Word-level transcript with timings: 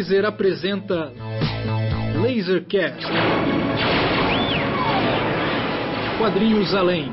Laser 0.00 0.24
apresenta 0.24 1.12
Lasercast. 2.22 3.04
Quadrinhos 6.18 6.74
Além. 6.74 7.12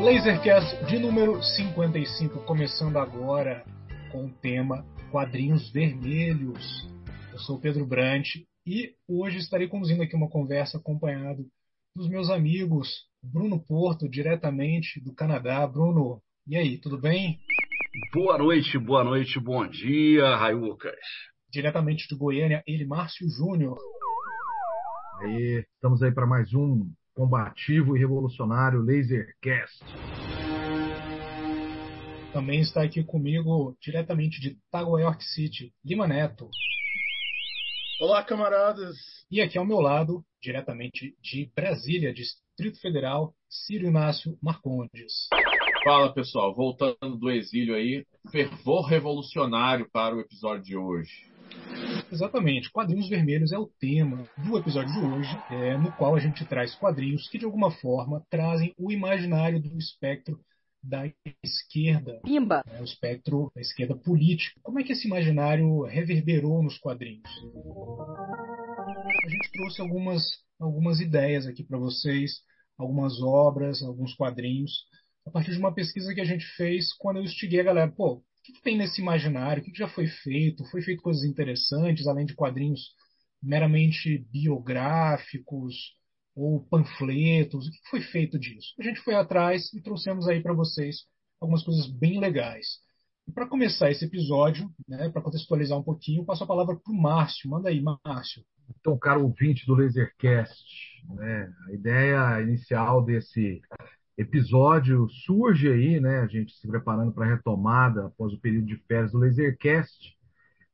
Lasercast 0.00 0.84
de 0.84 1.00
número 1.00 1.42
55, 1.42 2.44
começando 2.44 2.98
agora 2.98 3.64
com 4.12 4.26
o 4.26 4.30
tema 4.30 4.86
Quadrinhos 5.10 5.72
Vermelhos. 5.72 6.88
Eu 7.32 7.40
sou 7.40 7.58
Pedro 7.58 7.84
Brant 7.84 8.28
e 8.64 8.94
hoje 9.08 9.38
estarei 9.38 9.66
conduzindo 9.66 10.04
aqui 10.04 10.14
uma 10.14 10.30
conversa 10.30 10.78
acompanhado 10.78 11.44
dos 11.96 12.08
meus 12.08 12.30
amigos 12.30 13.09
Bruno 13.22 13.60
Porto, 13.60 14.08
diretamente 14.08 14.98
do 14.98 15.14
Canadá. 15.14 15.66
Bruno, 15.66 16.22
e 16.46 16.56
aí, 16.56 16.78
tudo 16.78 16.98
bem? 16.98 17.38
Boa 18.14 18.38
noite, 18.38 18.78
boa 18.78 19.04
noite, 19.04 19.38
bom 19.38 19.66
dia, 19.68 20.36
Raiucas. 20.36 20.94
Diretamente 21.50 22.08
de 22.08 22.16
Goiânia, 22.16 22.62
ele, 22.66 22.86
Márcio 22.86 23.28
Júnior. 23.28 23.76
Aí, 25.20 25.64
estamos 25.74 26.02
aí 26.02 26.10
para 26.10 26.26
mais 26.26 26.54
um 26.54 26.90
combativo 27.14 27.94
e 27.94 28.00
revolucionário 28.00 28.80
Lasercast. 28.80 29.84
Também 32.32 32.60
está 32.60 32.82
aqui 32.82 33.04
comigo, 33.04 33.76
diretamente 33.82 34.40
de 34.40 34.56
Taguayork 34.70 35.22
City, 35.22 35.74
Lima 35.84 36.08
Neto. 36.08 36.48
Olá, 38.00 38.24
camaradas! 38.24 38.96
E 39.30 39.42
aqui 39.42 39.58
ao 39.58 39.66
meu 39.66 39.78
lado, 39.78 40.24
diretamente 40.40 41.14
de 41.20 41.52
Brasília, 41.54 42.14
Distrito 42.60 42.82
Federal, 42.82 43.34
Ciro 43.48 43.86
Inácio 43.86 44.36
Marcondes. 44.42 45.28
Fala 45.82 46.12
pessoal, 46.12 46.54
voltando 46.54 47.16
do 47.16 47.30
exílio 47.30 47.74
aí, 47.74 48.04
fervor 48.30 48.82
revolucionário 48.82 49.88
para 49.90 50.14
o 50.14 50.20
episódio 50.20 50.62
de 50.62 50.76
hoje. 50.76 51.10
Exatamente, 52.12 52.70
quadrinhos 52.70 53.08
vermelhos 53.08 53.50
é 53.50 53.58
o 53.58 53.66
tema 53.66 54.28
do 54.36 54.58
episódio 54.58 54.92
de 54.92 54.98
hoje, 54.98 55.38
é, 55.50 55.78
no 55.78 55.90
qual 55.92 56.14
a 56.14 56.20
gente 56.20 56.44
traz 56.44 56.74
quadrinhos 56.74 57.30
que 57.30 57.38
de 57.38 57.46
alguma 57.46 57.70
forma 57.70 58.22
trazem 58.28 58.74
o 58.76 58.92
imaginário 58.92 59.58
do 59.58 59.78
espectro 59.78 60.38
da 60.82 61.10
esquerda, 61.42 62.20
Pimba. 62.22 62.62
Né, 62.66 62.78
o 62.82 62.84
espectro 62.84 63.50
da 63.54 63.62
esquerda 63.62 63.96
política. 63.96 64.60
Como 64.62 64.78
é 64.78 64.84
que 64.84 64.92
esse 64.92 65.06
imaginário 65.06 65.84
reverberou 65.84 66.62
nos 66.62 66.76
quadrinhos? 66.76 67.30
A 69.24 69.28
gente 69.30 69.50
trouxe 69.50 69.80
algumas, 69.80 70.22
algumas 70.58 71.00
ideias 71.00 71.46
aqui 71.46 71.64
para 71.64 71.78
vocês, 71.78 72.42
algumas 72.80 73.20
obras, 73.20 73.82
alguns 73.82 74.14
quadrinhos, 74.14 74.84
a 75.26 75.30
partir 75.30 75.52
de 75.52 75.58
uma 75.58 75.74
pesquisa 75.74 76.14
que 76.14 76.20
a 76.20 76.24
gente 76.24 76.44
fez 76.56 76.92
quando 76.94 77.18
eu 77.18 77.24
instiguei 77.24 77.60
a 77.60 77.64
galera, 77.64 77.90
pô, 77.90 78.14
o 78.14 78.22
que, 78.42 78.52
que 78.54 78.62
tem 78.62 78.76
nesse 78.76 79.00
imaginário? 79.00 79.62
O 79.62 79.64
que, 79.64 79.70
que 79.70 79.78
já 79.78 79.88
foi 79.88 80.06
feito? 80.06 80.64
Foi 80.70 80.82
feito 80.82 81.02
coisas 81.02 81.24
interessantes, 81.24 82.06
além 82.06 82.24
de 82.24 82.34
quadrinhos 82.34 82.80
meramente 83.42 84.18
biográficos, 84.30 85.74
ou 86.34 86.64
panfletos, 86.64 87.66
o 87.66 87.70
que 87.70 87.90
foi 87.90 88.00
feito 88.00 88.38
disso? 88.38 88.74
A 88.78 88.82
gente 88.82 89.00
foi 89.00 89.14
atrás 89.14 89.72
e 89.74 89.82
trouxemos 89.82 90.28
aí 90.28 90.40
para 90.42 90.54
vocês 90.54 91.04
algumas 91.40 91.62
coisas 91.62 91.86
bem 91.86 92.18
legais. 92.20 92.78
E 93.26 93.32
para 93.32 93.46
começar 93.46 93.90
esse 93.90 94.04
episódio, 94.04 94.70
né, 94.88 95.08
para 95.10 95.22
contextualizar 95.22 95.78
um 95.78 95.82
pouquinho, 95.82 96.24
passo 96.24 96.44
a 96.44 96.46
palavra 96.46 96.76
para 96.76 96.92
o 96.92 96.96
Márcio. 96.96 97.50
Manda 97.50 97.68
aí, 97.68 97.82
Márcio. 97.82 98.42
Então, 98.78 98.98
caro 98.98 99.22
ouvinte 99.22 99.66
do 99.66 99.74
Lasercast, 99.74 100.64
né, 101.08 101.52
a 101.66 101.72
ideia 101.72 102.42
inicial 102.42 103.02
desse 103.02 103.60
episódio 104.16 105.08
surge 105.08 105.70
aí, 105.70 106.00
né, 106.00 106.20
a 106.20 106.26
gente 106.26 106.52
se 106.52 106.66
preparando 106.68 107.12
para 107.12 107.26
a 107.26 107.28
retomada 107.28 108.06
após 108.06 108.32
o 108.32 108.40
período 108.40 108.66
de 108.66 108.76
férias 108.76 109.12
do 109.12 109.18
Lasercast, 109.18 110.16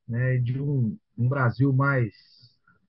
né, 0.08 0.38
de 0.38 0.60
um, 0.60 0.96
um 1.16 1.28
Brasil 1.28 1.72
mais 1.72 2.14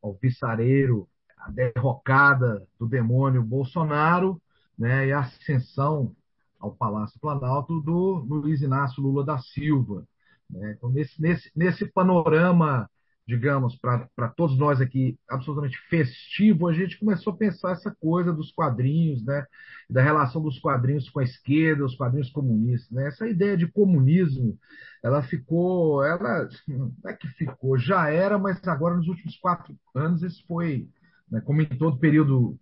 alvissareiro, 0.01 1.07
a 1.37 1.51
derrocada 1.51 2.65
do 2.79 2.87
demônio 2.87 3.43
Bolsonaro 3.43 4.41
né, 4.77 5.07
e 5.07 5.11
a 5.11 5.19
ascensão 5.19 6.15
ao 6.59 6.71
Palácio 6.71 7.19
Planalto 7.19 7.79
do 7.81 8.25
Luiz 8.27 8.61
Inácio 8.61 9.01
Lula 9.01 9.23
da 9.23 9.37
Silva. 9.37 10.07
Né? 10.49 10.73
Então, 10.75 10.89
nesse, 10.89 11.21
nesse, 11.21 11.51
nesse 11.55 11.85
panorama, 11.85 12.89
digamos, 13.27 13.75
para 13.75 14.29
todos 14.37 14.57
nós 14.57 14.79
aqui, 14.79 15.19
absolutamente 15.29 15.77
festivo, 15.89 16.67
a 16.67 16.73
gente 16.73 16.97
começou 16.97 17.33
a 17.33 17.37
pensar 17.37 17.71
essa 17.73 17.93
coisa 17.99 18.31
dos 18.31 18.53
quadrinhos, 18.53 19.21
né? 19.25 19.45
da 19.89 20.01
relação 20.01 20.41
dos 20.41 20.57
quadrinhos 20.59 21.09
com 21.09 21.19
a 21.19 21.23
esquerda, 21.23 21.83
os 21.83 21.95
quadrinhos 21.95 22.29
comunistas. 22.31 22.89
Né? 22.89 23.05
Essa 23.07 23.27
ideia 23.27 23.57
de 23.57 23.67
comunismo, 23.67 24.57
ela 25.03 25.21
ficou, 25.21 26.03
ela 26.05 26.47
não 26.67 26.93
é 27.05 27.13
que 27.13 27.27
ficou, 27.29 27.77
já 27.77 28.09
era, 28.09 28.39
mas 28.39 28.65
agora 28.65 28.95
nos 28.95 29.09
últimos 29.09 29.35
quatro 29.37 29.77
anos 29.93 30.23
isso 30.23 30.45
foi 30.47 30.87
né, 31.29 31.41
como 31.41 31.61
em 31.61 31.65
todo 31.65 31.99
período 31.99 32.57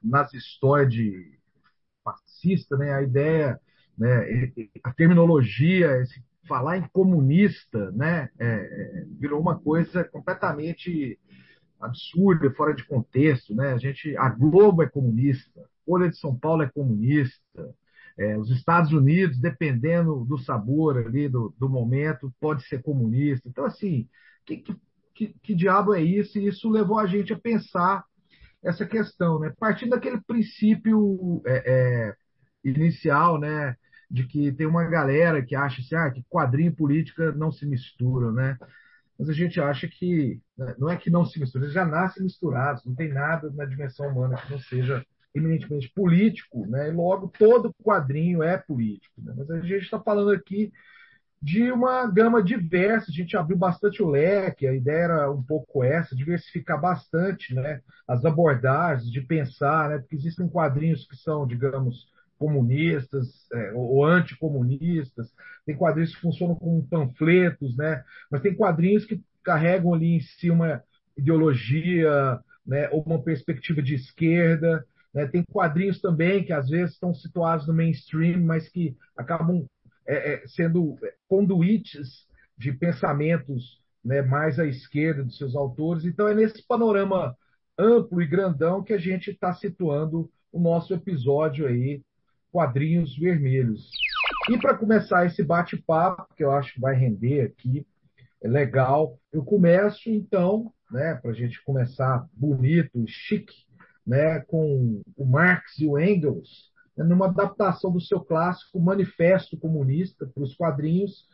nazistóide 0.00 1.38
fascista, 2.04 2.76
né, 2.76 2.94
a 2.94 3.02
ideia, 3.02 3.60
né, 3.98 4.52
a 4.84 4.92
terminologia, 4.92 5.96
esse, 6.02 6.22
falar 6.46 6.78
em 6.78 6.88
comunista, 6.92 7.90
né, 7.92 8.28
é, 8.38 8.46
é, 8.46 9.04
virou 9.18 9.40
uma 9.40 9.58
coisa 9.58 10.04
completamente 10.04 11.18
absurda, 11.80 12.50
fora 12.52 12.74
de 12.74 12.84
contexto, 12.84 13.54
né? 13.54 13.72
A 13.72 13.78
gente, 13.78 14.16
a 14.16 14.28
Globo 14.28 14.82
é 14.82 14.88
comunista, 14.88 15.60
Folha 15.84 16.08
de 16.08 16.16
São 16.16 16.34
Paulo 16.34 16.62
é 16.62 16.70
comunista, 16.70 17.74
é, 18.16 18.38
os 18.38 18.50
Estados 18.50 18.92
Unidos, 18.92 19.38
dependendo 19.38 20.24
do 20.24 20.38
sabor 20.38 20.96
ali 20.96 21.28
do, 21.28 21.54
do 21.58 21.68
momento, 21.68 22.32
pode 22.40 22.64
ser 22.66 22.82
comunista. 22.82 23.48
Então, 23.48 23.64
assim, 23.64 24.08
que, 24.46 24.58
que 24.58 24.74
que, 25.14 25.34
que 25.42 25.54
diabo 25.54 25.94
é 25.94 26.02
isso? 26.02 26.38
E 26.38 26.48
isso 26.48 26.68
levou 26.68 26.98
a 26.98 27.06
gente 27.06 27.32
a 27.32 27.38
pensar 27.38 28.04
essa 28.62 28.84
questão, 28.84 29.38
né? 29.38 29.52
Partindo 29.58 29.90
daquele 29.90 30.20
princípio 30.20 31.42
é, 31.46 31.62
é, 31.66 32.14
inicial, 32.64 33.38
né? 33.38 33.76
De 34.10 34.26
que 34.26 34.52
tem 34.52 34.66
uma 34.66 34.84
galera 34.84 35.44
que 35.44 35.54
acha 35.54 35.80
assim, 35.80 35.94
ah, 35.94 36.10
que 36.10 36.22
quadrinho 36.28 36.68
e 36.68 36.74
política 36.74 37.32
não 37.32 37.50
se 37.50 37.66
misturam, 37.66 38.32
né? 38.32 38.58
Mas 39.18 39.28
a 39.28 39.32
gente 39.32 39.60
acha 39.60 39.86
que 39.86 40.40
né, 40.56 40.74
não 40.78 40.90
é 40.90 40.96
que 40.96 41.10
não 41.10 41.24
se 41.24 41.38
misturam, 41.38 41.64
eles 41.64 41.74
já 41.74 41.84
nascem 41.84 42.22
misturados, 42.22 42.84
não 42.84 42.94
tem 42.94 43.12
nada 43.12 43.50
na 43.50 43.64
dimensão 43.64 44.08
humana 44.08 44.36
que 44.36 44.50
não 44.50 44.58
seja 44.58 45.04
eminentemente 45.34 45.90
político, 45.90 46.66
né? 46.66 46.88
E 46.88 46.92
logo 46.92 47.28
todo 47.28 47.74
quadrinho 47.82 48.42
é 48.42 48.56
político. 48.56 49.20
Né? 49.20 49.34
Mas 49.36 49.50
a 49.50 49.60
gente 49.60 49.84
está 49.84 50.00
falando 50.00 50.30
aqui 50.30 50.72
de 51.44 51.70
uma 51.70 52.06
gama 52.06 52.42
diversa. 52.42 53.10
A 53.10 53.14
gente 53.14 53.36
abriu 53.36 53.58
bastante 53.58 54.02
o 54.02 54.08
leque, 54.08 54.66
a 54.66 54.72
ideia 54.72 55.04
era 55.04 55.30
um 55.30 55.42
pouco 55.42 55.84
essa, 55.84 56.16
diversificar 56.16 56.80
bastante 56.80 57.54
né, 57.54 57.82
as 58.08 58.24
abordagens, 58.24 59.10
de 59.10 59.20
pensar, 59.20 59.90
né, 59.90 59.98
porque 59.98 60.16
existem 60.16 60.48
quadrinhos 60.48 61.06
que 61.06 61.16
são, 61.16 61.46
digamos, 61.46 62.08
comunistas 62.44 63.46
é, 63.50 63.72
ou 63.72 64.04
anticomunistas, 64.04 65.32
tem 65.64 65.74
quadrinhos 65.74 66.14
que 66.14 66.20
funcionam 66.20 66.54
como 66.54 66.86
panfletos, 66.86 67.74
né, 67.74 68.04
mas 68.30 68.42
tem 68.42 68.54
quadrinhos 68.54 69.06
que 69.06 69.22
carregam 69.42 69.94
ali 69.94 70.16
em 70.16 70.20
si 70.20 70.50
uma 70.50 70.82
ideologia 71.16 72.38
né, 72.66 72.90
ou 72.90 73.02
uma 73.02 73.22
perspectiva 73.22 73.80
de 73.80 73.94
esquerda. 73.94 74.84
Né, 75.14 75.26
tem 75.26 75.42
quadrinhos 75.42 76.02
também 76.02 76.44
que 76.44 76.52
às 76.52 76.68
vezes 76.68 76.94
estão 76.94 77.14
situados 77.14 77.66
no 77.66 77.72
mainstream, 77.72 78.40
mas 78.40 78.68
que 78.68 78.94
acabam 79.16 79.64
é, 80.06 80.34
é, 80.34 80.46
sendo 80.46 80.98
conduítes 81.26 82.26
de 82.58 82.72
pensamentos 82.72 83.80
né, 84.04 84.20
mais 84.20 84.58
à 84.58 84.66
esquerda 84.66 85.24
dos 85.24 85.38
seus 85.38 85.56
autores. 85.56 86.04
Então, 86.04 86.28
é 86.28 86.34
nesse 86.34 86.62
panorama 86.66 87.34
amplo 87.78 88.20
e 88.20 88.26
grandão 88.26 88.84
que 88.84 88.92
a 88.92 88.98
gente 88.98 89.30
está 89.30 89.54
situando 89.54 90.30
o 90.52 90.60
nosso 90.60 90.92
episódio 90.92 91.66
aí, 91.66 92.02
Quadrinhos 92.54 93.18
Vermelhos. 93.18 93.90
E 94.48 94.56
para 94.56 94.78
começar 94.78 95.26
esse 95.26 95.42
bate-papo, 95.42 96.32
que 96.36 96.44
eu 96.44 96.52
acho 96.52 96.74
que 96.74 96.80
vai 96.80 96.94
render 96.94 97.40
aqui, 97.40 97.84
é 98.40 98.46
legal, 98.46 99.18
eu 99.32 99.44
começo 99.44 100.08
então, 100.08 100.72
né, 100.88 101.16
para 101.16 101.32
a 101.32 101.34
gente 101.34 101.60
começar 101.64 102.24
bonito, 102.32 103.04
chique, 103.08 103.66
né, 104.06 104.38
com 104.38 105.02
o 105.16 105.24
Marx 105.24 105.80
e 105.80 105.86
o 105.88 105.98
Engels, 105.98 106.70
numa 106.96 107.26
adaptação 107.26 107.90
do 107.90 108.00
seu 108.00 108.20
clássico 108.20 108.78
Manifesto 108.78 109.56
Comunista 109.56 110.24
para 110.32 110.44
os 110.44 110.54
quadrinhos, 110.54 111.26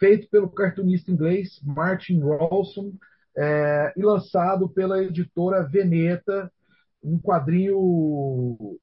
feito 0.00 0.28
pelo 0.28 0.48
cartunista 0.48 1.08
inglês 1.08 1.60
Martin 1.62 2.18
Rawson 2.18 2.94
é, 3.36 3.92
e 3.96 4.02
lançado 4.02 4.68
pela 4.68 5.00
editora 5.00 5.62
Veneta, 5.62 6.50
um 7.04 7.18
quadrinho 7.18 7.76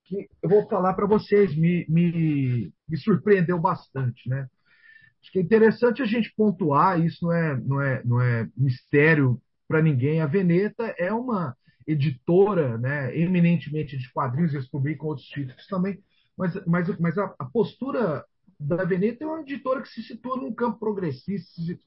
que 0.05 0.29
eu 0.41 0.49
vou 0.49 0.67
falar 0.67 0.93
para 0.93 1.07
vocês, 1.07 1.55
me, 1.55 1.85
me, 1.89 2.71
me, 2.87 2.97
surpreendeu 2.97 3.59
bastante. 3.59 4.29
Né? 4.29 4.47
Acho 5.21 5.31
que 5.31 5.39
é 5.39 5.41
interessante 5.41 6.01
a 6.01 6.05
gente 6.05 6.33
pontuar, 6.35 7.03
isso 7.03 7.25
não 7.25 7.33
é, 7.33 7.57
não 7.59 7.81
é, 7.81 8.03
não 8.05 8.21
é 8.21 8.47
mistério 8.55 9.41
para 9.67 9.81
ninguém. 9.81 10.21
A 10.21 10.27
Veneta 10.27 10.93
é 10.97 11.11
uma 11.11 11.55
editora, 11.87 12.77
né, 12.77 13.17
eminentemente 13.17 13.97
de 13.97 14.11
quadrinhos, 14.13 14.53
eles 14.53 14.69
publicam 14.69 15.07
outros 15.07 15.27
títulos 15.27 15.65
também, 15.67 15.99
mas, 16.37 16.53
mas, 16.65 16.99
mas 16.99 17.17
a, 17.17 17.33
a 17.39 17.45
postura 17.45 18.23
da 18.59 18.83
Veneta 18.85 19.23
é 19.23 19.27
uma 19.27 19.41
editora 19.41 19.81
que 19.81 19.89
se 19.89 20.03
situa 20.03 20.37
num 20.37 20.53
campo 20.53 20.79
progressista, 20.79 21.49
se, 21.61 21.79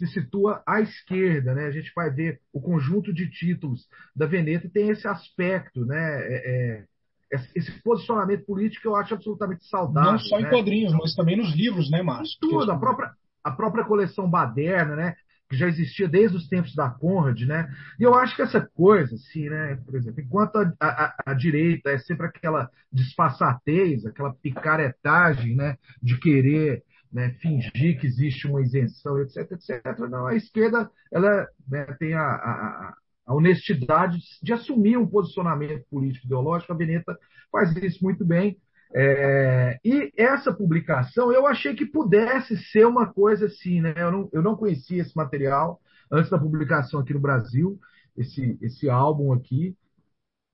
se 0.00 0.06
situa 0.06 0.62
à 0.66 0.80
esquerda, 0.80 1.54
né? 1.54 1.66
A 1.66 1.70
gente 1.70 1.92
vai 1.94 2.10
ver 2.10 2.40
o 2.52 2.60
conjunto 2.60 3.12
de 3.12 3.30
títulos 3.30 3.86
da 4.16 4.24
Veneta 4.24 4.70
tem 4.72 4.88
esse 4.88 5.06
aspecto, 5.06 5.84
né? 5.84 6.20
É, 6.22 6.86
é, 7.32 7.38
esse 7.54 7.70
posicionamento 7.82 8.44
político 8.46 8.88
eu 8.88 8.96
acho 8.96 9.14
absolutamente 9.14 9.64
saudável. 9.66 10.12
Não 10.12 10.18
só 10.18 10.40
em 10.40 10.44
né? 10.44 10.50
quadrinhos, 10.50 10.92
mas 10.94 11.14
também 11.14 11.36
nos 11.36 11.54
livros, 11.54 11.90
né, 11.90 12.02
Márcio? 12.02 12.38
Tudo, 12.40 12.72
a 12.72 12.78
própria, 12.78 13.12
a 13.44 13.50
própria 13.50 13.84
coleção 13.84 14.28
Baderna, 14.28 14.96
né? 14.96 15.14
que 15.48 15.56
já 15.56 15.66
existia 15.66 16.08
desde 16.08 16.36
os 16.36 16.48
tempos 16.48 16.74
da 16.76 16.88
Conrad, 16.88 17.42
né? 17.42 17.68
E 17.98 18.04
eu 18.04 18.14
acho 18.14 18.36
que 18.36 18.42
essa 18.42 18.60
coisa, 18.60 19.16
assim, 19.16 19.48
né? 19.48 19.76
Por 19.84 19.96
exemplo, 19.96 20.20
enquanto 20.20 20.56
a, 20.56 20.72
a, 20.80 21.14
a 21.26 21.34
direita 21.34 21.90
é 21.90 21.98
sempre 21.98 22.26
aquela 22.26 22.70
disfarçatez, 22.92 24.06
aquela 24.06 24.32
picaretagem, 24.32 25.56
né? 25.56 25.76
De 26.00 26.16
querer 26.20 26.84
né, 27.12 27.30
fingir 27.40 27.98
que 27.98 28.06
existe 28.06 28.46
uma 28.46 28.62
isenção, 28.62 29.20
etc, 29.20 29.50
etc. 29.52 29.98
Não, 30.08 30.26
a 30.26 30.34
esquerda 30.34 30.90
ela 31.12 31.48
né, 31.68 31.84
tem 31.98 32.14
a, 32.14 32.22
a, 32.22 32.94
a, 33.26 33.34
honestidade 33.34 34.18
de 34.42 34.52
assumir 34.52 34.96
um 34.96 35.06
posicionamento 35.06 35.84
político 35.90 36.26
ideológico. 36.26 36.72
A 36.72 36.76
Beneta 36.76 37.18
faz 37.50 37.74
isso 37.76 38.02
muito 38.04 38.24
bem. 38.24 38.56
É, 38.92 39.78
e 39.84 40.12
essa 40.16 40.52
publicação 40.52 41.32
eu 41.32 41.46
achei 41.46 41.74
que 41.74 41.86
pudesse 41.86 42.56
ser 42.56 42.86
uma 42.86 43.12
coisa 43.12 43.46
assim, 43.46 43.80
né? 43.80 43.94
Eu 43.96 44.10
não, 44.10 44.28
eu 44.32 44.42
não 44.42 44.56
conhecia 44.56 45.02
esse 45.02 45.16
material 45.16 45.80
antes 46.10 46.30
da 46.30 46.38
publicação 46.38 47.00
aqui 47.00 47.14
no 47.14 47.20
Brasil, 47.20 47.78
esse, 48.16 48.58
esse 48.60 48.88
álbum 48.88 49.32
aqui. 49.32 49.76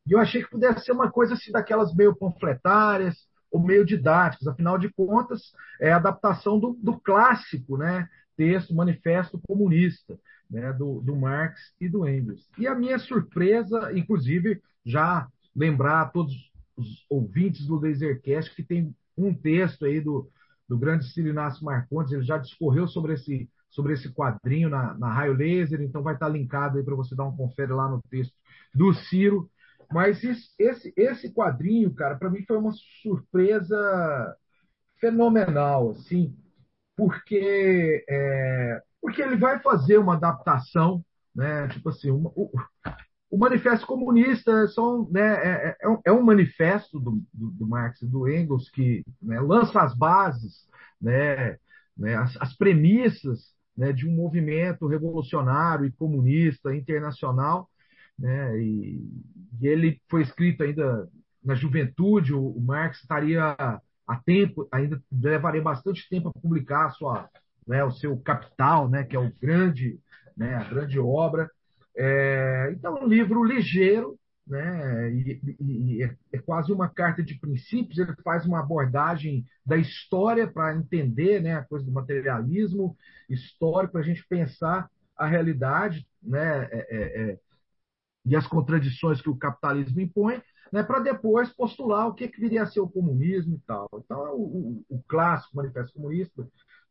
E 0.06 0.12
eu 0.12 0.18
achei 0.18 0.42
que 0.42 0.50
pudesse 0.50 0.84
ser 0.84 0.92
uma 0.92 1.10
coisa 1.10 1.34
assim 1.34 1.50
daquelas 1.50 1.94
meio 1.94 2.14
panfletárias 2.14 3.16
ou 3.50 3.62
meio 3.62 3.84
didáticas. 3.84 4.46
Afinal 4.46 4.78
de 4.78 4.90
contas, 4.92 5.52
é 5.80 5.92
a 5.92 5.96
adaptação 5.96 6.58
do, 6.58 6.72
do 6.74 6.98
clássico, 7.00 7.76
né? 7.76 8.08
Texto 8.36 8.74
Manifesto 8.74 9.40
Comunista, 9.46 10.18
né? 10.50 10.72
Do, 10.72 11.00
do 11.00 11.16
Marx 11.16 11.72
e 11.80 11.88
do 11.88 12.08
Engels. 12.08 12.48
E 12.58 12.66
a 12.66 12.74
minha 12.74 12.98
surpresa, 12.98 13.92
inclusive, 13.96 14.60
já 14.84 15.28
lembrar 15.54 16.02
a 16.02 16.06
todos 16.06 16.34
os 16.76 17.06
ouvintes 17.08 17.66
do 17.66 17.80
Lasercast 17.80 18.54
que 18.54 18.62
tem 18.62 18.94
um 19.16 19.32
texto 19.32 19.86
aí 19.86 20.00
do, 20.00 20.30
do 20.68 20.76
grande 20.76 21.06
Ciro 21.10 21.28
Inácio 21.28 21.64
Marcondes, 21.64 22.12
ele 22.12 22.22
já 22.22 22.36
discorreu 22.36 22.86
sobre 22.86 23.14
esse, 23.14 23.48
sobre 23.70 23.94
esse 23.94 24.12
quadrinho 24.12 24.68
na, 24.68 24.94
na 24.94 25.10
Raio 25.10 25.32
Laser, 25.32 25.80
então 25.80 26.02
vai 26.02 26.14
estar 26.14 26.28
linkado 26.28 26.76
aí 26.76 26.84
para 26.84 26.94
você 26.94 27.14
dar 27.14 27.24
um 27.24 27.36
confere 27.36 27.72
lá 27.72 27.88
no 27.88 28.02
texto 28.10 28.34
do 28.74 28.92
Ciro. 28.92 29.50
Mas 29.92 30.22
esse, 30.22 30.92
esse 30.96 31.32
quadrinho, 31.32 31.94
cara, 31.94 32.16
para 32.16 32.30
mim 32.30 32.42
foi 32.46 32.56
uma 32.56 32.72
surpresa 33.02 34.36
fenomenal, 35.00 35.90
assim, 35.90 36.36
porque, 36.96 38.04
é, 38.08 38.82
porque 39.00 39.22
ele 39.22 39.36
vai 39.36 39.60
fazer 39.60 39.98
uma 39.98 40.14
adaptação, 40.14 41.04
né? 41.34 41.68
Tipo 41.68 41.90
assim, 41.90 42.10
uma, 42.10 42.32
o 43.30 43.38
Manifesto 43.38 43.86
Comunista 43.86 44.66
são, 44.68 45.08
né, 45.10 45.20
é, 45.20 45.68
é, 45.68 45.98
é, 46.06 46.12
um 46.12 46.22
manifesto 46.22 46.98
do, 47.00 47.22
do, 47.32 47.50
do, 47.50 47.66
Marx 47.66 48.00
e 48.00 48.06
do 48.06 48.28
Engels 48.28 48.70
que 48.70 49.04
né, 49.20 49.40
lança 49.40 49.80
as 49.82 49.94
bases, 49.94 50.66
né, 51.00 51.56
né, 51.96 52.14
as, 52.16 52.36
as, 52.40 52.56
premissas 52.56 53.52
né, 53.76 53.92
de 53.92 54.08
um 54.08 54.14
movimento 54.14 54.86
revolucionário 54.86 55.84
e 55.86 55.92
comunista 55.92 56.74
internacional. 56.74 57.68
Né, 58.18 58.58
e, 58.58 59.10
e, 59.60 59.66
ele 59.66 60.00
foi 60.08 60.22
escrito 60.22 60.62
ainda 60.62 61.08
na 61.44 61.54
juventude, 61.54 62.32
o, 62.32 62.48
o, 62.48 62.60
Marx 62.60 63.00
estaria 63.00 63.56
a 64.06 64.16
tempo, 64.24 64.66
ainda 64.72 65.00
levaria 65.12 65.60
bastante 65.60 66.08
tempo 66.08 66.28
a 66.28 66.40
publicar 66.40 66.86
a 66.86 66.90
sua, 66.90 67.28
né, 67.66 67.84
o 67.84 67.90
seu 67.90 68.16
Capital, 68.18 68.88
né, 68.88 69.04
que 69.04 69.16
é 69.16 69.18
o 69.18 69.32
grande, 69.40 69.98
né, 70.36 70.54
a 70.54 70.64
grande 70.64 70.98
obra. 70.98 71.50
É, 71.96 72.70
então, 72.72 72.96
é 72.96 73.04
um 73.04 73.08
livro 73.08 73.44
ligeiro, 73.44 74.18
né? 74.46 75.12
E, 75.12 75.40
e, 75.60 75.96
e 75.96 76.02
é, 76.04 76.16
é 76.32 76.38
quase 76.38 76.72
uma 76.72 76.88
carta 76.88 77.22
de 77.22 77.34
princípios. 77.34 77.98
Ele 77.98 78.14
faz 78.22 78.46
uma 78.46 78.60
abordagem 78.60 79.44
da 79.64 79.76
história 79.76 80.46
para 80.46 80.76
entender 80.76 81.42
né, 81.42 81.56
a 81.56 81.64
coisa 81.64 81.84
do 81.84 81.92
materialismo 81.92 82.96
histórico, 83.28 83.92
para 83.92 84.02
a 84.02 84.04
gente 84.04 84.24
pensar 84.28 84.88
a 85.16 85.26
realidade 85.26 86.06
né, 86.22 86.68
é, 86.70 86.86
é, 86.90 87.22
é, 87.22 87.38
e 88.26 88.36
as 88.36 88.46
contradições 88.46 89.20
que 89.20 89.30
o 89.30 89.36
capitalismo 89.36 90.00
impõe, 90.00 90.42
né, 90.72 90.82
para 90.82 91.00
depois 91.00 91.48
postular 91.54 92.08
o 92.08 92.14
que, 92.14 92.28
que 92.28 92.40
viria 92.40 92.64
a 92.64 92.66
ser 92.66 92.80
o 92.80 92.88
comunismo 92.88 93.54
e 93.54 93.60
tal. 93.66 93.88
Então, 94.04 94.18
o, 94.34 94.82
o, 94.90 94.96
o 94.96 95.02
clássico 95.04 95.56
Manifesto 95.56 95.94
Comunista 95.94 96.46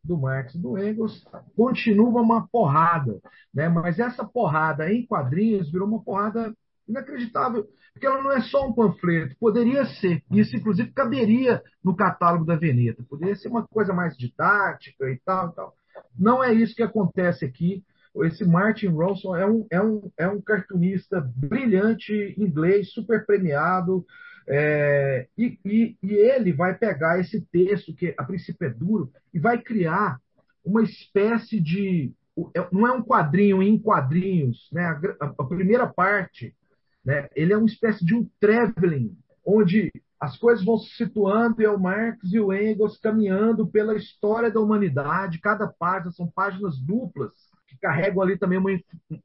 do 0.05 0.17
Marx 0.17 0.53
e 0.53 0.59
do 0.59 0.77
Engels, 0.77 1.25
continua 1.55 2.21
uma 2.21 2.47
porrada, 2.47 3.19
né? 3.53 3.67
mas 3.67 3.99
essa 3.99 4.23
porrada 4.23 4.91
em 4.91 5.05
quadrinhos 5.05 5.71
virou 5.71 5.87
uma 5.87 6.01
porrada 6.01 6.55
inacreditável, 6.87 7.67
porque 7.91 8.05
ela 8.05 8.21
não 8.21 8.31
é 8.31 8.41
só 8.41 8.67
um 8.67 8.73
panfleto, 8.73 9.35
poderia 9.39 9.85
ser, 9.85 10.23
isso 10.31 10.55
inclusive 10.55 10.91
caberia 10.91 11.61
no 11.83 11.95
catálogo 11.95 12.45
da 12.45 12.55
Veneta, 12.55 13.03
poderia 13.09 13.35
ser 13.35 13.47
uma 13.47 13.67
coisa 13.67 13.93
mais 13.93 14.15
didática 14.15 15.09
e 15.09 15.19
tal, 15.25 15.49
e 15.49 15.55
tal. 15.55 15.73
Não 16.17 16.43
é 16.43 16.53
isso 16.53 16.75
que 16.75 16.83
acontece 16.83 17.43
aqui. 17.43 17.83
Esse 18.23 18.45
Martin 18.45 18.87
Ronson 18.87 19.35
é 19.35 19.45
um, 19.45 19.67
é 19.69 19.81
um, 19.81 20.11
é 20.17 20.27
um 20.27 20.41
cartunista 20.41 21.19
brilhante 21.35 22.33
inglês, 22.37 22.91
super 22.91 23.25
premiado, 23.25 24.05
é, 24.47 25.27
e, 25.37 25.59
e, 25.65 25.97
e, 26.03 26.13
ele 26.13 26.53
vai 26.53 26.77
pegar 26.77 27.19
esse 27.19 27.41
texto, 27.41 27.93
que 27.95 28.13
a 28.17 28.23
princípio 28.23 28.67
é 28.67 28.69
duro, 28.69 29.11
e 29.33 29.39
vai 29.39 29.59
criar 29.59 30.19
uma 30.63 30.83
espécie 30.83 31.59
de. 31.59 32.13
É, 32.53 32.67
não 32.71 32.85
é 32.85 32.91
um 32.91 33.01
quadrinho 33.01 33.63
em 33.63 33.77
quadrinhos, 33.77 34.69
né? 34.71 34.85
a, 35.19 35.25
a 35.25 35.43
primeira 35.43 35.87
parte, 35.87 36.55
né? 37.03 37.27
ele 37.35 37.53
é 37.53 37.57
uma 37.57 37.65
espécie 37.65 38.05
de 38.05 38.13
um 38.13 38.29
traveling, 38.39 39.17
onde 39.43 39.91
as 40.19 40.37
coisas 40.37 40.63
vão 40.63 40.77
se 40.77 40.89
situando 40.95 41.61
e 41.61 41.65
é 41.65 41.69
o 41.69 41.79
Marx 41.79 42.31
e 42.31 42.39
o 42.39 42.53
Engels 42.53 42.97
caminhando 42.97 43.67
pela 43.67 43.95
história 43.95 44.51
da 44.51 44.59
humanidade. 44.59 45.39
Cada 45.39 45.67
página 45.67 46.11
são 46.11 46.27
páginas 46.27 46.77
duplas 46.79 47.31
que 47.75 47.81
carregam 47.81 48.21
ali 48.21 48.37
também 48.37 48.57
uma 48.57 48.71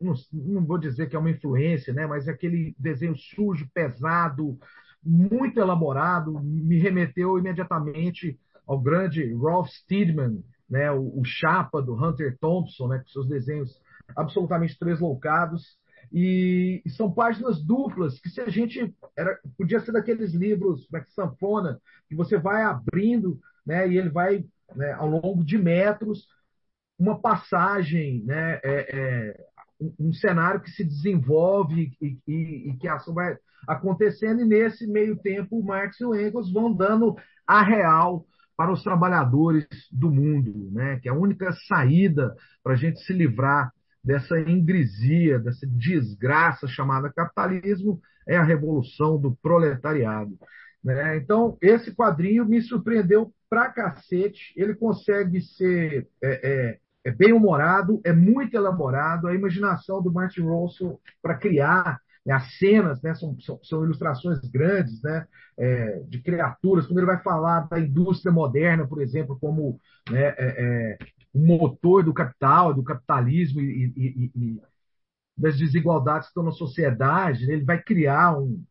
não, 0.01 0.65
vou 0.65 0.79
dizer 0.79 1.09
que 1.09 1.17
é 1.17 1.19
uma 1.19 1.31
influência, 1.31 1.93
né? 1.93 2.07
Mas 2.07 2.29
é 2.29 2.33
aquele 2.33 2.75
desenho 2.79 3.17
sujo, 3.17 3.69
pesado, 3.73 4.59
muito 5.03 5.59
elaborado, 5.59 6.39
me 6.41 6.79
remeteu 6.79 7.39
imediatamente 7.39 8.39
ao 8.67 8.79
grande 8.79 9.35
Ralph 9.35 9.69
Steedman, 9.69 10.45
né, 10.69 10.91
o, 10.93 11.21
o 11.21 11.25
chapa 11.25 11.83
do 11.83 11.95
Hunter 11.95 12.37
Thompson, 12.39 12.89
né, 12.89 12.99
com 12.99 13.09
seus 13.09 13.29
desenhos 13.29 13.81
absolutamente 14.17 14.79
tresloucados. 14.79 15.79
E, 16.13 16.83
e, 16.85 16.91
são 16.91 17.13
páginas 17.13 17.63
duplas 17.63 18.19
que 18.21 18.29
se 18.29 18.41
a 18.41 18.49
gente 18.49 18.93
era, 19.17 19.39
podia 19.57 19.81
ser 19.81 19.93
daqueles 19.93 20.33
livros 20.35 20.87
como 20.87 21.01
é 21.01 21.05
que 21.05 21.13
sanfona 21.13 21.81
que 22.09 22.17
você 22.17 22.37
vai 22.37 22.63
abrindo 22.63 23.39
né 23.65 23.87
e 23.87 23.97
ele 23.97 24.09
vai 24.09 24.45
né, 24.75 24.93
ao 24.93 25.09
longo 25.09 25.45
de 25.45 25.57
metros 25.57 26.27
uma 27.01 27.19
passagem 27.19 28.23
né 28.25 28.61
é, 28.63 28.87
é, 28.93 29.47
um 29.99 30.13
cenário 30.13 30.61
que 30.61 30.71
se 30.71 30.85
desenvolve 30.85 31.91
e, 32.01 32.19
e, 32.29 32.71
e, 32.71 32.77
que 32.77 32.87
a 32.87 32.95
ação 32.95 33.15
vai 33.15 33.37
acontecendo, 33.67 34.43
e 34.43 34.45
nesse 34.45 34.87
meio 34.87 35.17
tempo 35.17 35.63
Marx 35.63 35.99
e 36.01 36.05
o 36.05 36.15
Engels 36.15 36.53
vão 36.53 36.73
dando 36.73 37.17
a 37.47 37.63
real 37.63 38.27
para 38.57 38.73
os 38.73 38.83
trabalhadores 38.83 39.67
do 39.91 40.11
mundo, 40.11 40.71
né? 40.73 40.99
que 41.01 41.09
é 41.09 41.13
a 41.13 41.17
única 41.17 41.51
saída 41.67 42.35
para 42.63 42.75
a 42.75 42.77
gente 42.77 43.01
se 43.01 43.13
livrar 43.13 43.73
dessa 44.05 44.39
ingresia, 44.39 45.39
dessa 45.39 45.67
desgraça 45.67 46.67
chamada 46.69 47.13
capitalismo, 47.13 48.01
é 48.29 48.37
a 48.37 48.43
revolução 48.43 49.19
do 49.19 49.35
proletariado. 49.37 50.39
Né? 50.85 51.17
Então, 51.17 51.57
esse 51.61 51.95
quadrinho 51.95 52.45
me 52.45 52.61
surpreendeu 52.63 53.33
pra 53.49 53.71
cacete. 53.71 54.53
Ele 54.57 54.75
consegue 54.75 55.41
ser 55.41 56.07
é, 56.23 56.51
é, 56.51 56.79
é 57.05 57.11
bem 57.11 57.33
humorado, 57.33 58.01
é 58.05 58.13
muito 58.13 58.55
elaborado. 58.55 59.27
A 59.27 59.35
imaginação 59.35 60.03
do 60.03 60.13
Martin 60.13 60.43
Russell 60.43 61.01
para 61.23 61.37
criar 61.37 62.01
né, 62.25 62.35
as 62.35 62.59
cenas 62.59 63.01
né, 63.03 63.15
são, 63.15 63.39
são, 63.41 63.59
são, 63.63 63.85
ilustrações 63.85 64.39
grandes 64.51 65.03
né, 65.03 65.27
é, 65.59 66.01
de 66.09 66.21
criaturas. 66.21 66.87
Quando 66.87 66.99
ele 66.99 67.07
vai 67.07 67.23
falar 67.23 67.69
da 67.69 67.81
indústria 67.81 68.33
moderna, 68.33 68.87
por 68.87 69.01
exemplo, 69.01 69.39
como 69.41 69.81
né, 70.11 70.29
é, 70.29 70.35
é, 70.39 70.99
o 71.33 71.39
motor 71.39 72.05
do 72.05 72.13
capital, 72.13 72.75
do 72.75 72.83
capitalismo 72.83 73.61
e, 73.61 73.93
e, 73.97 74.33
e, 74.35 74.63
das 75.37 75.57
desigualdades 75.57 76.27
que 76.27 76.31
estão 76.31 76.43
na 76.43 76.53
sociedade, 76.53 77.47
né, 77.47 77.55
ele 77.55 77.65
vai 77.65 77.83
criar 77.83 78.39
um, 78.39 78.63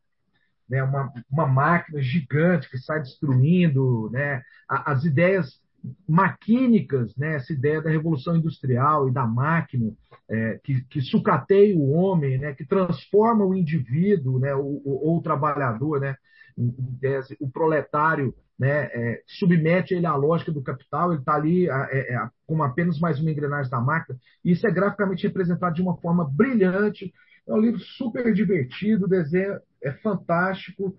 né, 0.69 0.83
uma, 0.83 1.11
uma 1.31 1.47
máquina 1.47 1.99
gigante 1.99 2.69
que 2.69 2.77
sai 2.77 3.01
destruindo 3.01 4.09
né, 4.11 4.43
as 4.67 5.03
ideias 5.03 5.59
maquínicas, 6.07 7.15
né, 7.15 7.35
essa 7.35 7.53
ideia 7.53 7.81
da 7.81 7.89
revolução 7.89 8.35
industrial 8.35 9.07
e 9.07 9.13
da 9.13 9.25
máquina, 9.25 9.93
é, 10.29 10.59
que, 10.63 10.81
que 10.85 11.01
sucateia 11.01 11.75
o 11.75 11.91
homem, 11.91 12.37
né, 12.37 12.53
que 12.53 12.65
transforma 12.65 13.45
o 13.45 13.55
indivíduo, 13.55 14.39
né, 14.39 14.53
ou, 14.53 15.17
o 15.17 15.21
trabalhador, 15.21 15.99
né, 15.99 16.15
o 17.39 17.49
proletário, 17.49 18.33
né, 18.59 18.89
é, 18.91 19.21
submete 19.25 19.93
ele 19.93 20.05
à 20.05 20.15
lógica 20.15 20.51
do 20.51 20.61
capital, 20.61 21.11
ele 21.11 21.21
está 21.21 21.35
ali 21.35 21.69
é, 21.69 22.13
é, 22.13 22.29
como 22.45 22.61
apenas 22.61 22.99
mais 22.99 23.19
uma 23.19 23.31
engrenagem 23.31 23.71
da 23.71 23.79
máquina. 23.79 24.19
Isso 24.43 24.67
é 24.67 24.71
graficamente 24.71 25.25
representado 25.25 25.75
de 25.75 25.81
uma 25.81 25.95
forma 25.97 26.29
brilhante. 26.29 27.13
É 27.47 27.53
um 27.53 27.59
livro 27.59 27.79
super 27.79 28.33
divertido, 28.33 29.05
o 29.05 29.09
desenho 29.09 29.57
é 29.81 29.93
fantástico. 29.93 30.93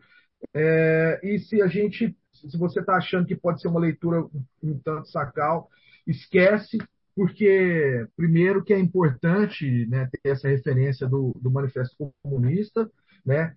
É, 0.55 1.21
e 1.23 1.39
se 1.39 1.61
a 1.61 1.67
gente 1.67 2.17
se 2.49 2.57
você 2.57 2.81
está 2.81 2.95
achando 2.95 3.27
que 3.27 3.37
pode 3.37 3.61
ser 3.61 3.69
uma 3.69 3.81
leitura 3.81 4.25
um 4.63 4.79
tanto 4.79 5.09
sacal, 5.09 5.69
esquece, 6.07 6.79
porque, 7.15 8.07
primeiro, 8.17 8.65
que 8.65 8.73
é 8.73 8.79
importante 8.79 9.87
né, 9.87 10.09
ter 10.11 10.31
essa 10.31 10.49
referência 10.49 11.07
do, 11.07 11.33
do 11.41 11.51
Manifesto 11.51 12.13
Comunista, 12.23 12.91
né, 13.25 13.55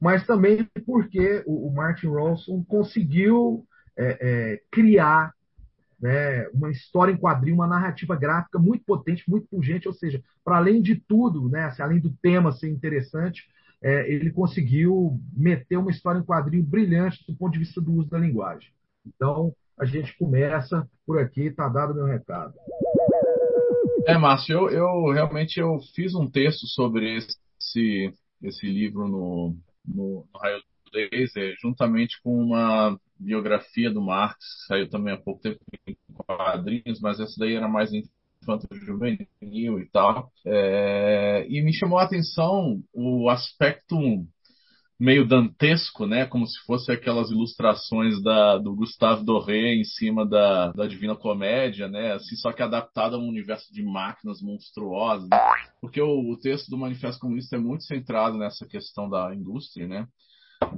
mas 0.00 0.26
também 0.26 0.68
porque 0.84 1.42
o, 1.46 1.68
o 1.68 1.74
Martin 1.74 2.08
Ronson 2.08 2.62
conseguiu 2.64 3.66
é, 3.96 4.18
é, 4.20 4.62
criar 4.70 5.32
né, 6.00 6.46
uma 6.48 6.70
história 6.70 7.12
em 7.12 7.16
quadrinho, 7.16 7.56
uma 7.56 7.66
narrativa 7.66 8.14
gráfica 8.14 8.58
muito 8.58 8.84
potente, 8.84 9.28
muito 9.28 9.46
pungente, 9.48 9.88
ou 9.88 9.94
seja, 9.94 10.22
para 10.44 10.58
além 10.58 10.82
de 10.82 10.96
tudo, 10.96 11.48
né, 11.48 11.64
assim, 11.64 11.82
além 11.82 11.98
do 11.98 12.12
tema 12.20 12.52
ser 12.52 12.68
interessante, 12.68 13.48
é, 13.82 14.12
ele 14.12 14.30
conseguiu 14.32 15.18
meter 15.32 15.76
uma 15.76 15.90
história 15.90 16.18
em 16.18 16.24
quadrinho 16.24 16.64
brilhante 16.64 17.24
do 17.26 17.36
ponto 17.36 17.52
de 17.52 17.58
vista 17.58 17.80
do 17.80 17.92
uso 17.92 18.10
da 18.10 18.18
linguagem. 18.18 18.70
Então, 19.06 19.52
a 19.78 19.84
gente 19.84 20.16
começa 20.16 20.88
por 21.06 21.18
aqui, 21.18 21.42
está 21.42 21.68
dado 21.68 21.92
o 21.92 21.94
meu 21.94 22.06
recado. 22.06 22.54
É, 24.06 24.16
Márcio, 24.16 24.54
eu, 24.54 24.70
eu, 24.70 25.12
realmente 25.12 25.58
eu 25.58 25.78
fiz 25.94 26.14
um 26.14 26.30
texto 26.30 26.66
sobre 26.66 27.16
esse, 27.16 28.14
esse 28.42 28.66
livro 28.66 29.08
no, 29.08 29.56
no, 29.86 30.26
no 30.32 30.38
Raio 30.38 30.62
Laser, 30.94 31.54
juntamente 31.60 32.20
com 32.22 32.38
uma 32.38 32.98
biografia 33.18 33.90
do 33.90 34.00
Marx, 34.00 34.36
que 34.38 34.66
saiu 34.68 34.88
também 34.88 35.12
há 35.12 35.16
pouco 35.16 35.42
tempo 35.42 35.58
em 35.86 35.96
quadrinhos, 36.14 37.00
mas 37.00 37.20
essa 37.20 37.34
daí 37.38 37.54
era 37.54 37.68
mais 37.68 37.90
infanto-juvenil 38.46 39.80
e 39.80 39.88
tal. 39.90 40.30
É, 40.46 41.46
e 41.48 41.60
me 41.62 41.72
chamou 41.72 41.98
a 41.98 42.04
atenção 42.04 42.80
o 42.94 43.28
aspecto 43.28 43.96
meio 44.98 45.26
dantesco, 45.26 46.06
né? 46.06 46.24
Como 46.26 46.46
se 46.46 46.58
fosse 46.64 46.90
aquelas 46.90 47.30
ilustrações 47.30 48.22
da, 48.22 48.56
do 48.56 48.74
Gustave 48.74 49.24
Doré 49.24 49.74
em 49.74 49.84
cima 49.84 50.26
da, 50.26 50.72
da 50.72 50.86
Divina 50.86 51.14
Comédia, 51.14 51.86
né? 51.88 52.12
Assim, 52.14 52.34
só 52.36 52.52
que 52.52 52.62
adaptado 52.62 53.16
a 53.16 53.18
um 53.18 53.28
universo 53.28 53.72
de 53.72 53.82
máquinas 53.82 54.40
monstruosas. 54.40 55.28
Né? 55.28 55.38
Porque 55.80 56.00
o, 56.00 56.32
o, 56.32 56.38
texto 56.38 56.70
do 56.70 56.78
Manifesto 56.78 57.20
Comunista 57.20 57.56
é 57.56 57.58
muito 57.58 57.84
centrado 57.84 58.38
nessa 58.38 58.66
questão 58.66 59.08
da 59.08 59.34
indústria, 59.34 59.86
né? 59.86 60.06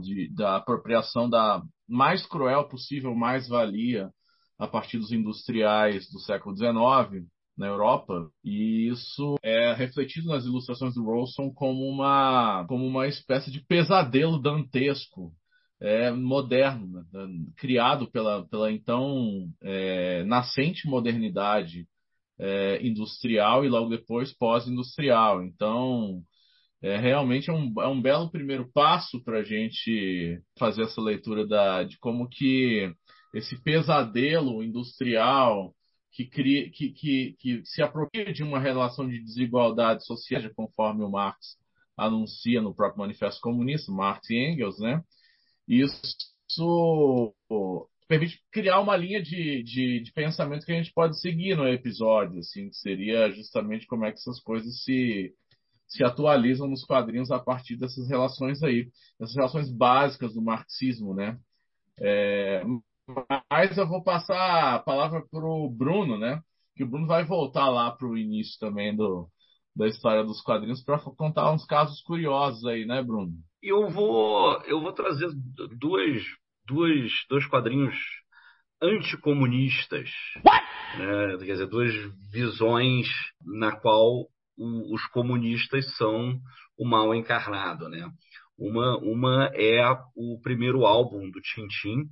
De, 0.00 0.28
da 0.34 0.56
apropriação 0.56 1.30
da 1.30 1.62
mais 1.88 2.26
cruel 2.26 2.64
possível 2.68 3.14
mais-valia 3.14 4.10
a 4.58 4.66
partir 4.66 4.98
dos 4.98 5.12
industriais 5.12 6.10
do 6.10 6.18
século 6.18 6.56
XIX 6.56 7.24
na 7.58 7.66
Europa, 7.66 8.30
e 8.44 8.88
isso 8.88 9.34
é 9.42 9.74
refletido 9.74 10.28
nas 10.28 10.44
ilustrações 10.44 10.94
do 10.94 11.04
Rolson 11.04 11.50
como 11.52 11.84
uma, 11.88 12.64
como 12.68 12.86
uma 12.86 13.08
espécie 13.08 13.50
de 13.50 13.60
pesadelo 13.66 14.40
dantesco 14.40 15.32
é, 15.80 16.10
moderno, 16.12 17.04
né? 17.12 17.28
criado 17.56 18.08
pela, 18.10 18.46
pela 18.48 18.70
então 18.70 19.48
é, 19.62 20.22
nascente 20.24 20.88
modernidade 20.88 21.86
é, 22.38 22.86
industrial 22.86 23.64
e 23.64 23.68
logo 23.68 23.90
depois 23.90 24.32
pós-industrial. 24.36 25.42
Então, 25.42 26.22
é, 26.80 26.96
realmente 26.96 27.50
é 27.50 27.52
um, 27.52 27.72
é 27.80 27.88
um 27.88 28.00
belo 28.00 28.30
primeiro 28.30 28.70
passo 28.72 29.22
para 29.24 29.38
a 29.40 29.44
gente 29.44 30.40
fazer 30.56 30.82
essa 30.82 31.00
leitura 31.00 31.44
da, 31.44 31.82
de 31.82 31.98
como 31.98 32.28
que 32.28 32.92
esse 33.34 33.60
pesadelo 33.62 34.62
industrial 34.62 35.74
que, 36.12 36.26
cria, 36.26 36.70
que, 36.70 36.90
que, 36.90 37.36
que 37.38 37.62
se 37.64 37.82
apropria 37.82 38.32
de 38.32 38.42
uma 38.42 38.58
relação 38.58 39.08
de 39.08 39.20
desigualdade 39.20 40.04
social, 40.04 40.42
conforme 40.54 41.04
o 41.04 41.10
Marx 41.10 41.56
anuncia 41.96 42.60
no 42.62 42.74
próprio 42.74 43.00
Manifesto 43.00 43.40
Comunista, 43.40 43.92
Marx 43.92 44.28
e 44.30 44.36
Engels, 44.36 44.78
né? 44.78 45.02
Isso 45.66 47.34
permite 48.08 48.42
criar 48.50 48.80
uma 48.80 48.96
linha 48.96 49.22
de, 49.22 49.62
de, 49.62 50.00
de, 50.00 50.12
pensamento 50.12 50.64
que 50.64 50.72
a 50.72 50.76
gente 50.76 50.92
pode 50.94 51.20
seguir 51.20 51.56
no 51.56 51.68
episódio, 51.68 52.38
assim, 52.38 52.70
que 52.70 52.76
seria 52.76 53.30
justamente 53.30 53.86
como 53.86 54.06
é 54.06 54.10
que 54.10 54.18
essas 54.18 54.40
coisas 54.40 54.82
se, 54.82 55.34
se 55.86 56.02
atualizam 56.02 56.66
nos 56.66 56.84
quadrinhos 56.84 57.30
a 57.30 57.38
partir 57.38 57.76
dessas 57.76 58.08
relações 58.08 58.62
aí, 58.62 58.88
essas 59.20 59.36
relações 59.36 59.70
básicas 59.70 60.32
do 60.32 60.40
marxismo, 60.40 61.14
né? 61.14 61.38
É, 62.00 62.62
mas 63.50 63.76
eu 63.76 63.86
vou 63.86 64.02
passar 64.02 64.74
a 64.74 64.78
palavra 64.78 65.24
para 65.30 65.44
o 65.44 65.70
Bruno, 65.70 66.18
né? 66.18 66.40
Que 66.76 66.84
o 66.84 66.86
Bruno 66.88 67.06
vai 67.06 67.24
voltar 67.24 67.68
lá 67.68 67.90
para 67.90 68.06
o 68.06 68.16
início 68.16 68.58
também 68.58 68.94
do, 68.94 69.28
da 69.74 69.86
história 69.86 70.24
dos 70.24 70.40
quadrinhos 70.42 70.82
para 70.82 70.98
contar 70.98 71.52
uns 71.52 71.64
casos 71.64 72.00
curiosos 72.02 72.64
aí, 72.66 72.84
né, 72.84 73.02
Bruno? 73.02 73.32
Eu 73.62 73.88
vou, 73.88 74.60
eu 74.62 74.80
vou 74.80 74.92
trazer 74.92 75.28
duas, 75.78 76.22
duas, 76.66 77.10
dois 77.28 77.46
quadrinhos 77.46 77.96
anticomunistas, 78.80 80.08
né? 80.96 81.36
quer 81.38 81.52
dizer, 81.52 81.66
duas 81.66 81.92
visões 82.30 83.08
na 83.44 83.72
qual 83.72 84.28
o, 84.56 84.94
os 84.94 85.04
comunistas 85.08 85.96
são 85.96 86.38
o 86.78 86.86
mal 86.86 87.14
encarnado, 87.14 87.88
né? 87.88 88.08
Uma, 88.56 88.98
uma 88.98 89.50
é 89.54 89.82
o 90.16 90.40
primeiro 90.42 90.84
álbum 90.84 91.30
do 91.30 91.40
Tintim, 91.40 92.08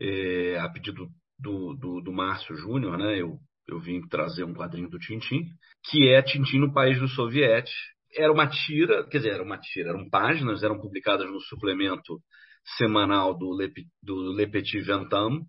é, 0.00 0.58
a 0.58 0.68
pedido 0.68 1.08
do, 1.38 1.74
do, 1.74 2.00
do 2.00 2.12
Márcio 2.12 2.54
Júnior, 2.56 2.98
né? 2.98 3.20
Eu, 3.20 3.38
eu 3.68 3.78
vim 3.80 4.00
trazer 4.08 4.44
um 4.44 4.54
quadrinho 4.54 4.88
do 4.88 4.98
Tintim, 4.98 5.44
que 5.84 6.08
é 6.08 6.22
Tintim 6.22 6.58
no 6.58 6.72
País 6.72 6.98
dos 6.98 7.14
Sovietes. 7.14 7.72
Era 8.14 8.32
uma 8.32 8.48
tira, 8.48 9.06
quer 9.08 9.18
dizer, 9.18 9.34
era 9.34 9.42
uma 9.42 9.58
tira, 9.58 9.90
eram 9.90 10.08
páginas, 10.08 10.62
eram 10.62 10.80
publicadas 10.80 11.30
no 11.30 11.40
suplemento 11.40 12.18
semanal 12.76 13.38
do 13.38 13.56
Le, 13.56 13.72
do 14.02 14.32
Le 14.32 14.46
Petit 14.48 14.80
Ventam, 14.80 15.42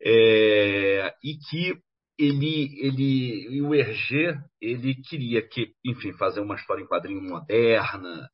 é, 0.00 1.12
e 1.22 1.36
que 1.50 1.74
ele, 2.18 2.78
ele, 2.80 3.60
o 3.62 3.74
Hergé, 3.74 4.38
ele 4.60 4.94
queria 4.94 5.46
que, 5.46 5.72
enfim, 5.84 6.12
fazer 6.14 6.40
uma 6.40 6.54
história 6.54 6.82
em 6.82 6.86
quadrinho 6.86 7.20
moderna, 7.20 8.28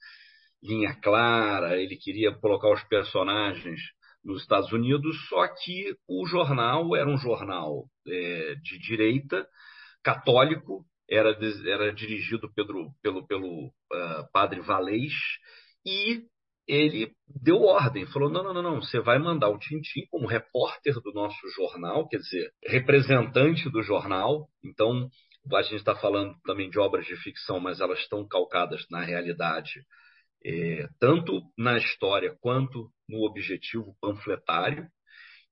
linha 0.63 0.95
clara, 1.03 1.81
ele 1.81 1.97
queria 1.97 2.33
colocar 2.33 2.73
os 2.73 2.83
personagens 2.85 3.81
nos 4.25 4.43
Estados 4.43 4.73
Unidos, 4.73 5.17
só 5.29 5.47
que 5.49 5.97
o 6.09 6.27
jornal 6.27 6.95
era 6.97 7.09
um 7.09 7.19
jornal 7.19 7.87
é, 8.07 8.55
de 8.57 8.79
direita, 8.79 9.47
católico, 10.03 10.85
era, 11.11 11.37
era 11.67 11.93
dirigido 11.93 12.53
pelo, 12.55 12.93
pelo, 13.03 13.27
pelo 13.27 13.67
uh, 13.67 14.33
padre 14.33 14.61
Valeix, 14.61 15.13
e 15.85 16.23
ele 16.67 17.13
deu 17.43 17.63
ordem, 17.63 18.07
falou: 18.07 18.31
não, 18.31 18.43
não, 18.43 18.55
não, 18.55 18.63
não, 18.63 18.81
você 18.81 19.01
vai 19.01 19.19
mandar 19.19 19.49
o 19.49 19.59
Tintim 19.59 20.07
como 20.11 20.27
repórter 20.27 20.95
do 21.01 21.13
nosso 21.13 21.49
jornal, 21.57 22.09
quer 22.09 22.19
dizer, 22.19 22.51
representante 22.65 23.69
do 23.71 23.83
jornal. 23.83 24.49
Então, 24.65 25.09
a 25.53 25.63
gente 25.63 25.77
está 25.77 25.95
falando 25.97 26.35
também 26.45 26.71
de 26.71 26.79
obras 26.79 27.05
de 27.05 27.17
ficção, 27.17 27.59
mas 27.59 27.81
elas 27.81 27.99
estão 27.99 28.27
calcadas 28.27 28.87
na 28.91 29.01
realidade 29.01 29.85
é, 30.45 30.89
tanto 30.99 31.43
na 31.57 31.77
história 31.77 32.37
quanto 32.41 32.91
no 33.09 33.27
objetivo 33.27 33.97
panfletário, 34.01 34.87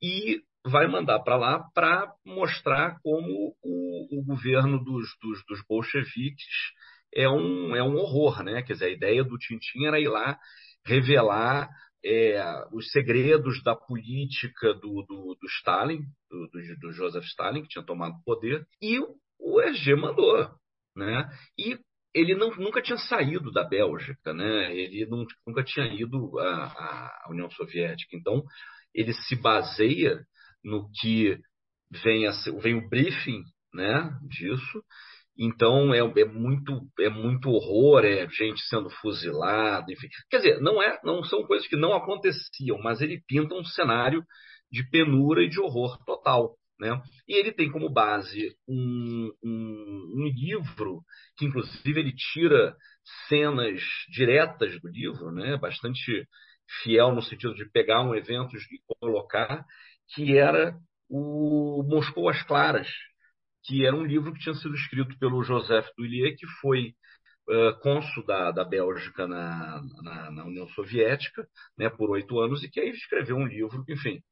e 0.02 0.42
vai 0.66 0.86
mandar 0.86 1.20
para 1.20 1.36
lá 1.36 1.64
para 1.74 2.12
mostrar 2.24 2.98
como 3.02 3.54
o, 3.62 4.18
o 4.18 4.24
governo 4.24 4.82
dos, 4.82 5.08
dos, 5.20 5.44
dos, 5.46 5.64
bolcheviques 5.66 6.72
é 7.14 7.28
um, 7.28 7.74
é 7.74 7.82
um 7.82 7.96
horror. 7.96 8.42
Né? 8.42 8.62
Quer 8.62 8.74
dizer, 8.74 8.86
a 8.86 8.90
ideia 8.90 9.24
do 9.24 9.38
Tintin 9.38 9.86
era 9.86 10.00
ir 10.00 10.08
lá 10.08 10.38
revelar 10.84 11.68
é, 12.04 12.42
os 12.72 12.90
segredos 12.90 13.62
da 13.62 13.74
política 13.74 14.72
do, 14.74 15.02
do, 15.02 15.36
do 15.40 15.46
Stalin, 15.58 16.02
do, 16.30 16.48
do, 16.80 16.92
Joseph 16.92 17.24
Stalin, 17.24 17.62
que 17.62 17.68
tinha 17.68 17.84
tomado 17.84 18.14
poder, 18.24 18.66
e 18.82 18.98
o 19.38 19.60
EG 19.60 19.94
mandou. 19.94 20.50
Né? 20.96 21.28
E 21.58 21.78
ele 22.14 22.34
não, 22.34 22.50
nunca 22.56 22.82
tinha 22.82 22.98
saído 22.98 23.50
da 23.50 23.64
Bélgica, 23.64 24.32
né? 24.34 24.74
ele 24.74 25.06
não, 25.06 25.24
nunca 25.46 25.62
tinha 25.62 25.86
ido 25.86 26.38
à, 26.38 26.64
à, 26.64 27.26
União 27.30 27.50
Soviética. 27.50 28.16
Então, 28.16 28.42
ele 28.94 29.12
se 29.12 29.36
baseia 29.36 30.20
no 30.64 30.88
que 31.00 31.38
vem, 32.02 32.26
a, 32.26 32.32
vem 32.60 32.74
o 32.74 32.88
briefing 32.88 33.42
né, 33.72 34.10
disso. 34.28 34.82
Então, 35.38 35.94
é, 35.94 36.00
é, 36.00 36.24
muito, 36.24 36.80
é 36.98 37.08
muito 37.08 37.48
horror, 37.48 38.04
é 38.04 38.28
gente 38.28 38.60
sendo 38.66 38.90
fuzilada, 38.90 39.90
enfim. 39.90 40.08
Quer 40.28 40.36
dizer, 40.38 40.60
não, 40.60 40.82
é, 40.82 41.00
não 41.02 41.22
são 41.24 41.44
coisas 41.44 41.66
que 41.66 41.76
não 41.76 41.94
aconteciam, 41.94 42.78
mas 42.82 43.00
ele 43.00 43.22
pinta 43.26 43.54
um 43.54 43.64
cenário 43.64 44.22
de 44.70 44.88
penura 44.90 45.42
e 45.42 45.48
de 45.48 45.60
horror 45.60 45.96
total. 46.04 46.56
Né? 46.80 46.98
E 47.28 47.38
ele 47.38 47.52
tem 47.52 47.70
como 47.70 47.92
base 47.92 48.56
um, 48.66 49.30
um, 49.44 50.14
um, 50.16 50.26
livro 50.34 51.02
que, 51.36 51.44
inclusive, 51.44 52.00
ele 52.00 52.14
tira 52.14 52.74
cenas 53.28 53.82
diretas 54.08 54.80
do 54.80 54.88
livro, 54.88 55.30
né? 55.30 55.58
bastante 55.58 56.26
fiel 56.82 57.14
no 57.14 57.20
sentido 57.20 57.54
de 57.54 57.70
pegar 57.70 58.02
um 58.02 58.14
evento 58.14 58.56
e 58.56 58.96
colocar, 58.98 59.62
que 60.14 60.38
era 60.38 60.74
o 61.08 61.84
Moscou 61.86 62.30
às 62.30 62.42
Claras, 62.44 62.88
que 63.64 63.84
era 63.84 63.94
um 63.94 64.04
livro 64.04 64.32
que 64.32 64.40
tinha 64.40 64.54
sido 64.54 64.74
escrito 64.74 65.18
pelo 65.18 65.42
Joseph 65.42 65.88
Duillier, 65.98 66.34
que 66.34 66.46
foi 66.62 66.94
uh, 67.48 67.78
cônsul 67.80 68.24
da, 68.24 68.52
da 68.52 68.64
Bélgica 68.64 69.26
na, 69.26 69.82
na, 70.02 70.30
na, 70.30 70.44
União 70.46 70.66
Soviética 70.68 71.46
né, 71.76 71.90
por 71.90 72.10
oito 72.10 72.40
anos, 72.40 72.62
e 72.62 72.70
que 72.70 72.80
aí 72.80 72.88
escreveu 72.90 73.36
um 73.36 73.46
livro 73.46 73.84
enfim, 73.88 74.22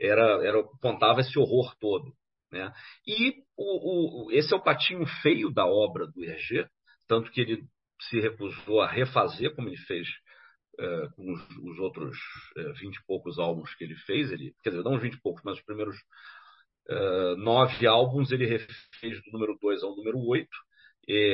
era, 0.00 0.46
era, 0.46 0.62
contava 0.80 1.20
esse 1.20 1.38
horror 1.38 1.74
todo. 1.78 2.12
Né? 2.50 2.72
E 3.06 3.34
o, 3.56 4.26
o, 4.26 4.32
esse 4.32 4.52
é 4.52 4.56
o 4.56 4.62
patinho 4.62 5.06
feio 5.22 5.52
da 5.52 5.66
obra 5.66 6.06
do 6.06 6.24
Hergé, 6.24 6.68
tanto 7.06 7.30
que 7.30 7.40
ele 7.40 7.64
se 8.02 8.18
recusou 8.18 8.80
a 8.80 8.90
refazer, 8.90 9.54
como 9.54 9.68
ele 9.68 9.76
fez 9.76 10.08
uh, 10.78 11.14
com 11.14 11.32
os, 11.32 11.40
os 11.58 11.78
outros 11.78 12.16
uh, 12.56 12.72
vinte 12.74 12.96
e 12.96 13.04
poucos 13.06 13.38
álbuns 13.38 13.74
que 13.74 13.84
ele 13.84 13.94
fez. 13.96 14.32
Ele, 14.32 14.54
quer 14.62 14.70
dizer, 14.70 14.82
não 14.82 14.94
os 14.94 15.02
vinte 15.02 15.14
e 15.14 15.20
poucos, 15.20 15.42
mas 15.44 15.58
os 15.58 15.64
primeiros 15.64 15.96
uh, 16.88 17.36
nove 17.36 17.86
álbuns 17.86 18.32
ele 18.32 18.46
refez 18.46 19.22
do 19.24 19.32
número 19.32 19.56
2 19.60 19.82
ao 19.82 19.94
número 19.94 20.18
8, 20.18 20.48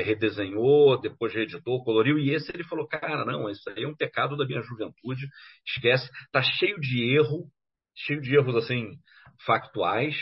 redesenhou, 0.05 0.99
depois 0.99 1.35
reeditou, 1.35 1.85
coloriu, 1.85 2.19
e 2.19 2.31
esse 2.31 2.51
ele 2.51 2.65
falou, 2.65 2.89
cara, 2.89 3.27
não, 3.27 3.51
isso 3.51 3.69
aí 3.69 3.83
é 3.83 3.89
um 3.89 3.95
pecado 3.95 4.35
da 4.35 4.47
minha 4.47 4.63
juventude, 4.63 5.29
esquece, 5.67 6.09
tá 6.33 6.41
cheio 6.41 6.81
de 6.81 7.15
erro, 7.15 7.47
cheio 7.97 8.21
de 8.21 8.35
erros 8.35 8.57
assim 8.57 8.93
factuais, 9.45 10.15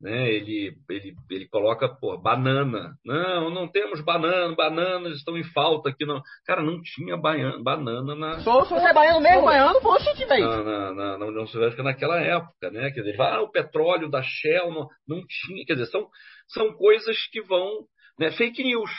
né? 0.00 0.30
Ele, 0.30 0.74
ele, 0.88 1.14
ele 1.30 1.48
coloca 1.48 1.88
pô, 1.88 2.16
banana. 2.16 2.94
Não, 3.04 3.50
não 3.50 3.68
temos 3.68 4.00
banana, 4.00 4.54
bananas 4.54 5.16
estão 5.16 5.36
em 5.36 5.44
falta 5.44 5.90
aqui. 5.90 6.06
Não. 6.06 6.22
Cara, 6.46 6.62
não 6.62 6.80
tinha 6.82 7.16
baiana, 7.16 7.62
banana 7.62 8.14
na. 8.14 8.40
Sou, 8.40 8.64
se 8.64 8.72
você 8.72 8.86
é 8.86 8.94
baiano 8.94 9.20
mesmo, 9.20 9.44
baiano, 9.44 9.80
poxa, 9.80 10.14
que 10.14 10.24
daí. 10.24 10.40
Na, 10.40 10.62
na, 10.62 10.94
na, 10.94 11.18
na 11.18 11.26
União 11.26 11.46
Soviética 11.46 11.82
naquela 11.82 12.18
época, 12.18 12.70
né? 12.70 12.90
Quer 12.90 13.02
dizer, 13.02 13.20
ah, 13.20 13.42
o 13.42 13.50
petróleo 13.50 14.08
da 14.08 14.22
Shell 14.22 14.72
não, 14.72 14.88
não 15.06 15.22
tinha. 15.28 15.64
Quer 15.66 15.74
dizer, 15.74 15.86
são, 15.86 16.08
são 16.48 16.72
coisas 16.72 17.16
que 17.30 17.42
vão. 17.42 17.84
Né? 18.18 18.30
Fake 18.32 18.62
news. 18.62 18.90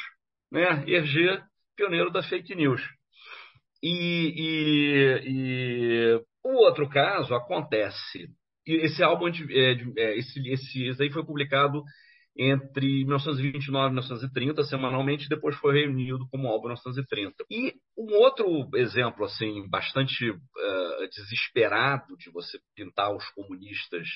Né? 0.51 0.83
Hergé, 0.87 1.41
pioneiro 1.75 2.11
da 2.11 2.21
fake 2.21 2.53
news. 2.55 2.81
E, 3.83 4.33
e, 4.37 5.21
e 5.25 6.21
o 6.43 6.53
outro 6.65 6.87
caso 6.89 7.33
acontece 7.33 8.29
esse 8.65 9.03
álbum, 9.03 9.27
é, 9.27 9.71
é, 9.97 10.17
esse, 10.17 10.39
esse, 10.47 10.87
esse 10.87 11.03
aí 11.03 11.11
foi 11.11 11.25
publicado 11.25 11.83
entre 12.37 13.03
1929 13.03 13.87
e 13.87 13.89
1930, 13.89 14.63
semanalmente, 14.63 15.27
depois 15.27 15.55
foi 15.57 15.81
reunido 15.81 16.27
como 16.29 16.47
álbum 16.47 16.67
1930. 16.67 17.43
E 17.49 17.73
um 17.97 18.13
outro 18.15 18.69
exemplo, 18.75 19.25
assim, 19.25 19.67
bastante 19.69 20.29
uh, 20.29 21.09
desesperado 21.11 22.15
de 22.17 22.31
você 22.31 22.57
pintar 22.75 23.13
os 23.13 23.27
comunistas 23.31 24.07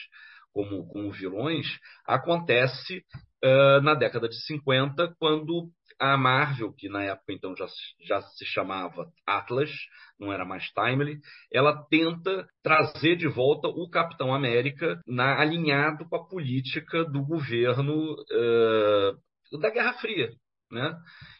como, 0.53 0.87
como 0.87 1.11
vilões, 1.11 1.67
acontece 2.07 3.03
uh, 3.43 3.81
na 3.81 3.93
década 3.93 4.29
de 4.29 4.41
50, 4.45 5.13
quando 5.19 5.69
a 5.99 6.17
Marvel, 6.17 6.73
que 6.73 6.89
na 6.89 7.03
época 7.03 7.33
então 7.33 7.55
já, 7.55 7.65
já 8.01 8.21
se 8.21 8.45
chamava 8.45 9.09
Atlas, 9.25 9.71
não 10.19 10.31
era 10.31 10.45
mais 10.45 10.69
Timely, 10.71 11.19
ela 11.51 11.85
tenta 11.89 12.47
trazer 12.61 13.15
de 13.15 13.27
volta 13.27 13.67
o 13.67 13.89
Capitão 13.89 14.33
América 14.33 14.99
na, 15.07 15.39
alinhado 15.39 16.07
com 16.07 16.15
a 16.15 16.27
política 16.27 17.03
do 17.05 17.25
governo 17.25 18.13
uh, 18.13 19.59
da 19.59 19.69
Guerra 19.69 19.93
Fria. 19.93 20.31
Né? 20.71 20.93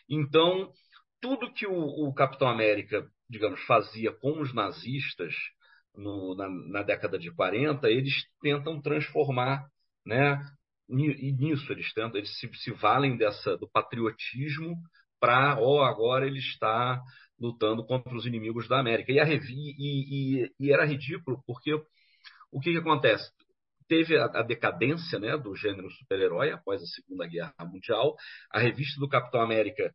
Então, 0.09 0.71
tudo 1.21 1.51
que 1.51 1.65
o, 1.65 1.73
o, 1.73 2.13
Capitão 2.13 2.47
América, 2.47 3.05
digamos, 3.29 3.59
fazia 3.65 4.11
com 4.11 4.39
os 4.39 4.53
nazistas 4.53 5.33
no, 5.95 6.35
na, 6.35 6.49
na, 6.49 6.83
década 6.83 7.17
de 7.17 7.31
40, 7.33 7.89
eles 7.89 8.13
tentam 8.41 8.81
transformar 8.81 9.65
né, 10.05 10.39
e 10.89 11.31
nisso 11.31 11.71
eles 11.71 11.91
tentam, 11.93 12.17
eles 12.17 12.37
se, 12.39 12.49
se 12.53 12.71
valem 12.71 13.17
dessa 13.17 13.57
do 13.57 13.67
patriotismo 13.67 14.75
para, 15.19 15.59
ó, 15.59 15.79
oh, 15.79 15.83
agora 15.83 16.27
ele 16.27 16.39
está 16.39 17.01
lutando 17.39 17.85
contra 17.85 18.15
os 18.15 18.25
inimigos 18.25 18.67
da 18.67 18.79
América. 18.79 19.11
E, 19.11 19.19
a, 19.19 19.25
e, 19.27 19.39
e, 19.47 20.51
e 20.59 20.71
era 20.71 20.85
ridículo, 20.85 21.41
porque 21.45 21.73
o 22.51 22.59
que, 22.59 22.71
que 22.71 22.77
acontece? 22.77 23.31
Teve 23.87 24.17
a, 24.17 24.25
a, 24.25 24.41
decadência 24.41 25.19
né, 25.19 25.37
do 25.37 25.55
gênero 25.55 25.89
super-herói 25.91 26.51
após 26.51 26.81
a 26.81 26.85
Segunda 26.85 27.27
Guerra 27.27 27.53
Mundial. 27.61 28.15
A 28.51 28.59
revista 28.59 28.99
do 28.99 29.09
Capitão 29.09 29.41
América 29.41 29.93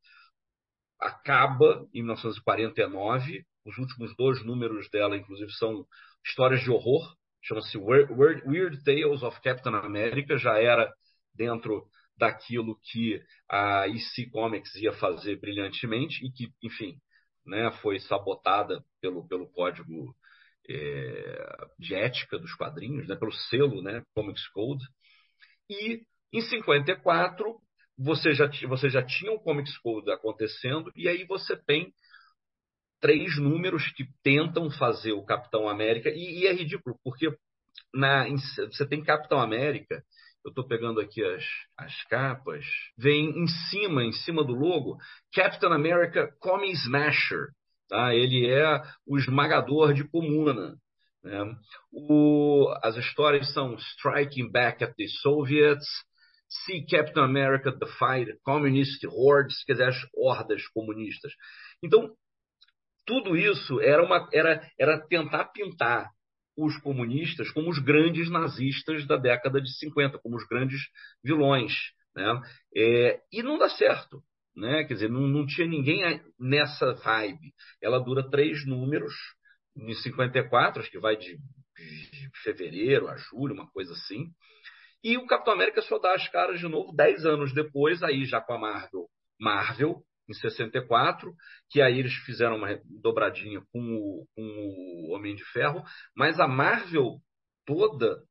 acaba 1.00 1.86
em 1.94 2.02
1949. 2.02 3.44
Os 3.64 3.78
últimos 3.78 4.14
dois 4.16 4.44
números 4.44 4.88
dela, 4.90 5.16
inclusive, 5.16 5.50
são 5.52 5.86
histórias 6.24 6.60
de 6.60 6.70
horror 6.70 7.16
chama-se 7.42 7.78
Weird 7.78 8.82
Tales 8.84 9.22
of 9.22 9.40
Captain 9.40 9.74
America, 9.74 10.36
já 10.36 10.58
era 10.58 10.92
dentro 11.34 11.86
daquilo 12.16 12.78
que 12.82 13.22
a 13.48 13.88
EC 13.88 14.30
Comics 14.30 14.74
ia 14.76 14.92
fazer 14.92 15.40
brilhantemente 15.40 16.24
e 16.24 16.30
que, 16.30 16.52
enfim, 16.62 16.98
né, 17.46 17.70
foi 17.80 17.98
sabotada 17.98 18.84
pelo, 19.00 19.26
pelo 19.26 19.48
código 19.48 20.14
é, 20.68 21.66
de 21.78 21.94
ética 21.94 22.38
dos 22.38 22.54
quadrinhos, 22.54 23.08
né, 23.08 23.16
pelo 23.16 23.32
selo 23.32 23.82
né, 23.82 24.02
Comics 24.14 24.46
Code. 24.48 24.84
E 25.68 26.02
em 26.32 26.40
54 26.42 27.58
você 27.96 28.32
já, 28.32 28.48
você 28.68 28.88
já 28.88 29.02
tinha 29.02 29.32
um 29.32 29.38
Comics 29.38 29.76
Code 29.78 30.10
acontecendo 30.10 30.90
e 30.94 31.08
aí 31.08 31.24
você 31.24 31.56
tem 31.56 31.92
três 33.00 33.38
números 33.38 33.90
que 33.92 34.04
tentam 34.22 34.70
fazer 34.70 35.12
o 35.12 35.24
Capitão 35.24 35.68
América, 35.68 36.10
e, 36.10 36.40
e 36.40 36.46
é 36.46 36.52
ridículo, 36.52 36.96
porque 37.02 37.28
na, 37.94 38.28
em, 38.28 38.36
você 38.36 38.86
tem 38.86 39.02
Capitão 39.02 39.40
América, 39.40 40.02
eu 40.44 40.50
estou 40.50 40.66
pegando 40.66 41.00
aqui 41.00 41.22
as, 41.22 41.44
as 41.76 42.04
capas, 42.04 42.64
vem 42.96 43.30
em 43.30 43.46
cima, 43.46 44.04
em 44.04 44.12
cima 44.12 44.42
do 44.44 44.54
logo, 44.54 44.96
Captain 45.34 45.72
America 45.72 46.34
Commie 46.40 46.72
Smasher. 46.72 47.48
Tá? 47.88 48.14
Ele 48.14 48.48
é 48.48 48.82
o 49.06 49.18
esmagador 49.18 49.92
de 49.92 50.04
comuna. 50.04 50.76
Né? 51.22 51.54
O, 51.92 52.72
as 52.82 52.96
histórias 52.96 53.52
são 53.52 53.74
Striking 53.74 54.50
Back 54.50 54.82
at 54.82 54.94
the 54.96 55.06
Soviets, 55.20 55.86
See 56.48 56.84
Captain 56.86 57.22
America 57.22 57.70
Defy 57.70 58.24
the 58.24 58.36
Communist 58.42 59.04
Hordes, 59.06 59.62
quer 59.64 59.74
dizer, 59.74 59.88
as 59.88 59.96
hordas 60.14 60.66
comunistas. 60.68 61.32
Então, 61.82 62.12
tudo 63.10 63.36
isso 63.36 63.80
era, 63.80 64.04
uma, 64.04 64.28
era, 64.32 64.64
era 64.78 65.04
tentar 65.08 65.46
pintar 65.46 66.12
os 66.56 66.78
comunistas 66.78 67.50
como 67.50 67.68
os 67.68 67.80
grandes 67.80 68.30
nazistas 68.30 69.04
da 69.04 69.16
década 69.16 69.60
de 69.60 69.76
50, 69.78 70.20
como 70.20 70.36
os 70.36 70.46
grandes 70.46 70.80
vilões. 71.24 71.72
Né? 72.14 72.40
É, 72.76 73.20
e 73.32 73.42
não 73.42 73.58
dá 73.58 73.68
certo. 73.68 74.22
Né? 74.54 74.84
Quer 74.84 74.94
dizer, 74.94 75.10
não, 75.10 75.22
não 75.22 75.44
tinha 75.44 75.66
ninguém 75.66 76.22
nessa 76.38 76.94
vibe. 77.02 77.52
Ela 77.82 77.98
dura 77.98 78.30
três 78.30 78.64
números, 78.64 79.12
em 79.76 79.92
54, 79.92 80.80
acho 80.80 80.90
que 80.90 81.00
vai 81.00 81.16
de, 81.16 81.36
de 81.36 82.30
fevereiro 82.44 83.08
a 83.08 83.16
julho, 83.16 83.54
uma 83.54 83.68
coisa 83.72 83.92
assim. 83.92 84.26
E 85.02 85.16
o 85.16 85.26
Capitão 85.26 85.54
América 85.54 85.82
só 85.82 85.98
dá 85.98 86.14
as 86.14 86.28
caras 86.28 86.60
de 86.60 86.68
novo 86.68 86.94
dez 86.94 87.26
anos 87.26 87.52
depois, 87.52 88.04
aí 88.04 88.24
já 88.24 88.40
com 88.40 88.52
a 88.52 88.58
Marvel, 88.58 89.08
Marvel 89.40 90.00
em 90.30 90.34
64, 90.34 91.34
que 91.68 91.82
aí 91.82 91.98
eles 91.98 92.14
fizeram 92.24 92.56
uma 92.56 92.80
dobradinha 93.02 93.60
com 93.72 93.80
o, 93.80 94.26
com 94.34 94.42
o 94.42 95.14
Homem 95.14 95.34
de 95.34 95.44
Ferro, 95.52 95.82
mas 96.16 96.38
a 96.38 96.46
Marvel 96.46 97.18
toda, 97.66 98.22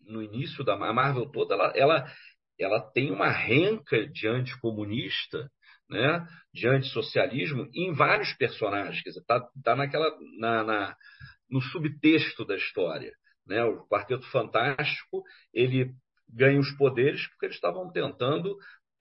no 0.00 0.22
início 0.22 0.64
da 0.64 0.74
a 0.74 0.92
Marvel 0.92 1.30
toda, 1.30 1.54
ela, 1.54 1.72
ela, 1.74 2.12
ela 2.58 2.80
tem 2.92 3.10
uma 3.10 3.28
renca 3.28 4.06
de 4.08 4.26
anticomunista, 4.26 5.50
né, 5.88 6.26
de 6.52 6.66
antissocialismo 6.66 7.68
em 7.72 7.92
vários 7.92 8.32
personagens, 8.34 9.00
quer 9.02 9.10
dizer, 9.10 9.24
tá, 9.24 9.40
tá 9.62 9.76
naquela, 9.76 10.10
na, 10.38 10.64
na, 10.64 10.96
no 11.48 11.60
subtexto 11.60 12.44
da 12.44 12.56
história. 12.56 13.12
Né? 13.46 13.62
O 13.62 13.86
Quarteto 13.86 14.28
Fantástico 14.30 15.22
ele 15.54 15.94
ganha 16.28 16.58
os 16.58 16.72
poderes 16.72 17.24
porque 17.28 17.46
eles 17.46 17.56
estavam 17.56 17.90
tentando 17.92 18.56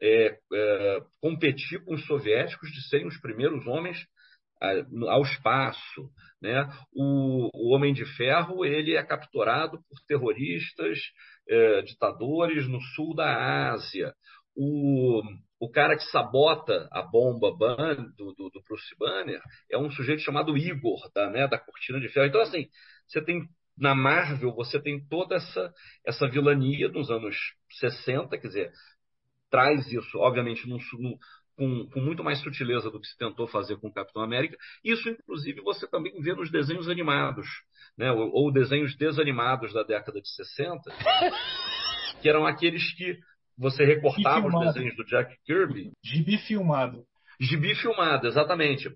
é, 0.06 0.38
é, 0.54 1.02
competir 1.20 1.84
com 1.84 1.96
os 1.96 2.06
soviéticos 2.06 2.70
de 2.72 2.88
serem 2.88 3.08
os 3.08 3.20
primeiros 3.20 3.66
homens 3.66 3.98
ao 5.10 5.22
espaço. 5.24 6.10
Né? 6.42 6.68
O, 6.94 7.50
o, 7.54 7.76
Homem 7.76 7.94
de 7.94 8.06
Ferro 8.16 8.64
ele 8.64 8.96
é 8.96 9.04
capturado 9.04 9.80
por 9.90 10.00
terroristas, 10.08 11.00
é, 11.50 11.82
ditadores 11.82 12.68
no 12.68 12.80
sul 12.96 13.16
da 13.16 13.72
Ásia. 13.72 14.14
O, 14.56 15.22
o 15.60 15.70
cara 15.70 15.96
que 15.96 16.04
sabota 16.06 16.88
a 16.92 17.02
bomba 17.02 17.52
do, 18.16 18.34
do, 18.34 18.50
do 18.50 18.62
Bruce 18.68 18.96
Banner 18.98 19.42
é 19.72 19.78
um 19.78 19.92
sujeito 19.92 20.22
chamado 20.22 20.56
Igor, 20.56 21.12
da, 21.14 21.30
né, 21.30 21.48
da 21.48 21.58
Cortina 21.58 22.00
de 22.00 22.10
Ferro. 22.10 22.28
Então, 22.28 22.42
assim, 22.42 22.68
você 23.08 23.22
tem 23.24 23.48
na 23.78 23.94
Marvel 23.94 24.54
você 24.54 24.82
tem 24.82 25.06
toda 25.08 25.36
essa, 25.36 25.74
essa 26.06 26.28
vilania 26.30 26.88
nos 26.90 27.12
anos 27.12 27.36
60, 27.80 28.38
quer 28.38 28.48
dizer, 28.48 28.72
traz 29.56 29.90
isso, 29.90 30.18
obviamente, 30.18 30.68
num, 30.68 30.78
num, 31.00 31.18
com, 31.56 31.88
com, 31.88 32.02
muito 32.02 32.22
mais 32.22 32.42
sutileza 32.42 32.92
do 32.92 33.00
que 33.00 33.08
se 33.08 33.18
tentou 33.18 33.48
fazer 33.48 33.78
com 33.78 33.88
o 33.88 33.94
Capitão 33.94 34.22
América. 34.22 34.58
Isso, 34.84 35.08
inclusive, 35.08 35.62
você 35.62 35.88
também 35.88 36.12
vê 36.22 36.34
nos 36.34 36.52
desenhos 36.52 36.90
animados, 36.90 37.48
né? 37.98 38.12
ou, 38.12 38.30
ou 38.34 38.52
desenhos 38.52 38.98
desanimados 38.98 39.74
da 39.74 39.84
década 39.84 40.20
de 40.20 40.28
60, 40.28 40.82
que 42.22 42.28
eram 42.28 42.46
aqueles 42.46 42.94
que 42.98 43.18
você 43.58 43.86
recortava 43.86 44.46
os 44.46 44.60
desenhos 44.60 44.98
do 44.98 45.06
Jack 45.06 45.34
Kirby. 45.46 45.94
Gibi 46.04 46.38
filmado. 46.40 47.06
Gibi 47.40 47.76
filmado, 47.76 48.28
exatamente. 48.28 48.90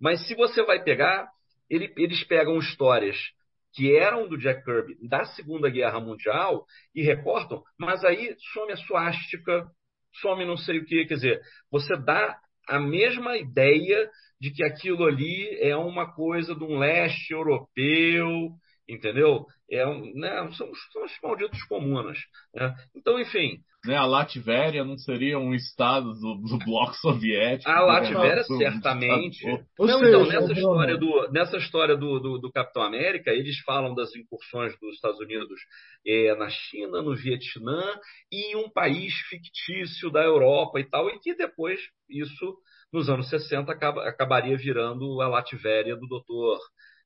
Mas 0.00 0.24
se 0.28 0.36
você 0.36 0.62
vai 0.64 0.80
pegar, 0.80 1.28
ele, 1.68 1.92
eles 1.96 2.22
pegam 2.22 2.56
histórias 2.58 3.16
que 3.72 3.96
eram 3.96 4.28
do 4.28 4.38
Jack 4.38 4.64
Kirby 4.64 4.96
da 5.08 5.24
Segunda 5.24 5.68
Guerra 5.68 5.98
Mundial 5.98 6.64
e 6.94 7.02
recortam, 7.02 7.64
mas 7.76 8.04
aí 8.04 8.36
some 8.52 8.72
a 8.72 8.76
suástica, 8.76 9.66
some 10.20 10.44
não 10.44 10.56
sei 10.56 10.78
o 10.78 10.84
que, 10.84 11.04
quer 11.06 11.14
dizer, 11.14 11.40
você 11.70 11.96
dá 11.96 12.38
a 12.68 12.78
mesma 12.78 13.36
ideia 13.36 14.08
de 14.40 14.50
que 14.50 14.64
aquilo 14.64 15.04
ali 15.04 15.58
é 15.60 15.76
uma 15.76 16.12
coisa 16.12 16.54
de 16.54 16.64
um 16.64 16.78
leste 16.78 17.32
europeu, 17.32 18.50
entendeu? 18.88 19.46
É 19.70 19.86
um, 19.86 20.12
né, 20.14 20.30
são, 20.52 20.70
são 20.92 21.04
os 21.04 21.12
malditos 21.22 21.62
comunas. 21.64 22.18
Né? 22.54 22.74
Então, 22.94 23.18
enfim. 23.18 23.60
Né, 23.86 23.96
a 23.96 24.06
Latvéria 24.06 24.82
não 24.82 24.96
seria 24.96 25.38
um 25.38 25.54
estado 25.54 26.14
do, 26.14 26.36
do 26.36 26.58
bloco 26.64 26.94
soviético? 26.96 27.70
A 27.70 27.80
Latvéria, 27.80 28.36
né? 28.36 28.42
certamente. 28.42 29.46
Um 29.78 29.86
não, 29.86 30.02
então, 30.02 30.26
nessa 30.26 30.52
história, 30.52 30.96
do, 30.96 31.30
nessa 31.30 31.56
história 31.58 31.96
do, 31.96 32.18
do, 32.18 32.38
do, 32.38 32.50
Capitão 32.50 32.82
América, 32.82 33.30
eles 33.30 33.58
falam 33.60 33.94
das 33.94 34.14
incursões 34.16 34.78
dos 34.80 34.94
Estados 34.94 35.20
Unidos 35.20 35.60
é, 36.06 36.34
na 36.34 36.48
China, 36.48 37.02
no 37.02 37.14
Vietnã 37.14 37.82
e 38.32 38.52
em 38.52 38.56
um 38.56 38.70
país 38.70 39.12
fictício 39.28 40.10
da 40.10 40.22
Europa 40.22 40.80
e 40.80 40.84
tal, 40.84 41.10
e 41.10 41.18
que 41.20 41.34
depois 41.34 41.78
isso, 42.08 42.56
nos 42.90 43.10
anos 43.10 43.28
60, 43.28 43.70
acaba, 43.70 44.08
acabaria 44.08 44.56
virando 44.56 45.20
a 45.20 45.28
Latvéria 45.28 45.94
do 45.94 46.06
Doutor 46.06 46.58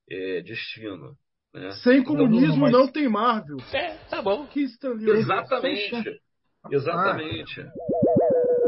é, 0.09 0.43
Destino. 0.43 1.17
É. 1.55 1.71
Sem 1.73 2.03
comunismo 2.05 2.69
não, 2.69 2.81
não 2.81 2.89
tem 2.89 3.09
Marvel. 3.09 3.59
É, 3.73 3.95
tá 4.11 4.21
bom. 4.21 4.47
Que 4.47 4.61
Exatamente. 4.61 6.21
Exatamente. 6.71 7.67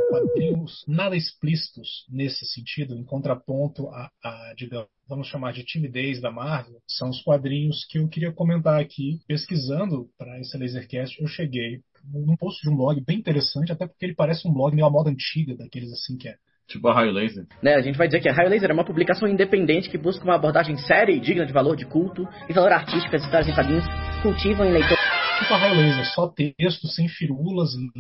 Quadrinhos 0.09 0.85
nada 0.89 1.17
explícitos 1.17 2.07
nesse 2.11 2.45
sentido, 2.47 2.97
em 2.97 3.05
contraponto 3.05 3.89
a, 3.89 4.11
a, 4.25 4.55
digamos, 4.57 4.89
vamos 5.09 5.29
chamar 5.29 5.53
de 5.53 5.65
timidez 5.65 6.21
da 6.21 6.31
Marvel, 6.31 6.81
são 6.89 7.11
os 7.11 7.23
quadrinhos 7.23 7.85
que 7.87 7.99
eu 7.99 8.09
queria 8.09 8.33
comentar 8.33 8.81
aqui. 8.81 9.21
Pesquisando 9.27 10.09
para 10.19 10.41
esse 10.41 10.57
Lasercast, 10.57 11.21
eu 11.21 11.29
cheguei 11.29 11.83
num 12.05 12.37
post 12.37 12.63
de 12.63 12.71
um 12.71 12.77
blog 12.77 13.01
bem 13.05 13.19
interessante, 13.19 13.73
até 13.73 13.87
porque 13.87 14.05
ele 14.05 14.15
parece 14.15 14.49
um 14.49 14.53
blog 14.53 14.75
meio 14.75 14.87
à 14.87 14.91
moda 14.91 15.11
antiga, 15.11 15.57
daqueles 15.57 15.93
assim 15.93 16.17
que 16.17 16.29
é 16.29 16.37
Tipo 16.71 16.87
a 16.87 16.95
Raio 16.95 17.11
Laser. 17.11 17.45
Né, 17.61 17.75
a 17.75 17.81
gente 17.81 17.99
vai 17.99 18.07
dizer 18.07 18.21
que 18.21 18.29
a 18.29 18.33
Raio 18.33 18.49
Laser 18.49 18.71
é 18.71 18.73
uma 18.73 18.85
publicação 18.85 19.29
independente 19.29 19.91
que 19.91 19.99
busca 19.99 20.23
uma 20.23 20.37
abordagem 20.37 20.77
séria 20.77 21.13
e 21.13 21.19
digna 21.19 21.45
de 21.45 21.53
valor 21.53 21.75
de 21.75 21.85
culto 21.85 22.29
e 22.49 22.53
valor 22.53 22.71
artístico 22.71 23.17
as 23.17 23.25
histórias 23.25 23.49
em 23.49 23.55
quadrinhos 23.55 23.85
cultivam 24.23 24.65
em 24.65 24.73
leitor. 24.73 24.97
Tipo 25.41 25.55
a 25.55 25.57
Raio 25.57 25.75
Laser, 25.75 26.07
só 26.15 26.29
texto, 26.29 26.87
sem 26.87 27.09
firulas 27.09 27.71
e, 27.75 27.91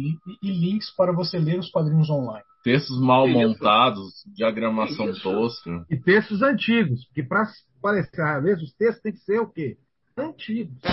e, 0.40 0.52
links 0.52 0.94
para 0.94 1.12
você 1.12 1.37
ler 1.38 1.59
os 1.59 1.68
quadrinhos 1.68 2.09
online. 2.09 2.44
Textos 2.62 3.00
mal 3.00 3.26
Isso. 3.26 3.38
montados, 3.38 4.22
diagramação 4.37 5.11
Isso. 5.11 5.22
tosca. 5.22 5.85
E 5.90 5.96
textos 5.96 6.40
antigos, 6.40 7.04
porque 7.06 7.24
para 7.24 7.48
parecer 7.83 8.22
a 8.22 8.37
Laser, 8.37 8.62
os 8.62 8.72
textos 8.74 9.02
têm 9.02 9.12
que 9.12 9.18
ser 9.18 9.40
o 9.40 9.50
quê? 9.50 9.78
Antigos. 10.16 10.78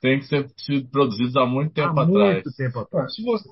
tem 0.00 0.18
que 0.18 0.26
ser 0.26 0.48
produzidos 0.90 1.36
há 1.36 1.46
muito 1.46 1.74
tempo 1.74 2.00
há 2.00 2.02
atrás. 2.02 2.32
Muito 2.32 2.50
tempo 2.56 2.80
atrás. 2.80 3.14
Se 3.14 3.22
você, 3.22 3.48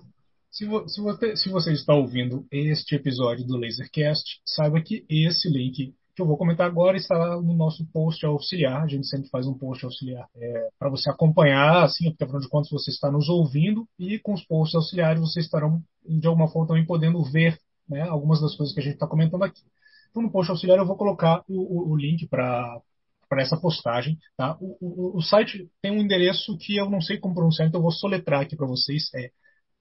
se, 0.55 0.64
vo, 0.64 0.88
se, 0.88 1.01
você, 1.01 1.37
se 1.37 1.49
você 1.49 1.73
está 1.73 1.93
ouvindo 1.95 2.47
este 2.51 2.95
episódio 2.95 3.45
do 3.45 3.57
Lasercast, 3.57 4.40
saiba 4.47 4.81
que 4.81 5.05
esse 5.11 5.49
link 5.49 5.93
que 6.14 6.23
eu 6.23 6.27
vou 6.27 6.38
comentar 6.38 6.64
agora 6.64 6.97
está 6.97 7.40
no 7.40 7.55
nosso 7.55 7.85
post 7.87 8.25
auxiliar. 8.25 8.85
A 8.85 8.87
gente 8.87 9.05
sempre 9.09 9.29
faz 9.31 9.49
um 9.49 9.59
post 9.59 9.85
auxiliar 9.85 10.29
é, 10.37 10.69
para 10.79 10.88
você 10.88 11.11
acompanhar, 11.11 11.83
assim, 11.83 12.09
porque 12.11 12.23
afinal 12.23 12.40
de 12.40 12.49
contas 12.49 12.71
você 12.71 12.93
está 12.93 13.11
nos 13.11 13.29
ouvindo 13.29 13.85
e 13.99 14.17
com 14.21 14.33
os 14.33 14.45
posts 14.45 14.77
auxiliares 14.77 15.21
vocês 15.21 15.45
estarão 15.45 15.83
de 16.07 16.27
alguma 16.29 16.47
forma 16.47 16.69
também 16.69 16.87
podendo 16.87 17.21
ver 17.25 17.59
né, 17.88 18.03
algumas 18.03 18.40
das 18.40 18.55
coisas 18.55 18.73
que 18.73 18.81
a 18.81 18.85
gente 18.85 18.95
está 18.95 19.09
comentando 19.09 19.43
aqui. 19.43 19.62
Então 20.11 20.23
no 20.23 20.31
post 20.31 20.53
auxiliar 20.53 20.79
eu 20.79 20.87
vou 20.87 20.97
colocar 20.97 21.43
o, 21.49 21.88
o, 21.88 21.90
o 21.90 21.97
link 21.97 22.29
para 22.29 22.81
para 23.29 23.43
essa 23.43 23.57
postagem. 23.57 24.17
Tá? 24.37 24.57
O, 24.61 25.19
o, 25.19 25.21
site 25.21 25.69
tem 25.83 25.90
um 25.90 26.01
endereço 26.01 26.57
que 26.59 26.77
eu 26.77 26.88
não 26.88 27.01
sei 27.01 27.19
como 27.19 27.35
pronunciar, 27.35 27.67
então 27.67 27.79
eu 27.81 27.83
vou 27.83 27.90
soletrar 27.90 28.43
aqui 28.43 28.55
para 28.55 28.67
vocês. 28.67 29.11
É 29.12 29.31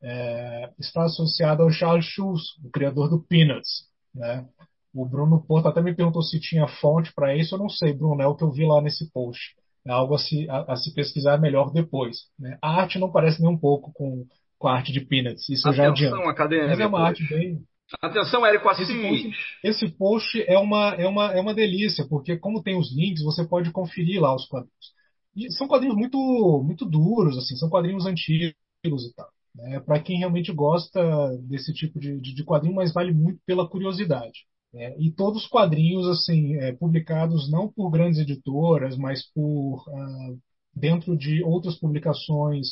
é, 0.02 0.70
está 0.78 1.04
associada 1.04 1.62
ao 1.62 1.70
Charles 1.70 2.04
Schulz, 2.04 2.42
o 2.64 2.70
criador 2.70 3.08
do 3.08 3.22
Peanuts, 3.22 3.88
né? 4.14 4.46
O 4.94 5.04
Bruno 5.04 5.42
Porto 5.42 5.66
até 5.66 5.82
me 5.82 5.94
perguntou 5.94 6.22
se 6.22 6.38
tinha 6.38 6.68
fonte 6.68 7.12
para 7.14 7.36
isso. 7.36 7.54
Eu 7.54 7.58
não 7.58 7.68
sei, 7.68 7.92
Bruno, 7.92 8.22
é 8.22 8.26
o 8.26 8.36
que 8.36 8.44
eu 8.44 8.52
vi 8.52 8.64
lá 8.64 8.80
nesse 8.80 9.10
post. 9.10 9.40
É 9.86 9.92
algo 9.92 10.14
a 10.14 10.18
se, 10.18 10.48
a, 10.48 10.72
a 10.72 10.76
se 10.76 10.94
pesquisar 10.94 11.38
melhor 11.38 11.70
depois. 11.72 12.16
Né? 12.38 12.58
A 12.62 12.80
arte 12.80 12.98
não 12.98 13.12
parece 13.12 13.40
nem 13.42 13.50
um 13.50 13.58
pouco 13.58 13.92
com, 13.92 14.26
com 14.58 14.68
a 14.68 14.74
arte 14.74 14.92
de 14.92 15.00
Peanuts, 15.00 15.48
isso 15.48 15.68
Atenção, 15.68 15.72
já 15.72 15.90
adianta. 15.90 16.30
Acadêmica, 16.30 16.68
Mas 16.68 16.80
é 16.80 16.86
uma 16.86 17.00
arte 17.00 17.28
bem. 17.28 17.62
Atenção, 18.00 18.46
Érico 18.46 18.68
Assis. 18.68 18.88
Esse 18.88 19.02
post, 19.02 19.30
esse 19.62 19.88
post 19.90 20.44
é, 20.48 20.58
uma, 20.58 20.94
é, 20.94 21.06
uma, 21.06 21.32
é 21.32 21.40
uma 21.40 21.54
delícia, 21.54 22.06
porque 22.08 22.36
como 22.36 22.62
tem 22.62 22.76
os 22.76 22.94
links, 22.94 23.22
você 23.22 23.46
pode 23.46 23.70
conferir 23.70 24.20
lá 24.20 24.34
os 24.34 24.46
quadrinhos. 24.46 24.94
E 25.36 25.52
são 25.52 25.68
quadrinhos 25.68 25.96
muito, 25.96 26.62
muito 26.64 26.84
duros, 26.86 27.36
assim, 27.36 27.56
são 27.56 27.68
quadrinhos 27.68 28.06
antigos 28.06 28.54
e 28.84 29.14
tal. 29.14 29.28
Né? 29.54 29.80
Para 29.80 30.00
quem 30.00 30.18
realmente 30.18 30.52
gosta 30.52 31.00
desse 31.42 31.72
tipo 31.72 32.00
de, 32.00 32.20
de, 32.20 32.34
de 32.34 32.44
quadrinho, 32.44 32.74
mas 32.74 32.92
vale 32.92 33.12
muito 33.12 33.40
pela 33.46 33.68
curiosidade. 33.68 34.46
É, 34.76 35.00
e 35.00 35.12
todos 35.12 35.44
os 35.44 35.48
quadrinhos 35.48 36.06
assim 36.08 36.56
é, 36.56 36.72
publicados 36.72 37.48
não 37.48 37.68
por 37.68 37.90
grandes 37.90 38.18
editoras, 38.18 38.96
mas 38.96 39.22
por 39.32 39.84
uh, 39.88 40.38
dentro 40.74 41.16
de 41.16 41.44
outras 41.44 41.78
publicações 41.78 42.66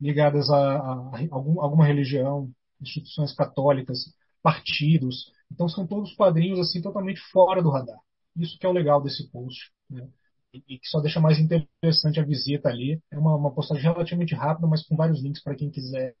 ligadas 0.00 0.48
a, 0.50 0.56
a, 0.56 0.92
a 1.16 1.26
algum, 1.32 1.60
alguma 1.60 1.84
religião, 1.84 2.48
instituições 2.80 3.34
católicas, 3.34 3.98
partidos. 4.40 5.32
Então 5.50 5.68
são 5.68 5.84
todos 5.84 6.14
quadrinhos 6.14 6.60
assim 6.60 6.80
totalmente 6.80 7.20
fora 7.32 7.60
do 7.60 7.70
radar. 7.70 7.98
Isso 8.36 8.56
que 8.56 8.64
é 8.64 8.68
o 8.68 8.72
legal 8.72 9.02
desse 9.02 9.28
post. 9.30 9.72
Né? 9.90 10.08
E, 10.54 10.62
e, 10.68 10.78
que 10.78 10.86
só 10.88 11.00
deixa 11.00 11.20
mais 11.20 11.40
interessante 11.40 12.20
a 12.20 12.24
visita 12.24 12.68
ali. 12.68 13.02
É 13.10 13.18
uma, 13.18 13.34
uma 13.34 13.52
postagem 13.52 13.82
relativamente 13.82 14.34
rápida, 14.34 14.68
mas 14.68 14.86
com 14.86 14.96
vários 14.96 15.20
links 15.20 15.42
para 15.42 15.56
quem 15.56 15.70
quiser 15.70 16.14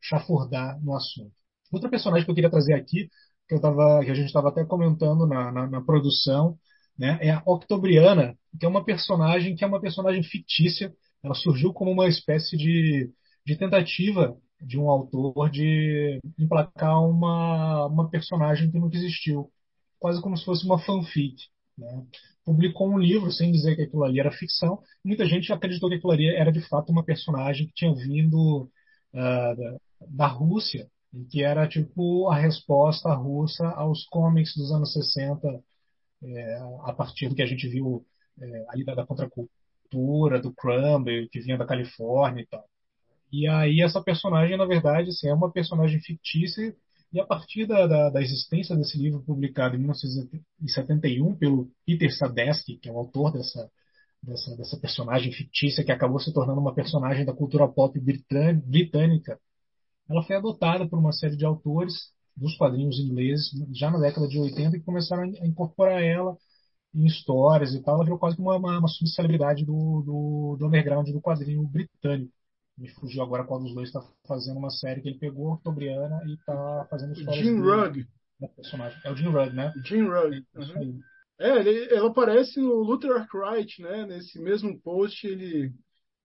chafurdar 0.00 0.80
no 0.82 0.94
assunto. 0.94 1.32
Outra 1.72 1.90
personagem 1.90 2.24
que 2.24 2.30
eu 2.30 2.34
queria 2.34 2.50
trazer 2.50 2.74
aqui 2.74 3.08
que, 3.48 3.54
eu 3.54 3.60
tava, 3.60 4.04
que 4.04 4.10
a 4.10 4.14
gente 4.14 4.26
estava 4.26 4.48
até 4.48 4.64
comentando 4.64 5.26
na, 5.26 5.52
na, 5.52 5.66
na, 5.66 5.80
produção, 5.82 6.58
né, 6.98 7.18
é 7.20 7.30
a 7.30 7.42
Octobriana, 7.46 8.36
que 8.58 8.64
é 8.64 8.68
uma 8.68 8.84
personagem 8.84 9.56
que 9.56 9.64
é 9.64 9.66
uma 9.66 9.80
personagem 9.80 10.22
fictícia. 10.22 10.92
Ela 11.22 11.34
surgiu 11.34 11.72
como 11.72 11.90
uma 11.90 12.08
espécie 12.08 12.56
de, 12.56 13.10
de 13.46 13.56
tentativa 13.56 14.36
de 14.60 14.78
um 14.78 14.88
autor 14.88 15.50
de 15.50 16.20
emplacar 16.38 17.02
uma, 17.02 17.86
uma 17.86 18.08
personagem 18.08 18.70
que 18.70 18.78
nunca 18.78 18.96
existiu, 18.96 19.50
quase 19.98 20.20
como 20.22 20.36
se 20.36 20.44
fosse 20.44 20.64
uma 20.64 20.78
fanfic. 20.78 21.36
Né? 21.76 22.06
Publicou 22.44 22.88
um 22.88 22.98
livro 22.98 23.30
sem 23.32 23.50
dizer 23.50 23.76
que 23.76 23.82
aquilo 23.82 24.04
ali 24.04 24.20
era 24.20 24.30
ficção. 24.30 24.80
Muita 25.04 25.26
gente 25.26 25.52
acreditou 25.52 25.88
que 25.88 25.96
aquilo 25.96 26.12
ali 26.12 26.26
era 26.28 26.52
de 26.52 26.60
fato 26.68 26.90
uma 26.90 27.04
personagem 27.04 27.66
que 27.66 27.74
tinha 27.74 27.94
vindo 27.94 28.70
uh, 29.12 29.56
da, 29.56 29.76
da 30.08 30.26
Rússia, 30.26 30.88
que 31.30 31.42
era 31.42 31.68
tipo 31.68 32.28
a 32.30 32.36
resposta 32.36 33.12
russa 33.14 33.66
aos 33.68 34.06
comics 34.06 34.56
dos 34.56 34.72
anos 34.72 34.92
60, 34.92 35.62
é, 36.22 36.58
a 36.82 36.92
partir 36.92 37.28
do 37.28 37.34
que 37.34 37.42
a 37.42 37.46
gente 37.46 37.68
viu 37.68 38.04
é, 38.40 38.66
ali 38.68 38.84
da, 38.84 38.94
da 38.94 39.06
contracultura, 39.06 40.40
do 40.40 40.52
Crumb, 40.52 41.06
que 41.30 41.40
vinha 41.40 41.58
da 41.58 41.66
Califórnia 41.66 42.42
e 42.42 42.46
tal. 42.46 42.64
E 43.32 43.48
aí 43.48 43.80
essa 43.80 44.02
personagem, 44.02 44.56
na 44.56 44.64
verdade, 44.64 45.10
assim, 45.10 45.28
é 45.28 45.34
uma 45.34 45.50
personagem 45.50 46.00
fictícia 46.00 46.74
e 47.12 47.20
a 47.20 47.24
partir 47.24 47.66
da, 47.66 47.86
da, 47.86 48.10
da, 48.10 48.22
existência 48.22 48.76
desse 48.76 48.98
livro 48.98 49.22
publicado 49.22 49.76
em 49.76 49.78
1971 49.78 51.36
pelo 51.36 51.70
Peter 51.86 52.12
Sadesky, 52.12 52.76
que 52.76 52.88
é 52.88 52.92
o 52.92 52.98
autor 52.98 53.32
dessa, 53.32 53.70
dessa, 54.20 54.56
dessa 54.56 54.76
personagem 54.78 55.32
fictícia 55.32 55.84
que 55.84 55.92
acabou 55.92 56.18
se 56.18 56.32
tornando 56.32 56.60
uma 56.60 56.74
personagem 56.74 57.24
da 57.24 57.32
cultura 57.32 57.68
pop 57.68 57.96
britânica, 58.00 59.38
ela 60.08 60.22
foi 60.22 60.36
adotada 60.36 60.88
por 60.88 60.98
uma 60.98 61.12
série 61.12 61.36
de 61.36 61.44
autores 61.44 62.12
dos 62.36 62.56
quadrinhos 62.56 62.98
ingleses 62.98 63.50
já 63.72 63.90
na 63.90 63.98
década 63.98 64.26
de 64.28 64.38
80 64.38 64.78
que 64.78 64.84
começaram 64.84 65.22
a 65.22 65.46
incorporar 65.46 66.02
ela 66.02 66.36
em 66.94 67.06
histórias 67.06 67.74
e 67.74 67.82
tal. 67.82 67.96
Ela 67.96 68.04
virou 68.04 68.18
quase 68.18 68.38
uma, 68.38 68.56
uma, 68.56 68.78
uma 68.78 68.88
subcelebridade 68.88 69.64
do, 69.64 70.02
do, 70.02 70.56
do 70.58 70.66
underground 70.66 71.08
do 71.08 71.20
quadrinho 71.20 71.62
britânico. 71.66 72.32
Me 72.76 72.88
fugiu 72.88 73.22
agora 73.22 73.44
qual 73.44 73.60
dos 73.60 73.72
dois 73.72 73.88
está 73.88 74.02
fazendo 74.26 74.58
uma 74.58 74.70
série 74.70 75.00
que 75.00 75.08
ele 75.08 75.18
pegou, 75.18 75.52
Octobriana, 75.52 76.20
e 76.26 76.34
está 76.34 76.86
fazendo 76.90 77.12
histórias. 77.12 77.44
Jim 77.44 77.60
Rugg. 77.60 78.06
Personagem. 78.56 78.98
É 79.04 79.12
o 79.12 79.16
Jim 79.16 79.28
Rugg, 79.28 79.54
né? 79.54 79.72
Jim 79.84 80.02
Rugg. 80.02 80.44
É, 80.54 80.58
uhum. 80.58 81.00
é 81.38 81.56
ele, 81.60 81.94
ela 81.94 82.10
aparece 82.10 82.60
no 82.60 82.82
Luther 82.82 83.12
Arkwright, 83.12 83.80
né? 83.80 84.06
Nesse 84.06 84.40
mesmo 84.40 84.78
post, 84.80 85.24
ele 85.24 85.72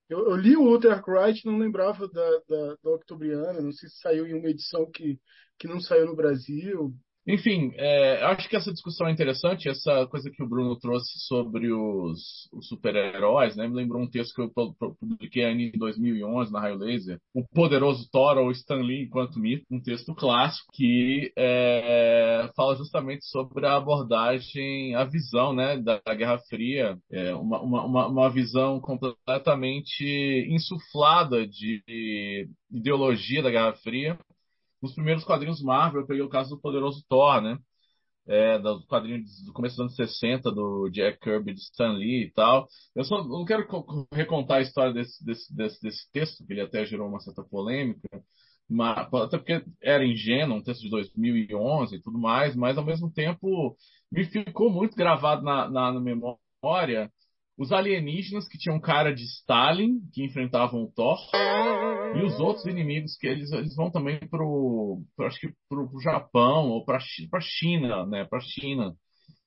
eu, 0.09 0.29
eu, 0.29 0.35
li 0.35 0.57
o 0.57 0.63
Luther 0.63 0.91
Arkwright, 0.91 1.45
não 1.45 1.57
lembrava 1.57 2.07
da, 2.07 2.39
da, 2.49 2.75
da 2.83 2.89
Octobriana, 2.91 3.61
não 3.61 3.71
sei 3.71 3.87
se 3.87 3.99
saiu 3.99 4.27
em 4.27 4.33
uma 4.33 4.49
edição 4.49 4.89
que, 4.89 5.19
que 5.57 5.67
não 5.67 5.79
saiu 5.79 6.07
no 6.07 6.15
Brasil. 6.15 6.93
Enfim, 7.27 7.71
é, 7.75 8.23
acho 8.23 8.49
que 8.49 8.55
essa 8.55 8.71
discussão 8.71 9.07
é 9.07 9.11
interessante, 9.11 9.69
essa 9.69 10.07
coisa 10.07 10.31
que 10.31 10.41
o 10.41 10.47
Bruno 10.47 10.77
trouxe 10.79 11.19
sobre 11.27 11.71
os, 11.71 12.49
os 12.51 12.67
super-heróis, 12.67 13.55
né? 13.55 13.67
Me 13.67 13.75
lembrou 13.75 14.01
um 14.01 14.09
texto 14.09 14.33
que 14.33 14.41
eu 14.41 14.51
publiquei 14.99 15.43
em 15.43 15.71
2011 15.71 16.51
na 16.51 16.59
Raio 16.59 16.77
Laser, 16.77 17.19
O 17.33 17.45
Poderoso 17.47 18.09
Thor 18.11 18.37
ou 18.37 18.51
Stan 18.51 18.81
Lee 18.81 19.03
enquanto 19.03 19.39
mito, 19.39 19.65
um 19.69 19.81
texto 19.81 20.15
clássico 20.15 20.71
que 20.73 21.31
é, 21.37 22.49
fala 22.55 22.75
justamente 22.75 23.25
sobre 23.25 23.65
a 23.65 23.75
abordagem, 23.75 24.95
a 24.95 25.03
visão, 25.03 25.53
né, 25.53 25.77
da, 25.77 25.99
Guerra 26.15 26.39
Fria, 26.49 26.97
é, 27.11 27.33
uma, 27.35 27.61
uma, 27.61 28.07
uma 28.07 28.29
visão 28.29 28.79
completamente 28.79 30.03
insuflada 30.49 31.47
de 31.47 32.49
ideologia 32.71 33.41
da 33.41 33.51
Guerra 33.51 33.73
Fria, 33.73 34.17
nos 34.81 34.93
primeiros 34.93 35.23
quadrinhos 35.23 35.61
Marvel, 35.61 36.01
eu 36.01 36.07
peguei 36.07 36.23
o 36.23 36.29
caso 36.29 36.51
do 36.51 36.61
Poderoso 36.61 37.03
Thor, 37.07 37.41
né? 37.41 37.57
É, 38.27 38.59
do 38.59 38.85
quadrinho 38.85 39.23
do 39.45 39.53
começo 39.53 39.75
dos 39.75 39.81
anos 39.81 39.95
60, 39.95 40.51
do 40.51 40.87
Jack 40.91 41.19
Kirby, 41.19 41.53
de 41.53 41.61
Stan 41.61 41.93
Lee 41.93 42.25
e 42.25 42.31
tal. 42.31 42.67
Eu 42.95 43.03
só 43.03 43.23
não 43.23 43.43
quero 43.43 43.67
recontar 44.13 44.57
a 44.57 44.61
história 44.61 44.93
desse, 44.93 45.25
desse, 45.25 45.55
desse, 45.55 45.81
desse 45.81 46.11
texto, 46.11 46.45
que 46.45 46.53
ele 46.53 46.61
até 46.61 46.85
gerou 46.85 47.07
uma 47.07 47.19
certa 47.19 47.43
polêmica, 47.43 48.07
mas, 48.69 49.11
até 49.11 49.37
porque 49.37 49.63
era 49.81 50.05
ingênuo, 50.05 50.57
um 50.57 50.63
texto 50.63 50.81
de 50.81 50.89
2011 50.91 51.95
e 51.95 52.01
tudo 52.01 52.19
mais, 52.19 52.55
mas 52.55 52.77
ao 52.77 52.85
mesmo 52.85 53.11
tempo 53.11 53.75
me 54.11 54.25
ficou 54.25 54.69
muito 54.69 54.95
gravado 54.95 55.43
na, 55.43 55.67
na, 55.67 55.93
na 55.93 55.99
memória 55.99 57.11
os 57.59 57.73
alienígenas 57.73 58.47
que 58.47 58.57
tinham 58.57 58.79
cara 58.79 59.13
de 59.13 59.25
Stalin, 59.25 59.99
que 60.13 60.23
enfrentavam 60.23 60.81
o 60.81 60.91
Thor, 60.93 61.19
e 62.15 62.23
os 62.23 62.39
outros 62.39 62.65
inimigos 62.65 63.17
que 63.17 63.27
eles, 63.27 63.51
eles 63.51 63.75
vão 63.75 63.91
também 63.91 64.17
pro, 64.29 65.03
pro 65.13 65.25
acho 65.27 65.41
que 65.41 65.53
pro, 65.67 65.89
pro 65.89 66.01
Japão 66.01 66.69
ou 66.69 66.85
para 66.85 66.99
para 67.29 67.41
China, 67.41 68.05
né, 68.05 68.23
para 68.23 68.39
China. 68.39 68.95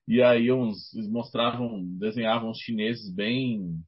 E 0.06 0.22
aí 0.22 0.52
uns 0.52 0.92
eles 0.94 1.08
mostravam, 1.08 1.82
desenhavam 1.98 2.50
os 2.50 2.58
chineses 2.58 3.10
bem 3.14 3.78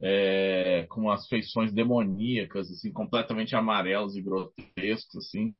é, 0.00 0.86
com 0.88 1.10
as 1.10 1.26
feições 1.26 1.72
demoníacas, 1.72 2.70
assim, 2.70 2.92
completamente 2.92 3.56
amarelos 3.56 4.14
e 4.14 4.22
grotescos, 4.22 5.16
assim. 5.16 5.52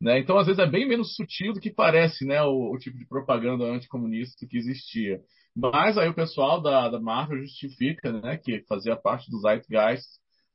Né? 0.00 0.18
Então, 0.18 0.38
às 0.38 0.46
vezes, 0.46 0.60
é 0.60 0.66
bem 0.66 0.88
menos 0.88 1.14
sutil 1.14 1.52
do 1.52 1.60
que 1.60 1.70
parece 1.70 2.24
né, 2.24 2.42
o, 2.42 2.72
o 2.72 2.78
tipo 2.78 2.96
de 2.96 3.06
propaganda 3.06 3.64
anticomunista 3.64 4.46
que 4.48 4.56
existia. 4.56 5.20
Mas 5.56 5.96
aí 5.96 6.08
o 6.08 6.14
pessoal 6.14 6.60
da, 6.60 6.88
da 6.88 7.00
Marvel 7.00 7.38
justifica 7.40 8.12
né, 8.12 8.36
que 8.36 8.64
fazia 8.68 8.96
parte 8.96 9.30
do 9.30 9.40
zeitgeist 9.40 10.04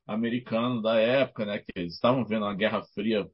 americano 0.05 0.81
da 0.81 0.99
época, 0.99 1.45
né, 1.45 1.59
que 1.59 1.71
eles 1.75 1.93
estavam 1.93 2.25
vendo 2.25 2.45
a 2.45 2.53
Guerra 2.53 2.83
Fria 2.93 3.25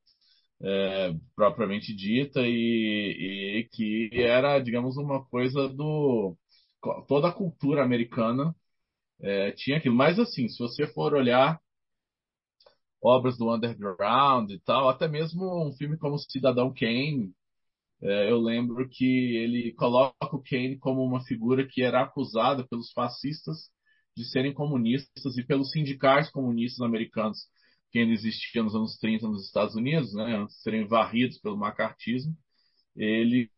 é, 0.61 1.13
propriamente 1.35 1.95
dita 1.95 2.41
e, 2.41 3.61
e, 3.61 3.69
que 3.71 4.09
era, 4.13 4.59
digamos, 4.59 4.97
uma 4.97 5.25
coisa 5.25 5.67
do 5.69 6.35
toda 7.07 7.29
a 7.29 7.33
cultura 7.33 7.83
americana 7.83 8.55
é, 9.21 9.51
tinha 9.53 9.77
aquilo. 9.77 9.95
Mas 9.95 10.19
assim, 10.19 10.47
se 10.49 10.59
você 10.59 10.87
for 10.87 11.13
olhar 11.13 11.59
obras 13.01 13.37
do 13.37 13.53
underground 13.53 14.51
e 14.51 14.59
tal, 14.61 14.89
até 14.89 15.07
mesmo 15.07 15.67
um 15.67 15.73
filme 15.73 15.97
como 15.97 16.17
Cidadão 16.17 16.73
Kane, 16.73 17.33
eu 18.01 18.37
lembro 18.37 18.87
que 18.89 19.35
ele 19.37 19.73
coloca 19.73 20.15
o 20.35 20.43
Kane 20.43 20.77
como 20.77 21.03
uma 21.03 21.23
figura 21.23 21.67
que 21.67 21.81
era 21.81 22.01
acusada 22.03 22.67
pelos 22.67 22.91
fascistas 22.91 23.69
de 24.15 24.25
serem 24.25 24.53
comunistas 24.53 25.37
e 25.37 25.45
pelos 25.45 25.71
sindicais 25.71 26.29
comunistas 26.29 26.81
americanos 26.81 27.39
que 27.91 27.99
ainda 27.99 28.13
existiam 28.13 28.65
nos 28.65 28.75
anos 28.75 28.97
30 28.97 29.27
nos 29.27 29.45
Estados 29.45 29.75
Unidos, 29.75 30.13
né, 30.13 30.35
antes 30.35 30.55
de 30.55 30.61
serem 30.61 30.85
varridos 30.85 31.39
pelo 31.39 31.57
macartismo, 31.57 32.35
eles 32.95 33.49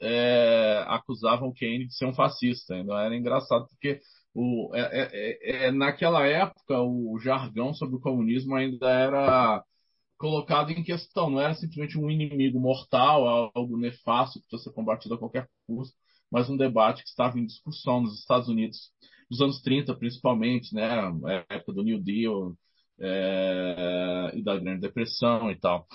é, 0.00 0.84
acusavam 0.86 1.52
Kane 1.58 1.86
de 1.86 1.94
ser 1.94 2.06
um 2.06 2.14
fascista. 2.14 2.76
Então 2.76 2.98
era 2.98 3.16
engraçado 3.16 3.66
porque 3.68 4.00
o, 4.34 4.70
é, 4.74 4.80
é, 4.80 5.08
é, 5.12 5.66
é, 5.66 5.72
naquela 5.72 6.26
época 6.26 6.80
o 6.80 7.18
jargão 7.18 7.72
sobre 7.74 7.96
o 7.96 8.00
comunismo 8.00 8.54
ainda 8.54 8.90
era 8.90 9.64
colocado 10.18 10.70
em 10.70 10.82
questão, 10.82 11.30
não 11.30 11.40
era 11.40 11.54
simplesmente 11.54 11.96
um 11.96 12.10
inimigo 12.10 12.58
mortal, 12.60 13.50
algo 13.54 13.78
nefasto 13.78 14.40
que 14.48 14.58
ser 14.58 14.72
combatido 14.72 15.14
a 15.14 15.18
qualquer 15.18 15.48
custo, 15.66 15.96
mas 16.30 16.50
um 16.50 16.56
debate 16.56 17.02
que 17.02 17.08
estava 17.08 17.38
em 17.38 17.46
discussão 17.46 18.02
nos 18.02 18.18
Estados 18.18 18.48
Unidos 18.48 18.90
dos 19.30 19.40
anos 19.40 19.60
30, 19.62 19.94
principalmente, 19.94 20.74
né, 20.74 20.88
a 20.88 21.54
época 21.54 21.72
do 21.72 21.84
New 21.84 22.00
Deal 22.02 22.54
é, 23.00 24.32
e 24.34 24.42
da 24.42 24.56
Grande 24.56 24.80
Depressão 24.80 25.50
e 25.50 25.58
tal. 25.58 25.86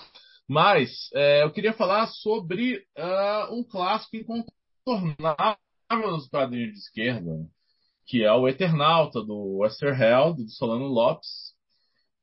Mas 0.48 1.10
é, 1.14 1.42
eu 1.42 1.52
queria 1.52 1.72
falar 1.72 2.06
sobre 2.06 2.76
uh, 2.98 3.54
um 3.54 3.64
clássico 3.64 4.16
incontornável 4.16 5.56
dos 5.88 6.28
quadrinhos 6.28 6.72
de 6.72 6.78
esquerda, 6.78 7.30
que 8.06 8.22
é 8.22 8.32
o 8.32 8.46
Eternauta, 8.48 9.22
do 9.22 9.58
Westerheld, 9.58 10.44
de 10.44 10.52
Solano 10.52 10.86
Lopes, 10.86 11.43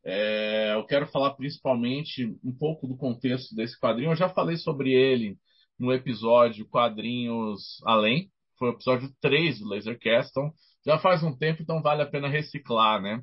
é, 0.03 0.73
eu 0.75 0.85
quero 0.85 1.07
falar 1.07 1.31
principalmente 1.35 2.25
um 2.43 2.55
pouco 2.57 2.87
do 2.87 2.97
contexto 2.97 3.55
desse 3.55 3.79
quadrinho. 3.79 4.11
Eu 4.11 4.15
já 4.15 4.29
falei 4.29 4.57
sobre 4.57 4.93
ele 4.93 5.37
no 5.79 5.93
episódio 5.93 6.67
Quadrinhos 6.67 7.81
Além, 7.85 8.29
foi 8.57 8.69
o 8.69 8.73
episódio 8.73 9.09
3 9.21 9.59
do 9.59 9.69
Lasercast, 9.69 10.31
então 10.31 10.51
já 10.85 10.97
faz 10.99 11.23
um 11.23 11.35
tempo, 11.35 11.61
então 11.61 11.81
vale 11.81 12.01
a 12.01 12.09
pena 12.09 12.27
reciclar, 12.27 13.01
né? 13.01 13.21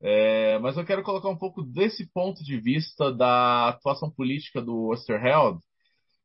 É, 0.00 0.58
mas 0.58 0.76
eu 0.76 0.84
quero 0.84 1.02
colocar 1.02 1.28
um 1.30 1.38
pouco 1.38 1.62
desse 1.62 2.10
ponto 2.12 2.42
de 2.44 2.60
vista 2.60 3.12
da 3.12 3.68
atuação 3.68 4.10
política 4.10 4.60
do 4.60 4.90
Osterheld, 4.90 5.58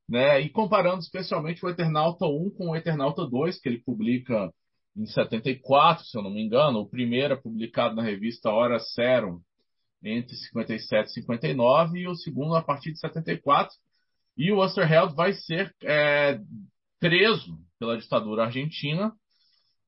né? 0.10 0.42
E 0.42 0.50
comparando 0.50 1.00
especialmente 1.00 1.66
o 1.66 1.70
Eternauta 1.70 2.26
1 2.26 2.52
com 2.58 2.70
o 2.70 2.76
Eternauta 2.76 3.26
2, 3.26 3.60
que 3.60 3.70
ele 3.70 3.82
publica 3.82 4.52
em 4.96 5.06
74, 5.06 6.04
se 6.06 6.18
eu 6.18 6.22
não 6.22 6.32
me 6.32 6.42
engano. 6.42 6.80
O 6.80 6.90
primeiro 6.90 7.34
é 7.34 7.38
publicado 7.38 7.96
na 7.96 8.04
revista 8.04 8.50
Hora 8.50 8.80
Serum, 8.80 9.40
entre 10.04 10.36
57 10.36 11.10
e 11.10 11.14
59, 11.14 12.00
e 12.00 12.08
o 12.08 12.16
segundo 12.16 12.56
a 12.56 12.64
partir 12.64 12.92
de 12.92 13.00
74. 13.00 13.74
E 14.38 14.52
o 14.52 14.60
Osterheld 14.60 15.16
vai 15.16 15.34
ser 15.34 15.74
é, 15.84 16.40
preso 17.00 17.58
pela 17.80 17.98
ditadura 17.98 18.46
argentina 18.46 19.14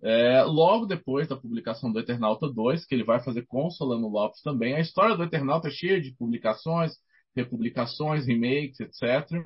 é, 0.04 0.44
logo 0.44 0.86
depois 0.86 1.30
da 1.30 1.38
publicação 1.38 1.92
do 1.92 2.00
Eternauta 2.00 2.52
2, 2.52 2.86
que 2.86 2.94
ele 2.94 3.06
vai 3.06 3.24
fazer 3.24 3.46
com 3.48 3.70
Solano 3.70 4.10
Lopes 4.10 4.42
também. 4.42 4.76
A 4.76 4.82
história 4.82 5.16
do 5.16 5.24
Eternauta 5.24 5.70
é 5.70 5.72
cheia 5.72 6.02
de 6.02 6.14
publicações, 6.18 6.92
republicações, 7.34 8.28
remakes, 8.28 8.82
etc. 8.82 9.46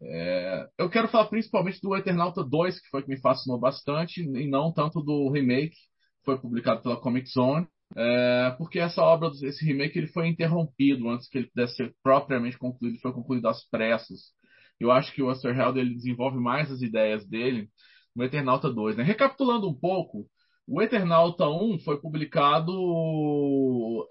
É, 0.00 0.66
eu 0.78 0.88
quero 0.88 1.08
falar 1.08 1.26
principalmente 1.26 1.78
do 1.82 1.94
Eternauta 1.94 2.42
2, 2.42 2.80
que 2.80 2.88
foi 2.88 3.02
que 3.02 3.10
me 3.10 3.20
fascinou 3.20 3.58
bastante, 3.58 4.22
e 4.22 4.48
não 4.48 4.72
tanto 4.72 5.02
do 5.02 5.30
remake, 5.30 5.76
que 5.76 6.24
foi 6.24 6.38
publicado 6.40 6.80
pela 6.82 7.00
Comic 7.00 7.28
Zone, 7.28 7.66
é, 7.96 8.54
porque 8.56 8.78
essa 8.78 9.02
obra, 9.02 9.28
esse 9.42 9.64
remake, 9.64 9.98
ele 9.98 10.08
foi 10.08 10.28
interrompido 10.28 11.08
antes 11.08 11.28
que 11.28 11.38
ele 11.38 11.48
pudesse 11.48 11.76
ser 11.76 11.94
propriamente 12.02 12.58
concluído, 12.58 12.98
foi 13.00 13.12
concluído 13.12 13.46
às 13.48 13.68
pressas. 13.68 14.32
Eu 14.80 14.90
acho 14.90 15.12
que 15.14 15.22
o 15.22 15.28
Osterheld 15.28 15.78
ele 15.78 15.94
desenvolve 15.94 16.38
mais 16.38 16.70
as 16.70 16.82
ideias 16.82 17.26
dele 17.28 17.68
no 18.16 18.24
Eternauta 18.24 18.70
2. 18.72 18.96
Né? 18.96 19.04
Recapitulando 19.04 19.68
um 19.68 19.74
pouco, 19.74 20.26
o 20.66 20.80
Eternauta 20.80 21.46
1 21.48 21.80
foi 21.80 22.00
publicado 22.00 22.72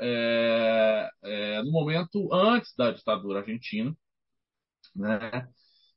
é, 0.02 1.10
é, 1.24 1.63
no 1.63 1.72
momento 1.72 2.32
antes 2.34 2.74
da 2.78 2.91
ditadura 2.91 3.39
argentina. 3.39 3.96
Né? 4.96 5.48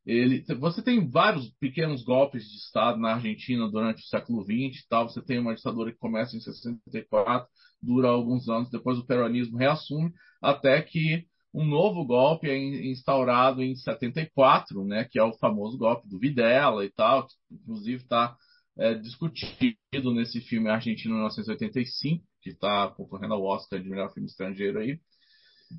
Ele, 0.07 0.45
você 0.59 0.83
tem 0.83 1.09
vários 1.09 1.51
pequenos 1.59 2.05
golpes 2.05 2.45
de 2.45 2.57
Estado 2.57 2.99
na 2.99 3.15
Argentina 3.15 3.69
durante 3.71 4.03
o 4.03 4.07
século 4.07 4.45
XX 4.45 4.87
tal. 4.89 5.09
Você 5.09 5.23
tem 5.23 5.39
uma 5.39 5.55
ditadura 5.55 5.93
que 5.93 5.99
começa 5.99 6.37
em 6.37 6.41
64, 6.41 7.49
dura 7.85 8.09
alguns 8.09 8.49
anos, 8.49 8.71
depois 8.71 8.99
o 8.99 9.07
peronismo 9.07 9.59
reassume, 9.59 10.13
até 10.41 10.81
que 10.83 11.27
um 11.53 11.65
novo 11.65 12.05
golpe 12.05 12.51
é 12.51 12.57
instaurado 12.91 13.63
em 13.63 13.77
74, 13.77 14.85
né, 14.85 15.05
que 15.05 15.19
é 15.19 15.23
o 15.23 15.39
famoso 15.39 15.79
golpe 15.79 16.09
do 16.09 16.19
Videla 16.19 16.85
e 16.85 16.91
tal, 16.91 17.27
que 17.27 17.35
inclusive 17.53 18.03
está 18.03 18.37
é, 18.77 18.95
discutido 18.95 19.77
nesse 20.13 20.41
filme 20.41 20.69
Argentina 20.69 21.15
1985, 21.15 22.25
que 22.43 22.51
está 22.51 22.89
concorrendo 22.89 23.35
ao 23.35 23.45
Oscar 23.45 23.81
de 23.81 23.89
melhor 23.89 24.13
filme 24.13 24.29
estrangeiro 24.29 24.81
aí. 24.81 24.99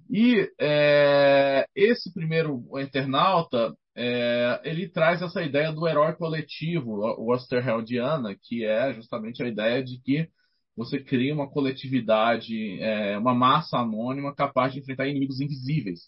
E 0.09 0.49
é, 0.59 1.67
esse 1.75 2.13
primeiro 2.13 2.63
internauta, 2.79 3.75
é, 3.95 4.61
ele 4.63 4.89
traz 4.89 5.21
essa 5.21 5.41
ideia 5.43 5.71
do 5.71 5.87
herói 5.87 6.13
coletivo, 6.13 7.01
o 7.17 7.33
Osterheldiana, 7.33 8.35
que 8.41 8.65
é 8.65 8.93
justamente 8.93 9.43
a 9.43 9.47
ideia 9.47 9.83
de 9.83 10.01
que 10.01 10.29
você 10.75 10.99
cria 10.99 11.33
uma 11.33 11.49
coletividade, 11.49 12.79
é, 12.81 13.17
uma 13.17 13.33
massa 13.33 13.77
anônima 13.77 14.35
capaz 14.35 14.73
de 14.73 14.79
enfrentar 14.79 15.07
inimigos 15.07 15.39
invisíveis, 15.39 16.01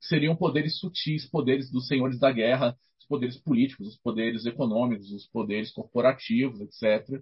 que 0.00 0.06
seriam 0.06 0.34
poderes 0.34 0.78
sutis, 0.78 1.28
poderes 1.28 1.70
dos 1.70 1.86
senhores 1.86 2.18
da 2.18 2.32
guerra, 2.32 2.76
os 2.98 3.06
poderes 3.06 3.36
políticos, 3.36 3.88
os 3.88 3.96
poderes 3.98 4.46
econômicos, 4.46 5.10
os 5.12 5.26
poderes 5.26 5.70
corporativos, 5.70 6.60
etc., 6.60 7.20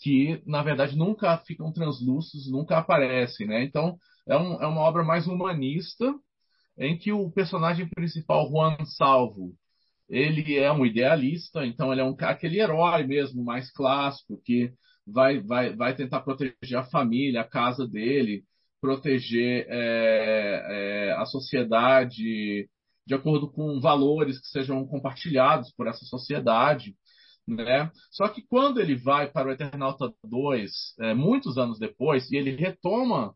que 0.00 0.42
na 0.44 0.62
verdade 0.62 0.96
nunca 0.96 1.38
ficam 1.38 1.72
translúcidos, 1.72 2.50
nunca 2.50 2.76
aparecem, 2.78 3.46
né? 3.46 3.62
Então 3.64 3.96
é, 4.26 4.36
um, 4.36 4.62
é 4.62 4.66
uma 4.66 4.80
obra 4.82 5.02
mais 5.02 5.26
humanista 5.26 6.14
em 6.76 6.98
que 6.98 7.12
o 7.12 7.30
personagem 7.30 7.88
principal, 7.88 8.48
Juan 8.50 8.76
Salvo, 8.84 9.54
ele 10.08 10.56
é 10.56 10.70
um 10.72 10.84
idealista, 10.84 11.64
então 11.64 11.92
ele 11.92 12.00
é 12.00 12.04
um 12.04 12.14
aquele 12.20 12.60
herói 12.60 13.04
mesmo, 13.06 13.44
mais 13.44 13.70
clássico, 13.70 14.40
que 14.44 14.72
vai, 15.06 15.40
vai, 15.40 15.74
vai 15.74 15.94
tentar 15.94 16.20
proteger 16.20 16.78
a 16.78 16.84
família, 16.84 17.42
a 17.42 17.48
casa 17.48 17.86
dele, 17.86 18.44
proteger 18.80 19.66
é, 19.68 21.08
é, 21.08 21.12
a 21.12 21.24
sociedade 21.26 22.68
de 23.06 23.14
acordo 23.14 23.50
com 23.50 23.80
valores 23.80 24.40
que 24.40 24.46
sejam 24.48 24.86
compartilhados 24.86 25.72
por 25.72 25.86
essa 25.86 26.04
sociedade. 26.06 26.96
Né? 27.46 27.90
Só 28.10 28.28
que 28.28 28.42
quando 28.42 28.80
ele 28.80 28.96
vai 28.96 29.30
para 29.30 29.48
o 29.48 29.52
Eternauta 29.52 30.12
2, 30.24 30.70
é, 31.00 31.14
muitos 31.14 31.58
anos 31.58 31.78
depois, 31.78 32.30
e 32.30 32.36
ele 32.36 32.56
retoma 32.56 33.34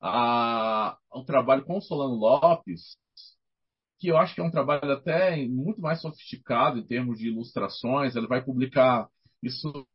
a, 0.00 0.98
o 1.12 1.24
trabalho 1.24 1.64
com 1.64 1.78
o 1.78 1.82
Solano 1.82 2.14
Lopes, 2.14 2.96
que 3.98 4.08
eu 4.08 4.16
acho 4.16 4.34
que 4.34 4.40
é 4.40 4.44
um 4.44 4.50
trabalho 4.50 4.90
até 4.92 5.36
muito 5.46 5.80
mais 5.80 6.00
sofisticado 6.00 6.78
em 6.78 6.86
termos 6.86 7.18
de 7.18 7.28
ilustrações, 7.28 8.16
ele 8.16 8.26
vai 8.26 8.44
publicar 8.44 9.08
isso 9.42 9.86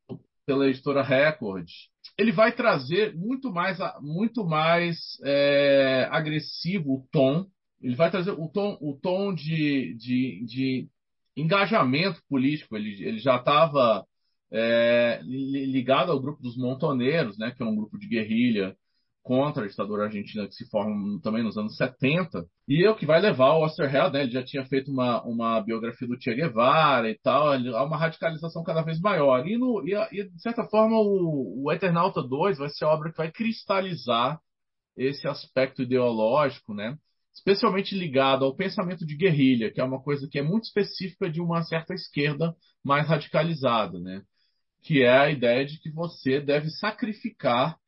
pela 0.49 0.67
editora 0.67 1.03
Record, 1.03 1.67
ele 2.17 2.31
vai 2.31 2.51
trazer 2.51 3.15
muito 3.15 3.51
mais, 3.53 3.77
muito 4.01 4.43
mais 4.43 4.97
é, 5.23 6.07
agressivo 6.09 6.95
o 6.95 7.07
tom. 7.11 7.45
Ele 7.79 7.95
vai 7.95 8.09
trazer 8.09 8.31
o 8.31 8.49
tom, 8.49 8.75
o 8.81 8.97
tom 8.99 9.31
de, 9.31 9.93
de, 9.93 10.43
de 10.47 10.89
engajamento 11.37 12.19
político. 12.27 12.75
Ele, 12.75 12.89
ele 13.03 13.19
já 13.19 13.35
estava 13.35 14.03
é, 14.51 15.21
ligado 15.23 16.11
ao 16.11 16.19
grupo 16.19 16.41
dos 16.41 16.57
Montoneiros, 16.57 17.37
né, 17.37 17.51
que 17.55 17.61
é 17.61 17.65
um 17.65 17.75
grupo 17.75 17.99
de 17.99 18.07
guerrilha 18.07 18.75
contra 19.23 19.63
a 19.63 19.67
ditadura 19.67 20.05
argentina 20.05 20.47
que 20.47 20.53
se 20.55 20.69
forma 20.69 21.19
também 21.21 21.43
nos 21.43 21.57
anos 21.57 21.75
70, 21.75 22.45
e 22.67 22.85
é 22.85 22.89
o 22.89 22.95
que 22.95 23.05
vai 23.05 23.19
levar 23.19 23.53
o 23.53 23.63
Osterheld, 23.63 24.13
né? 24.13 24.23
Ele 24.23 24.31
já 24.31 24.43
tinha 24.43 24.65
feito 24.65 24.91
uma, 24.91 25.23
uma 25.23 25.61
biografia 25.61 26.07
do 26.07 26.19
Che 26.21 26.33
Guevara 26.33 27.09
e 27.09 27.17
tal, 27.19 27.51
há 27.51 27.83
uma 27.83 27.97
radicalização 27.97 28.63
cada 28.63 28.81
vez 28.81 28.99
maior. 28.99 29.45
E, 29.47 29.57
no, 29.57 29.83
e, 29.87 29.93
e 30.11 30.29
de 30.29 30.41
certa 30.41 30.65
forma, 30.65 30.97
o, 30.97 31.63
o 31.65 31.71
Eternauta 31.71 32.21
2 32.21 32.57
vai 32.57 32.69
ser 32.69 32.85
a 32.85 32.89
obra 32.89 33.11
que 33.11 33.17
vai 33.17 33.31
cristalizar 33.31 34.39
esse 34.97 35.27
aspecto 35.27 35.81
ideológico, 35.81 36.73
né? 36.73 36.97
Especialmente 37.33 37.95
ligado 37.95 38.43
ao 38.43 38.55
pensamento 38.55 39.05
de 39.05 39.15
guerrilha, 39.15 39.71
que 39.71 39.79
é 39.79 39.83
uma 39.83 40.01
coisa 40.01 40.27
que 40.29 40.39
é 40.39 40.41
muito 40.41 40.65
específica 40.65 41.29
de 41.29 41.41
uma 41.41 41.63
certa 41.63 41.93
esquerda 41.93 42.55
mais 42.83 43.07
radicalizada, 43.07 43.99
né? 43.99 44.21
Que 44.81 45.03
é 45.03 45.17
a 45.17 45.29
ideia 45.29 45.65
de 45.65 45.79
que 45.79 45.89
você 45.89 46.41
deve 46.41 46.69
sacrificar 46.69 47.78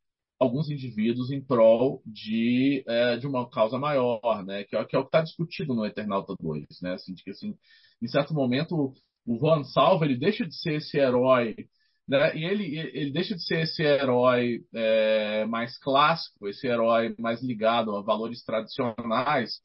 alguns 0.42 0.72
indivíduos 0.72 1.30
em 1.32 1.40
prol 1.40 2.02
de, 2.04 2.84
é, 2.88 3.18
de 3.18 3.28
uma 3.28 3.48
causa 3.48 3.78
maior, 3.78 4.44
né? 4.44 4.64
Que 4.64 4.76
é, 4.76 4.84
que 4.86 4.96
é 4.96 5.00
o 5.00 5.04
que 5.04 5.10
está 5.10 5.22
discutido 5.22 5.76
no 5.76 5.86
Eternauta 5.86 6.34
2, 6.42 6.66
né? 6.82 6.96
Assim, 6.96 7.14
de 7.14 7.24
que, 7.24 7.30
assim, 7.30 7.56
em 8.02 8.08
certo 8.08 8.34
momento, 8.34 8.92
o 9.24 9.38
Juan 9.38 9.64
Salva 9.64 10.04
ele 10.04 10.18
deixa 10.18 10.44
de 10.44 10.56
ser 10.56 10.78
esse 10.78 10.98
herói, 10.98 11.56
né? 12.08 12.36
E 12.36 12.44
ele, 12.44 12.76
ele 12.76 13.12
deixa 13.12 13.36
de 13.36 13.46
ser 13.46 13.62
esse 13.62 13.84
herói 13.84 14.66
é, 14.74 15.46
mais 15.46 15.78
clássico, 15.78 16.48
esse 16.48 16.66
herói 16.66 17.16
mais 17.20 17.44
ligado 17.44 17.96
a 17.96 18.02
valores 18.02 18.44
tradicionais, 18.44 19.60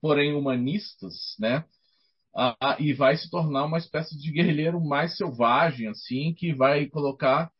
porém 0.00 0.34
humanistas, 0.34 1.36
né? 1.38 1.62
Ah, 2.34 2.78
e 2.80 2.94
vai 2.94 3.16
se 3.18 3.28
tornar 3.30 3.66
uma 3.66 3.76
espécie 3.76 4.18
de 4.18 4.32
guerrilheiro 4.32 4.80
mais 4.80 5.14
selvagem, 5.18 5.88
assim, 5.88 6.32
que 6.34 6.54
vai 6.54 6.86
colocar 6.86 7.52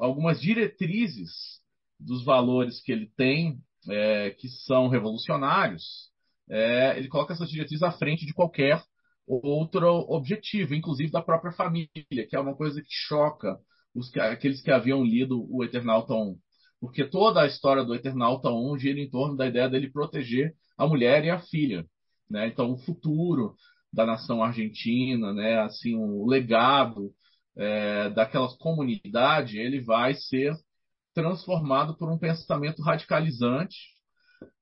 algumas 0.00 0.40
diretrizes 0.40 1.58
dos 1.98 2.24
valores 2.24 2.80
que 2.82 2.92
ele 2.92 3.10
tem, 3.16 3.58
é, 3.88 4.30
que 4.30 4.48
são 4.48 4.88
revolucionários, 4.88 6.08
é, 6.50 6.96
ele 6.96 7.08
coloca 7.08 7.32
essas 7.32 7.50
diretrizes 7.50 7.82
à 7.82 7.92
frente 7.92 8.24
de 8.24 8.32
qualquer 8.32 8.82
outro 9.26 9.86
objetivo, 10.08 10.74
inclusive 10.74 11.10
da 11.10 11.22
própria 11.22 11.52
família, 11.52 11.88
que 12.28 12.34
é 12.34 12.40
uma 12.40 12.56
coisa 12.56 12.80
que 12.80 12.88
choca 12.90 13.58
os, 13.94 14.14
aqueles 14.16 14.62
que 14.62 14.70
haviam 14.70 15.04
lido 15.04 15.46
o 15.50 15.62
Eternauta 15.62 16.14
1. 16.14 16.36
Porque 16.80 17.04
toda 17.04 17.42
a 17.42 17.46
história 17.46 17.84
do 17.84 17.94
Eternauta 17.94 18.48
1 18.50 18.78
gira 18.78 19.00
em 19.00 19.10
torno 19.10 19.36
da 19.36 19.46
ideia 19.46 19.68
dele 19.68 19.90
proteger 19.90 20.54
a 20.76 20.86
mulher 20.86 21.24
e 21.24 21.30
a 21.30 21.40
filha. 21.40 21.84
Né? 22.30 22.46
Então, 22.46 22.72
o 22.72 22.78
futuro 22.78 23.54
da 23.92 24.06
nação 24.06 24.42
argentina, 24.42 25.32
né? 25.32 25.58
assim, 25.60 25.94
o 25.96 26.26
legado 26.26 27.12
é, 27.56 28.10
daquela 28.10 28.48
comunidade, 28.58 29.58
ele 29.58 29.80
vai 29.80 30.14
ser 30.14 30.54
transformado 31.18 31.96
por 31.96 32.08
um 32.08 32.16
pensamento 32.16 32.80
radicalizante 32.80 33.76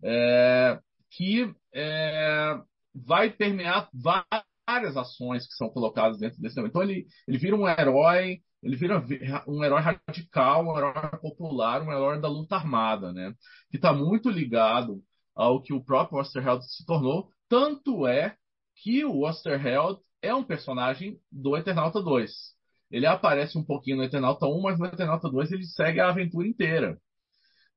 é, 0.02 0.80
que 1.10 1.54
é, 1.74 2.58
vai 2.94 3.28
permear 3.30 3.90
várias 3.92 4.96
ações 4.96 5.46
que 5.46 5.52
são 5.52 5.68
colocadas 5.68 6.18
dentro 6.18 6.40
desse 6.40 6.58
Então 6.58 6.82
ele, 6.82 7.06
ele 7.28 7.36
vira 7.36 7.54
um 7.54 7.68
herói, 7.68 8.40
ele 8.62 8.74
vira 8.74 9.04
um 9.46 9.62
herói 9.62 9.82
radical, 9.82 10.64
um 10.64 10.78
herói 10.78 10.94
popular, 11.20 11.82
um 11.82 11.92
herói 11.92 12.20
da 12.20 12.28
luta 12.28 12.56
armada, 12.56 13.12
né? 13.12 13.34
Que 13.70 13.76
está 13.76 13.92
muito 13.92 14.30
ligado 14.30 15.02
ao 15.34 15.62
que 15.62 15.74
o 15.74 15.84
próprio 15.84 16.18
Osterheld 16.18 16.64
se 16.64 16.86
tornou. 16.86 17.28
Tanto 17.50 18.06
é 18.06 18.34
que 18.76 19.04
o 19.04 19.26
Osterheld 19.26 20.00
é 20.22 20.34
um 20.34 20.42
personagem 20.42 21.20
do 21.30 21.54
Eternauta 21.54 22.02
2. 22.02 22.55
Ele 22.90 23.06
aparece 23.06 23.58
um 23.58 23.64
pouquinho 23.64 23.98
no 23.98 24.04
Eternauta 24.04 24.46
1, 24.46 24.60
mas 24.60 24.78
no 24.78 24.86
Eternauta 24.86 25.28
2 25.28 25.52
ele 25.52 25.64
segue 25.64 26.00
a 26.00 26.08
aventura 26.08 26.46
inteira. 26.46 26.98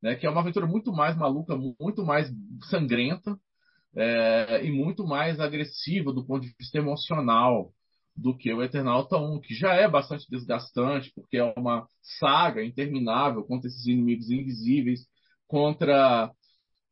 Né, 0.01 0.15
que 0.15 0.25
é 0.25 0.29
uma 0.29 0.39
aventura 0.39 0.65
muito 0.65 0.93
mais 0.93 1.17
maluca, 1.17 1.57
muito 1.57 2.05
mais 2.05 2.31
sangrenta 2.69 3.37
é, 3.93 4.63
e 4.65 4.71
muito 4.71 5.05
mais 5.05 5.41
agressiva 5.41 6.13
do 6.13 6.25
ponto 6.25 6.43
de 6.45 6.55
vista 6.57 6.77
emocional 6.77 7.73
do 8.15 8.35
que 8.35 8.53
o 8.53 8.63
Eternauta 8.63 9.17
1, 9.17 9.41
que 9.41 9.53
já 9.53 9.73
é 9.73 9.87
bastante 9.87 10.25
desgastante, 10.29 11.11
porque 11.13 11.37
é 11.37 11.53
uma 11.57 11.87
saga 12.19 12.63
interminável 12.63 13.43
contra 13.43 13.67
esses 13.67 13.85
inimigos 13.87 14.29
invisíveis, 14.29 15.01
contra 15.47 16.31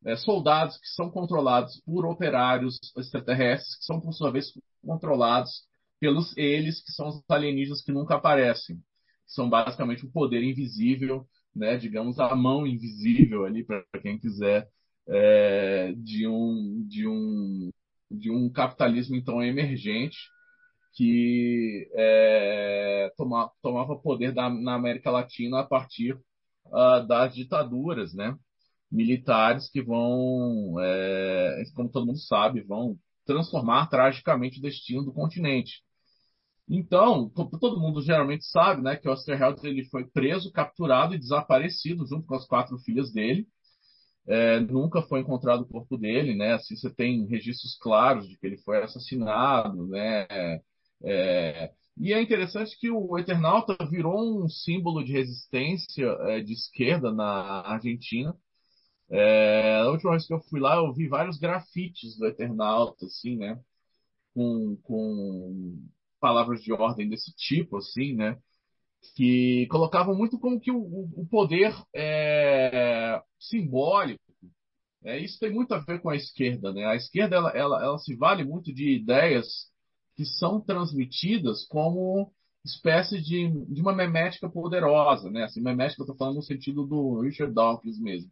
é, 0.06 0.16
soldados 0.16 0.78
que 0.78 0.88
são 0.88 1.10
controlados 1.10 1.82
por 1.86 2.06
operários 2.06 2.80
extraterrestres, 2.98 3.78
que 3.78 3.86
são, 3.86 4.00
por 4.00 4.14
sua 4.14 4.32
vez, 4.32 4.52
controlados 4.86 5.68
pelos 6.00 6.36
eles, 6.38 6.82
que 6.84 6.92
são 6.92 7.10
os 7.10 7.24
alienígenas 7.30 7.82
que 7.82 7.92
nunca 7.92 8.16
aparecem. 8.16 8.80
São 9.26 9.50
basicamente 9.50 10.06
o 10.06 10.12
poder 10.12 10.44
invisível, 10.44 11.28
né, 11.56 11.78
digamos, 11.78 12.20
a 12.20 12.36
mão 12.36 12.66
invisível 12.68 13.46
ali, 13.46 13.64
para 13.64 13.84
quem 14.02 14.20
quiser, 14.20 14.70
é, 15.08 15.94
de, 15.98 16.28
um, 16.28 16.86
de, 16.88 17.08
um, 17.08 17.70
de 18.12 18.32
um 18.32 18.50
capitalismo 18.50 19.16
então 19.16 19.44
emergente, 19.44 20.18
que 20.94 21.90
é, 21.94 23.12
toma, 23.18 23.52
tomava 23.62 23.98
poder 23.98 24.34
da, 24.34 24.50
na 24.50 24.76
América 24.76 25.12
Latina 25.12 25.60
a 25.60 25.64
partir 25.64 26.14
uh, 26.66 27.06
das 27.08 27.36
ditaduras, 27.36 28.14
né? 28.14 28.36
militares 28.92 29.70
que 29.70 29.82
vão, 29.82 30.76
é, 30.80 31.64
como 31.76 31.90
todo 31.90 32.06
mundo 32.06 32.20
sabe, 32.20 32.62
vão 32.62 32.98
transformar 33.26 33.88
tragicamente 33.88 34.60
o 34.60 34.62
destino 34.62 35.04
do 35.04 35.14
continente. 35.14 35.84
Então, 36.70 37.30
todo 37.30 37.80
mundo 37.80 38.02
geralmente 38.02 38.46
sabe, 38.46 38.82
né, 38.82 38.96
que 38.98 39.08
Oscar 39.08 39.42
Wilde 39.42 39.68
ele 39.68 39.86
foi 39.86 40.06
preso, 40.06 40.52
capturado 40.52 41.16
e 41.16 41.20
desaparecido 41.20 42.06
junto 42.06 42.28
com 42.28 42.36
as 42.36 42.46
quatro 42.46 42.78
filhas 42.80 43.12
dele. 43.12 43.48
É, 44.28 44.60
nunca 44.60 45.02
foi 45.02 45.22
encontrado 45.22 45.62
o 45.62 45.68
corpo 45.68 45.98
dele, 45.98 46.36
né? 46.36 46.54
Assim, 46.54 46.76
você 46.76 46.90
tem 46.94 47.26
registros 47.28 47.78
claros 47.80 48.28
de 48.28 48.38
que 48.38 48.46
ele 48.46 48.58
foi 48.58 48.84
assassinado, 48.84 49.88
né? 49.88 50.28
É, 51.04 51.72
e 51.98 52.14
é 52.14 52.22
interessante 52.22 52.78
que 52.80 52.90
o 52.92 53.18
Eternauta 53.18 53.76
virou 53.90 54.44
um 54.44 54.50
símbolo 54.50 55.04
de 55.04 55.14
resistência 55.14 56.06
é, 56.28 56.42
de 56.42 56.54
esquerda 56.54 57.12
na 57.14 57.62
Argentina. 57.62 58.36
É, 59.10 59.80
a 59.82 59.90
última 59.90 60.12
vez 60.12 60.28
que 60.28 60.34
eu 60.34 60.42
fui 60.42 60.60
lá, 60.60 60.76
eu 60.76 60.94
vi 60.94 61.08
vários 61.08 61.38
grafites 61.40 62.18
do 62.18 62.26
Eternauta, 62.28 63.06
assim, 63.06 63.38
né? 63.38 63.60
Com, 64.34 64.78
com 64.84 65.80
palavras 66.20 66.62
de 66.62 66.74
ordem 66.74 67.10
desse 67.10 67.34
tipo, 67.36 67.78
assim, 67.78 68.16
né? 68.16 68.38
Que 69.16 69.68
colocavam 69.70 70.16
muito 70.16 70.40
como 70.40 70.60
que 70.60 70.72
o, 70.72 70.80
o 70.80 71.28
poder 71.30 71.74
é, 71.96 73.22
simbólico. 73.40 74.22
É, 75.04 75.20
isso 75.20 75.40
tem 75.40 75.52
muito 75.54 75.74
a 75.74 75.80
ver 75.80 76.02
com 76.02 76.10
a 76.10 76.16
esquerda, 76.16 76.74
né? 76.74 76.86
A 76.86 76.96
esquerda 76.96 77.36
ela, 77.36 77.50
ela, 77.52 77.84
ela 77.84 77.98
se 78.00 78.16
vale 78.16 78.44
muito 78.44 78.74
de 78.74 78.96
ideias 78.96 79.48
que 80.16 80.26
são 80.26 80.60
transmitidas 80.60 81.66
como 81.68 82.32
espécie 82.66 83.22
de, 83.22 83.50
de 83.74 83.82
uma 83.82 83.94
memética 83.94 84.50
poderosa, 84.50 85.30
né? 85.30 85.44
Assim, 85.44 85.62
memética 85.62 86.02
eu 86.02 86.04
estou 86.06 86.18
falando 86.18 86.38
no 86.38 86.42
sentido 86.44 86.86
do 86.86 87.22
Richard 87.22 87.54
Dawkins 87.54 88.00
mesmo, 88.00 88.30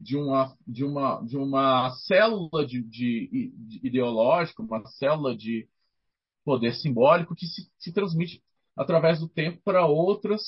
de 0.00 0.16
uma 0.16 0.56
de 0.66 0.84
uma 0.84 1.20
de 1.22 1.36
uma 1.36 1.90
célula 2.06 2.66
de, 2.66 2.82
de, 2.82 3.52
de 3.56 3.86
ideológica, 3.86 4.62
uma 4.62 4.84
célula 4.86 5.36
de 5.36 5.68
poder 6.44 6.74
simbólico 6.74 7.34
que 7.34 7.46
se, 7.46 7.68
se 7.78 7.92
transmite 7.92 8.42
através 8.76 9.20
do 9.20 9.28
tempo 9.28 9.60
para 9.64 9.86
outras 9.86 10.42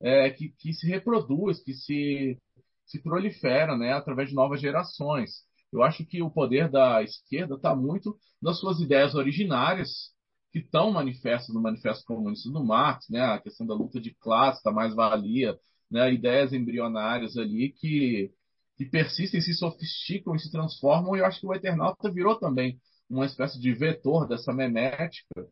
é, 0.00 0.30
que, 0.30 0.50
que 0.58 0.72
se 0.72 0.86
reproduz, 0.86 1.62
que 1.62 1.74
se, 1.74 2.38
se 2.86 3.02
prolifera 3.02 3.76
né, 3.76 3.92
através 3.92 4.28
de 4.28 4.34
novas 4.34 4.60
gerações. 4.60 5.30
Eu 5.72 5.82
acho 5.82 6.04
que 6.04 6.22
o 6.22 6.30
poder 6.30 6.68
da 6.68 7.02
esquerda 7.02 7.54
está 7.54 7.74
muito 7.74 8.16
nas 8.42 8.58
suas 8.58 8.80
ideias 8.80 9.14
originárias, 9.14 10.12
que 10.52 10.58
estão 10.58 10.90
manifestas 10.90 11.54
no 11.54 11.62
Manifesto 11.62 12.04
Comunista 12.04 12.50
do 12.50 12.64
Marx, 12.64 13.08
né, 13.08 13.20
a 13.20 13.38
questão 13.38 13.66
da 13.66 13.74
luta 13.74 14.00
de 14.00 14.12
classe, 14.14 14.64
da 14.64 14.72
mais-valia, 14.72 15.56
né, 15.88 16.12
ideias 16.12 16.52
embrionárias 16.52 17.36
ali 17.36 17.72
que, 17.72 18.32
que 18.76 18.84
persistem, 18.84 19.40
se 19.40 19.54
sofisticam 19.54 20.34
e 20.34 20.40
se 20.40 20.50
transformam, 20.50 21.14
e 21.14 21.20
eu 21.20 21.26
acho 21.26 21.40
que 21.40 21.46
o 21.46 21.54
Eternauta 21.54 22.10
virou 22.10 22.36
também 22.36 22.80
uma 23.10 23.26
espécie 23.26 23.60
de 23.60 23.72
vetor 23.74 24.28
dessa 24.28 24.52
memética, 24.52 25.46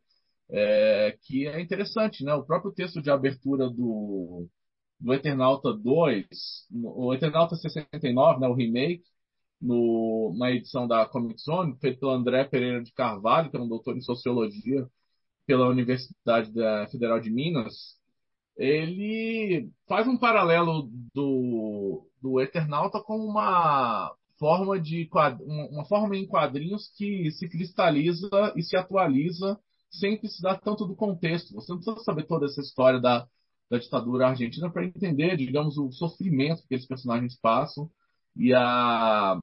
é, 0.50 1.18
que 1.22 1.46
é 1.46 1.60
interessante, 1.60 2.24
né? 2.24 2.34
O 2.34 2.44
próprio 2.44 2.72
texto 2.72 3.02
de 3.02 3.10
abertura 3.10 3.68
do, 3.68 4.48
do 5.00 5.14
Eternauta 5.14 5.72
2, 5.74 6.26
o 6.72 7.14
Eternauta 7.14 7.56
69, 7.56 8.40
né, 8.40 8.48
o 8.48 8.54
remake, 8.54 9.04
no, 9.60 10.34
na 10.38 10.50
edição 10.52 10.86
da 10.86 11.04
Comic 11.06 11.40
Zone, 11.42 11.76
feito 11.80 12.00
pelo 12.00 12.12
André 12.12 12.44
Pereira 12.44 12.82
de 12.82 12.92
Carvalho, 12.92 13.50
que 13.50 13.56
é 13.56 13.60
um 13.60 13.68
doutor 13.68 13.96
em 13.96 14.00
sociologia 14.00 14.88
pela 15.46 15.68
Universidade 15.68 16.52
Federal 16.90 17.20
de 17.20 17.30
Minas, 17.30 17.98
ele 18.56 19.70
faz 19.88 20.06
um 20.06 20.16
paralelo 20.18 20.90
do, 21.14 22.06
do 22.20 22.40
Eternauta 22.40 23.00
com 23.00 23.16
uma 23.16 24.14
forma 24.38 24.80
de 24.80 25.08
uma 25.42 25.84
forma 25.84 26.16
em 26.16 26.26
quadrinhos 26.26 26.88
que 26.96 27.30
se 27.32 27.48
cristaliza 27.48 28.28
e 28.56 28.62
se 28.62 28.76
atualiza 28.76 29.58
sem 29.90 30.18
precisar 30.18 30.58
tanto 30.58 30.86
do 30.86 30.94
contexto. 30.94 31.54
Você 31.54 31.72
não 31.72 31.78
precisa 31.78 32.04
saber 32.04 32.24
toda 32.24 32.46
essa 32.46 32.60
história 32.60 33.00
da, 33.00 33.26
da 33.70 33.78
ditadura 33.78 34.28
argentina 34.28 34.70
para 34.70 34.84
entender, 34.84 35.36
digamos, 35.36 35.76
o 35.76 35.90
sofrimento 35.90 36.62
que 36.68 36.74
esses 36.74 36.86
personagens 36.86 37.38
passam 37.40 37.90
e 38.36 38.54
a, 38.54 39.38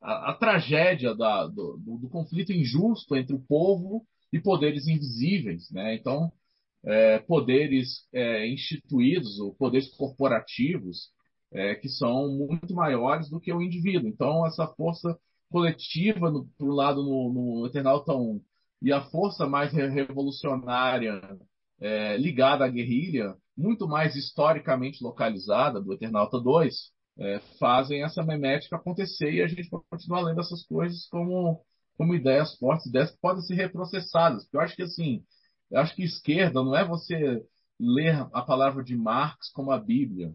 a, 0.00 0.30
a 0.30 0.34
tragédia 0.34 1.14
da, 1.14 1.46
do, 1.46 1.76
do, 1.78 1.98
do, 1.98 2.08
conflito 2.08 2.52
injusto 2.52 3.16
entre 3.16 3.34
o 3.34 3.40
povo 3.40 4.06
e 4.32 4.38
poderes 4.38 4.86
invisíveis. 4.86 5.70
Né? 5.70 5.94
Então, 5.94 6.30
é, 6.84 7.18
poderes 7.18 8.06
é, 8.12 8.46
instituídos 8.46 9.40
ou 9.40 9.54
poderes 9.54 9.88
corporativos 9.96 11.10
é, 11.52 11.74
que 11.74 11.88
são 11.88 12.28
muito 12.28 12.74
maiores 12.74 13.28
do 13.30 13.40
que 13.40 13.52
o 13.52 13.62
indivíduo. 13.62 14.08
Então, 14.08 14.46
essa 14.46 14.66
força 14.66 15.18
coletiva, 15.50 16.30
no, 16.30 16.48
um 16.60 16.68
lado, 16.68 17.02
no, 17.02 17.32
no 17.60 17.66
Eternauta 17.66 18.14
1, 18.14 18.40
e 18.82 18.92
a 18.92 19.00
força 19.10 19.46
mais 19.46 19.72
revolucionária 19.72 21.20
é, 21.80 22.16
ligada 22.16 22.64
à 22.64 22.68
guerrilha, 22.68 23.34
muito 23.56 23.88
mais 23.88 24.14
historicamente 24.14 25.02
localizada 25.02 25.80
do 25.80 25.92
Eternauta 25.92 26.38
2, 26.40 26.92
é, 27.18 27.40
fazem 27.58 28.02
essa 28.04 28.22
memética 28.22 28.76
acontecer 28.76 29.32
e 29.32 29.42
a 29.42 29.48
gente 29.48 29.68
pode 29.68 29.84
continuar 29.90 30.20
lendo 30.20 30.40
essas 30.40 30.64
coisas 30.66 31.08
como, 31.08 31.64
como 31.96 32.14
ideias 32.14 32.56
fortes, 32.56 32.86
ideias 32.86 33.10
que 33.10 33.18
podem 33.20 33.42
ser 33.42 33.54
reprocessadas. 33.54 34.44
Porque 34.44 34.56
eu 34.56 34.60
acho 34.60 34.76
que 34.76 34.82
assim, 34.82 35.24
eu 35.70 35.80
acho 35.80 35.94
que 35.94 36.04
esquerda 36.04 36.62
não 36.62 36.76
é 36.76 36.84
você 36.86 37.44
ler 37.78 38.26
a 38.32 38.42
palavra 38.42 38.82
de 38.84 38.96
Marx 38.96 39.50
como 39.52 39.70
a 39.72 39.78
Bíblia 39.78 40.32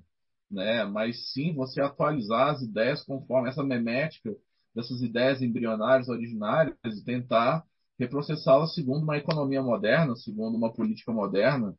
né? 0.53 0.85
Mas 0.85 1.31
sim 1.31 1.53
você 1.53 1.81
atualizar 1.81 2.51
as 2.51 2.61
ideias 2.61 3.03
conforme 3.03 3.49
essa 3.49 3.63
memética 3.63 4.35
dessas 4.75 5.01
ideias 5.01 5.41
embrionárias 5.41 6.09
originárias 6.09 6.75
e 6.85 7.03
tentar 7.03 7.63
reprocessá-las 7.99 8.73
segundo 8.73 9.03
uma 9.03 9.17
economia 9.17 9.61
moderna, 9.61 10.15
segundo 10.15 10.57
uma 10.57 10.73
política 10.73 11.11
moderna 11.11 11.75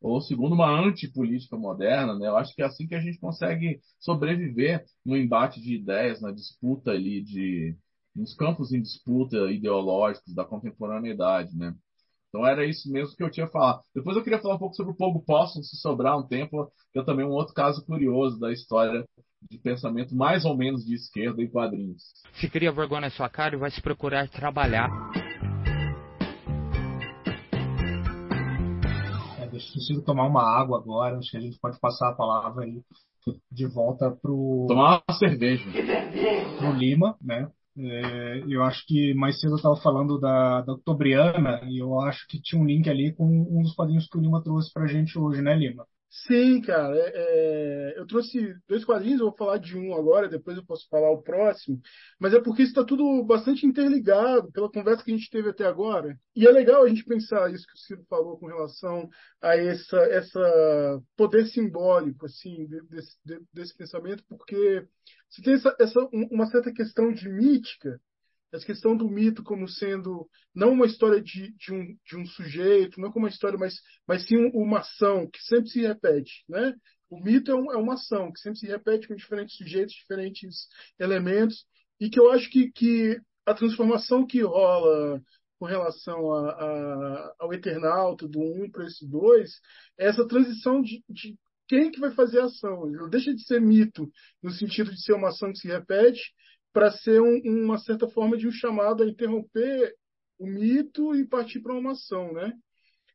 ou 0.00 0.20
segundo 0.20 0.54
uma 0.54 0.68
antipolítica 0.68 1.56
moderna, 1.56 2.16
né? 2.18 2.28
Eu 2.28 2.36
acho 2.36 2.54
que 2.54 2.62
é 2.62 2.64
assim 2.64 2.86
que 2.86 2.94
a 2.94 3.00
gente 3.00 3.18
consegue 3.18 3.80
sobreviver 3.98 4.84
no 5.04 5.16
embate 5.16 5.60
de 5.60 5.74
ideias, 5.74 6.20
na 6.20 6.30
disputa 6.30 6.92
ali 6.92 7.22
de 7.22 7.76
nos 8.14 8.34
campos 8.34 8.72
em 8.72 8.82
disputa 8.82 9.50
ideológicos 9.50 10.34
da 10.34 10.44
contemporaneidade, 10.44 11.56
né? 11.56 11.74
Então 12.28 12.46
era 12.46 12.64
isso 12.66 12.90
mesmo 12.92 13.16
que 13.16 13.22
eu 13.22 13.30
tinha 13.30 13.48
falado. 13.48 13.80
Depois 13.94 14.16
eu 14.16 14.22
queria 14.22 14.38
falar 14.38 14.56
um 14.56 14.58
pouco 14.58 14.74
sobre 14.74 14.92
o 14.92 14.96
Pogo 14.96 15.24
Possum, 15.24 15.62
se 15.62 15.76
sobrar 15.76 16.18
um 16.18 16.26
tempo, 16.26 16.70
que 16.92 16.98
é 16.98 17.04
também 17.04 17.24
um 17.24 17.30
outro 17.30 17.54
caso 17.54 17.84
curioso 17.86 18.38
da 18.38 18.52
história 18.52 19.04
de 19.50 19.58
pensamento 19.58 20.14
mais 20.14 20.44
ou 20.44 20.56
menos 20.56 20.84
de 20.84 20.94
esquerda 20.94 21.42
em 21.42 21.48
quadrinhos. 21.48 22.02
Se 22.34 22.50
cria 22.50 22.72
vergonha 22.72 23.02
na 23.02 23.10
sua 23.10 23.30
cara 23.30 23.54
e 23.54 23.58
vai 23.58 23.70
se 23.70 23.80
procurar 23.80 24.28
trabalhar. 24.28 24.90
É, 29.38 29.46
deixa 29.46 29.68
eu 29.68 29.72
preciso 29.72 30.04
tomar 30.04 30.26
uma 30.26 30.42
água 30.42 30.78
agora, 30.78 31.18
acho 31.18 31.30
que 31.30 31.36
a 31.36 31.40
gente 31.40 31.58
pode 31.58 31.80
passar 31.80 32.10
a 32.10 32.14
palavra 32.14 32.64
aí 32.64 32.82
de 33.50 33.66
volta 33.66 34.10
pro. 34.10 34.66
Tomar 34.68 35.02
uma 35.08 35.18
cerveja. 35.18 35.64
Pro 36.58 36.72
Lima, 36.72 37.16
né? 37.22 37.50
É, 37.80 38.42
eu 38.48 38.62
acho 38.64 38.84
que 38.86 39.14
mais 39.14 39.38
cedo 39.40 39.52
eu 39.52 39.56
estava 39.56 39.76
falando 39.76 40.18
da, 40.18 40.62
da 40.62 40.72
Octobriana 40.72 41.60
e 41.64 41.78
eu 41.78 42.00
acho 42.00 42.26
que 42.26 42.40
tinha 42.40 42.60
um 42.60 42.66
link 42.66 42.88
ali 42.90 43.14
com 43.14 43.24
um 43.24 43.62
dos 43.62 43.74
quadrinhos 43.74 44.08
que 44.08 44.18
o 44.18 44.20
Lima 44.20 44.42
trouxe 44.42 44.72
para 44.72 44.84
a 44.84 44.88
gente 44.88 45.16
hoje, 45.18 45.40
né, 45.42 45.54
Lima? 45.54 45.86
Sim, 46.10 46.60
cara. 46.62 46.96
É, 46.96 47.92
é, 47.94 47.98
eu 47.98 48.06
trouxe 48.06 48.54
dois 48.66 48.84
quadrinhos, 48.84 49.20
eu 49.20 49.26
vou 49.26 49.36
falar 49.36 49.58
de 49.58 49.76
um 49.76 49.94
agora, 49.94 50.28
depois 50.28 50.56
eu 50.56 50.64
posso 50.64 50.88
falar 50.88 51.10
o 51.10 51.22
próximo. 51.22 51.80
Mas 52.18 52.32
é 52.32 52.40
porque 52.40 52.62
está 52.62 52.82
tudo 52.84 53.22
bastante 53.24 53.66
interligado 53.66 54.50
pela 54.52 54.70
conversa 54.70 55.04
que 55.04 55.12
a 55.12 55.16
gente 55.16 55.30
teve 55.30 55.50
até 55.50 55.66
agora. 55.66 56.18
E 56.34 56.46
é 56.46 56.50
legal 56.50 56.82
a 56.82 56.88
gente 56.88 57.04
pensar 57.04 57.52
isso 57.52 57.66
que 57.66 57.74
o 57.74 57.78
Ciro 57.78 58.04
falou 58.08 58.38
com 58.38 58.46
relação 58.46 59.08
a 59.40 59.54
essa, 59.56 59.98
essa 59.98 61.02
poder 61.16 61.46
simbólico 61.46 62.24
assim 62.26 62.66
desse, 62.88 63.16
desse 63.52 63.76
pensamento, 63.76 64.24
porque 64.28 64.86
você 65.28 65.42
tem 65.42 65.54
essa, 65.54 65.76
essa 65.78 66.00
uma 66.12 66.46
certa 66.46 66.72
questão 66.72 67.12
de 67.12 67.28
mítica 67.28 68.00
essa 68.52 68.64
questão 68.64 68.96
do 68.96 69.08
mito 69.08 69.42
como 69.42 69.68
sendo 69.68 70.28
não 70.54 70.72
uma 70.72 70.86
história 70.86 71.20
de, 71.20 71.52
de, 71.56 71.72
um, 71.72 71.96
de 72.06 72.16
um 72.16 72.26
sujeito, 72.26 73.00
não 73.00 73.12
como 73.12 73.26
uma 73.26 73.30
história, 73.30 73.58
mas, 73.58 73.74
mas 74.06 74.26
sim 74.26 74.36
uma 74.54 74.78
ação 74.78 75.28
que 75.30 75.42
sempre 75.42 75.68
se 75.68 75.80
repete. 75.80 76.44
Né? 76.48 76.74
O 77.10 77.22
mito 77.22 77.50
é, 77.50 77.54
um, 77.54 77.72
é 77.72 77.76
uma 77.76 77.94
ação 77.94 78.32
que 78.32 78.40
sempre 78.40 78.58
se 78.58 78.66
repete 78.66 79.06
com 79.06 79.14
diferentes 79.14 79.56
sujeitos, 79.56 79.94
diferentes 79.94 80.66
elementos, 80.98 81.64
e 82.00 82.08
que 82.08 82.18
eu 82.18 82.30
acho 82.30 82.48
que, 82.50 82.70
que 82.70 83.20
a 83.44 83.54
transformação 83.54 84.26
que 84.26 84.42
rola 84.42 85.20
com 85.58 85.66
relação 85.66 86.32
a, 86.32 86.50
a, 86.50 87.34
ao 87.40 87.52
Eternauta, 87.52 88.28
do 88.28 88.40
1 88.40 88.70
para 88.70 88.84
esse 88.86 89.06
2, 89.06 89.50
é 89.98 90.06
essa 90.06 90.26
transição 90.26 90.80
de, 90.80 91.02
de 91.08 91.36
quem 91.66 91.90
que 91.90 92.00
vai 92.00 92.12
fazer 92.12 92.40
a 92.40 92.44
ação. 92.44 92.88
Ele 92.88 93.08
deixa 93.10 93.34
de 93.34 93.42
ser 93.44 93.60
mito, 93.60 94.08
no 94.42 94.50
sentido 94.50 94.90
de 94.90 95.02
ser 95.02 95.14
uma 95.14 95.28
ação 95.28 95.52
que 95.52 95.58
se 95.58 95.68
repete, 95.68 96.20
para 96.78 96.92
ser 96.92 97.20
um, 97.20 97.40
uma 97.64 97.76
certa 97.76 98.06
forma 98.06 98.36
de 98.36 98.46
um 98.46 98.52
chamado 98.52 99.02
a 99.02 99.06
interromper 99.08 99.92
o 100.38 100.46
mito 100.46 101.12
e 101.16 101.26
partir 101.26 101.58
para 101.58 101.74
uma 101.74 101.90
ação, 101.90 102.32
né? 102.32 102.52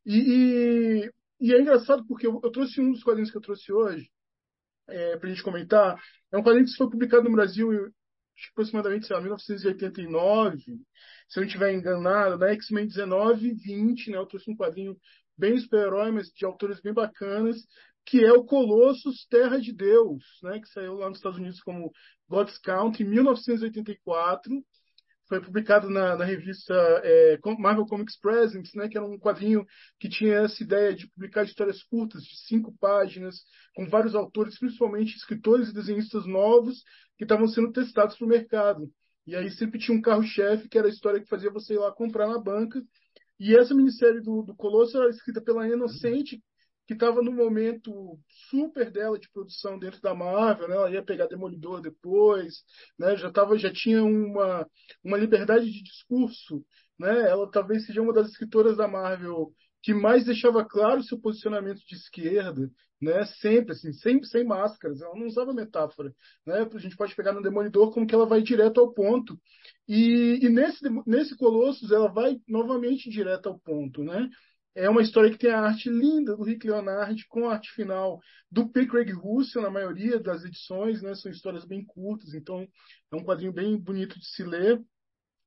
E, 0.04 0.18
e, 0.18 1.10
e 1.40 1.54
é 1.54 1.58
engraçado 1.58 2.06
porque 2.06 2.26
eu, 2.26 2.38
eu, 2.44 2.50
trouxe 2.50 2.78
um 2.82 2.92
dos 2.92 3.02
quadrinhos 3.02 3.30
que 3.30 3.38
eu 3.38 3.40
trouxe 3.40 3.72
hoje 3.72 4.10
é, 4.86 5.16
para 5.16 5.30
a 5.30 5.32
gente 5.32 5.42
comentar. 5.42 5.98
É 6.30 6.36
um 6.36 6.42
quadrinho 6.42 6.66
que 6.66 6.76
foi 6.76 6.90
publicado 6.90 7.24
no 7.24 7.34
Brasil 7.34 7.70
aproximadamente, 8.50 9.06
sei 9.06 9.16
lá, 9.16 9.22
1989, 9.22 10.58
se 10.58 10.68
eu 10.70 11.40
não 11.40 11.46
estiver 11.46 11.72
enganado, 11.72 12.36
né? 12.36 12.52
X-Men 12.52 12.86
19 12.86 13.48
e 13.48 13.54
20, 13.54 14.10
né? 14.10 14.18
Eu 14.18 14.26
trouxe 14.26 14.50
um 14.50 14.56
quadrinho 14.56 14.94
bem 15.38 15.58
super-herói, 15.58 16.10
mas 16.10 16.26
de 16.28 16.44
autores 16.44 16.82
bem 16.82 16.92
bacanas, 16.92 17.56
que 18.06 18.24
é 18.24 18.32
o 18.32 18.44
Colossus 18.44 19.26
Terra 19.28 19.58
de 19.58 19.72
Deus, 19.72 20.22
né? 20.42 20.60
Que 20.60 20.68
saiu 20.68 20.94
lá 20.94 21.08
nos 21.08 21.18
Estados 21.18 21.38
Unidos 21.38 21.60
como 21.60 21.90
God's 22.28 22.58
Country, 22.58 23.04
em 23.04 23.08
1984 23.08 24.62
foi 25.28 25.40
publicado 25.40 25.88
na, 25.88 26.16
na 26.16 26.24
revista 26.24 26.74
é, 27.02 27.38
Marvel 27.58 27.86
Comics 27.86 28.18
Presents, 28.18 28.74
né, 28.74 28.88
que 28.88 28.96
era 28.96 29.06
um 29.06 29.18
quadrinho 29.18 29.64
que 29.98 30.08
tinha 30.08 30.40
essa 30.40 30.62
ideia 30.62 30.94
de 30.94 31.08
publicar 31.08 31.44
histórias 31.44 31.82
curtas, 31.82 32.22
de 32.22 32.36
cinco 32.46 32.74
páginas, 32.78 33.36
com 33.74 33.88
vários 33.88 34.14
autores, 34.14 34.58
principalmente 34.58 35.16
escritores 35.16 35.68
e 35.68 35.74
desenhistas 35.74 36.26
novos, 36.26 36.82
que 37.16 37.24
estavam 37.24 37.48
sendo 37.48 37.72
testados 37.72 38.16
para 38.16 38.24
o 38.26 38.28
mercado. 38.28 38.90
E 39.26 39.34
aí 39.34 39.50
sempre 39.50 39.80
tinha 39.80 39.96
um 39.96 40.02
carro-chefe, 40.02 40.68
que 40.68 40.76
era 40.76 40.86
a 40.86 40.90
história 40.90 41.20
que 41.20 41.28
fazia 41.28 41.50
você 41.50 41.74
ir 41.74 41.78
lá 41.78 41.90
comprar 41.90 42.28
na 42.28 42.38
banca. 42.38 42.82
E 43.40 43.56
essa 43.56 43.74
minissérie 43.74 44.20
do, 44.20 44.42
do 44.42 44.54
Colosso 44.54 44.96
era 44.98 45.08
escrita 45.08 45.40
pela 45.40 45.66
Inocente, 45.66 46.42
que 46.86 46.94
estava 46.94 47.22
no 47.22 47.32
momento 47.32 48.18
super 48.50 48.90
dela 48.90 49.18
de 49.18 49.30
produção 49.30 49.78
dentro 49.78 50.00
da 50.00 50.14
Marvel, 50.14 50.68
né? 50.68 50.74
Ela 50.76 50.90
ia 50.90 51.02
pegar 51.02 51.26
Demolidor 51.26 51.80
depois, 51.80 52.62
né? 52.98 53.16
Já 53.16 53.30
tava, 53.30 53.58
já 53.58 53.72
tinha 53.72 54.02
uma 54.04 54.68
uma 55.02 55.16
liberdade 55.16 55.70
de 55.70 55.82
discurso, 55.82 56.64
né? 56.98 57.28
Ela 57.28 57.50
talvez 57.50 57.86
seja 57.86 58.02
uma 58.02 58.12
das 58.12 58.28
escritoras 58.28 58.76
da 58.76 58.86
Marvel 58.88 59.52
que 59.82 59.92
mais 59.94 60.24
deixava 60.24 60.64
claro 60.64 61.02
seu 61.02 61.18
posicionamento 61.20 61.80
de 61.86 61.94
esquerda, 61.94 62.70
né? 63.00 63.24
Sempre 63.40 63.72
assim, 63.72 63.92
sempre 63.92 64.26
sem 64.26 64.44
máscaras. 64.44 65.00
Ela 65.00 65.14
não 65.14 65.26
usava 65.26 65.52
metáfora, 65.52 66.14
né? 66.46 66.66
A 66.72 66.78
gente 66.78 66.96
pode 66.96 67.14
pegar 67.14 67.32
no 67.32 67.42
Demolidor 67.42 67.92
como 67.92 68.06
que 68.06 68.14
ela 68.14 68.26
vai 68.26 68.42
direto 68.42 68.80
ao 68.80 68.92
ponto. 68.92 69.38
E, 69.88 70.38
e 70.42 70.48
nesse 70.48 70.82
nesse 71.06 71.36
Colossus 71.36 71.90
ela 71.90 72.08
vai 72.12 72.38
novamente 72.48 73.10
direto 73.10 73.48
ao 73.48 73.58
ponto, 73.58 74.02
né? 74.02 74.28
É 74.74 74.90
uma 74.90 75.02
história 75.02 75.30
que 75.30 75.38
tem 75.38 75.50
a 75.50 75.60
arte 75.60 75.88
linda 75.88 76.36
do 76.36 76.42
Rick 76.42 76.66
Leonard, 76.66 77.24
com 77.28 77.48
a 77.48 77.54
arte 77.54 77.70
final 77.70 78.20
do 78.50 78.68
P. 78.68 78.86
Craig 78.86 79.12
Russell, 79.12 79.62
na 79.62 79.70
maioria 79.70 80.18
das 80.18 80.44
edições, 80.44 81.00
né? 81.00 81.14
São 81.14 81.30
histórias 81.30 81.64
bem 81.64 81.84
curtas, 81.84 82.34
então 82.34 82.66
é 83.12 83.16
um 83.16 83.24
quadrinho 83.24 83.52
bem 83.52 83.78
bonito 83.78 84.18
de 84.18 84.26
se 84.26 84.42
ler. 84.42 84.82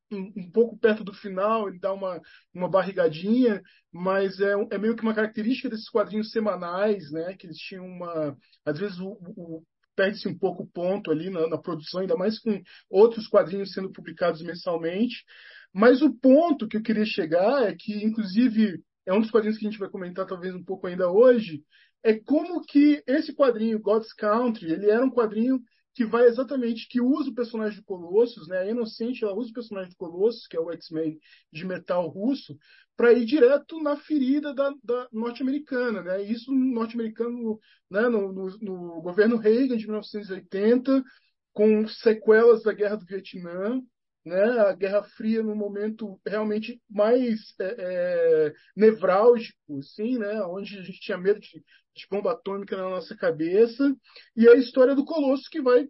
Um, 0.09 0.32
um 0.38 0.51
pouco 0.51 0.78
perto 0.78 1.03
do 1.03 1.13
final, 1.13 1.67
ele 1.67 1.78
dá 1.80 1.93
uma, 1.93 2.21
uma 2.53 2.69
barrigadinha, 2.69 3.61
mas 3.91 4.39
é, 4.39 4.53
é 4.71 4.78
meio 4.78 4.95
que 4.95 5.03
uma 5.03 5.13
característica 5.13 5.69
desses 5.69 5.89
quadrinhos 5.89 6.32
semanais, 6.32 7.11
né? 7.11 7.36
Que 7.36 7.47
eles 7.47 7.57
tinham 7.57 7.86
uma. 7.86 8.38
Às 8.65 8.80
vezes 8.80 8.97
o, 8.99 9.17
o 9.36 9.63
perde-se 9.93 10.30
um 10.30 10.38
pouco 10.38 10.63
o 10.63 10.67
ponto 10.67 11.11
ali 11.11 11.30
na, 11.30 11.47
na, 11.49 11.57
produção, 11.57 11.99
ainda 11.99 12.15
mais 12.15 12.39
com 12.39 12.61
outros 12.89 13.28
quadrinhos 13.28 13.73
sendo 13.73 13.91
publicados 13.91 14.41
mensalmente. 14.41 15.25
Mas 15.73 16.01
o 16.01 16.13
ponto 16.13 16.67
que 16.67 16.78
eu 16.78 16.84
queria 16.84 17.05
chegar 17.05 17.63
é 17.63 17.75
que, 17.75 17.93
inclusive, 18.05 18.82
é 19.08 19.14
um 19.14 19.22
dos 19.22 19.32
quadrinhos 19.32 19.58
que 19.58 19.66
a 19.66 19.70
gente 19.72 19.80
vai 19.80 19.89
comentar 19.89 20.28
talvez 20.28 20.53
um 20.53 20.64
pouco 20.64 20.86
ainda 20.86 21.10
hoje, 21.10 21.64
é 22.03 22.14
como 22.14 22.62
que 22.62 23.01
esse 23.08 23.34
quadrinho, 23.34 23.80
God's 23.80 24.14
Country, 24.14 24.72
ele 24.72 24.89
era 24.89 25.03
um 25.03 25.10
quadrinho 25.10 25.60
que 25.95 26.05
vai 26.05 26.26
exatamente, 26.26 26.88
que 26.88 27.01
usa 27.01 27.32
o 27.32 27.34
personagem 27.34 27.80
de 27.80 27.84
Colossus, 27.84 28.47
né? 28.47 28.60
A 28.60 28.70
Inocente, 28.70 29.24
ela 29.24 29.34
usa 29.34 29.49
o 29.49 29.53
personagem 29.53 29.89
de 29.89 29.95
Colossus, 29.95 30.45
que 30.45 30.55
é 30.55 30.60
o 30.60 30.72
X-Men 30.72 31.18
de 31.51 31.66
metal 31.66 32.08
russo, 32.08 32.55
para 32.95 33.14
ir 33.14 33.26
direto 33.26 33.82
na 33.82 33.97
ferida 33.97 34.53
da, 34.53 34.72
da 34.84 35.08
norte-americana, 35.12 36.03
né? 36.03 36.22
Isso 36.22 36.51
no 36.51 36.74
norte-americano, 36.74 37.60
né? 37.89 38.01
No, 38.10 38.32
no, 38.32 38.58
no, 38.62 39.01
governo 39.01 39.38
Reagan 39.38 39.76
de 39.76 39.88
1980, 39.88 41.03
com 41.51 41.88
sequelas 41.88 42.62
da 42.62 42.74
Guerra 42.74 42.97
do 42.97 43.05
Vietnã, 43.05 43.82
né, 44.28 44.59
a 44.59 44.73
Guerra 44.73 45.03
Fria 45.03 45.41
no 45.41 45.55
momento 45.55 46.19
realmente 46.25 46.82
mais 46.89 47.53
é, 47.59 47.75
é, 47.80 48.53
nevrálgico, 48.75 49.80
assim, 49.80 50.17
né, 50.17 50.41
onde 50.43 50.78
a 50.78 50.84
gente 50.84 50.99
tinha 50.99 51.17
medo 51.17 51.39
de, 51.39 51.63
de, 51.95 52.07
bomba 52.11 52.34
atômica 52.34 52.75
na 52.75 52.89
nossa 52.89 53.15
cabeça, 53.15 53.95
e 54.36 54.47
a 54.47 54.55
história 54.55 54.93
do 54.93 55.05
Colosso 55.05 55.49
que 55.49 55.61
vai 55.61 55.88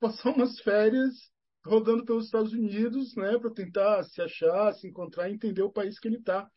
passar 0.00 0.30
umas 0.36 0.58
férias 0.60 1.14
rodando 1.64 2.04
pelos 2.04 2.26
Estados 2.26 2.52
Unidos, 2.52 3.14
né, 3.16 3.38
para 3.38 3.50
tentar 3.50 4.02
se 4.04 4.22
achar, 4.22 4.72
se 4.74 4.86
encontrar, 4.86 5.30
entender 5.30 5.62
o 5.62 5.72
país 5.72 5.98
que 5.98 6.08
ele 6.08 6.18
está. 6.18 6.48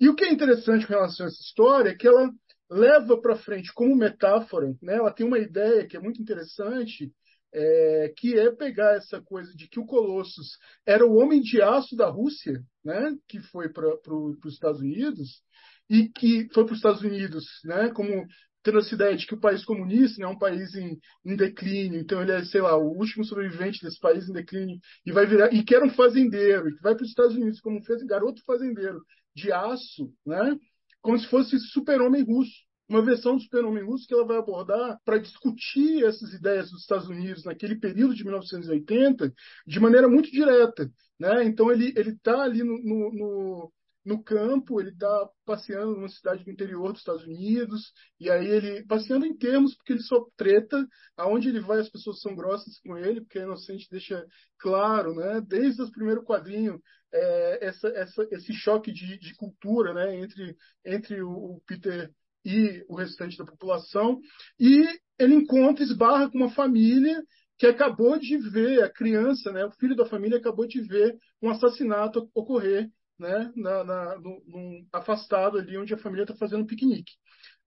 E 0.00 0.08
o 0.08 0.14
que 0.14 0.24
é 0.24 0.32
interessante 0.32 0.86
com 0.86 0.94
relação 0.94 1.26
a 1.26 1.28
essa 1.28 1.40
história 1.40 1.90
é 1.90 1.94
que 1.94 2.08
ela 2.08 2.30
leva 2.70 3.20
para 3.20 3.36
frente 3.36 3.72
como 3.74 3.94
metáfora, 3.96 4.74
né, 4.80 4.96
ela 4.96 5.12
tem 5.12 5.26
uma 5.26 5.38
ideia 5.38 5.86
que 5.86 5.96
é 5.96 6.00
muito 6.00 6.22
interessante 6.22 7.12
é, 7.52 8.12
que 8.16 8.38
é 8.38 8.50
pegar 8.50 8.96
essa 8.96 9.20
coisa 9.20 9.54
de 9.54 9.68
que 9.68 9.80
o 9.80 9.86
Colossus 9.86 10.58
era 10.86 11.04
o 11.04 11.16
homem 11.16 11.40
de 11.40 11.60
aço 11.60 11.96
da 11.96 12.08
Rússia, 12.08 12.62
né, 12.84 13.16
que 13.28 13.40
foi 13.40 13.68
para 13.68 13.88
os 14.14 14.52
Estados 14.54 14.80
Unidos, 14.80 15.42
e 15.88 16.08
que 16.08 16.48
foi 16.54 16.64
para 16.64 16.72
os 16.72 16.78
Estados 16.78 17.02
Unidos, 17.02 17.44
né, 17.64 17.90
como 17.90 18.26
tendo 18.62 18.78
essa 18.78 18.94
ideia 18.94 19.16
de 19.16 19.26
que 19.26 19.34
o 19.34 19.40
país 19.40 19.64
comunista 19.64 20.22
é 20.22 20.26
um 20.26 20.38
país 20.38 20.74
em, 20.74 20.98
em, 21.24 21.34
declínio, 21.34 21.98
então 21.98 22.20
ele 22.20 22.32
é, 22.32 22.44
sei 22.44 22.60
lá, 22.60 22.76
o 22.76 22.96
último 22.96 23.24
sobrevivente 23.24 23.82
desse 23.82 23.98
país 23.98 24.28
em 24.28 24.32
declínio, 24.32 24.78
e 25.04 25.12
vai 25.12 25.26
virar, 25.26 25.52
e 25.52 25.64
que 25.64 25.74
era 25.74 25.84
um 25.84 25.90
fazendeiro, 25.90 26.68
e 26.68 26.76
que 26.76 26.82
vai 26.82 26.94
para 26.94 27.02
os 27.02 27.08
Estados 27.08 27.34
Unidos 27.34 27.60
como 27.60 27.78
um 27.78 28.06
garoto 28.06 28.42
fazendeiro 28.44 29.02
de 29.34 29.50
aço, 29.50 30.12
né, 30.26 30.56
como 31.00 31.18
se 31.18 31.26
fosse 31.26 31.58
super-homem 31.58 32.22
russo 32.22 32.69
uma 32.90 33.02
versão 33.02 33.36
do 33.36 33.42
Super-Homem 33.42 33.84
Russo 33.84 34.06
que 34.06 34.12
ela 34.12 34.26
vai 34.26 34.36
abordar 34.36 34.98
para 35.04 35.18
discutir 35.18 36.04
essas 36.04 36.34
ideias 36.34 36.70
dos 36.70 36.80
Estados 36.80 37.08
Unidos 37.08 37.44
naquele 37.44 37.76
período 37.76 38.16
de 38.16 38.24
1980 38.24 39.32
de 39.64 39.80
maneira 39.80 40.08
muito 40.08 40.28
direta. 40.28 40.90
Né? 41.16 41.44
Então, 41.44 41.70
ele 41.70 41.92
está 41.96 42.42
ali 42.42 42.64
no, 42.64 42.82
no, 42.82 43.12
no, 43.12 43.72
no, 44.04 44.24
campo, 44.24 44.80
ele 44.80 44.90
está 44.90 45.28
passeando 45.46 45.94
numa 45.94 46.08
cidade 46.08 46.42
do 46.42 46.50
interior 46.50 46.90
dos 46.90 47.00
Estados 47.00 47.22
Unidos, 47.22 47.92
e 48.18 48.28
aí 48.28 48.48
ele, 48.48 48.84
passeando 48.86 49.24
em 49.24 49.36
termos, 49.36 49.76
porque 49.76 49.92
ele 49.92 50.02
só 50.02 50.26
treta, 50.36 50.84
aonde 51.16 51.48
ele 51.48 51.60
vai 51.60 51.78
as 51.78 51.88
pessoas 51.88 52.20
são 52.20 52.34
grossas 52.34 52.80
com 52.80 52.98
ele, 52.98 53.20
porque 53.20 53.38
a 53.38 53.42
Inocente 53.42 53.86
deixa 53.88 54.26
claro, 54.58 55.14
né? 55.14 55.40
desde 55.40 55.80
o 55.80 55.92
primeiro 55.92 56.24
quadrinho, 56.24 56.82
é, 57.12 57.66
essa, 57.66 57.88
essa, 57.88 58.26
esse 58.32 58.52
choque 58.52 58.90
de, 58.90 59.16
de 59.16 59.34
cultura 59.36 59.94
né? 59.94 60.16
entre, 60.16 60.56
entre 60.84 61.22
o, 61.22 61.30
o 61.30 61.60
Peter 61.66 62.10
e 62.44 62.84
o 62.88 62.94
restante 62.94 63.36
da 63.36 63.44
população. 63.44 64.20
E 64.58 64.86
ele 65.18 65.34
encontra, 65.34 65.84
esbarra 65.84 66.30
com 66.30 66.38
uma 66.38 66.50
família 66.50 67.22
que 67.58 67.66
acabou 67.66 68.18
de 68.18 68.38
ver, 68.38 68.82
a 68.82 68.90
criança, 68.90 69.52
né, 69.52 69.64
o 69.66 69.72
filho 69.72 69.94
da 69.94 70.06
família 70.06 70.38
acabou 70.38 70.66
de 70.66 70.80
ver 70.80 71.14
um 71.42 71.50
assassinato 71.50 72.30
ocorrer 72.34 72.88
né, 73.18 73.52
na, 73.54 73.84
na, 73.84 74.18
no, 74.18 74.42
num 74.46 74.86
afastado 74.90 75.58
ali 75.58 75.76
onde 75.76 75.92
a 75.92 75.98
família 75.98 76.22
está 76.22 76.34
fazendo 76.34 76.64
piquenique. 76.64 77.12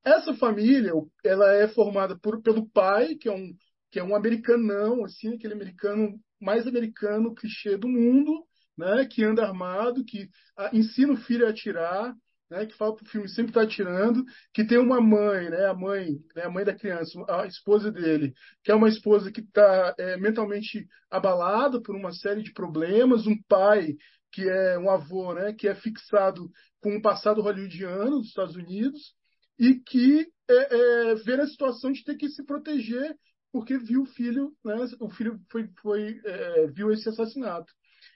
Essa 0.04 0.34
família, 0.34 0.92
ela 1.24 1.54
é 1.54 1.68
formada 1.68 2.18
por, 2.18 2.42
pelo 2.42 2.68
pai, 2.70 3.16
que 3.16 3.30
é 3.30 3.32
um 3.32 3.54
que 3.94 4.00
é 4.00 4.04
um 4.04 4.16
americanão, 4.16 5.06
assim, 5.06 5.36
aquele 5.36 5.54
americano 5.54 6.20
mais 6.42 6.66
americano 6.66 7.36
clichê 7.36 7.78
do 7.78 7.88
mundo, 7.88 8.44
né, 8.76 9.06
que 9.06 9.24
anda 9.24 9.44
armado, 9.44 10.04
que 10.04 10.28
ensina 10.74 11.14
o 11.14 11.18
filho 11.18 11.46
a 11.46 11.52
atirar, 11.52 12.16
né, 12.54 12.68
que 12.68 12.78
fala 12.78 12.96
para 12.96 13.04
o 13.04 13.10
filme 13.10 13.28
sempre 13.28 13.50
está 13.50 13.64
atirando, 13.64 14.24
que 14.54 14.64
tem 14.64 14.78
uma 14.78 15.02
mãe, 15.02 15.50
né, 15.50 15.66
a 15.66 15.74
mãe, 15.74 16.20
né, 16.36 16.44
a 16.44 16.50
mãe 16.50 16.64
da 16.64 16.76
criança, 16.76 17.20
a 17.28 17.48
esposa 17.48 17.92
dele, 17.92 18.34
que 18.64 18.72
é 18.72 18.76
uma 18.76 18.88
esposa 18.88 19.32
que 19.32 19.42
está 19.42 19.96
é, 19.98 20.18
mentalmente 20.18 20.88
abalada 21.10 21.82
por 21.82 21.96
uma 21.96 22.12
série 22.12 22.44
de 22.44 22.54
problemas, 22.54 23.26
um 23.26 23.42
pai 23.48 23.96
que 24.32 24.48
é 24.48 24.78
um 24.78 24.90
avô, 24.90 25.34
né, 25.34 25.54
que 25.54 25.68
é 25.68 25.74
fixado 25.74 26.50
com 26.80 26.96
o 26.96 27.02
passado 27.02 27.42
hollywoodiano 27.42 28.20
dos 28.20 28.28
Estados 28.28 28.56
Unidos 28.56 29.16
e 29.58 29.76
que 29.76 30.28
é, 30.48 31.10
é, 31.12 31.16
vê 31.16 31.34
a 31.42 31.48
situação 31.48 31.92
de 31.92 32.04
ter 32.04 32.16
que 32.16 32.30
se 32.30 32.46
proteger 32.46 33.16
porque 33.52 33.78
viu 33.78 34.04
o 34.04 34.08
filho, 34.08 34.52
né, 34.64 34.76
o 35.00 35.10
filho 35.10 35.40
foi, 35.52 35.68
foi 35.82 36.22
é, 36.24 36.68
viu 36.68 36.92
esse 36.92 37.10
assassinato. 37.10 37.72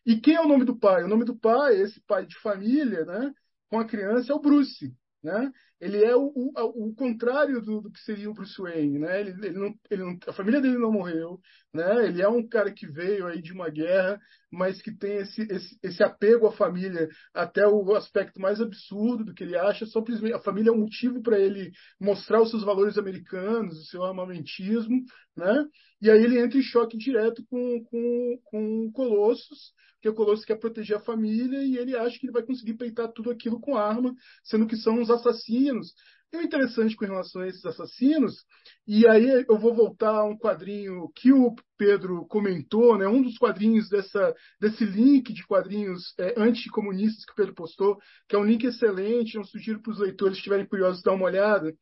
E 0.06 0.20
quem 0.20 0.36
é 0.36 0.42
o 0.42 0.48
nome 0.48 0.66
do 0.66 0.78
pai? 0.78 1.04
O 1.04 1.08
nome 1.08 1.26
do 1.26 1.38
pai, 1.38 1.80
esse 1.80 2.02
pai 2.02 2.26
de 2.26 2.36
família, 2.40 3.06
né, 3.06 3.34
com 3.70 3.80
a 3.80 3.86
criança 3.86 4.32
é 4.32 4.36
o 4.36 4.40
Bruce, 4.40 4.94
né? 5.24 5.52
ele 5.80 6.04
é 6.04 6.16
o, 6.16 6.32
o, 6.36 6.88
o 6.88 6.96
contrário 6.96 7.62
do, 7.62 7.82
do, 7.82 7.92
que 7.92 8.00
seria 8.00 8.30
o 8.30 8.34
Bruce 8.34 8.60
Wayne, 8.60 8.98
né? 8.98 9.22
Ele, 9.22 9.32
ele 9.46 9.60
não, 9.60 9.76
ele 9.92 10.04
não, 10.04 10.18
a 10.28 10.34
família 10.34 10.60
dele 10.60 10.78
não 10.78 10.92
morreu, 10.92 11.40
né? 11.74 12.08
Ele 12.08 12.22
é 12.22 12.28
um 12.28 12.48
cara 12.48 12.72
que 12.72 12.88
veio 12.88 13.28
aí 13.28 13.42
de 13.42 13.54
uma 13.54 13.70
guerra, 13.70 14.20
mas 14.52 14.82
que 14.82 14.92
tem 14.92 15.18
esse, 15.18 15.42
esse, 15.44 15.78
esse 15.84 16.04
apego 16.04 16.48
à 16.48 16.52
família 16.52 17.08
até 17.34 17.68
o 17.68 17.96
aspecto 17.96 18.42
mais 18.42 18.60
absurdo 18.60 19.24
do 19.24 19.34
que 19.36 19.44
ele 19.44 19.56
acha. 19.56 19.86
Simplesmente 19.86 20.34
a 20.34 20.40
família 20.40 20.72
é 20.72 20.74
um 20.74 20.80
motivo 20.80 21.22
para 21.22 21.40
ele 21.40 21.72
mostrar 22.00 22.42
os 22.42 22.50
seus 22.50 22.64
valores 22.64 22.98
americanos, 22.98 23.80
o 23.80 23.86
seu 23.86 24.04
armamentismo, 24.04 25.04
né? 25.36 25.64
E 26.02 26.10
aí 26.10 26.24
ele 26.24 26.40
entra 26.40 26.58
em 26.58 26.64
choque 26.64 26.98
direto 26.98 27.46
com, 27.50 27.84
com, 27.84 28.40
com 28.46 28.92
Colossus, 28.92 29.74
porque 29.98 30.10
o 30.10 30.14
Colossus 30.14 30.46
quer 30.46 30.58
proteger 30.60 30.98
a 30.98 31.02
família 31.02 31.64
e 31.64 31.78
ele 31.78 31.96
acha 31.96 32.18
que 32.20 32.26
ele 32.26 32.34
vai 32.34 32.44
conseguir 32.44 32.76
peitar 32.76 33.12
tudo 33.12 33.32
aquilo 33.32 33.60
com 33.60 33.76
arma, 33.76 34.16
sendo 34.44 34.68
que 34.68 34.78
são 34.78 35.02
os 35.02 35.10
assassinos. 35.10 35.94
E 36.32 36.38
o 36.38 36.42
interessante 36.42 36.96
com 36.96 37.06
relação 37.06 37.42
a 37.42 37.48
esses 37.48 37.66
assassinos, 37.66 38.44
e 38.86 39.08
aí 39.08 39.46
eu 39.48 39.58
vou 39.58 39.74
voltar 39.74 40.14
a 40.14 40.26
um 40.26 40.38
quadrinho 40.38 41.10
que 41.16 41.32
o 41.32 41.56
Pedro 41.78 42.26
comentou, 42.28 42.98
né, 42.98 43.08
um 43.08 43.22
dos 43.22 43.38
quadrinhos 43.38 43.88
dessa, 43.88 44.36
desse 44.60 44.84
link 44.84 45.32
de 45.34 45.46
quadrinhos 45.48 46.14
é, 46.20 46.34
anticomunistas 46.38 47.24
que 47.26 47.32
o 47.32 47.36
Pedro 47.36 47.56
postou, 47.56 47.98
que 48.28 48.36
é 48.36 48.40
um 48.40 48.46
link 48.46 48.66
excelente, 48.66 49.38
eu 49.38 49.46
sugiro 49.46 49.82
para 49.82 49.94
os 49.94 50.00
leitores 50.00 50.34
que 50.34 50.40
estiverem 50.40 50.68
curiosos 50.68 51.02
dar 51.02 51.14
uma 51.14 51.26
olhada, 51.26 51.74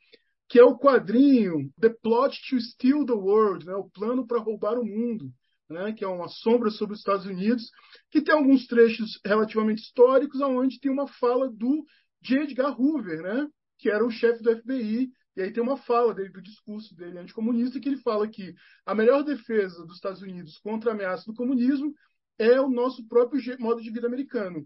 que 0.47 0.59
é 0.59 0.63
o 0.63 0.78
quadrinho 0.78 1.72
The 1.82 1.89
Plot 1.89 2.38
to 2.47 2.61
Steal 2.61 3.03
the 3.03 3.13
World, 3.13 3.66
né, 3.66 3.74
o 3.74 3.89
plano 3.89 4.28
para 4.28 4.39
roubar 4.39 4.78
o 4.78 4.86
mundo, 4.86 5.32
né, 5.70 5.93
que 5.93 6.03
é 6.03 6.07
uma 6.07 6.28
sombra 6.28 6.70
sobre 6.70 6.93
os 6.93 6.99
Estados 6.99 7.26
Unidos, 7.26 7.70
que 8.11 8.22
tem 8.22 8.34
alguns 8.34 8.68
trechos 8.68 9.20
relativamente 9.26 9.82
históricos, 9.82 10.41
onde 10.41 10.80
tem 10.80 10.91
uma 10.91 11.07
fala 11.07 11.49
do 11.49 11.86
J. 12.22 12.43
Edgar 12.43 12.80
Hoover, 12.80 13.22
né, 13.22 13.47
que 13.78 13.89
era 13.89 14.05
o 14.05 14.11
chefe 14.11 14.41
do 14.41 14.55
FBI, 14.55 15.09
e 15.36 15.41
aí 15.41 15.51
tem 15.51 15.61
uma 15.61 15.78
fala 15.78 16.13
dele, 16.13 16.30
do 16.30 16.41
discurso 16.41 16.95
dele 16.95 17.20
anticomunista, 17.20 17.80
que 17.80 17.89
ele 17.89 18.01
fala 18.01 18.28
que 18.28 18.53
a 18.86 18.95
melhor 18.95 19.24
defesa 19.24 19.86
dos 19.86 19.95
Estados 19.95 20.22
Unidos 20.22 20.57
contra 20.59 20.91
a 20.91 20.93
ameaça 20.93 21.26
do 21.26 21.36
comunismo 21.36 21.93
é 22.38 22.59
o 22.59 22.70
nosso 22.70 23.05
próprio 23.07 23.41
modo 23.59 23.82
de 23.82 23.91
vida 23.91 24.07
americano. 24.07 24.66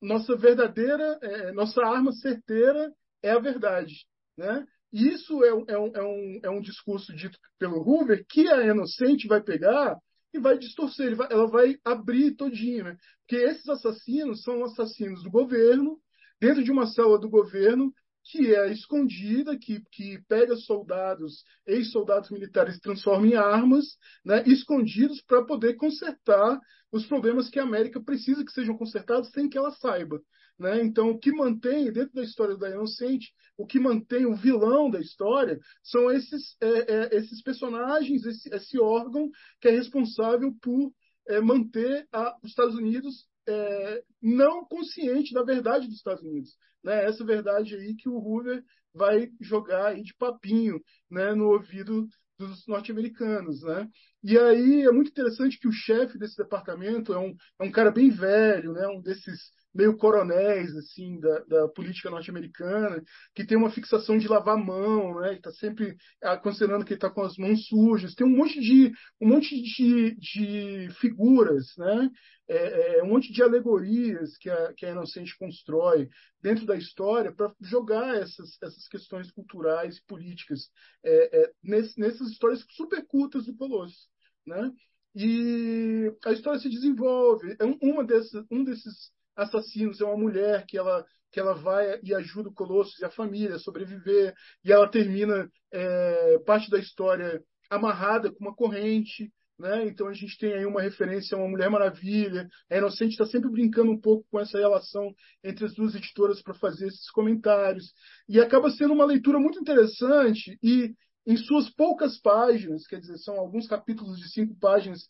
Nossa 0.00 0.36
verdadeira, 0.36 1.18
é, 1.22 1.52
nossa 1.52 1.84
arma 1.84 2.12
certeira 2.12 2.92
é 3.22 3.30
a 3.30 3.38
verdade. 3.38 4.06
Né? 4.36 4.66
Isso 4.92 5.44
é, 5.44 5.48
é, 5.48 5.78
um, 5.78 5.92
é, 5.94 6.02
um, 6.02 6.40
é 6.44 6.50
um 6.50 6.60
discurso 6.60 7.14
dito 7.14 7.38
pelo 7.58 7.80
Hoover 7.80 8.24
que 8.28 8.48
a 8.48 8.64
inocente 8.66 9.26
vai 9.26 9.42
pegar 9.42 9.98
e 10.32 10.38
vai 10.38 10.58
distorcer, 10.58 11.14
vai, 11.14 11.28
ela 11.30 11.46
vai 11.46 11.76
abrir 11.84 12.34
todinho, 12.36 12.84
né? 12.84 12.96
Porque 13.20 13.36
esses 13.36 13.68
assassinos 13.68 14.42
são 14.42 14.64
assassinos 14.64 15.22
do 15.22 15.30
governo, 15.30 15.98
dentro 16.40 16.62
de 16.62 16.70
uma 16.70 16.86
célula 16.86 17.18
do 17.18 17.28
governo, 17.28 17.92
que 18.30 18.54
é 18.54 18.72
escondida, 18.72 19.56
que, 19.56 19.80
que 19.92 20.20
pega 20.28 20.56
soldados, 20.56 21.44
ex-soldados 21.66 22.30
militares, 22.30 22.80
transforma 22.80 23.26
em 23.26 23.34
armas, 23.34 23.84
né, 24.24 24.42
escondidos 24.46 25.22
para 25.22 25.44
poder 25.44 25.74
consertar 25.74 26.60
os 26.90 27.06
problemas 27.06 27.48
que 27.48 27.60
a 27.60 27.62
América 27.62 28.00
precisa 28.00 28.44
que 28.44 28.50
sejam 28.52 28.76
consertados 28.76 29.30
sem 29.30 29.48
que 29.48 29.56
ela 29.56 29.70
saiba. 29.70 30.20
Né? 30.58 30.82
Então, 30.82 31.10
o 31.10 31.18
que 31.18 31.30
mantém, 31.32 31.92
dentro 31.92 32.14
da 32.14 32.22
história 32.22 32.56
da 32.56 32.70
Inocente, 32.70 33.32
o 33.58 33.66
que 33.66 33.78
mantém 33.78 34.26
o 34.26 34.34
vilão 34.34 34.90
da 34.90 35.00
história 35.00 35.58
são 35.82 36.10
esses, 36.10 36.56
é, 36.60 36.94
é, 36.94 37.16
esses 37.16 37.42
personagens, 37.42 38.24
esse, 38.24 38.54
esse, 38.54 38.78
órgão 38.78 39.30
que 39.60 39.68
é 39.68 39.70
responsável 39.70 40.54
por 40.60 40.92
é, 41.28 41.40
manter 41.40 42.06
a, 42.12 42.36
os 42.42 42.50
Estados 42.50 42.74
Unidos 42.74 43.26
é, 43.48 44.02
não 44.22 44.64
consciente 44.64 45.32
da 45.32 45.42
verdade 45.42 45.86
dos 45.86 45.96
Estados 45.96 46.22
Unidos. 46.22 46.56
Né? 46.82 47.04
Essa 47.04 47.24
verdade 47.24 47.74
aí 47.74 47.94
que 47.94 48.08
o 48.08 48.16
Hoover 48.16 48.62
vai 48.94 49.30
jogar 49.40 49.94
de 49.94 50.14
papinho 50.14 50.80
né, 51.10 51.34
no 51.34 51.50
ouvido 51.52 52.08
dos 52.38 52.66
norte-americanos, 52.66 53.62
né? 53.62 53.88
E 54.28 54.36
aí 54.36 54.82
é 54.82 54.90
muito 54.90 55.08
interessante 55.08 55.56
que 55.56 55.68
o 55.68 55.72
chefe 55.72 56.18
desse 56.18 56.36
departamento 56.36 57.12
é 57.12 57.18
um, 57.18 57.32
é 57.60 57.64
um 57.64 57.70
cara 57.70 57.92
bem 57.92 58.10
velho, 58.10 58.72
né? 58.72 58.88
Um 58.88 59.00
desses 59.00 59.52
meio 59.72 59.96
coronéis 59.96 60.74
assim 60.74 61.20
da, 61.20 61.38
da 61.44 61.68
política 61.68 62.10
norte-americana, 62.10 63.00
que 63.36 63.46
tem 63.46 63.56
uma 63.56 63.70
fixação 63.70 64.18
de 64.18 64.26
lavar 64.26 64.56
a 64.56 64.60
mão, 64.60 65.20
né? 65.20 65.34
Está 65.34 65.52
sempre 65.52 65.96
considerando 66.42 66.84
que 66.84 66.94
ele 66.94 66.98
está 66.98 67.08
com 67.08 67.22
as 67.22 67.36
mãos 67.36 67.68
sujas. 67.68 68.16
Tem 68.16 68.26
um 68.26 68.36
monte 68.36 68.60
de 68.60 68.92
um 69.20 69.28
monte 69.28 69.62
de, 69.62 70.16
de 70.16 70.88
figuras, 70.98 71.76
né? 71.78 72.10
É, 72.48 72.98
é, 72.98 73.02
um 73.04 73.08
monte 73.08 73.32
de 73.32 73.44
alegorias 73.44 74.36
que 74.38 74.50
a, 74.50 74.72
que 74.74 74.86
a 74.86 74.90
Inocente 74.90 75.38
constrói 75.38 76.08
dentro 76.42 76.66
da 76.66 76.76
história 76.76 77.32
para 77.32 77.52
jogar 77.60 78.16
essas, 78.16 78.60
essas 78.60 78.88
questões 78.88 79.30
culturais 79.30 79.98
e 79.98 80.04
políticas 80.04 80.68
é, 81.04 81.42
é, 81.42 81.52
nessas 81.62 82.28
histórias 82.28 82.64
super 82.70 83.06
cultas 83.06 83.46
do 83.46 83.54
Colossus, 83.56 84.08
né? 84.46 84.70
E 85.14 86.12
a 86.24 86.32
história 86.32 86.60
se 86.60 86.68
desenvolve. 86.68 87.56
É 87.58 87.64
uma 87.64 88.04
desses, 88.04 88.32
um 88.50 88.62
desses 88.62 89.10
assassinos, 89.34 90.00
é 90.00 90.04
uma 90.04 90.16
mulher 90.16 90.64
que 90.66 90.76
ela, 90.76 91.04
que 91.32 91.40
ela 91.40 91.54
vai 91.54 91.98
e 92.02 92.14
ajuda 92.14 92.48
o 92.48 92.54
Colossus 92.54 92.98
e 93.00 93.04
a 93.04 93.10
família 93.10 93.56
a 93.56 93.58
sobreviver, 93.58 94.34
e 94.64 94.72
ela 94.72 94.88
termina 94.88 95.50
é, 95.72 96.38
parte 96.40 96.70
da 96.70 96.78
história 96.78 97.42
amarrada 97.70 98.30
com 98.30 98.44
uma 98.44 98.54
corrente. 98.54 99.32
Né? 99.58 99.86
Então 99.86 100.06
a 100.06 100.12
gente 100.12 100.36
tem 100.38 100.52
aí 100.52 100.66
uma 100.66 100.82
referência 100.82 101.34
a 101.34 101.40
uma 101.40 101.48
Mulher 101.48 101.70
Maravilha. 101.70 102.46
A 102.70 102.76
Inocente 102.76 103.12
está 103.12 103.24
sempre 103.24 103.50
brincando 103.50 103.90
um 103.90 103.98
pouco 103.98 104.26
com 104.30 104.38
essa 104.38 104.58
relação 104.58 105.14
entre 105.42 105.64
as 105.64 105.74
duas 105.74 105.94
editoras 105.94 106.42
para 106.42 106.52
fazer 106.52 106.88
esses 106.88 107.10
comentários. 107.10 107.94
E 108.28 108.38
acaba 108.38 108.70
sendo 108.70 108.92
uma 108.92 109.06
leitura 109.06 109.38
muito 109.38 109.58
interessante 109.58 110.58
e 110.62 110.94
em 111.26 111.36
suas 111.36 111.68
poucas 111.70 112.18
páginas, 112.20 112.86
quer 112.86 113.00
dizer, 113.00 113.18
são 113.18 113.38
alguns 113.38 113.66
capítulos 113.66 114.18
de 114.18 114.30
cinco 114.30 114.54
páginas 114.58 115.08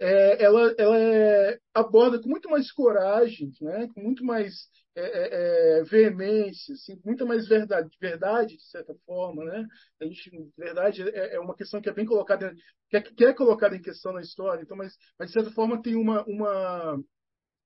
é, 0.00 0.42
ela, 0.42 0.74
ela 0.78 0.98
é, 0.98 1.58
aborda 1.74 2.20
com 2.20 2.28
muito 2.28 2.48
mais 2.48 2.70
coragem, 2.70 3.52
né? 3.60 3.88
com 3.92 4.00
muito 4.00 4.24
mais 4.24 4.68
é, 4.94 5.02
é, 5.02 5.80
é 5.80 5.84
veemência, 5.84 6.74
assim, 6.74 7.00
muita 7.04 7.24
mais 7.24 7.48
verdade, 7.48 7.88
verdade, 8.00 8.56
de 8.56 8.64
certa 8.64 8.94
forma. 9.04 9.44
Né? 9.44 9.66
A 10.00 10.04
gente, 10.04 10.30
verdade 10.56 11.02
é, 11.02 11.34
é 11.34 11.40
uma 11.40 11.54
questão 11.54 11.80
que 11.80 11.88
é 11.88 11.92
bem 11.92 12.06
colocada, 12.06 12.54
que 12.88 12.96
é, 12.96 13.00
que 13.00 13.24
é 13.24 13.32
colocada 13.34 13.74
em 13.76 13.82
questão 13.82 14.12
na 14.12 14.20
história, 14.20 14.62
então, 14.62 14.76
mas, 14.76 14.96
mas 15.18 15.28
de 15.28 15.34
certa 15.34 15.50
forma 15.50 15.82
tem 15.82 15.96
uma, 15.96 16.24
uma, 16.26 17.00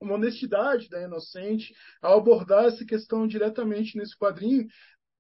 uma 0.01 0.15
honestidade 0.15 0.89
da 0.89 1.03
Inocente 1.03 1.75
ao 2.01 2.19
abordar 2.19 2.65
essa 2.65 2.85
questão 2.85 3.27
diretamente 3.27 3.97
nesse 3.97 4.17
quadrinho, 4.17 4.67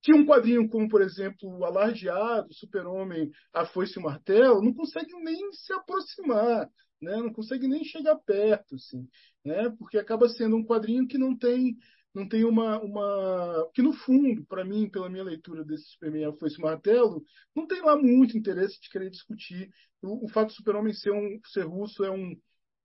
que 0.02 0.12
um 0.12 0.26
quadrinho 0.26 0.68
como, 0.68 0.88
por 0.88 1.00
exemplo, 1.00 1.48
o 1.48 1.64
Alardeado, 1.64 2.52
Super-Homem, 2.52 3.30
A 3.52 3.64
Foice 3.64 3.98
e 3.98 4.00
o 4.00 4.04
Martelo, 4.04 4.62
não 4.62 4.74
consegue 4.74 5.12
nem 5.22 5.52
se 5.52 5.72
aproximar 5.72 6.68
né? 7.02 7.16
Não 7.16 7.32
consegue 7.32 7.66
nem 7.66 7.84
chegar 7.84 8.16
perto, 8.16 8.76
assim, 8.76 9.08
né? 9.44 9.68
Porque 9.78 9.98
acaba 9.98 10.28
sendo 10.28 10.56
um 10.56 10.64
quadrinho 10.64 11.06
que 11.06 11.18
não 11.18 11.36
tem 11.36 11.76
não 12.14 12.28
tem 12.28 12.44
uma, 12.44 12.78
uma 12.78 13.70
que 13.74 13.80
no 13.80 13.94
fundo, 13.94 14.44
para 14.44 14.64
mim, 14.66 14.88
pela 14.88 15.08
minha 15.08 15.24
leitura 15.24 15.64
desse 15.64 15.84
Superman 15.92 16.36
foi 16.38 16.48
esse 16.48 16.60
martelo, 16.60 17.24
não 17.56 17.66
tem 17.66 17.80
lá 17.80 17.96
muito 17.96 18.36
interesse 18.36 18.78
de 18.82 18.90
querer 18.90 19.08
discutir 19.08 19.70
o, 20.02 20.26
o 20.26 20.28
fato 20.28 20.48
do 20.48 20.52
Super-Homem 20.54 20.92
ser 20.92 21.10
um 21.10 21.40
ser 21.46 21.62
russo 21.62 22.04
é 22.04 22.10
um 22.10 22.36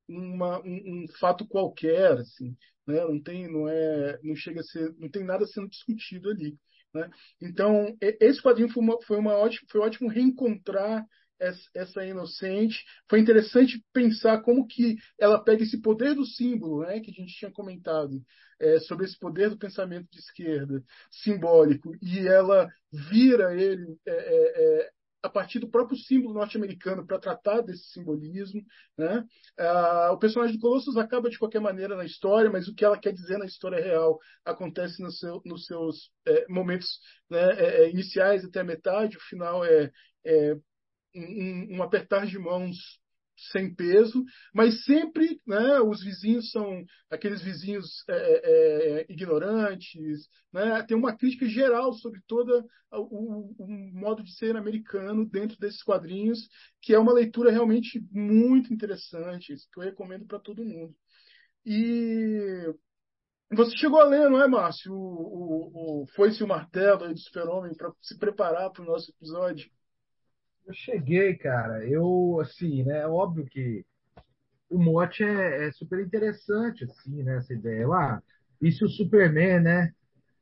uma, 0.10 0.60
um, 0.62 1.04
um, 1.04 1.08
fato 1.20 1.46
qualquer, 1.46 2.14
assim, 2.14 2.56
né? 2.88 3.04
Não 3.06 3.22
tem, 3.22 3.52
não 3.52 3.68
é, 3.68 4.20
não 4.24 4.36
chega 4.36 4.62
a 4.62 4.64
ser, 4.64 4.96
não 4.98 5.10
tem 5.10 5.24
nada 5.26 5.46
sendo 5.46 5.68
discutido 5.68 6.30
ali, 6.30 6.58
né? 6.98 7.10
Então, 7.42 7.96
esse 8.02 8.42
quadrinho 8.42 8.70
foi 8.70 8.84
uma, 8.84 9.02
foi 9.04 9.18
uma 9.18 9.34
ótimo, 9.34 9.68
foi 9.70 9.82
ótimo 9.82 10.10
reencontrar 10.10 11.06
essa 11.74 12.06
inocente. 12.06 12.84
Foi 13.10 13.20
interessante 13.20 13.84
pensar 13.94 14.42
como 14.42 14.68
que 14.68 14.98
ela 15.20 15.44
pega 15.44 15.64
esse 15.64 15.82
poder 15.82 16.16
do 16.16 16.26
símbolo, 16.26 16.82
né, 16.82 17.00
que 17.00 17.12
a 17.12 17.14
gente 17.14 17.34
tinha 17.36 17.52
comentado, 17.52 18.22
é, 18.60 18.80
sobre 18.80 19.06
esse 19.06 19.18
poder 19.20 19.50
do 19.50 19.58
pensamento 19.58 20.08
de 20.12 20.20
esquerda 20.20 20.84
simbólico, 21.12 21.96
e 22.02 22.28
ela 22.28 22.68
vira 22.92 23.54
ele 23.54 23.98
é, 24.06 24.12
é, 24.12 24.82
é 24.82 24.90
a 25.22 25.30
partir 25.30 25.60
do 25.60 25.70
próprio 25.70 25.98
símbolo 25.98 26.34
norte-americano 26.34 27.06
para 27.06 27.20
tratar 27.20 27.62
desse 27.62 27.92
simbolismo. 27.92 28.64
Né? 28.98 29.24
Ah, 29.58 30.12
o 30.14 30.18
personagem 30.18 30.56
do 30.56 30.62
Colossus 30.62 30.98
acaba 30.98 31.30
de 31.30 31.40
qualquer 31.40 31.60
maneira 31.60 31.96
na 31.96 32.06
história, 32.06 32.50
mas 32.50 32.68
o 32.68 32.76
que 32.76 32.86
ela 32.86 32.98
quer 32.98 33.14
dizer 33.14 33.38
na 33.38 33.46
história 33.46 33.84
real 33.84 34.20
acontece 34.46 35.02
no 35.02 35.12
seu, 35.12 35.42
nos 35.46 35.66
seus 35.66 36.12
é, 36.26 36.46
momentos 36.50 37.00
né, 37.30 37.54
é, 37.54 37.84
é 37.84 37.90
iniciais 37.90 38.46
até 38.46 38.62
a 38.62 38.64
metade, 38.64 39.18
o 39.18 39.22
final 39.22 39.66
é, 39.66 39.92
é 40.26 40.56
um, 41.16 41.78
um 41.78 41.84
apertar 41.84 42.26
de 42.26 42.38
mãos 42.38 42.78
sem 43.52 43.74
peso, 43.74 44.24
mas 44.54 44.84
sempre 44.84 45.40
né, 45.46 45.80
os 45.80 46.04
vizinhos 46.04 46.52
são 46.52 46.84
aqueles 47.10 47.42
vizinhos 47.42 48.04
é, 48.10 48.14
é, 48.14 49.02
é 49.02 49.06
ignorantes. 49.10 50.28
Né? 50.52 50.84
Tem 50.84 50.98
uma 50.98 51.16
crítica 51.16 51.48
geral 51.48 51.94
sobre 51.94 52.20
todo 52.28 52.66
o, 52.92 53.54
o, 53.64 53.68
modo 53.94 54.24
de 54.24 54.34
ser 54.36 54.56
americano 54.56 55.26
dentro 55.26 55.58
desses 55.58 55.84
quadrinhos, 55.84 56.40
que 56.82 56.94
é 56.94 57.00
uma 57.00 57.14
leitura 57.14 57.52
realmente 57.52 58.04
muito 58.12 58.74
interessante, 58.74 59.54
que 59.72 59.80
eu 59.80 59.84
recomendo 59.84 60.26
para 60.26 60.40
todo 60.40 60.66
mundo. 60.66 60.96
E 61.66 62.74
Você 63.52 63.76
chegou 63.78 64.02
a 64.02 64.06
ler, 64.06 64.30
não 64.30 64.42
é, 64.42 64.48
Márcio, 64.48 64.94
o, 64.94 66.02
o, 66.02 66.04
o 66.04 66.08
Foi-se 66.16 66.44
o 66.44 66.48
Martelo 66.48 67.14
do 67.14 67.20
Super-Homem 67.20 67.76
para 67.76 67.92
se 68.02 68.18
preparar 68.18 68.72
para 68.72 68.84
o 68.84 68.86
nosso 68.86 69.12
episódio? 69.12 69.70
Eu 70.68 70.74
cheguei, 70.74 71.36
cara. 71.36 71.88
Eu, 71.88 72.40
assim, 72.42 72.84
né? 72.84 73.00
É 73.00 73.08
óbvio 73.08 73.46
que 73.46 73.86
o 74.70 74.78
mote 74.78 75.24
é, 75.24 75.68
é, 75.68 75.72
super 75.72 76.00
interessante, 76.00 76.84
assim, 76.84 77.24
né? 77.24 77.38
Essa 77.38 77.54
ideia. 77.54 77.88
Lá, 77.88 78.22
e 78.62 78.72
se 78.72 78.84
o 78.84 78.90
Superman, 78.90 79.62
né? 79.62 79.94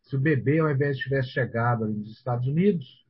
Se 0.01 0.15
o 0.15 0.19
bebê, 0.19 0.59
ao 0.59 0.71
invés 0.71 0.97
de 0.97 1.03
tivesse 1.03 1.29
chegado 1.29 1.85
ali 1.85 1.93
nos 1.93 2.11
Estados 2.11 2.47
Unidos, 2.47 3.05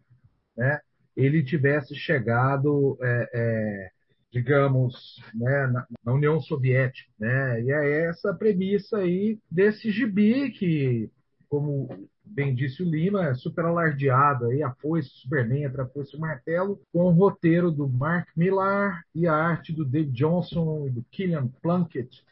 né? 0.57 0.80
Ele 1.16 1.43
tivesse 1.43 1.95
chegado 1.95 2.97
é, 3.01 3.30
é, 3.34 3.91
digamos, 4.36 5.24
né, 5.34 5.68
na, 5.68 5.88
na, 6.03 6.13
União 6.13 6.41
Soviética. 6.41 7.09
Né? 7.18 7.61
E 7.61 7.72
é 7.72 8.09
essa 8.09 8.34
premissa 8.34 8.97
aí 8.97 9.39
desse 9.49 9.89
gibi 9.91 10.51
que, 10.51 11.09
como 11.56 12.10
bem 12.26 12.53
disse 12.53 12.84
o 12.84 12.86
Lima, 12.86 13.30
é 13.30 13.34
super 13.34 13.64
alardeado 13.64 14.47
aí, 14.47 14.62
a 14.62 14.74
foice, 14.74 15.10
Superman, 15.10 15.66
a 15.66 15.86
foice, 15.86 16.14
o 16.14 16.20
martelo, 16.20 16.82
com 16.91 17.03
o 17.03 17.12
roteiro 17.12 17.72
do 17.72 17.88
Mark 17.88 18.28
Millar 18.36 19.06
e 19.16 19.26
a 19.26 19.34
arte 19.34 19.72
do 19.72 19.86
Dave 19.86 20.12
Johnson 20.12 20.88
e 20.88 20.89
do 20.89 21.01
Killian 21.03 21.47
Plunkett. 21.62 22.26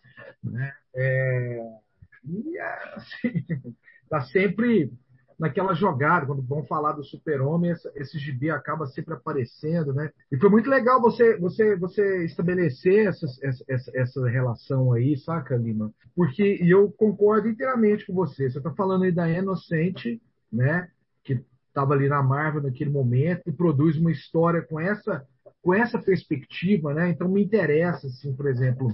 Né? 0.43 0.73
É, 0.93 1.79
e 2.25 2.59
assim, 2.59 3.45
tá 4.09 4.19
sempre 4.23 4.91
naquela 5.39 5.73
jogada, 5.73 6.25
quando 6.25 6.41
vão 6.41 6.63
falar 6.63 6.93
do 6.93 7.03
super-homem, 7.03 7.73
esse 7.95 8.17
gibi 8.17 8.49
acaba 8.49 8.85
sempre 8.87 9.13
aparecendo, 9.13 9.93
né? 9.93 10.11
E 10.31 10.37
foi 10.37 10.49
muito 10.49 10.69
legal 10.69 11.01
você 11.01 11.37
você 11.37 11.75
você 11.75 12.25
estabelecer 12.25 13.07
essa, 13.07 13.25
essa, 13.67 13.91
essa 13.93 14.27
relação 14.27 14.91
aí, 14.93 15.17
saca, 15.17 15.55
Lima? 15.55 15.91
Porque 16.15 16.59
e 16.61 16.69
eu 16.69 16.91
concordo 16.91 17.47
inteiramente 17.47 18.05
com 18.05 18.13
você. 18.13 18.49
Você 18.49 18.57
está 18.57 18.71
falando 18.71 19.03
aí 19.03 19.11
da 19.11 19.29
Inocente, 19.29 20.21
né? 20.51 20.89
Que 21.23 21.43
estava 21.67 21.93
ali 21.93 22.07
na 22.07 22.21
Marvel 22.21 22.63
naquele 22.63 22.89
momento 22.89 23.43
e 23.47 23.51
produz 23.51 23.97
uma 23.97 24.11
história 24.11 24.61
com 24.61 24.79
essa 24.79 25.25
com 25.61 25.73
essa 25.73 25.97
perspectiva, 25.97 26.93
né? 26.93 27.09
Então 27.09 27.29
me 27.29 27.41
interessa, 27.41 28.07
assim, 28.07 28.35
por 28.35 28.47
exemplo, 28.47 28.93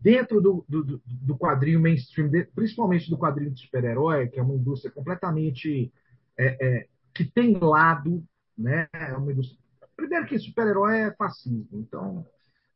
dentro 0.00 0.40
do, 0.40 0.64
do, 0.68 1.02
do 1.06 1.36
quadrinho 1.36 1.80
mainstream, 1.80 2.30
principalmente 2.54 3.08
do 3.08 3.18
quadrinho 3.18 3.50
de 3.50 3.60
super-herói, 3.60 4.28
que 4.28 4.38
é 4.38 4.42
uma 4.42 4.54
indústria 4.54 4.92
completamente 4.92 5.92
é, 6.38 6.66
é, 6.66 6.88
que 7.14 7.24
tem 7.24 7.58
lado, 7.58 8.24
né? 8.56 8.88
É 8.92 9.16
uma 9.16 9.32
indústria... 9.32 9.58
Primeiro 9.96 10.26
que 10.26 10.38
super-herói 10.38 10.98
é 10.98 11.14
fascismo, 11.14 11.68
então, 11.72 12.26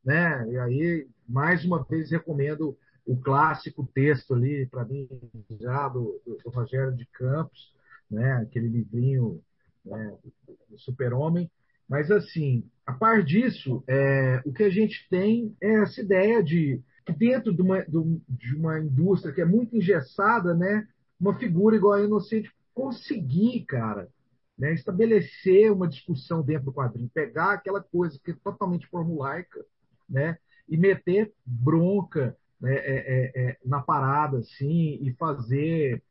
né? 0.05 0.49
E 0.51 0.59
aí 0.59 1.09
mais 1.29 1.65
uma 1.65 1.85
vez 1.85 2.11
recomendo 2.11 2.77
o 3.05 3.17
clássico 3.17 3.89
texto 3.95 4.35
ali 4.35 4.67
para 4.67 4.85
mim 4.85 5.09
já 5.61 5.89
do, 5.89 6.21
do, 6.25 6.51
Rogério 6.51 6.95
de 6.95 7.07
Campos, 7.07 7.75
né? 8.11 8.35
Aquele 8.35 8.69
livrinho 8.69 9.43
né? 9.85 10.17
do 10.69 10.79
Super-Homem. 10.79 11.51
Mas 11.89 12.11
assim, 12.11 12.69
a 12.87 12.93
par 12.93 13.23
disso, 13.23 13.83
é, 13.87 14.43
o 14.45 14.53
que 14.53 14.63
a 14.63 14.71
gente 14.71 15.07
tem 15.09 15.57
é 15.61 15.83
essa 15.83 16.01
ideia 16.01 16.43
de 16.43 16.83
dentro 17.13 17.53
de 17.53 17.63
uma, 17.63 17.85
de 17.85 18.57
uma 18.57 18.79
indústria 18.81 19.33
que 19.33 19.41
é 19.41 19.45
muito 19.45 19.77
engessada, 19.77 20.55
né, 20.55 20.87
uma 21.21 21.37
figura 21.39 21.77
igual 21.77 21.95
a 21.95 22.03
Inocente 22.03 22.53
conseguir, 22.75 23.65
cara, 23.65 24.09
né, 24.57 24.73
estabelecer 24.73 25.73
uma 25.73 25.89
discussão 25.89 26.43
dentro 26.43 26.67
do 26.67 26.73
quadrinho, 26.73 27.11
pegar 27.13 27.53
aquela 27.53 27.83
coisa 27.83 28.19
que 28.25 28.33
é 28.33 28.37
totalmente 28.43 28.87
formulaica, 28.89 29.65
né, 30.09 30.39
e 30.69 30.77
meter 30.77 31.33
bronca 31.45 32.37
né, 32.61 32.75
é, 32.75 32.97
é, 32.97 33.43
é, 33.51 33.59
na 33.65 33.81
parada, 33.81 34.39
assim, 34.39 34.99
e 35.01 35.15
fazer, 35.15 36.03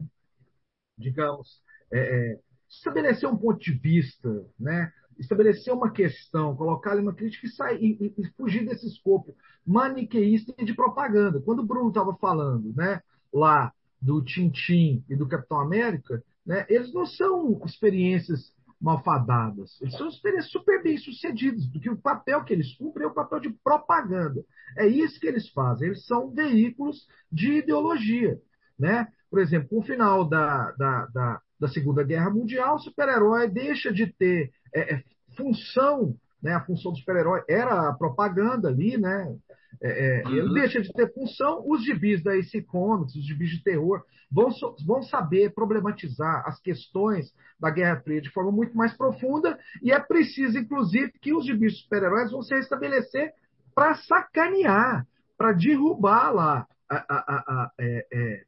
digamos, 0.98 1.62
é, 1.91 2.00
é, 2.00 2.39
estabelecer 2.70 3.30
um 3.30 3.38
ponto 3.38 3.60
de 3.60 3.72
vista, 3.72 4.45
né, 4.60 4.91
estabelecer 5.20 5.74
uma 5.74 5.91
questão, 5.91 6.55
colocar 6.55 6.91
ali 6.91 7.01
uma 7.01 7.13
crítica 7.13 7.47
e, 7.47 7.49
sair, 7.49 7.97
e, 7.99 8.13
e 8.18 8.28
fugir 8.38 8.65
desse 8.65 8.88
escopo 8.88 9.36
maniqueísta 9.65 10.53
e 10.57 10.65
de 10.65 10.74
propaganda. 10.74 11.41
Quando 11.41 11.59
o 11.59 11.65
Bruno 11.65 11.89
estava 11.89 12.15
falando 12.15 12.74
né, 12.76 13.01
lá 13.34 13.74
do 14.01 14.24
Tintim 14.24 15.03
e 15.09 15.15
do 15.15 15.28
Capitão 15.28 15.59
América, 15.59 16.24
né, 16.45 16.65
eles 16.70 16.93
não 16.93 17.05
são 17.05 17.61
experiências 17.65 18.53
malfadadas, 18.80 19.82
eles 19.82 19.97
são 19.97 20.07
experiências 20.07 20.51
super 20.51 20.84
bem 20.84 20.97
sucedidas, 20.97 21.65
porque 21.68 21.89
o 21.89 21.97
papel 21.97 22.43
que 22.43 22.53
eles 22.53 22.76
cumprem 22.76 23.05
é 23.05 23.09
o 23.09 23.13
papel 23.13 23.39
de 23.39 23.49
propaganda. 23.49 24.45
É 24.78 24.86
isso 24.86 25.20
que 25.20 25.28
eles 25.28 25.49
fazem, 25.49 25.88
eles 25.88 26.05
são 26.05 26.30
veículos 26.30 27.07
de 27.32 27.53
ideologia. 27.53 28.39
Né? 28.78 29.07
Por 29.30 29.39
exemplo, 29.39 29.70
no 29.72 29.84
final 29.84 30.24
da, 30.24 30.72
da, 30.74 31.05
da, 31.07 31.41
da 31.60 31.68
Segunda 31.68 32.03
Guerra 32.03 32.30
Mundial, 32.30 32.76
o 32.76 32.80
super-herói 32.80 33.49
deixa 33.49 33.91
de 33.91 34.08
ter 34.08 34.51
é, 34.74 34.95
é, 34.95 35.03
função, 35.36 36.16
né? 36.41 36.53
a 36.53 36.62
função 36.62 36.91
do 36.91 36.97
super-herói 36.97 37.43
era 37.47 37.89
a 37.89 37.93
propaganda 37.93 38.68
ali, 38.70 38.97
né? 38.97 39.36
É, 39.82 40.22
é, 40.22 40.24
uhum. 40.24 40.36
Ele 40.36 40.53
deixa 40.53 40.82
de 40.82 40.91
ter 40.91 41.14
função, 41.14 41.64
os 41.66 41.84
gibis 41.84 42.24
da 42.24 42.34
AC 42.34 42.64
Comics, 42.66 43.16
os 43.16 43.26
gibis 43.26 43.49
de 43.51 43.64
terror, 43.64 44.03
vão, 44.32 44.49
vão 44.86 45.03
saber 45.03 45.53
problematizar 45.53 46.43
as 46.47 46.60
questões 46.60 47.32
da 47.60 47.70
Guerra 47.70 48.01
Fria 48.01 48.22
de 48.22 48.32
forma 48.32 48.51
muito 48.51 48.76
mais 48.76 48.95
profunda, 48.95 49.58
e 49.82 49.91
é 49.91 49.99
preciso, 49.99 50.58
inclusive, 50.58 51.12
que 51.22 51.34
os 51.34 51.45
gibis 51.45 51.80
super-heróis 51.82 52.32
vão 52.32 52.41
se 52.41 52.55
restabelecer 52.55 53.34
para 53.74 53.95
sacanear, 53.95 55.05
para 55.38 55.53
derrubar 55.53 56.32
lá 56.32 56.68
a, 56.89 56.95
a, 56.95 57.36
a, 57.36 57.72
é, 57.80 58.08
é, 58.12 58.43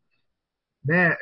né, 0.84 1.16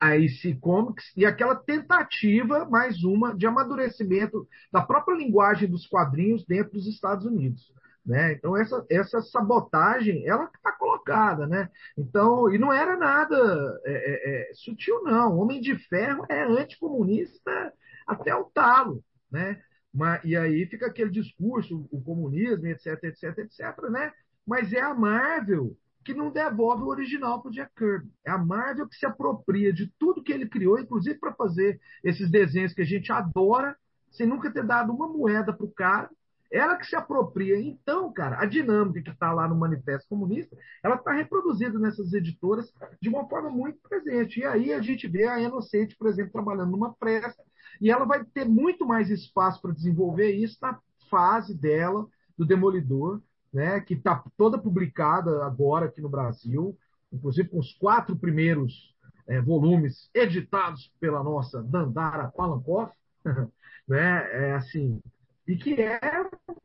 a 0.00 0.14
AC 0.14 0.58
Comics 0.60 1.12
e 1.16 1.24
aquela 1.24 1.54
tentativa, 1.54 2.64
mais 2.64 3.02
uma, 3.02 3.34
de 3.34 3.46
amadurecimento 3.46 4.46
da 4.72 4.82
própria 4.82 5.16
linguagem 5.16 5.68
dos 5.68 5.86
quadrinhos 5.86 6.44
dentro 6.44 6.72
dos 6.72 6.86
Estados 6.86 7.24
Unidos. 7.24 7.72
Né? 8.06 8.34
Então, 8.34 8.56
essa, 8.56 8.86
essa 8.88 9.20
sabotagem, 9.20 10.26
ela 10.26 10.44
está 10.44 10.70
colocada. 10.72 11.46
Né? 11.46 11.68
Então, 11.98 12.48
e 12.54 12.56
não 12.56 12.72
era 12.72 12.96
nada 12.96 13.36
é, 13.84 13.92
é, 13.92 14.50
é, 14.50 14.54
sutil, 14.54 15.02
não. 15.02 15.36
Homem 15.38 15.60
de 15.60 15.76
Ferro 15.88 16.24
é 16.28 16.42
anticomunista 16.44 17.72
até 18.06 18.34
o 18.34 18.44
talo. 18.44 19.02
Né? 19.30 19.60
Mas, 19.92 20.22
e 20.24 20.36
aí 20.36 20.66
fica 20.66 20.86
aquele 20.86 21.10
discurso, 21.10 21.88
o 21.90 22.00
comunismo, 22.00 22.66
etc, 22.66 23.02
etc, 23.02 23.38
etc. 23.38 23.82
Né? 23.90 24.12
Mas 24.46 24.72
é 24.72 24.80
a 24.80 24.94
Marvel 24.94 25.76
que 26.06 26.14
não 26.14 26.30
devolve 26.30 26.84
o 26.84 26.86
original 26.86 27.42
para 27.42 27.48
o 27.48 27.52
Jack 27.52 27.72
Kirby. 27.74 28.08
É 28.24 28.30
a 28.30 28.38
Marvel 28.38 28.88
que 28.88 28.94
se 28.94 29.04
apropria 29.04 29.72
de 29.72 29.92
tudo 29.98 30.22
que 30.22 30.32
ele 30.32 30.48
criou, 30.48 30.78
inclusive 30.78 31.18
para 31.18 31.34
fazer 31.34 31.80
esses 32.04 32.30
desenhos 32.30 32.72
que 32.72 32.82
a 32.82 32.84
gente 32.84 33.10
adora, 33.10 33.76
sem 34.12 34.24
nunca 34.24 34.48
ter 34.48 34.64
dado 34.64 34.92
uma 34.92 35.08
moeda 35.08 35.52
para 35.52 35.66
o 35.66 35.72
cara. 35.72 36.08
Ela 36.48 36.76
que 36.76 36.86
se 36.86 36.94
apropria. 36.94 37.60
Então, 37.60 38.12
cara, 38.12 38.40
a 38.40 38.46
dinâmica 38.46 39.02
que 39.02 39.10
está 39.10 39.32
lá 39.32 39.48
no 39.48 39.56
Manifesto 39.56 40.08
Comunista, 40.08 40.56
ela 40.80 40.94
está 40.94 41.10
reproduzida 41.10 41.76
nessas 41.76 42.12
editoras 42.12 42.72
de 43.02 43.08
uma 43.08 43.28
forma 43.28 43.50
muito 43.50 43.80
presente. 43.80 44.38
E 44.38 44.44
aí 44.44 44.72
a 44.72 44.80
gente 44.80 45.08
vê 45.08 45.26
a 45.26 45.40
Inocente, 45.40 45.96
por 45.96 46.06
exemplo, 46.06 46.30
trabalhando 46.30 46.70
numa 46.70 46.94
pressa, 46.94 47.42
e 47.80 47.90
ela 47.90 48.04
vai 48.04 48.24
ter 48.24 48.44
muito 48.44 48.86
mais 48.86 49.10
espaço 49.10 49.60
para 49.60 49.74
desenvolver 49.74 50.30
isso 50.30 50.56
na 50.62 50.78
fase 51.10 51.52
dela, 51.52 52.06
do 52.38 52.46
Demolidor, 52.46 53.20
né, 53.56 53.80
que 53.80 53.94
está 53.94 54.22
toda 54.36 54.58
publicada 54.58 55.42
agora 55.46 55.86
aqui 55.86 56.02
no 56.02 56.10
Brasil, 56.10 56.76
inclusive 57.10 57.48
com 57.48 57.58
os 57.58 57.72
quatro 57.72 58.14
primeiros 58.14 58.94
é, 59.26 59.40
volumes 59.40 60.10
editados 60.12 60.92
pela 61.00 61.24
nossa 61.24 61.62
Dandara 61.62 62.28
Palankoff, 62.28 62.92
né, 63.88 64.28
é 64.30 64.52
assim, 64.56 65.00
e 65.48 65.56
que 65.56 65.80
é 65.80 65.98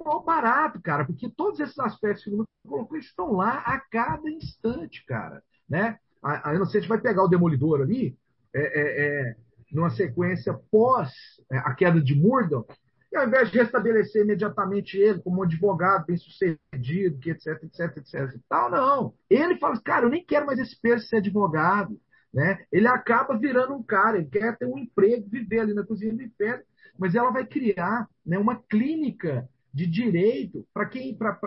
um 0.01 0.19
barato, 0.19 0.81
cara, 0.81 1.05
porque 1.05 1.29
todos 1.29 1.61
esses 1.61 1.79
aspectos 1.79 2.25
que 2.25 2.29
o 2.29 2.45
colocou 2.67 2.97
estão 2.97 3.31
lá 3.31 3.59
a 3.59 3.79
cada 3.79 4.29
instante, 4.29 5.05
cara, 5.05 5.41
né? 5.69 5.97
A, 6.21 6.49
a 6.49 6.55
Inocente 6.55 6.89
vai 6.89 6.99
pegar 6.99 7.23
o 7.23 7.29
Demolidor 7.29 7.79
ali, 7.79 8.17
é, 8.53 8.59
é, 8.59 9.05
é, 9.29 9.35
numa 9.71 9.91
sequência 9.91 10.53
pós 10.69 11.09
é, 11.49 11.57
a 11.57 11.73
queda 11.73 12.01
de 12.01 12.13
Murdoch, 12.15 12.67
e 13.11 13.17
ao 13.17 13.27
invés 13.27 13.51
de 13.51 13.57
restabelecer 13.57 14.23
imediatamente 14.23 14.97
ele 14.97 15.19
como 15.19 15.39
um 15.39 15.43
advogado 15.43 16.05
bem 16.05 16.15
sucedido, 16.15 17.19
que 17.19 17.31
etc, 17.31 17.61
etc, 17.63 17.97
etc 17.97 18.35
e 18.35 18.39
tal, 18.47 18.71
não. 18.71 19.13
Ele 19.29 19.57
fala, 19.57 19.79
cara, 19.81 20.05
eu 20.05 20.09
nem 20.09 20.23
quero 20.23 20.45
mais 20.45 20.59
esse 20.59 20.79
peso 20.79 21.03
de 21.03 21.09
ser 21.09 21.17
advogado. 21.17 21.99
Né? 22.33 22.63
Ele 22.71 22.87
acaba 22.87 23.37
virando 23.37 23.73
um 23.73 23.83
cara, 23.83 24.17
ele 24.17 24.27
quer 24.27 24.57
ter 24.57 24.65
um 24.65 24.77
emprego, 24.77 25.27
viver 25.29 25.59
ali 25.59 25.73
na 25.73 25.85
cozinha 25.85 26.13
do 26.13 26.23
inferno, 26.23 26.63
mas 26.97 27.13
ela 27.13 27.29
vai 27.29 27.45
criar 27.45 28.07
né, 28.25 28.37
uma 28.37 28.55
clínica 28.55 29.49
de 29.73 29.85
direito 29.85 30.65
para 30.73 30.85
quem, 30.85 31.13
para 31.17 31.37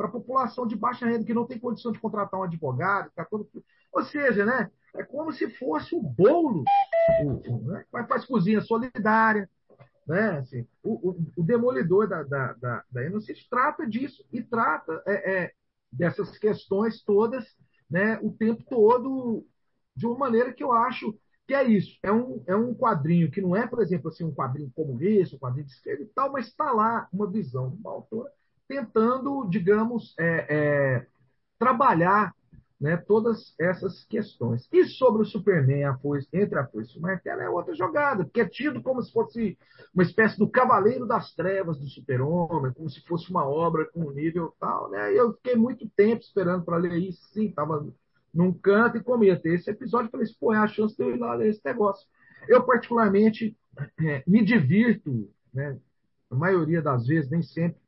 a 0.00 0.08
população 0.08 0.66
de 0.66 0.74
baixa 0.74 1.06
renda 1.06 1.24
que 1.24 1.34
não 1.34 1.46
tem 1.46 1.58
condição 1.58 1.92
de 1.92 2.00
contratar 2.00 2.40
um 2.40 2.44
advogado, 2.44 3.12
tá 3.14 3.24
todo... 3.24 3.48
ou 3.92 4.02
seja, 4.02 4.44
né, 4.44 4.70
é 4.96 5.04
como 5.04 5.32
se 5.32 5.48
fosse 5.50 5.94
o 5.94 6.02
bolo, 6.02 6.64
né? 7.64 7.84
faz 8.08 8.24
cozinha 8.24 8.60
solidária, 8.60 9.48
né? 10.08 10.38
Assim, 10.38 10.66
o, 10.82 11.10
o, 11.10 11.26
o 11.36 11.42
demolidor 11.42 12.08
da, 12.08 12.22
da, 12.22 12.52
da, 12.54 12.84
da 12.90 13.04
Inocente 13.04 13.46
trata 13.48 13.86
disso 13.86 14.24
e 14.32 14.42
trata 14.42 15.02
é, 15.06 15.32
é, 15.32 15.52
dessas 15.92 16.38
questões 16.38 17.02
todas 17.02 17.44
né, 17.90 18.18
o 18.22 18.30
tempo 18.32 18.62
todo 18.68 19.46
de 19.94 20.06
uma 20.06 20.18
maneira 20.18 20.52
que 20.52 20.62
eu 20.62 20.72
acho 20.72 21.16
que 21.46 21.54
é 21.54 21.64
isso. 21.64 21.98
É 22.02 22.12
um, 22.12 22.42
é 22.46 22.54
um 22.54 22.74
quadrinho 22.74 23.30
que 23.30 23.40
não 23.40 23.56
é, 23.56 23.66
por 23.66 23.80
exemplo, 23.80 24.08
assim, 24.08 24.24
um 24.24 24.34
quadrinho 24.34 24.70
comunista, 24.74 25.36
um 25.36 25.38
quadrinho 25.38 25.66
de 25.66 25.72
esquerda 25.72 26.02
e 26.02 26.06
tal, 26.06 26.30
mas 26.30 26.46
está 26.46 26.70
lá 26.72 27.08
uma 27.12 27.30
visão 27.30 27.70
de 27.70 27.76
uma 27.76 27.90
autora 27.90 28.30
tentando, 28.68 29.48
digamos, 29.48 30.14
é, 30.18 30.46
é, 30.48 31.06
trabalhar 31.58 32.34
né, 32.80 32.96
todas 32.96 33.54
essas 33.58 34.04
questões. 34.04 34.68
E 34.72 34.84
sobre 34.84 35.22
o 35.22 35.24
Superman 35.24 35.84
a 35.84 35.98
foice, 35.98 36.28
entre 36.32 36.58
a 36.58 36.66
foice 36.66 36.94
e 36.94 36.98
o 36.98 37.02
martelo 37.02 37.40
é 37.40 37.50
outra 37.50 37.74
jogada, 37.74 38.24
porque 38.24 38.40
é 38.40 38.48
tido 38.48 38.80
como 38.82 39.02
se 39.02 39.12
fosse 39.12 39.58
uma 39.92 40.04
espécie 40.04 40.38
do 40.38 40.48
cavaleiro 40.48 41.06
das 41.06 41.34
trevas 41.34 41.78
do 41.78 41.88
super-homem, 41.88 42.72
como 42.72 42.88
se 42.88 43.00
fosse 43.04 43.30
uma 43.30 43.44
obra 43.48 43.84
com 43.86 44.00
um 44.00 44.12
nível 44.12 44.54
tal. 44.60 44.90
Né? 44.90 45.12
E 45.12 45.16
eu 45.16 45.32
fiquei 45.34 45.56
muito 45.56 45.88
tempo 45.90 46.22
esperando 46.22 46.64
para 46.64 46.76
ler 46.76 46.96
isso, 46.96 47.20
sim, 47.32 47.46
estava 47.46 47.84
num 48.32 48.52
canto 48.52 48.96
e 48.96 49.02
comia 49.02 49.40
ter 49.40 49.54
esse 49.54 49.70
episódio, 49.70 50.10
falei, 50.10 50.26
pô, 50.38 50.54
é 50.54 50.58
a 50.58 50.68
chance 50.68 50.96
de 50.96 51.02
eu 51.02 51.14
ir 51.14 51.18
lá 51.18 51.34
ler 51.34 51.48
esse 51.48 51.64
negócio. 51.64 52.06
Eu, 52.46 52.62
particularmente, 52.62 53.56
é, 54.00 54.22
me 54.26 54.44
divirto, 54.44 55.28
né, 55.52 55.76
a 56.30 56.34
maioria 56.34 56.80
das 56.80 57.06
vezes, 57.06 57.30
nem 57.30 57.42
sempre, 57.42 57.80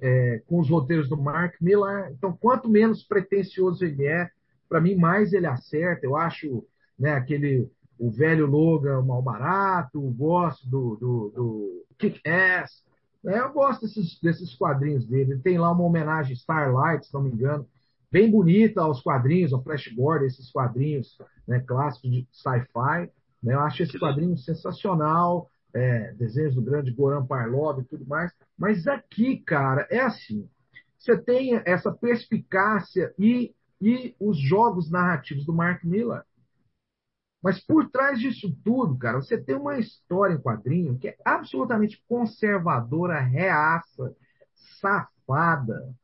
é, 0.00 0.42
com 0.46 0.60
os 0.60 0.68
roteiros 0.68 1.08
do 1.08 1.16
Mark 1.16 1.54
Millar. 1.60 2.10
Então, 2.12 2.36
quanto 2.36 2.68
menos 2.68 3.02
pretencioso 3.02 3.84
ele 3.84 4.06
é, 4.06 4.30
para 4.68 4.80
mim, 4.80 4.94
mais 4.94 5.32
ele 5.32 5.46
acerta. 5.46 6.04
Eu 6.04 6.16
acho 6.16 6.64
né, 6.98 7.12
aquele 7.12 7.70
o 7.98 8.10
velho 8.10 8.46
Logan 8.46 9.02
mal 9.02 9.20
barato, 9.20 10.00
gosto 10.12 10.68
do, 10.68 10.96
do, 10.96 11.32
do 11.34 11.86
Kick-Ass. 11.98 12.84
Né? 13.22 13.40
Eu 13.40 13.52
gosto 13.52 13.82
desses, 13.82 14.20
desses 14.20 14.54
quadrinhos 14.54 15.04
dele. 15.04 15.32
Ele 15.32 15.40
tem 15.40 15.58
lá 15.58 15.72
uma 15.72 15.84
homenagem 15.84 16.34
Starlight, 16.34 17.06
se 17.06 17.12
não 17.12 17.22
me 17.22 17.30
engano, 17.30 17.66
bem 18.10 18.30
bonita 18.30 18.82
aos 18.82 19.02
quadrinhos, 19.02 19.52
ao 19.52 19.62
Flashboard, 19.62 20.26
esses 20.26 20.50
quadrinhos 20.50 21.18
né, 21.46 21.60
clássicos 21.60 22.10
de 22.10 22.28
sci-fi. 22.30 23.10
Né? 23.42 23.54
Eu 23.54 23.60
acho 23.60 23.82
esse 23.82 23.98
quadrinho 23.98 24.36
sensacional 24.36 25.50
é, 25.74 26.12
desenhos 26.14 26.54
do 26.54 26.62
grande 26.62 26.92
Goran 26.92 27.24
Parlov 27.24 27.80
e 27.80 27.84
tudo 27.84 28.06
mais. 28.06 28.32
Mas 28.56 28.86
aqui, 28.86 29.38
cara, 29.38 29.86
é 29.90 30.00
assim. 30.00 30.48
Você 30.98 31.16
tem 31.16 31.60
essa 31.64 31.92
perspicácia 31.92 33.14
e, 33.18 33.54
e 33.80 34.14
os 34.18 34.38
jogos 34.38 34.90
narrativos 34.90 35.46
do 35.46 35.52
Mark 35.52 35.84
Miller. 35.84 36.24
Mas 37.42 37.64
por 37.64 37.88
trás 37.88 38.18
disso 38.18 38.52
tudo, 38.64 38.98
cara, 38.98 39.20
você 39.20 39.38
tem 39.38 39.54
uma 39.54 39.78
história 39.78 40.34
em 40.34 40.40
quadrinho 40.40 40.98
que 40.98 41.08
é 41.08 41.16
absolutamente 41.24 42.02
conservadora, 42.08 43.20
reaça, 43.20 44.14
safada, 44.80 45.94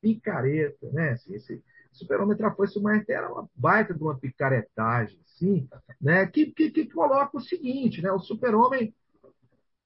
picareta, 0.00 0.88
né? 0.92 1.10
Assim, 1.10 1.34
esse 1.34 1.62
Super-Homem 1.92 2.36
Trafoice 2.36 2.80
Martelo 2.80 3.26
é 3.26 3.28
uma 3.28 3.50
baita 3.56 3.92
de 3.92 4.02
uma 4.02 4.16
picaretagem, 4.16 5.18
sim, 5.24 5.68
né? 6.00 6.26
Que, 6.26 6.46
que, 6.46 6.70
que 6.70 6.86
coloca 6.86 7.38
o 7.38 7.40
seguinte, 7.40 8.00
né? 8.00 8.12
O 8.12 8.20
Super-Homem 8.20 8.94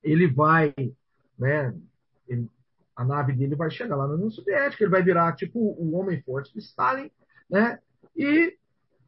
ele 0.03 0.27
vai, 0.27 0.75
né, 1.39 1.75
ele, 2.29 2.49
a 2.95 3.05
nave 3.05 3.33
dele 3.33 3.55
vai 3.55 3.71
chegar 3.71 3.97
lá 3.97 4.07
na 4.07 4.15
União 4.15 4.31
Soviética, 4.31 4.85
ele 4.85 4.91
vai 4.91 5.03
virar 5.03 5.35
tipo 5.35 5.59
o 5.59 5.95
homem 5.95 6.21
forte 6.23 6.53
de 6.53 6.61
Stalin, 6.61 7.11
né, 7.49 7.79
e, 8.17 8.57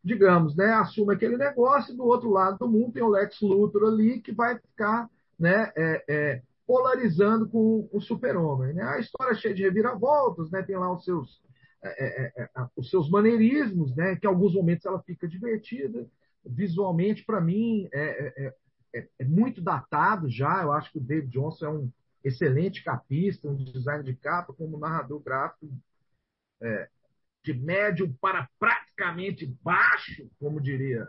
digamos, 0.02 0.56
né, 0.56 0.72
assume 0.74 1.14
aquele 1.14 1.36
negócio, 1.36 1.92
e 1.92 1.96
do 1.96 2.04
outro 2.04 2.30
lado 2.30 2.58
do 2.58 2.68
mundo 2.68 2.92
tem 2.92 3.02
o 3.02 3.08
Lex 3.08 3.40
Luthor 3.40 3.88
ali, 3.88 4.20
que 4.20 4.32
vai 4.32 4.58
ficar, 4.58 5.08
né, 5.38 5.72
é, 5.76 6.04
é, 6.08 6.42
polarizando 6.66 7.48
com 7.48 7.88
o 7.92 8.00
super-homem. 8.00 8.74
Né? 8.74 8.82
A 8.82 8.98
história 8.98 9.32
é 9.32 9.34
cheia 9.34 9.54
de 9.54 9.62
reviravoltas, 9.62 10.50
né, 10.50 10.62
tem 10.62 10.76
lá 10.76 10.92
os 10.92 11.04
seus, 11.04 11.42
é, 11.82 12.42
é, 12.42 12.42
é 12.44 12.48
os 12.76 12.88
seus 12.88 13.10
maneirismos, 13.10 13.94
né, 13.96 14.16
que 14.16 14.26
em 14.26 14.30
alguns 14.30 14.54
momentos 14.54 14.86
ela 14.86 15.02
fica 15.02 15.26
divertida, 15.26 16.06
visualmente, 16.44 17.24
para 17.24 17.40
mim, 17.40 17.88
é, 17.92 18.54
é, 18.94 19.08
é, 19.18 19.24
muito 19.24 19.60
datado 19.60 20.28
já. 20.28 20.62
Eu 20.62 20.72
acho 20.72 20.90
que 20.92 20.98
o 20.98 21.02
David 21.02 21.30
Johnson 21.30 21.66
é 21.66 21.70
um 21.70 21.92
excelente 22.24 22.82
capista, 22.82 23.48
um 23.48 23.56
design 23.56 24.04
de 24.04 24.14
capa, 24.14 24.52
como 24.52 24.78
narrador 24.78 25.20
gráfico 25.20 25.68
é, 26.60 26.88
de 27.42 27.54
médio 27.54 28.14
para 28.20 28.48
praticamente 28.58 29.46
baixo, 29.62 30.28
como 30.38 30.60
diria 30.60 31.08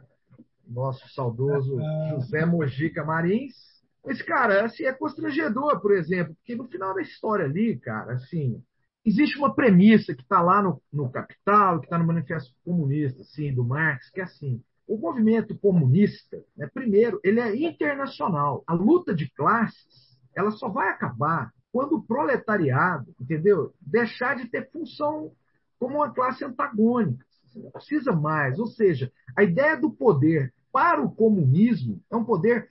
nosso 0.66 1.08
saudoso 1.10 1.78
José 2.12 2.46
Mojica 2.46 3.04
Marins. 3.04 3.72
Mas, 4.04 4.22
cara, 4.22 4.66
assim, 4.66 4.86
é 4.86 4.94
constrangedor, 4.94 5.80
por 5.80 5.92
exemplo, 5.92 6.34
porque 6.36 6.56
no 6.56 6.68
final 6.68 6.96
da 6.96 7.02
história 7.02 7.46
ali, 7.46 7.78
cara, 7.78 8.14
assim, 8.14 8.64
existe 9.06 9.38
uma 9.38 9.54
premissa 9.54 10.16
que 10.16 10.24
está 10.24 10.42
lá 10.42 10.62
no, 10.62 10.82
no 10.92 11.10
Capital, 11.12 11.80
que 11.80 11.86
está 11.86 12.00
no 12.00 12.08
Manifesto 12.08 12.56
Comunista, 12.64 13.22
assim, 13.22 13.54
do 13.54 13.64
Marx, 13.64 14.10
que 14.10 14.22
é 14.22 14.24
assim, 14.24 14.64
o 14.88 14.98
movimento 14.98 15.58
comunista, 15.58 16.44
né, 16.56 16.70
primeiro, 16.74 17.20
ele 17.24 17.40
é 17.40 17.56
internacional. 17.56 18.64
A 18.68 18.74
luta 18.74 19.14
de 19.14 19.30
classes, 19.32 20.18
ela 20.36 20.52
só 20.52 20.68
vai 20.68 20.90
acabar 20.90 21.54
quando 21.72 21.98
o 21.98 22.04
proletariado, 22.04 23.16
entendeu, 23.20 23.74
deixar 23.80 24.36
de 24.36 24.48
ter 24.48 24.70
função 24.72 25.32
como 25.80 25.98
uma 25.98 26.12
classe 26.12 26.44
antagônica. 26.44 27.26
Não 27.56 27.72
precisa 27.72 28.12
mais. 28.12 28.60
Ou 28.60 28.68
seja, 28.68 29.12
a 29.36 29.44
ideia 29.44 29.78
do 29.78 29.92
poder 29.92 30.54
para 30.72 31.02
o 31.02 31.12
comunismo 31.12 32.02
é 32.12 32.16
um 32.16 32.24
poder, 32.24 32.70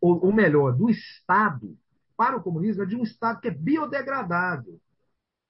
ou 0.00 0.32
melhor, 0.32 0.72
do 0.72 0.88
Estado 0.88 1.76
para 2.16 2.36
o 2.36 2.42
comunismo 2.42 2.82
é 2.82 2.86
de 2.86 2.96
um 2.96 3.02
Estado 3.02 3.40
que 3.40 3.48
é 3.48 3.50
biodegradável. 3.50 4.80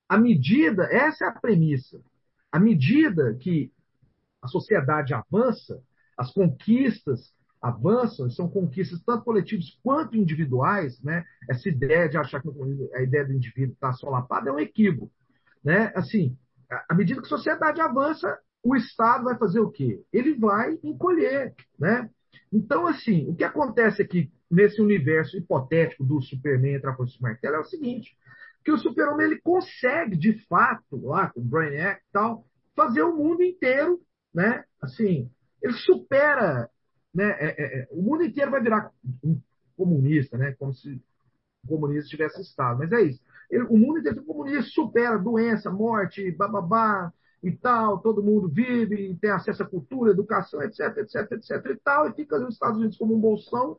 À 0.08 0.18
medida, 0.18 0.84
essa 0.90 1.24
é 1.24 1.28
a 1.28 1.32
premissa, 1.32 2.00
à 2.50 2.58
medida 2.58 3.34
que 3.34 3.72
a 4.42 4.48
sociedade 4.48 5.14
avança, 5.14 5.82
as 6.16 6.32
conquistas 6.32 7.34
avançam, 7.60 8.30
são 8.30 8.48
conquistas 8.48 9.02
tanto 9.04 9.24
coletivas 9.24 9.78
quanto 9.82 10.16
individuais, 10.16 11.00
né? 11.02 11.24
Essa 11.48 11.68
ideia 11.68 12.08
de 12.08 12.16
achar 12.16 12.40
que 12.40 12.48
a 12.94 13.02
ideia 13.02 13.24
do 13.24 13.32
indivíduo 13.32 13.74
está 13.74 13.92
solapada 13.92 14.50
é 14.50 14.52
um 14.52 14.60
equívoco, 14.60 15.12
né? 15.64 15.92
Assim, 15.94 16.36
à 16.88 16.94
medida 16.94 17.20
que 17.20 17.26
a 17.26 17.30
sociedade 17.30 17.80
avança, 17.80 18.38
o 18.62 18.76
Estado 18.76 19.24
vai 19.24 19.36
fazer 19.38 19.60
o 19.60 19.70
quê? 19.70 20.02
Ele 20.12 20.34
vai 20.34 20.78
encolher, 20.82 21.54
né? 21.78 22.08
Então, 22.52 22.86
assim, 22.86 23.28
o 23.28 23.34
que 23.34 23.44
acontece 23.44 24.02
aqui 24.02 24.30
nesse 24.50 24.80
universo 24.80 25.36
hipotético 25.36 26.04
do 26.04 26.20
Superman 26.22 26.74
entrar 26.74 26.96
com 26.96 27.02
o 27.02 27.06
martelo 27.20 27.56
é 27.56 27.60
o 27.60 27.64
seguinte, 27.64 28.16
que 28.64 28.72
o 28.72 28.78
Super-Homem 28.78 29.26
ele 29.26 29.40
consegue, 29.40 30.16
de 30.16 30.32
fato, 30.46 31.00
lá 31.04 31.30
com 31.30 31.40
o 31.40 31.44
Brainiac 31.44 32.00
e 32.00 32.12
tal, 32.12 32.44
fazer 32.74 33.02
o 33.02 33.16
mundo 33.16 33.42
inteiro, 33.42 34.00
né? 34.34 34.64
Assim, 34.80 35.30
ele 35.66 35.74
supera. 35.74 36.70
Né, 37.14 37.24
é, 37.24 37.46
é, 37.46 37.80
é, 37.80 37.88
o 37.90 38.02
mundo 38.02 38.24
inteiro 38.24 38.50
vai 38.50 38.60
virar 38.60 38.90
um 39.24 39.40
comunista, 39.76 40.36
né, 40.36 40.54
como 40.58 40.74
se 40.74 41.02
o 41.64 41.68
comunismo 41.68 42.10
tivesse 42.10 42.40
estado. 42.42 42.78
Mas 42.78 42.92
é 42.92 43.02
isso. 43.02 43.20
Ele, 43.50 43.64
o 43.64 43.76
mundo 43.76 43.98
inteiro 43.98 44.22
comunista 44.24 44.70
supera 44.70 45.18
doença, 45.18 45.70
morte, 45.70 46.30
bababá 46.32 47.12
e 47.42 47.52
tal. 47.52 47.98
Todo 47.98 48.22
mundo 48.22 48.48
vive, 48.48 49.16
tem 49.20 49.30
acesso 49.30 49.62
à 49.62 49.66
cultura, 49.66 50.10
educação, 50.12 50.62
etc, 50.62 50.98
etc, 50.98 51.32
etc 51.32 51.66
e 51.70 51.76
tal. 51.76 52.08
E 52.08 52.14
fica 52.14 52.38
nos 52.38 52.54
Estados 52.54 52.78
Unidos 52.78 52.96
como 52.96 53.14
um 53.14 53.20
bolsão 53.20 53.78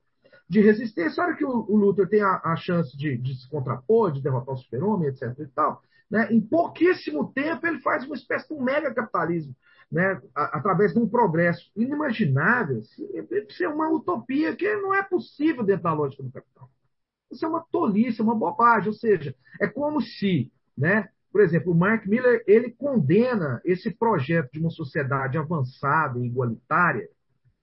de 0.50 0.62
resistência. 0.62 1.24
A 1.24 1.36
que 1.36 1.46
o, 1.46 1.66
o 1.70 1.76
Luther 1.76 2.08
tem 2.10 2.22
a, 2.22 2.42
a 2.44 2.56
chance 2.56 2.98
de, 2.98 3.18
de, 3.18 3.36
se 3.36 3.50
contrapor, 3.50 4.12
de 4.12 4.22
derrotar 4.22 4.56
o 4.56 4.58
super-homem, 4.58 5.10
etc 5.10 5.38
e 5.40 5.48
tal, 5.48 5.82
né, 6.10 6.28
em 6.32 6.40
pouquíssimo 6.40 7.32
tempo 7.34 7.68
ele 7.68 7.80
faz 7.82 8.06
uma 8.06 8.16
espécie 8.16 8.48
de 8.48 8.54
um 8.54 8.64
mega 8.64 8.94
capitalismo 8.94 9.54
né, 9.92 10.22
através 10.36 10.94
de 10.94 11.00
um 11.00 11.08
progresso 11.08 11.72
inimaginável, 11.76 12.80
isso 12.80 13.64
é 13.64 13.68
uma 13.68 13.90
utopia 13.90 14.56
que 14.56 14.72
não 14.76 14.94
é 14.94 15.02
possível 15.02 15.64
dentro 15.64 15.84
da 15.84 15.94
lógica 15.94 16.24
do 16.24 16.32
capital. 16.32 16.70
Isso 17.32 17.46
é 17.46 17.48
uma 17.48 17.66
tolice, 17.72 18.22
uma 18.22 18.36
bobagem. 18.36 18.90
Ou 18.90 18.94
seja, 18.94 19.36
é 19.62 19.68
como 19.68 20.02
se, 20.02 20.52
né, 20.78 21.10
por 21.32 21.42
exemplo, 21.42 21.72
o 21.72 21.76
Mark 21.76 22.06
Miller 22.06 22.44
ele 22.48 22.72
condena 22.72 23.62
esse 23.64 23.92
projeto 23.92 24.52
de 24.52 24.60
uma 24.60 24.70
sociedade 24.70 25.38
avançada 25.38 26.20
e 26.20 26.26
igualitária, 26.26 27.10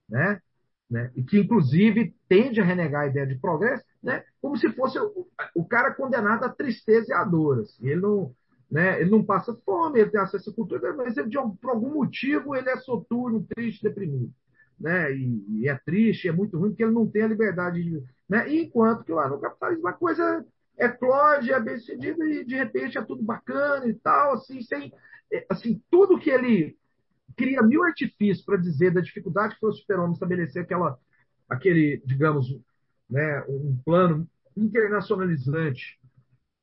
né, 0.09 0.41
né, 0.89 1.11
e 1.15 1.23
que 1.23 1.39
inclusive 1.39 2.15
tende 2.29 2.61
a 2.61 2.63
renegar 2.63 3.01
a 3.03 3.07
ideia 3.07 3.25
de 3.25 3.35
progresso, 3.39 3.83
né, 4.03 4.23
como 4.39 4.55
se 4.55 4.71
fosse 4.73 4.99
o, 4.99 5.27
o 5.55 5.65
cara 5.65 5.93
condenado 5.93 6.43
à 6.43 6.49
tristeza 6.49 7.07
e 7.09 7.13
à 7.13 7.23
dor. 7.23 7.59
Assim. 7.59 7.87
Ele 7.87 8.01
não, 8.01 8.35
né? 8.75 8.99
Ele 8.99 9.09
não 9.09 9.23
passa 9.23 9.55
fome, 9.65 10.01
ele 10.01 10.09
tem 10.09 10.19
acesso 10.19 10.49
à 10.49 10.53
cultura, 10.53 10.93
mas 10.93 11.15
ele, 11.15 11.29
de, 11.29 11.37
por 11.61 11.69
algum 11.69 11.93
motivo 11.93 12.53
ele 12.57 12.69
é 12.69 12.75
soturno, 12.75 13.47
triste, 13.55 13.81
deprimido. 13.81 14.33
Né? 14.77 15.15
E, 15.15 15.45
e, 15.61 15.69
é 15.69 15.75
triste, 15.85 16.27
é 16.27 16.31
muito 16.33 16.59
ruim, 16.59 16.71
porque 16.71 16.83
ele 16.83 16.91
não 16.91 17.07
tem 17.07 17.21
a 17.21 17.27
liberdade 17.29 17.81
de. 17.81 18.03
Né? 18.27 18.53
Enquanto 18.53 19.05
que 19.05 19.13
lá 19.13 19.29
no 19.29 19.39
capitalismo 19.39 19.87
a 19.87 19.93
coisa 19.93 20.45
eclode, 20.77 21.53
é 21.53 21.59
bem 21.61 21.79
sucedida 21.79 22.25
e 22.25 22.43
de 22.43 22.53
repente 22.53 22.97
é 22.97 23.01
tudo 23.01 23.23
bacana 23.23 23.87
e 23.87 23.93
tal, 23.93 24.33
assim, 24.33 24.61
sem. 24.61 24.91
É, 25.31 25.45
assim, 25.49 25.81
tudo 25.89 26.19
que 26.19 26.29
ele 26.29 26.77
cria 27.37 27.61
mil 27.61 27.81
artifícios 27.81 28.45
para 28.45 28.57
dizer 28.57 28.91
da 28.91 28.99
dificuldade 28.99 29.53
que 29.53 29.61
foi 29.61 29.69
o 29.69 29.73
super-homem 29.73 30.11
estabelecer 30.11 30.63
aquela, 30.63 30.99
aquele, 31.47 32.03
digamos, 32.05 32.53
né, 33.09 33.41
um 33.47 33.79
plano 33.85 34.27
internacionalizante, 34.57 35.97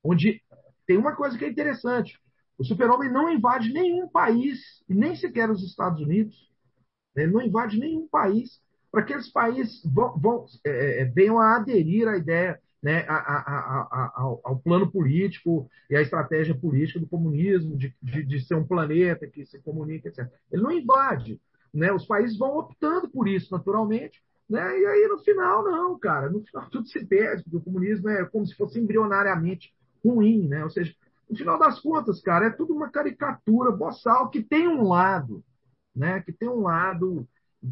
onde 0.04 0.42
tem 0.92 0.98
uma 0.98 1.16
coisa 1.16 1.38
que 1.38 1.44
é 1.46 1.48
interessante. 1.48 2.20
O 2.58 2.64
super-homem 2.64 3.10
não 3.10 3.30
invade 3.30 3.72
nenhum 3.72 4.06
país, 4.06 4.60
nem 4.86 5.16
sequer 5.16 5.50
os 5.50 5.64
Estados 5.64 6.02
Unidos. 6.02 6.50
Ele 7.16 7.32
não 7.32 7.40
invade 7.40 7.78
nenhum 7.78 8.06
país 8.06 8.60
para 8.90 9.02
que 9.02 9.14
aqueles 9.14 9.32
países 9.32 9.82
vão, 9.86 10.18
vão 10.18 10.44
é, 10.66 11.00
é, 11.00 11.04
venham 11.06 11.38
a 11.38 11.56
aderir 11.56 12.06
à 12.06 12.18
ideia, 12.18 12.60
né, 12.82 13.06
a, 13.08 13.14
a, 13.14 13.38
a, 13.90 14.12
ao, 14.16 14.40
ao, 14.44 14.58
plano 14.58 14.90
político 14.90 15.66
e 15.88 15.96
à 15.96 16.02
estratégia 16.02 16.54
política 16.54 17.00
do 17.00 17.08
comunismo, 17.08 17.74
de, 17.74 17.94
de, 18.02 18.22
de, 18.22 18.40
ser 18.44 18.54
um 18.54 18.66
planeta 18.66 19.26
que 19.26 19.46
se 19.46 19.58
comunica, 19.60 20.10
etc. 20.10 20.30
Ele 20.52 20.62
não 20.62 20.72
invade. 20.72 21.40
Né? 21.72 21.90
Os 21.90 22.04
países 22.04 22.36
vão 22.36 22.58
optando 22.58 23.08
por 23.08 23.26
isso, 23.26 23.50
naturalmente. 23.50 24.22
Né? 24.46 24.60
E 24.78 24.84
aí, 24.84 25.08
no 25.08 25.20
final, 25.20 25.64
não, 25.64 25.98
cara. 25.98 26.28
No 26.28 26.42
final, 26.42 26.68
tudo 26.68 26.86
se 26.86 27.02
perde, 27.06 27.44
porque 27.44 27.56
o 27.56 27.62
comunismo 27.62 28.10
é 28.10 28.26
como 28.26 28.44
se 28.46 28.54
fosse 28.54 28.78
embrionariamente 28.78 29.72
ruim. 30.04 30.48
Né? 30.48 30.62
Ou 30.64 30.70
seja, 30.70 30.94
no 31.28 31.36
final 31.36 31.58
das 31.58 31.80
contas, 31.80 32.20
cara, 32.20 32.46
é 32.46 32.50
tudo 32.50 32.74
uma 32.74 32.90
caricatura 32.90 33.70
boçal 33.70 34.28
que 34.30 34.42
tem 34.42 34.68
um 34.68 34.86
lado, 34.86 35.44
né? 35.94 36.20
que 36.20 36.32
tem 36.32 36.48
um 36.48 36.60
lado 36.60 37.26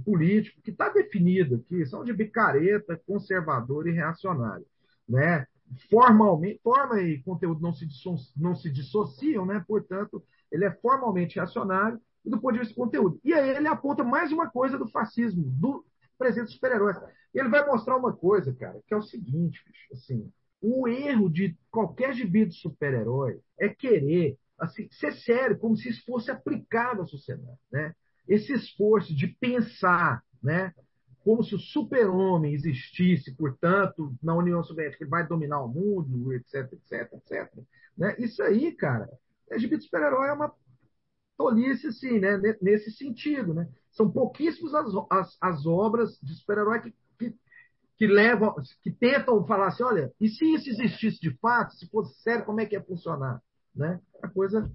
político 0.04 0.62
que 0.62 0.70
está 0.70 0.88
definido 0.88 1.56
aqui, 1.56 1.84
são 1.84 2.04
de 2.04 2.12
bicareta, 2.12 3.00
conservador 3.06 3.88
e 3.88 3.92
reacionário. 3.92 4.66
Né? 5.08 5.46
Formalmente, 5.88 6.60
forma 6.62 7.00
e 7.00 7.22
conteúdo 7.22 7.60
não 7.60 7.72
se, 7.72 7.86
não 8.36 8.54
se 8.54 8.70
dissociam, 8.70 9.44
né? 9.46 9.64
portanto, 9.66 10.22
ele 10.50 10.64
é 10.64 10.70
formalmente 10.70 11.36
reacionário 11.36 12.00
e 12.24 12.30
do 12.30 12.40
ponto 12.40 12.54
de 12.54 12.60
vista 12.60 12.74
do 12.74 12.84
conteúdo. 12.84 13.20
E 13.24 13.32
aí 13.32 13.50
ele 13.50 13.68
aponta 13.68 14.02
mais 14.02 14.32
uma 14.32 14.50
coisa 14.50 14.78
do 14.78 14.88
fascismo, 14.88 15.44
do 15.44 15.84
presente 16.18 16.44
dos 16.44 16.54
super-heróis. 16.54 16.96
Ele 17.32 17.48
vai 17.48 17.64
mostrar 17.66 17.96
uma 17.96 18.12
coisa, 18.12 18.52
cara, 18.54 18.80
que 18.86 18.92
é 18.92 18.96
o 18.96 19.02
seguinte, 19.02 19.62
bicho, 19.64 19.92
assim, 19.92 20.32
o 20.60 20.86
erro 20.88 21.28
de 21.28 21.56
qualquer 21.70 22.12
gibi 22.12 22.46
de 22.46 22.54
super-herói 22.54 23.40
é 23.58 23.68
querer 23.68 24.38
assim, 24.60 24.88
ser 24.90 25.12
sério, 25.12 25.58
como 25.58 25.76
se 25.76 25.88
isso 25.88 26.04
fosse 26.04 26.30
aplicado 26.30 27.02
à 27.02 27.06
sociedade. 27.06 27.58
Né? 27.72 27.94
Esse 28.28 28.52
esforço 28.52 29.14
de 29.14 29.26
pensar 29.26 30.22
né, 30.42 30.74
como 31.24 31.42
se 31.42 31.54
o 31.54 31.58
super-homem 31.58 32.54
existisse, 32.54 33.34
portanto, 33.34 34.14
na 34.22 34.34
União 34.34 34.62
Soviética 34.62 35.02
ele 35.02 35.10
vai 35.10 35.26
dominar 35.26 35.62
o 35.62 35.68
mundo, 35.68 36.32
etc, 36.34 36.72
etc, 36.72 37.12
etc. 37.14 37.52
Né? 37.96 38.14
Isso 38.18 38.42
aí, 38.42 38.72
cara, 38.72 39.08
é 39.50 39.58
gibi 39.58 39.78
de 39.78 39.84
super-herói 39.84 40.28
é 40.28 40.32
uma 40.32 40.52
tolice, 41.36 41.86
assim, 41.86 42.18
né? 42.18 42.38
nesse 42.60 42.92
sentido. 42.92 43.54
Né? 43.54 43.68
São 43.90 44.10
pouquíssimas 44.10 44.74
as, 44.74 44.92
as, 45.10 45.38
as 45.40 45.66
obras 45.66 46.18
de 46.22 46.34
super-herói 46.34 46.80
que, 46.80 46.94
que, 48.00 48.06
levam, 48.06 48.54
que 48.82 48.90
tentam 48.90 49.46
falar 49.46 49.66
assim, 49.66 49.82
olha, 49.82 50.10
e 50.18 50.26
se 50.26 50.54
isso 50.54 50.70
existisse 50.70 51.20
de 51.20 51.36
fato, 51.36 51.74
se 51.74 51.86
fosse 51.90 52.18
sério, 52.22 52.46
como 52.46 52.58
é 52.58 52.64
que 52.64 52.74
ia 52.74 52.82
funcionar? 52.82 53.42
Né? 53.76 54.00
A 54.22 54.28
coisa 54.28 54.72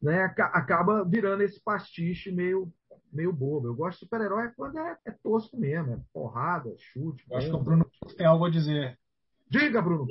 né, 0.00 0.32
acaba 0.38 1.04
virando 1.04 1.42
esse 1.42 1.60
pastiche 1.60 2.30
meio, 2.30 2.72
meio 3.12 3.32
bobo. 3.32 3.66
Eu 3.66 3.74
gosto 3.74 3.98
de 3.98 4.04
super-herói 4.04 4.52
quando 4.56 4.78
é, 4.78 4.96
é, 5.06 5.10
tosco 5.10 5.58
mesmo, 5.58 5.94
é 5.94 5.98
porrada, 6.12 6.72
chute. 6.78 7.24
Eu 7.28 7.36
acho 7.36 7.50
que 7.50 7.56
o 7.56 7.58
Bruno 7.58 7.84
tem 8.16 8.24
algo 8.24 8.44
a 8.44 8.50
dizer. 8.50 8.96
Diga, 9.50 9.82
Bruno. 9.82 10.06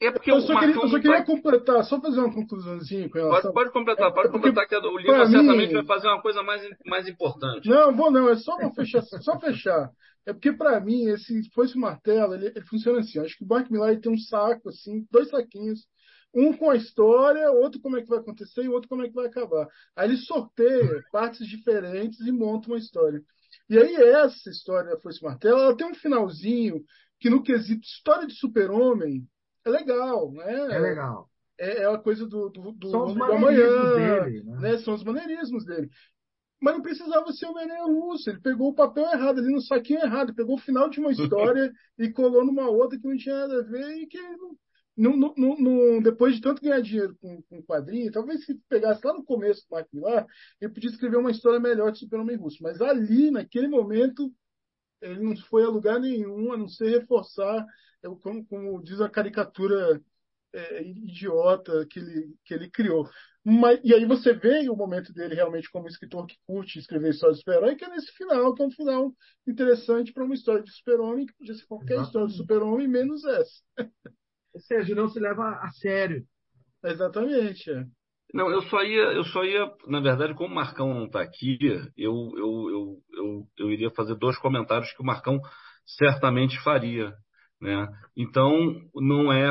É 0.00 0.10
porque 0.10 0.30
eu 0.30 0.40
só, 0.40 0.58
queria, 0.58 0.74
eu 0.74 0.88
só 0.88 0.98
queria 0.98 1.22
completar, 1.22 1.84
só 1.84 2.00
fazer 2.00 2.20
uma 2.20 2.32
conclusãozinha 2.32 3.10
com 3.10 3.18
relação... 3.18 3.52
Pode, 3.52 3.54
pode 3.54 3.72
completar, 3.72 4.12
pode 4.14 4.28
é 4.28 4.30
completar, 4.30 4.66
que 4.66 4.74
o 4.74 4.96
livro 4.96 5.26
certamente 5.26 5.68
mim... 5.68 5.74
vai 5.74 5.84
fazer 5.84 6.08
uma 6.08 6.22
coisa 6.22 6.42
mais, 6.42 6.62
mais 6.86 7.06
importante. 7.06 7.68
Não, 7.68 7.94
vou 7.94 8.10
não, 8.10 8.26
é 8.30 8.36
só 8.36 8.56
fechar, 8.74 9.02
só 9.02 9.38
fechar. 9.38 9.90
É 10.26 10.32
porque, 10.32 10.52
para 10.52 10.80
mim, 10.80 11.06
esse 11.06 11.48
fosse 11.50 11.76
o 11.76 11.80
martelo, 11.80 12.34
ele, 12.34 12.46
ele, 12.48 12.66
funciona 12.66 12.98
assim. 12.98 13.20
Acho 13.20 13.38
que 13.38 13.44
o 13.44 13.46
Mark 13.46 13.70
Millar 13.70 13.98
tem 14.00 14.12
um 14.12 14.18
saco, 14.18 14.68
assim, 14.68 15.06
dois 15.10 15.30
saquinhos. 15.30 15.86
Um 16.34 16.52
com 16.52 16.68
a 16.68 16.76
história, 16.76 17.50
outro 17.50 17.80
como 17.80 17.96
é 17.96 18.02
que 18.02 18.08
vai 18.08 18.18
acontecer 18.18 18.64
e 18.64 18.68
outro 18.68 18.88
como 18.88 19.02
é 19.02 19.08
que 19.08 19.14
vai 19.14 19.26
acabar. 19.26 19.68
Aí 19.94 20.08
ele 20.08 20.16
sorteia 20.18 21.02
partes 21.12 21.46
diferentes 21.46 22.20
e 22.20 22.32
monta 22.32 22.68
uma 22.68 22.76
história. 22.76 23.22
E 23.70 23.78
aí 23.78 23.94
essa 23.94 24.50
história, 24.50 24.98
Fosse 24.98 25.22
Martelo, 25.22 25.60
ela 25.60 25.76
tem 25.76 25.86
um 25.86 25.94
finalzinho 25.94 26.84
que 27.18 27.30
no 27.30 27.42
quesito 27.42 27.86
história 27.86 28.26
de 28.26 28.34
super-homem, 28.34 29.26
é 29.64 29.70
legal, 29.70 30.30
né? 30.32 30.74
É 30.74 30.78
legal. 30.78 31.30
É, 31.58 31.82
é 31.82 31.86
a 31.86 31.98
coisa 31.98 32.26
do, 32.26 32.50
do, 32.50 32.72
do, 32.72 32.90
São 32.90 33.04
os 33.06 33.14
do 33.14 33.24
amanhã, 33.24 33.94
dele, 33.94 34.42
né? 34.44 34.58
né? 34.60 34.78
São 34.78 34.94
os 34.94 35.02
maneirismos 35.02 35.64
dele. 35.64 35.88
Mas 36.60 36.74
não 36.74 36.82
precisava 36.82 37.32
ser 37.32 37.46
o 37.46 37.54
Menino 37.54 38.00
Russo. 38.00 38.30
Ele 38.30 38.40
pegou 38.40 38.70
o 38.70 38.74
papel 38.74 39.04
errado 39.04 39.38
ali 39.38 39.52
no 39.52 39.60
saquinho 39.60 40.00
errado. 40.00 40.34
Pegou 40.34 40.56
o 40.56 40.60
final 40.60 40.88
de 40.88 41.00
uma 41.00 41.12
história 41.12 41.72
e 41.98 42.10
colou 42.10 42.44
numa 42.44 42.68
outra 42.68 42.98
que 42.98 43.06
não 43.06 43.16
tinha 43.16 43.34
nada 43.34 43.60
a 43.60 43.62
ver 43.62 43.98
e 43.98 44.06
que 44.06 44.18
não, 44.96 45.14
não, 45.16 45.34
não, 45.36 46.00
depois 46.00 46.34
de 46.34 46.40
tanto 46.40 46.62
ganhar 46.62 46.80
dinheiro 46.80 47.14
com, 47.20 47.42
com 47.42 47.62
quadrinho, 47.62 48.10
talvez 48.10 48.46
se 48.46 48.54
pegasse 48.66 49.06
lá 49.06 49.12
no 49.12 49.22
começo 49.22 49.60
do 49.68 49.74
Mark 49.74 49.86
Millar, 49.92 50.26
ele 50.58 50.72
podia 50.72 50.88
escrever 50.88 51.18
uma 51.18 51.30
história 51.30 51.60
melhor 51.60 51.92
de 51.92 51.98
Super-Homem 51.98 52.36
Russo. 52.36 52.62
Mas 52.62 52.80
ali, 52.80 53.30
naquele 53.30 53.68
momento, 53.68 54.32
ele 55.02 55.20
não 55.20 55.36
foi 55.36 55.64
a 55.64 55.68
lugar 55.68 56.00
nenhum, 56.00 56.50
a 56.50 56.56
não 56.56 56.66
ser 56.66 56.98
reforçar 56.98 57.66
como, 58.22 58.44
como 58.46 58.82
diz 58.82 59.00
a 59.00 59.08
caricatura 59.08 60.00
é, 60.56 60.82
idiota 60.82 61.86
que 61.90 61.98
ele, 61.98 62.34
que 62.44 62.54
ele 62.54 62.70
criou. 62.70 63.08
Mas, 63.44 63.78
e 63.84 63.94
aí 63.94 64.04
você 64.04 64.32
vê 64.32 64.68
o 64.68 64.74
momento 64.74 65.12
dele 65.12 65.34
realmente 65.34 65.70
como 65.70 65.86
escritor 65.86 66.26
que 66.26 66.34
curte 66.46 66.78
escrever 66.78 67.10
histórias 67.10 67.36
de 67.38 67.44
super-herói, 67.44 67.76
que 67.76 67.84
é 67.84 67.88
nesse 67.88 68.10
final, 68.12 68.54
que 68.54 68.62
é 68.62 68.66
um 68.66 68.70
final 68.70 69.12
interessante 69.46 70.12
para 70.12 70.24
uma 70.24 70.34
história 70.34 70.62
de 70.62 70.72
super-homem, 70.72 71.26
que 71.26 71.34
podia 71.34 71.54
ser 71.54 71.66
qualquer 71.66 71.94
Exatamente. 71.94 72.06
história 72.06 72.28
de 72.28 72.36
super-homem, 72.36 72.88
menos 72.88 73.24
essa. 73.24 73.62
Ou 74.54 74.60
seja, 74.60 74.94
não 74.94 75.08
se 75.08 75.20
leva 75.20 75.60
a 75.62 75.68
sério. 75.70 76.24
Exatamente. 76.84 77.70
É. 77.70 77.84
Não, 78.34 78.50
eu 78.50 78.62
só 78.62 78.82
ia, 78.82 79.12
eu 79.12 79.24
só 79.24 79.44
ia, 79.44 79.70
na 79.86 80.00
verdade, 80.00 80.34
como 80.34 80.50
o 80.50 80.54
Marcão 80.54 80.92
não 80.92 81.06
está 81.06 81.22
aqui, 81.22 81.58
eu, 81.96 82.32
eu, 82.36 82.68
eu, 82.68 83.02
eu, 83.12 83.48
eu 83.58 83.70
iria 83.70 83.90
fazer 83.90 84.16
dois 84.16 84.36
comentários 84.38 84.92
que 84.92 85.02
o 85.02 85.06
Marcão 85.06 85.38
certamente 85.86 86.58
faria. 86.62 87.12
Né? 87.60 87.86
Então, 88.16 88.50
não 88.94 89.32
é 89.32 89.48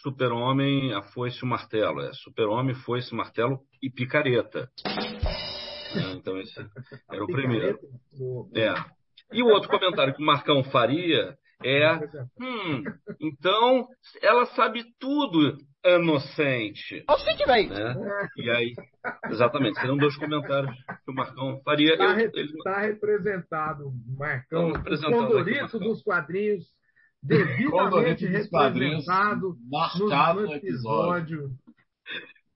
super-homem, 0.00 0.92
a 0.94 1.02
foice 1.02 1.38
e 1.38 1.44
o 1.44 1.46
martelo, 1.46 2.00
é 2.00 2.12
super-homem, 2.12 2.74
foice, 2.74 3.14
martelo 3.14 3.60
e 3.82 3.90
picareta. 3.90 4.68
É, 5.94 6.12
então, 6.12 6.38
esse 6.38 6.54
era 7.10 7.22
o 7.22 7.26
primeiro. 7.26 7.78
É. 8.54 8.74
E 9.32 9.42
o 9.42 9.46
outro 9.46 9.68
comentário 9.68 10.14
que 10.14 10.22
o 10.22 10.26
Marcão 10.26 10.62
faria 10.64 11.36
é: 11.64 11.94
hum, 12.40 12.82
então 13.20 13.86
ela 14.20 14.46
sabe 14.46 14.84
tudo, 14.98 15.56
inocente. 15.84 17.04
Você 17.08 17.36
Né? 17.68 18.28
E 18.36 18.50
aí, 18.50 18.72
exatamente, 19.30 19.78
seriam 19.78 19.96
dois 19.96 20.16
comentárires 20.16 20.76
que 21.04 21.10
o 21.10 21.14
Marcão 21.14 21.60
faria. 21.64 21.92
Está 21.92 22.12
re, 22.12 22.30
ele... 22.34 22.62
tá 22.62 22.78
representado, 22.80 23.92
Marcão, 24.16 24.70
o 24.70 25.00
condorito 25.00 25.78
dos 25.78 26.02
quadrinhos 26.02 26.64
devidamente 27.22 28.26
representado 28.26 29.56
marcado 29.70 30.42
no, 30.42 30.54
episódio. 30.54 31.50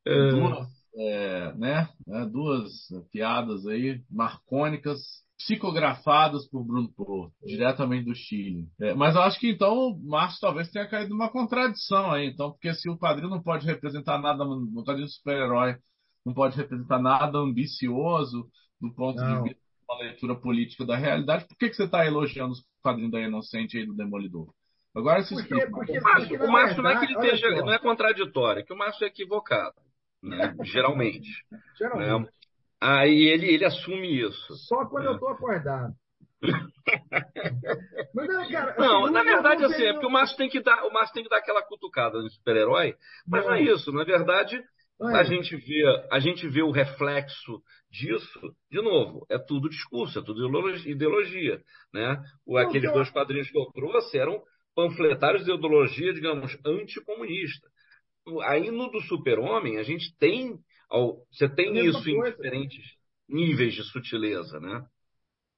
É. 0.05 0.31
Duas, 0.31 0.69
é, 0.97 1.55
né, 1.55 1.89
né, 2.07 2.27
duas 2.27 2.71
piadas 3.13 3.67
aí 3.67 4.03
marcônicas 4.11 4.99
psicografadas 5.39 6.49
por 6.49 6.65
Bruno 6.65 6.91
Porto, 6.93 7.35
diretamente 7.45 8.07
do 8.07 8.15
Chile. 8.15 8.67
É, 8.81 8.95
mas 8.95 9.15
eu 9.15 9.23
acho 9.23 9.39
que 9.39 9.51
então 9.51 9.75
o 9.75 10.09
Márcio 10.09 10.41
talvez 10.41 10.71
tenha 10.71 10.89
caído 10.89 11.11
numa 11.11 11.29
contradição 11.29 12.11
aí, 12.11 12.27
então, 12.29 12.53
porque 12.53 12.73
se 12.73 12.89
o 12.89 12.99
padrinho 12.99 13.31
não 13.31 13.43
pode 13.43 13.67
representar 13.67 14.19
nada 14.19 14.45
no 14.45 14.83
quadrinho 14.83 15.09
super-herói, 15.09 15.77
não 16.25 16.33
pode 16.33 16.57
representar 16.57 16.99
nada 17.01 17.39
ambicioso 17.39 18.49
do 18.81 18.93
ponto 18.95 19.21
não. 19.21 19.43
de 19.43 19.51
vista 19.51 19.66
uma 19.89 20.03
leitura 20.03 20.35
política 20.35 20.85
da 20.85 20.97
realidade, 20.97 21.47
por 21.47 21.57
que, 21.57 21.69
que 21.69 21.77
você 21.77 21.85
está 21.85 22.05
elogiando 22.05 22.53
os 22.53 22.65
quadrinhos 22.83 23.13
da 23.13 23.21
Inocente 23.21 23.79
aí 23.79 23.87
do 23.87 23.95
Demolidor? 23.95 24.53
Agora 24.95 25.23
se 25.23 25.35
porque, 25.35 25.67
porque, 25.67 25.99
o 25.99 26.03
Márcio, 26.03 26.45
o 26.45 26.51
Márcio 26.51 26.83
não 26.83 26.91
é 26.91 26.99
que 26.99 27.05
ele 27.05 27.15
esteja, 27.15 27.51
não 27.51 27.73
é 27.73 27.79
contraditório, 27.79 28.61
é 28.61 28.63
que 28.63 28.73
o 28.73 28.79
Márcio 28.79 29.05
é 29.05 29.09
equivocado, 29.09 29.75
né? 30.23 30.55
geralmente. 30.65 31.29
geralmente. 31.79 32.25
Né? 32.25 32.29
Aí 32.81 33.29
ele, 33.29 33.47
ele 33.47 33.65
assume 33.65 34.27
isso. 34.27 34.55
Só 34.57 34.87
quando 34.87 35.05
né? 35.05 35.11
eu 35.11 35.15
estou 35.15 35.29
acordado. 35.29 35.95
mas 38.15 38.29
não, 38.29 38.51
cara, 38.51 38.77
não 38.79 39.05
assim, 39.05 39.13
na 39.15 39.23
verdade 39.23 39.65
assim, 39.65 39.85
é 39.85 39.93
porque 39.93 40.07
o 40.07 40.11
Márcio 40.11 40.37
tem 40.37 40.49
que 40.49 40.61
dar, 40.63 40.85
o 40.85 40.93
Márcio 40.93 41.15
tem 41.15 41.23
que 41.23 41.31
dar 41.31 41.39
aquela 41.39 41.63
cutucada 41.63 42.19
no 42.21 42.31
super-herói, 42.31 42.95
mas 43.27 43.43
não. 43.43 43.51
não 43.51 43.57
é 43.57 43.63
isso, 43.63 43.91
na 43.93 44.05
verdade, 44.05 44.57
é. 44.57 44.65
A 45.01 45.25
gente 45.25 45.57
vê, 45.57 46.07
a 46.11 46.19
gente 46.19 46.49
vê 46.49 46.63
o 46.63 46.71
reflexo 46.71 47.63
disso, 47.91 48.55
de 48.71 48.81
novo, 48.81 49.27
é 49.29 49.39
tudo 49.39 49.69
discurso, 49.69 50.19
é 50.19 50.23
tudo 50.23 50.47
ideologia, 50.87 51.63
né? 51.93 52.23
O, 52.47 52.57
aqueles 52.57 52.91
dois 52.93 53.11
quadrinhos 53.11 53.51
que 53.51 53.59
eu 53.59 53.67
trouxe 53.73 54.19
eram 54.19 54.43
panfletários 54.75 55.45
de 55.45 55.53
ideologia, 55.53 56.13
digamos, 56.13 56.57
anticomunista. 56.65 57.69
Aí 58.45 58.71
no 58.71 58.91
do 58.91 59.01
super-homem, 59.03 59.79
a 59.79 59.83
gente 59.83 60.17
tem. 60.19 60.59
Você 61.31 61.49
tem 61.49 61.77
isso 61.87 62.03
coisa. 62.03 62.29
em 62.29 62.31
diferentes 62.31 62.85
níveis 63.29 63.75
de 63.75 63.83
sutileza, 63.85 64.59
né? 64.61 64.85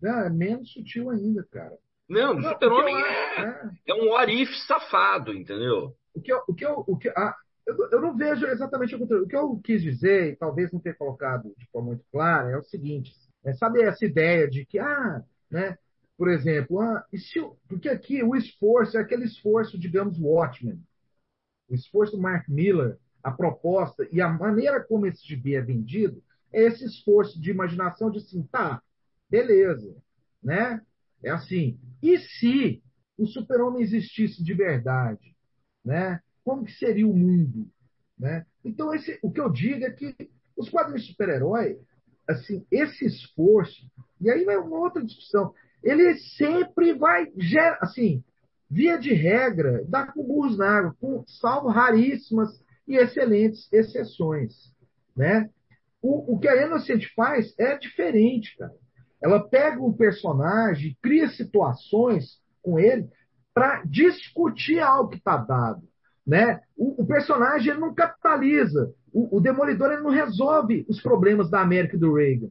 Não, 0.00 0.20
é 0.20 0.30
menos 0.30 0.72
sutil 0.72 1.10
ainda, 1.10 1.46
cara. 1.50 1.76
Não, 2.08 2.36
do 2.36 2.42
super-homem 2.42 2.96
é, 2.96 3.40
é, 3.42 3.70
é, 3.88 3.94
um 3.94 4.10
orif 4.10 4.50
safado, 4.66 5.34
entendeu? 5.34 5.94
O 6.14 6.20
que 6.20 6.32
eu, 6.32 6.42
o 6.48 6.54
que 6.54 6.64
eu, 6.64 6.84
o 6.86 6.98
que, 6.98 7.08
ah, 7.10 7.36
eu, 7.68 7.90
eu 7.92 8.00
não 8.00 8.16
vejo 8.16 8.46
exatamente 8.46 8.94
o 8.94 8.98
contrário. 8.98 9.24
O 9.24 9.28
que 9.28 9.36
eu 9.36 9.60
quis 9.62 9.82
dizer, 9.82 10.32
e 10.32 10.36
talvez 10.36 10.72
não 10.72 10.80
ter 10.80 10.96
colocado 10.96 11.54
de 11.56 11.66
forma 11.70 11.88
muito 11.88 12.04
clara, 12.10 12.50
é 12.50 12.56
o 12.56 12.62
seguinte: 12.64 13.12
É, 13.44 13.52
sabe 13.54 13.82
essa 13.82 14.04
ideia 14.04 14.48
de 14.48 14.64
que, 14.64 14.78
ah, 14.78 15.22
né, 15.50 15.76
por 16.16 16.28
exemplo, 16.28 16.80
ah, 16.80 17.04
se, 17.14 17.40
porque 17.68 17.88
aqui 17.88 18.22
o 18.22 18.34
esforço 18.34 18.96
é 18.96 19.00
aquele 19.00 19.24
esforço, 19.24 19.78
digamos, 19.78 20.18
Watchmen, 20.18 20.82
o 21.68 21.74
esforço 21.74 22.16
do 22.16 22.22
Mark 22.22 22.48
Miller, 22.48 22.98
a 23.22 23.30
proposta 23.30 24.08
e 24.10 24.20
a 24.20 24.28
maneira 24.28 24.82
como 24.82 25.06
esse 25.06 25.26
gibi 25.26 25.54
é 25.54 25.60
vendido, 25.60 26.22
é 26.52 26.62
esse 26.62 26.84
esforço 26.84 27.40
de 27.40 27.50
imaginação 27.50 28.10
de 28.10 28.18
assim, 28.18 28.42
tá, 28.44 28.82
beleza, 29.28 29.94
né? 30.42 30.80
É 31.22 31.30
assim. 31.30 31.78
E 32.02 32.18
se 32.18 32.82
o 33.18 33.26
super-homem 33.26 33.82
existisse 33.82 34.42
de 34.42 34.54
verdade, 34.54 35.36
né? 35.84 36.22
Como 36.48 36.64
que 36.64 36.72
seria 36.72 37.06
o 37.06 37.14
mundo, 37.14 37.68
né? 38.18 38.46
Então 38.64 38.94
esse, 38.94 39.18
o 39.22 39.30
que 39.30 39.38
eu 39.38 39.50
digo 39.50 39.84
é 39.84 39.90
que 39.90 40.16
os 40.56 40.70
quadrinhos 40.70 41.02
de 41.02 41.10
super-herói, 41.10 41.78
assim, 42.26 42.64
esse 42.72 43.04
esforço, 43.04 43.86
e 44.18 44.30
aí 44.30 44.46
vai 44.46 44.56
uma 44.56 44.78
outra 44.78 45.04
discussão, 45.04 45.52
ele 45.84 46.14
sempre 46.38 46.94
vai, 46.94 47.30
assim, 47.82 48.24
via 48.70 48.96
de 48.96 49.12
regra, 49.12 49.84
dá 49.86 50.10
com 50.10 50.26
burros 50.26 50.56
na 50.56 50.78
água, 50.78 50.96
com, 50.98 51.22
salvo 51.26 51.68
raríssimas 51.68 52.48
e 52.86 52.96
excelentes 52.96 53.70
exceções, 53.70 54.54
né? 55.14 55.50
O, 56.00 56.32
o 56.34 56.38
que 56.38 56.48
a 56.48 56.64
Innocent 56.64 57.04
faz 57.14 57.54
é 57.58 57.76
diferente, 57.76 58.56
cara. 58.56 58.74
Ela 59.22 59.46
pega 59.46 59.82
um 59.82 59.92
personagem, 59.92 60.96
cria 61.02 61.28
situações 61.28 62.40
com 62.62 62.78
ele 62.78 63.06
para 63.52 63.82
discutir 63.84 64.78
algo 64.78 65.10
que 65.10 65.18
está 65.18 65.36
dado. 65.36 65.86
Né? 66.28 66.60
O, 66.76 67.02
o, 67.02 67.06
personagem 67.06 67.72
ele 67.72 67.80
não 67.80 67.94
capitaliza. 67.94 68.92
O, 69.10 69.38
o, 69.38 69.40
Demolidor 69.40 69.90
ele 69.90 70.02
não 70.02 70.10
resolve 70.10 70.84
os 70.86 71.00
problemas 71.00 71.48
da 71.48 71.62
América 71.62 71.96
e 71.96 71.98
do 71.98 72.12
Reagan. 72.12 72.50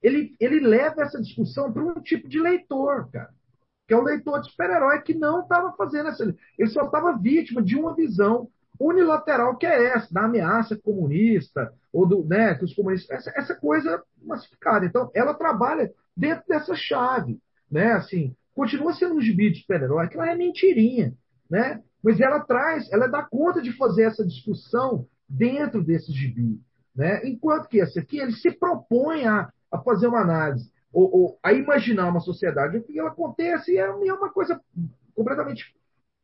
Ele, 0.00 0.36
ele 0.38 0.60
leva 0.60 1.02
essa 1.02 1.20
discussão 1.20 1.72
para 1.72 1.82
um 1.82 1.94
tipo 1.94 2.28
de 2.28 2.38
leitor, 2.38 3.10
cara. 3.10 3.30
Que 3.88 3.94
é 3.94 3.96
o 3.96 4.04
leitor 4.04 4.40
de 4.40 4.50
super-herói 4.50 5.02
que 5.02 5.12
não 5.12 5.40
estava 5.40 5.72
fazendo 5.72 6.08
essa. 6.08 6.22
Ele 6.56 6.68
só 6.68 6.84
estava 6.84 7.18
vítima 7.18 7.60
de 7.60 7.74
uma 7.76 7.96
visão 7.96 8.48
unilateral 8.78 9.56
que 9.56 9.66
é 9.66 9.86
essa, 9.86 10.12
da 10.12 10.26
ameaça 10.26 10.76
comunista, 10.76 11.72
ou 11.92 12.06
do, 12.06 12.24
né, 12.24 12.54
que 12.54 12.64
os 12.64 12.74
comunistas, 12.74 13.10
essa, 13.10 13.32
essa 13.36 13.54
coisa 13.56 14.02
massificada. 14.22 14.86
Então, 14.86 15.10
ela 15.14 15.34
trabalha 15.34 15.92
dentro 16.16 16.44
dessa 16.46 16.76
chave, 16.76 17.40
né, 17.70 17.92
assim, 17.92 18.36
continua 18.54 18.94
sendo 18.94 19.14
um 19.14 19.20
gibi 19.20 19.50
de 19.50 19.60
super-herói, 19.60 20.08
que 20.08 20.18
é 20.18 20.34
mentirinha, 20.36 21.14
né, 21.50 21.82
mas 22.02 22.20
ela 22.20 22.40
traz, 22.40 22.90
ela 22.92 23.06
dá 23.06 23.22
conta 23.22 23.60
de 23.60 23.72
fazer 23.72 24.04
essa 24.04 24.24
discussão 24.24 25.06
dentro 25.28 25.82
desse 25.82 26.12
gibi, 26.12 26.60
né, 26.94 27.26
enquanto 27.26 27.68
que 27.68 27.78
esse 27.78 27.98
aqui, 27.98 28.18
ele 28.18 28.32
se 28.32 28.50
propõe 28.50 29.26
a, 29.26 29.50
a 29.70 29.78
fazer 29.78 30.06
uma 30.06 30.20
análise, 30.20 30.70
ou, 30.92 31.14
ou 31.14 31.38
a 31.42 31.52
imaginar 31.52 32.08
uma 32.08 32.20
sociedade, 32.20 32.80
que 32.80 32.98
ela 32.98 33.10
acontece 33.10 33.72
e 33.72 33.78
é, 33.78 33.82
é 33.82 34.12
uma 34.12 34.30
coisa 34.30 34.60
completamente 35.14 35.74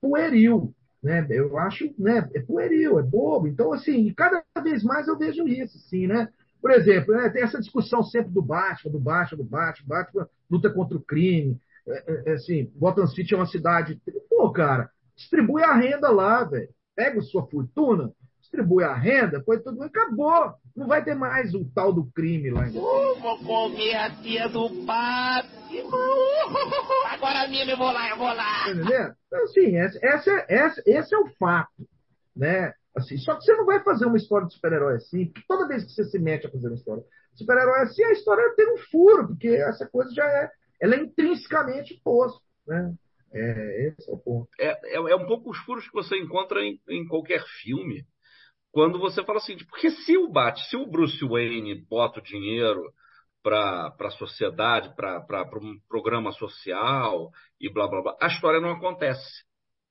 pueril, 0.01 0.75
né? 1.03 1.27
Eu 1.31 1.59
acho, 1.59 1.93
né? 1.99 2.29
É 2.35 2.41
pueril, 2.41 2.99
é 2.99 3.03
bobo. 3.03 3.49
Então, 3.49 3.73
assim, 3.73 4.12
cada 4.14 4.43
vez 4.62 4.85
mais 4.85 5.09
eu 5.09 5.18
vejo 5.18 5.47
isso, 5.49 5.77
assim, 5.77 6.07
né? 6.07 6.29
Por 6.61 6.70
exemplo, 6.70 7.14
né, 7.14 7.29
tem 7.29 7.43
essa 7.43 7.59
discussão 7.59 8.05
sempre 8.05 8.31
do 8.31 8.41
Batman, 8.41 8.93
do 8.93 9.01
Batman, 9.01 9.39
do 9.39 9.45
Batman, 9.45 9.89
Batman 9.89 10.29
luta 10.49 10.70
contra 10.70 10.97
o 10.97 11.03
crime. 11.03 11.61
É, 11.87 12.05
é, 12.07 12.23
é 12.31 12.33
assim, 12.35 12.70
Gotham 12.77 13.07
City 13.09 13.35
é 13.35 13.37
uma 13.37 13.47
cidade. 13.47 14.01
Pô, 14.31 14.51
cara, 14.53 14.89
distribui 15.23 15.62
a 15.62 15.75
renda 15.75 16.11
lá, 16.11 16.45
velho. 16.45 16.68
Pega 16.95 17.20
a 17.20 17.23
sua 17.23 17.47
fortuna, 17.47 18.12
distribui 18.41 18.85
a 18.85 18.95
renda, 18.95 19.43
foi 19.45 19.61
tudo, 19.61 19.83
acabou. 19.83 20.53
Não 20.77 20.87
vai 20.87 21.03
ter 21.03 21.14
mais 21.14 21.55
o 21.55 21.64
tal 21.75 21.93
do 21.93 22.05
crime 22.12 22.51
lá. 22.51 22.66
Uh, 22.66 23.20
vou 23.20 23.39
comer 23.39 23.95
a 23.95 24.11
tia 24.23 24.49
do 24.49 24.68
Batman. 24.85 25.53
Agora 27.11 27.49
mesmo 27.49 27.70
eu 27.70 27.79
vou 27.79 27.93
lá, 27.93 28.11
eu 28.11 28.16
vou 28.16 28.27
lá. 28.27 28.64
Tá 28.64 28.70
entendendo? 28.70 29.14
Então, 29.27 29.43
assim, 29.45 29.77
essa, 29.77 29.99
essa, 30.03 30.47
essa, 30.49 30.83
esse 30.87 31.14
é 31.14 31.18
o 31.18 31.29
fato, 31.39 31.89
né? 32.37 32.73
Assim, 32.95 33.16
só 33.16 33.35
que 33.37 33.45
você 33.45 33.55
não 33.55 33.64
vai 33.64 33.83
fazer 33.83 34.05
uma 34.05 34.18
história 34.18 34.47
de 34.47 34.55
super-herói 34.55 34.97
assim, 34.97 35.25
porque 35.27 35.47
toda 35.49 35.66
vez 35.66 35.83
que 35.83 35.93
você 35.93 36.05
se 36.05 36.18
mete 36.18 36.47
a 36.47 36.51
fazer 36.51 36.66
uma 36.66 36.77
história 36.77 37.03
de 37.03 37.39
super-herói 37.39 37.81
assim, 37.83 38.05
a 38.05 38.12
história 38.12 38.55
tem 38.55 38.75
um 38.75 38.77
furo, 38.91 39.29
porque 39.29 39.49
essa 39.49 39.87
coisa 39.87 40.12
já 40.14 40.25
é, 40.25 40.51
ela 40.79 40.95
é 40.95 40.99
intrinsecamente 40.99 41.99
posta, 42.05 42.39
né? 42.66 42.95
É, 43.35 43.89
esse 43.89 44.11
é 44.11 44.14
o 44.14 44.18
ponto. 44.18 44.49
É, 44.59 44.68
é, 44.85 44.97
é, 44.97 45.16
um 45.16 45.26
pouco 45.26 45.51
os 45.51 45.59
furos 45.59 45.87
que 45.87 45.95
você 45.95 46.16
encontra 46.18 46.62
em, 46.62 46.78
em 46.89 47.07
qualquer 47.07 47.43
filme. 47.62 48.05
Quando 48.70 48.99
você 48.99 49.22
fala 49.24 49.39
assim, 49.39 49.57
porque 49.68 49.91
se 49.91 50.16
o 50.16 50.30
Bat, 50.30 50.59
se 50.68 50.76
o 50.76 50.87
Bruce 50.87 51.24
Wayne 51.26 51.85
bota 51.89 52.20
o 52.20 52.22
dinheiro 52.22 52.83
para 53.43 53.95
a 53.99 54.11
sociedade, 54.11 54.95
para 54.95 55.59
um 55.61 55.78
programa 55.89 56.33
social 56.33 57.30
e 57.61 57.70
blá 57.70 57.89
blá 57.89 58.03
blá, 58.03 58.16
a 58.20 58.28
história 58.28 58.61
não 58.61 58.70
acontece. 58.70 59.45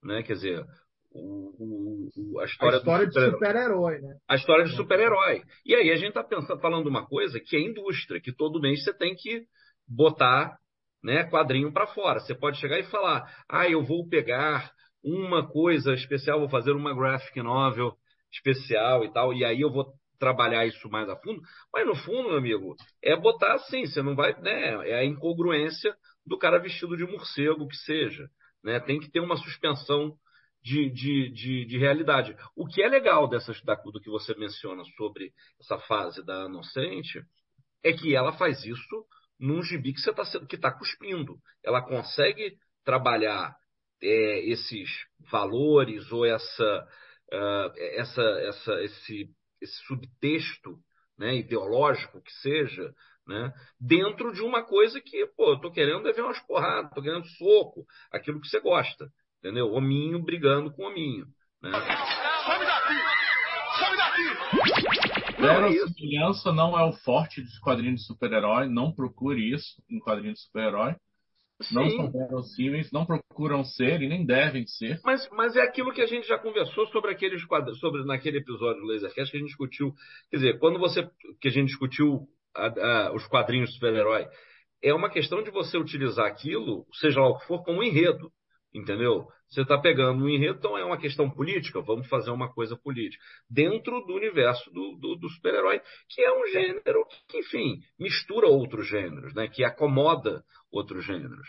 Né? 0.04 0.24
Quer 0.24 0.34
dizer, 0.34 0.66
o, 1.12 2.10
o, 2.16 2.40
a 2.40 2.46
história, 2.46 2.78
a 2.78 2.80
história 2.80 3.08
de 3.08 3.14
super-herói, 3.14 3.96
super 3.96 4.08
né? 4.08 4.18
A 4.28 4.36
história 4.36 4.66
de 4.66 4.76
super-herói. 4.76 5.44
E 5.66 5.76
aí 5.76 5.92
a 5.92 5.96
gente 5.96 6.18
está 6.18 6.58
falando 6.58 6.88
uma 6.88 7.06
coisa 7.06 7.40
que 7.40 7.56
é 7.56 7.60
indústria, 7.60 8.22
que 8.22 8.34
todo 8.34 8.62
mês 8.62 8.84
você 8.84 8.94
tem 8.94 9.14
que 9.16 9.46
botar 9.88 10.58
né, 11.04 11.24
quadrinho 11.24 11.72
para 11.72 11.88
fora. 11.88 12.20
Você 12.20 12.36
pode 12.36 12.60
chegar 12.60 12.80
e 12.80 12.84
falar, 12.84 13.30
ah, 13.50 13.68
eu 13.68 13.84
vou 13.84 14.08
pegar 14.08 14.72
uma 15.04 15.48
coisa 15.48 15.94
especial, 15.94 16.40
vou 16.40 16.50
fazer 16.50 16.72
uma 16.72 16.94
graphic 16.94 17.42
novel 17.42 17.96
especial 18.32 19.04
e 19.04 19.12
tal, 19.12 19.34
e 19.34 19.44
aí 19.44 19.62
eu 19.62 19.72
vou 19.72 19.94
trabalhar 20.20 20.66
isso 20.66 20.88
mais 20.90 21.10
a 21.10 21.16
fundo, 21.18 21.42
mas 21.74 21.86
no 21.86 21.96
fundo, 21.96 22.30
meu 22.30 22.38
amigo, 22.38 22.76
é 23.04 23.16
botar 23.16 23.54
assim, 23.56 23.86
você 23.86 24.04
não 24.04 24.16
vai, 24.16 24.40
né, 24.40 24.88
é 24.88 25.00
a 25.00 25.04
incongruência 25.04 25.96
do 26.26 26.38
cara 26.38 26.60
vestido 26.60 26.96
de 26.96 27.04
morcego, 27.06 27.68
que 27.68 27.76
seja, 27.78 28.30
né, 28.64 28.80
tem 28.80 29.00
que 29.00 29.10
ter 29.10 29.20
uma 29.20 29.36
suspensão 29.36 30.16
de, 30.64 30.92
de, 30.92 31.32
de, 31.32 31.66
de 31.66 31.78
realidade. 31.80 32.36
O 32.56 32.68
que 32.68 32.84
é 32.84 32.88
legal 32.88 33.28
dessas, 33.28 33.60
da, 33.64 33.74
do 33.74 34.00
que 34.00 34.12
você 34.12 34.36
menciona 34.36 34.84
sobre 34.96 35.34
essa 35.60 35.80
fase 35.80 36.24
da 36.24 36.46
inocente 36.46 37.24
é 37.84 37.92
que 37.92 38.16
ela 38.16 38.32
faz 38.34 38.64
isso 38.64 39.06
num 39.42 39.64
gibi 39.64 39.94
que 39.94 40.00
está 40.00 40.14
que 40.48 40.58
tá 40.58 40.72
cuspindo. 40.72 41.38
Ela 41.64 41.82
consegue 41.82 42.58
trabalhar 42.86 43.56
é, 44.02 44.40
esses 44.50 44.90
valores 45.32 46.12
ou 46.12 46.26
essa, 46.26 46.88
uh, 47.34 47.72
essa, 47.98 48.22
essa, 48.22 48.84
esse 48.84 49.30
esse 49.62 49.78
subtexto 49.86 50.78
né, 51.18 51.36
ideológico 51.36 52.22
que 52.22 52.34
seja, 52.42 52.94
né, 53.28 53.54
dentro 53.80 54.34
de 54.34 54.42
uma 54.42 54.64
coisa 54.64 55.00
que, 55.00 55.28
pô, 55.38 55.54
eu 55.54 55.62
tô 55.62 55.72
querendo 55.72 56.08
é 56.10 56.14
ver 56.14 56.24
umas 56.24 56.40
porradas, 56.48 56.92
tô 56.94 57.02
querendo 57.02 57.26
soco, 57.38 57.86
aquilo 58.12 58.42
que 58.42 58.48
você 58.48 58.60
gosta, 58.60 59.08
entendeu? 59.40 59.68
Hominho 59.72 60.24
brigando 60.24 60.74
com 60.74 60.84
hominho. 60.84 61.28
Né? 61.62 61.72
Daqui! 65.42 65.74
Verossimilhança 65.74 66.52
não 66.52 66.78
é 66.78 66.84
o 66.84 66.94
forte 66.94 67.42
dos 67.42 67.60
quadrinhos 67.60 68.02
de 68.02 68.08
super-herói, 68.08 68.68
não 68.68 68.92
procure 68.92 69.54
isso 69.54 69.82
em 69.90 70.00
quadrinhos 70.00 70.40
de 70.40 70.46
super-herói. 70.46 70.96
Não 71.72 71.88
são 71.92 72.12
verossímeis, 72.12 72.92
não 72.92 73.06
procuram 73.06 73.64
ser 73.64 74.02
e 74.02 74.08
nem 74.08 74.26
devem 74.26 74.66
ser. 74.66 75.00
Mas, 75.04 75.30
mas 75.32 75.56
é 75.56 75.62
aquilo 75.62 75.94
que 75.94 76.02
a 76.02 76.08
gente 76.08 76.28
já 76.28 76.38
conversou 76.38 76.88
sobre 76.88 77.12
aqueles 77.12 77.46
quadros, 77.46 77.80
sobre 77.80 78.04
naquele 78.04 78.40
episódio 78.40 78.82
do 78.82 78.88
Lasercast 78.88 79.30
que 79.30 79.38
a 79.38 79.40
gente 79.40 79.50
discutiu. 79.50 79.94
Quer 80.32 80.38
dizer, 80.38 80.60
quando 80.60 80.80
você 80.80 81.08
que 81.40 81.48
a 81.48 81.52
gente 81.52 81.68
discutiu 81.68 82.28
a, 82.56 82.66
a, 82.68 83.14
os 83.14 83.28
quadrinhos 83.28 83.70
de 83.70 83.76
super-herói, 83.76 84.28
é 84.84 84.94
uma 84.94 85.10
questão 85.10 85.44
de 85.44 85.52
você 85.52 85.78
utilizar 85.78 86.26
aquilo, 86.26 86.88
seja 86.94 87.22
lá 87.22 87.30
o 87.30 87.38
que 87.38 87.46
for, 87.46 87.64
como 87.64 87.80
um 87.80 87.84
enredo. 87.84 88.32
Entendeu? 88.74 89.28
Você 89.50 89.64
está 89.64 89.78
pegando 89.78 90.24
um 90.24 90.30
enredo, 90.30 90.58
então 90.58 90.78
é 90.78 90.86
uma 90.86 90.98
questão 90.98 91.30
política, 91.30 91.82
vamos 91.82 92.08
fazer 92.08 92.32
uma 92.32 92.52
coisa 92.52 92.78
política. 92.78 93.22
Dentro 93.50 94.00
do 94.06 94.14
universo 94.14 94.72
do, 94.72 94.96
do, 94.98 95.16
do 95.18 95.30
super-herói, 95.30 95.82
que 96.10 96.22
é 96.22 96.32
um 96.32 96.48
gênero 96.48 97.06
que, 97.28 97.40
enfim, 97.40 97.82
mistura 98.00 98.48
outros 98.48 98.88
gêneros, 98.88 99.34
né? 99.34 99.50
que 99.50 99.64
acomoda 99.66 100.42
outros 100.72 101.06
gêneros. 101.06 101.48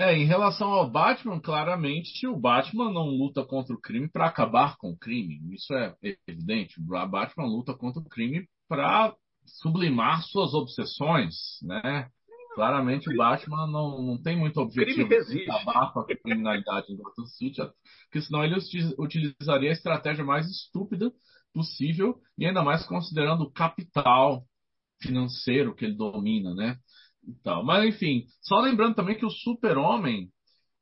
É, 0.00 0.14
em 0.14 0.26
relação 0.26 0.68
ao 0.68 0.88
Batman, 0.88 1.40
claramente 1.40 2.26
o 2.28 2.38
Batman 2.38 2.92
não 2.92 3.06
luta 3.06 3.44
contra 3.44 3.74
o 3.74 3.80
crime 3.80 4.08
para 4.08 4.26
acabar 4.26 4.76
com 4.76 4.90
o 4.90 4.96
crime. 4.96 5.40
Isso 5.52 5.74
é 5.74 5.92
evidente. 6.28 6.78
O 6.78 6.84
Batman 6.84 7.46
luta 7.46 7.74
contra 7.74 8.00
o 8.00 8.08
crime 8.08 8.46
para 8.68 9.12
sublimar 9.44 10.22
suas 10.22 10.54
obsessões, 10.54 11.34
né? 11.62 12.08
Claramente 12.54 13.12
o 13.12 13.16
Batman 13.16 13.66
não, 13.66 14.02
não 14.02 14.22
tem 14.22 14.36
muito 14.36 14.60
objetivo 14.60 15.08
de 15.08 15.50
acabar 15.50 15.92
com 15.92 16.00
a 16.00 16.06
criminalidade 16.06 16.92
em 16.92 16.96
Gotham 16.96 17.26
City, 17.26 17.60
porque 18.04 18.20
senão 18.22 18.44
ele 18.44 18.56
utilizaria 18.98 19.70
a 19.70 19.72
estratégia 19.72 20.24
mais 20.24 20.46
estúpida 20.46 21.12
possível 21.52 22.18
e 22.36 22.46
ainda 22.46 22.62
mais 22.62 22.84
considerando 22.86 23.42
o 23.42 23.52
capital 23.52 24.44
financeiro 25.00 25.74
que 25.74 25.84
ele 25.84 25.94
domina, 25.94 26.54
né? 26.54 26.76
Então, 27.26 27.62
mas 27.62 27.84
enfim, 27.84 28.24
só 28.42 28.58
lembrando 28.60 28.94
também 28.94 29.16
que 29.16 29.26
o 29.26 29.30
Super-Homem 29.30 30.28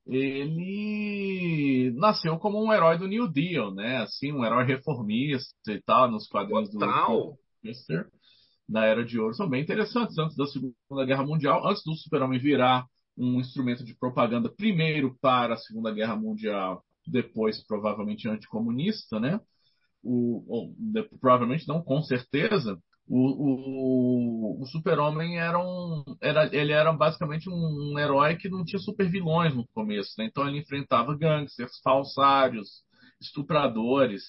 ele 0.07 1.93
nasceu 1.97 2.39
como 2.39 2.65
um 2.65 2.73
herói 2.73 2.97
do 2.97 3.09
New 3.09 3.29
Deal, 3.29 3.75
né? 3.75 3.99
Assim, 3.99 4.33
um 4.33 4.45
herói 4.45 4.65
reformista 4.65 5.73
e 5.73 5.83
tal, 5.83 6.11
nos 6.11 6.29
quadrinhos 6.29 6.71
Total. 6.71 7.37
do. 7.63 8.16
Da 8.69 8.85
Era 8.85 9.05
de 9.05 9.19
Ouro 9.19 9.35
são 9.35 9.49
bem 9.49 9.63
interessantes, 9.63 10.19
antes 10.19 10.37
da 10.37 10.47
Segunda 10.47 11.05
Guerra 11.05 11.25
Mundial, 11.25 11.67
antes 11.67 11.83
do 11.85 11.95
Super-Homem 11.95 12.39
virar 12.39 12.87
um 13.17 13.41
instrumento 13.41 13.85
de 13.85 13.95
propaganda, 13.95 14.49
primeiro 14.49 15.17
para 15.21 15.55
a 15.55 15.59
Segunda 15.59 15.93
Guerra 15.93 16.17
Mundial, 16.17 16.85
depois 17.07 17.65
provavelmente 17.67 18.29
anticomunista, 18.29 19.19
né? 19.21 19.41
O, 20.03 20.45
ou, 20.47 20.75
de, 20.79 21.03
provavelmente 21.21 21.67
não, 21.67 21.83
com 21.83 22.03
certeza, 22.03 22.79
o, 23.09 24.59
o, 24.59 24.63
o 24.63 24.67
Super-Homem 24.67 25.39
era 25.39 25.59
um. 25.59 26.05
Era, 26.21 26.55
ele 26.55 26.73
era 26.73 26.93
basicamente 26.93 27.49
um, 27.49 27.93
um 27.93 27.99
herói 27.99 28.37
que 28.37 28.49
não 28.49 28.65
tinha 28.65 28.81
super 28.81 29.09
vilões 29.09 29.55
no 29.55 29.67
começo, 29.69 30.15
né? 30.19 30.27
Então 30.27 30.47
ele 30.47 30.59
enfrentava 30.59 31.17
gangsters, 31.17 31.79
falsários, 31.83 32.83
estupradores. 33.21 34.23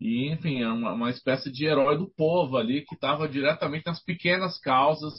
E, 0.00 0.32
enfim, 0.32 0.62
era 0.62 0.72
uma, 0.72 0.92
uma 0.92 1.10
espécie 1.10 1.52
de 1.52 1.66
herói 1.66 1.98
do 1.98 2.10
povo 2.16 2.56
ali 2.56 2.82
que 2.86 2.94
estava 2.94 3.28
diretamente 3.28 3.86
nas 3.86 4.02
pequenas 4.02 4.58
causas 4.58 5.12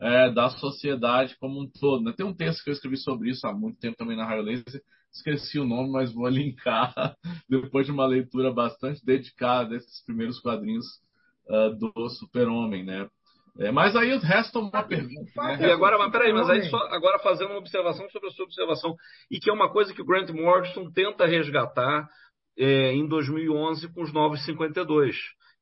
é, 0.00 0.30
da 0.30 0.48
sociedade 0.50 1.36
como 1.38 1.60
um 1.60 1.68
todo. 1.68 2.02
Né? 2.02 2.14
Tem 2.16 2.24
um 2.24 2.34
texto 2.34 2.64
que 2.64 2.70
eu 2.70 2.74
escrevi 2.74 2.96
sobre 2.96 3.30
isso 3.30 3.46
há 3.46 3.52
muito 3.52 3.78
tempo 3.78 3.96
também 3.96 4.16
na 4.16 4.26
Raio 4.26 4.42
Laser, 4.42 4.80
esqueci 5.12 5.58
o 5.58 5.66
nome, 5.66 5.90
mas 5.90 6.12
vou 6.12 6.28
linkar 6.28 6.94
depois 7.48 7.86
de 7.86 7.92
uma 7.92 8.06
leitura 8.06 8.52
bastante 8.52 9.04
dedicada 9.04 9.70
desses 9.70 10.02
primeiros 10.04 10.40
quadrinhos 10.40 10.86
uh, 11.48 11.76
do 11.76 12.08
Super-Homem, 12.08 12.84
né? 12.84 13.08
É, 13.58 13.72
mas 13.72 13.96
aí 13.96 14.14
resta 14.18 14.58
uma 14.58 14.82
pergunta. 14.82 15.30
Né? 15.34 15.68
E 15.68 15.72
agora, 15.72 15.96
mas 15.96 16.12
peraí, 16.12 16.30
mas 16.30 16.48
aí 16.50 16.68
só, 16.68 16.76
agora 16.90 17.18
fazendo 17.20 17.50
uma 17.50 17.58
observação 17.58 18.06
sobre 18.10 18.28
a 18.28 18.32
sua 18.32 18.44
observação, 18.44 18.94
e 19.30 19.40
que 19.40 19.48
é 19.48 19.52
uma 19.52 19.72
coisa 19.72 19.94
que 19.94 20.02
o 20.02 20.04
Grant 20.04 20.28
Morrison 20.30 20.90
tenta 20.90 21.24
resgatar 21.24 22.06
é, 22.58 22.92
em 22.92 23.06
2011 23.06 23.92
com 23.92 24.02
os 24.02 24.12
Novos 24.12 24.44
52, 24.44 25.16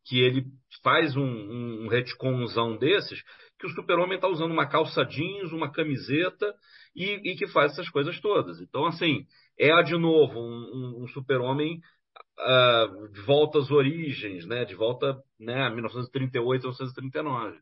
que 0.05 0.21
ele 0.21 0.45
faz 0.83 1.17
um, 1.17 1.23
um 1.23 1.89
retconzão 1.89 2.77
desses, 2.77 3.23
que 3.59 3.67
o 3.67 3.71
super-homem 3.71 4.17
está 4.17 4.29
usando 4.29 4.53
uma 4.53 4.69
calça 4.69 5.05
jeans, 5.05 5.53
uma 5.53 5.73
camiseta, 5.73 6.55
e, 6.95 7.33
e, 7.33 7.37
que 7.37 7.49
faz 7.49 7.73
essas 7.73 7.89
coisas 7.89 8.21
todas. 8.21 8.61
Então, 8.61 8.87
assim, 8.87 9.25
é 9.59 9.83
de 9.83 9.97
novo 9.97 10.39
um, 10.39 11.03
um 11.03 11.09
super-homem 11.09 11.81
uh, 12.39 13.09
de 13.13 13.21
volta 13.23 13.59
às 13.59 13.71
origens, 13.71 14.47
né? 14.47 14.65
De 14.65 14.75
volta 14.75 15.17
né, 15.39 15.67
a 15.67 15.71
1938, 15.71 16.63
1939. 16.63 17.59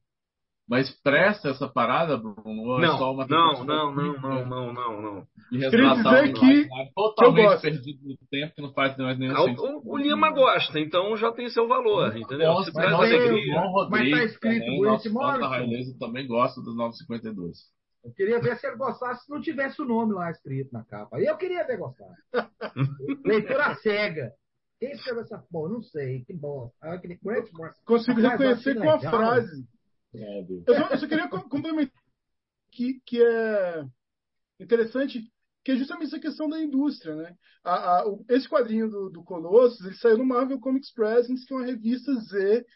Mas 0.68 0.90
presta 1.02 1.50
essa 1.50 1.68
parada, 1.68 2.16
Bruno? 2.16 2.78
Não, 2.78 2.82
é 2.82 2.96
só 2.96 3.12
uma 3.12 3.26
não, 3.26 3.64
não, 3.64 3.94
não, 3.94 4.20
não, 4.20 4.46
não, 4.46 4.72
não, 4.72 5.02
não. 5.02 5.26
Queria 5.50 5.70
dizer 5.70 6.32
que 6.32 6.68
totalmente 6.94 7.60
perdido 7.60 8.08
no 8.08 8.16
tempo 8.30 8.54
que 8.54 8.62
não 8.62 8.72
faz 8.72 8.96
mais 8.96 9.18
nenhum 9.18 9.34
ah, 9.34 9.44
sentido. 9.44 9.82
O, 9.84 9.94
o, 9.94 9.98
Lima 9.98 10.30
gosta, 10.30 10.78
então 10.78 11.16
já 11.16 11.32
tem 11.32 11.48
seu 11.48 11.66
valor, 11.68 12.16
entendeu? 12.16 12.52
Gosto, 12.52 12.72
mas, 12.74 12.92
alegria. 12.92 13.62
mas 13.90 14.10
tá 14.10 14.24
escrito 14.24 14.80
Grant 14.80 15.06
Morrison. 15.06 15.98
também 15.98 16.26
gosta 16.26 16.62
dos 16.62 16.76
952. 16.76 17.58
Eu 18.04 18.12
queria 18.12 18.40
ver 18.40 18.56
se 18.56 18.66
ele 18.66 18.76
gostasse 18.76 19.24
se 19.24 19.30
não 19.30 19.40
tivesse 19.40 19.80
o 19.80 19.84
nome 19.84 20.14
lá 20.14 20.30
escrito 20.30 20.72
na 20.72 20.84
capa. 20.84 21.20
Eu 21.20 21.36
queria 21.36 21.64
ver 21.64 21.76
gostar. 21.76 22.14
Leitura 23.24 23.74
cega. 23.76 24.32
Quem 24.80 24.90
escreveu 24.90 25.22
essa 25.22 25.38
porra? 25.50 25.74
Não 25.74 25.82
sei. 25.82 26.24
Que 26.24 26.34
bosta. 26.34 26.76
Ah, 26.82 27.00
Consigo 27.84 28.20
reconhecer 28.20 28.74
com 28.74 28.90
a 28.90 28.98
frase. 28.98 29.64
Eu 30.66 30.74
só, 30.74 30.88
eu 30.88 30.98
só 30.98 31.08
queria 31.08 31.28
complementar 31.28 32.02
que, 32.70 33.00
que 33.04 33.22
é 33.22 33.84
interessante, 34.58 35.30
que 35.64 35.72
é 35.72 35.76
justamente 35.76 36.08
essa 36.08 36.20
questão 36.20 36.48
da 36.48 36.60
indústria. 36.60 37.14
Né? 37.14 37.36
A, 37.64 38.00
a, 38.00 38.04
esse 38.30 38.48
quadrinho 38.48 38.90
do, 38.90 39.10
do 39.10 39.22
Colossus 39.22 39.84
ele 39.84 39.94
saiu 39.94 40.18
no 40.18 40.24
Marvel 40.24 40.58
Comics 40.58 40.92
Presents, 40.92 41.44
que 41.44 41.52
é 41.52 41.56
uma 41.56 41.66
revista 41.66 42.12
Z 42.14 42.66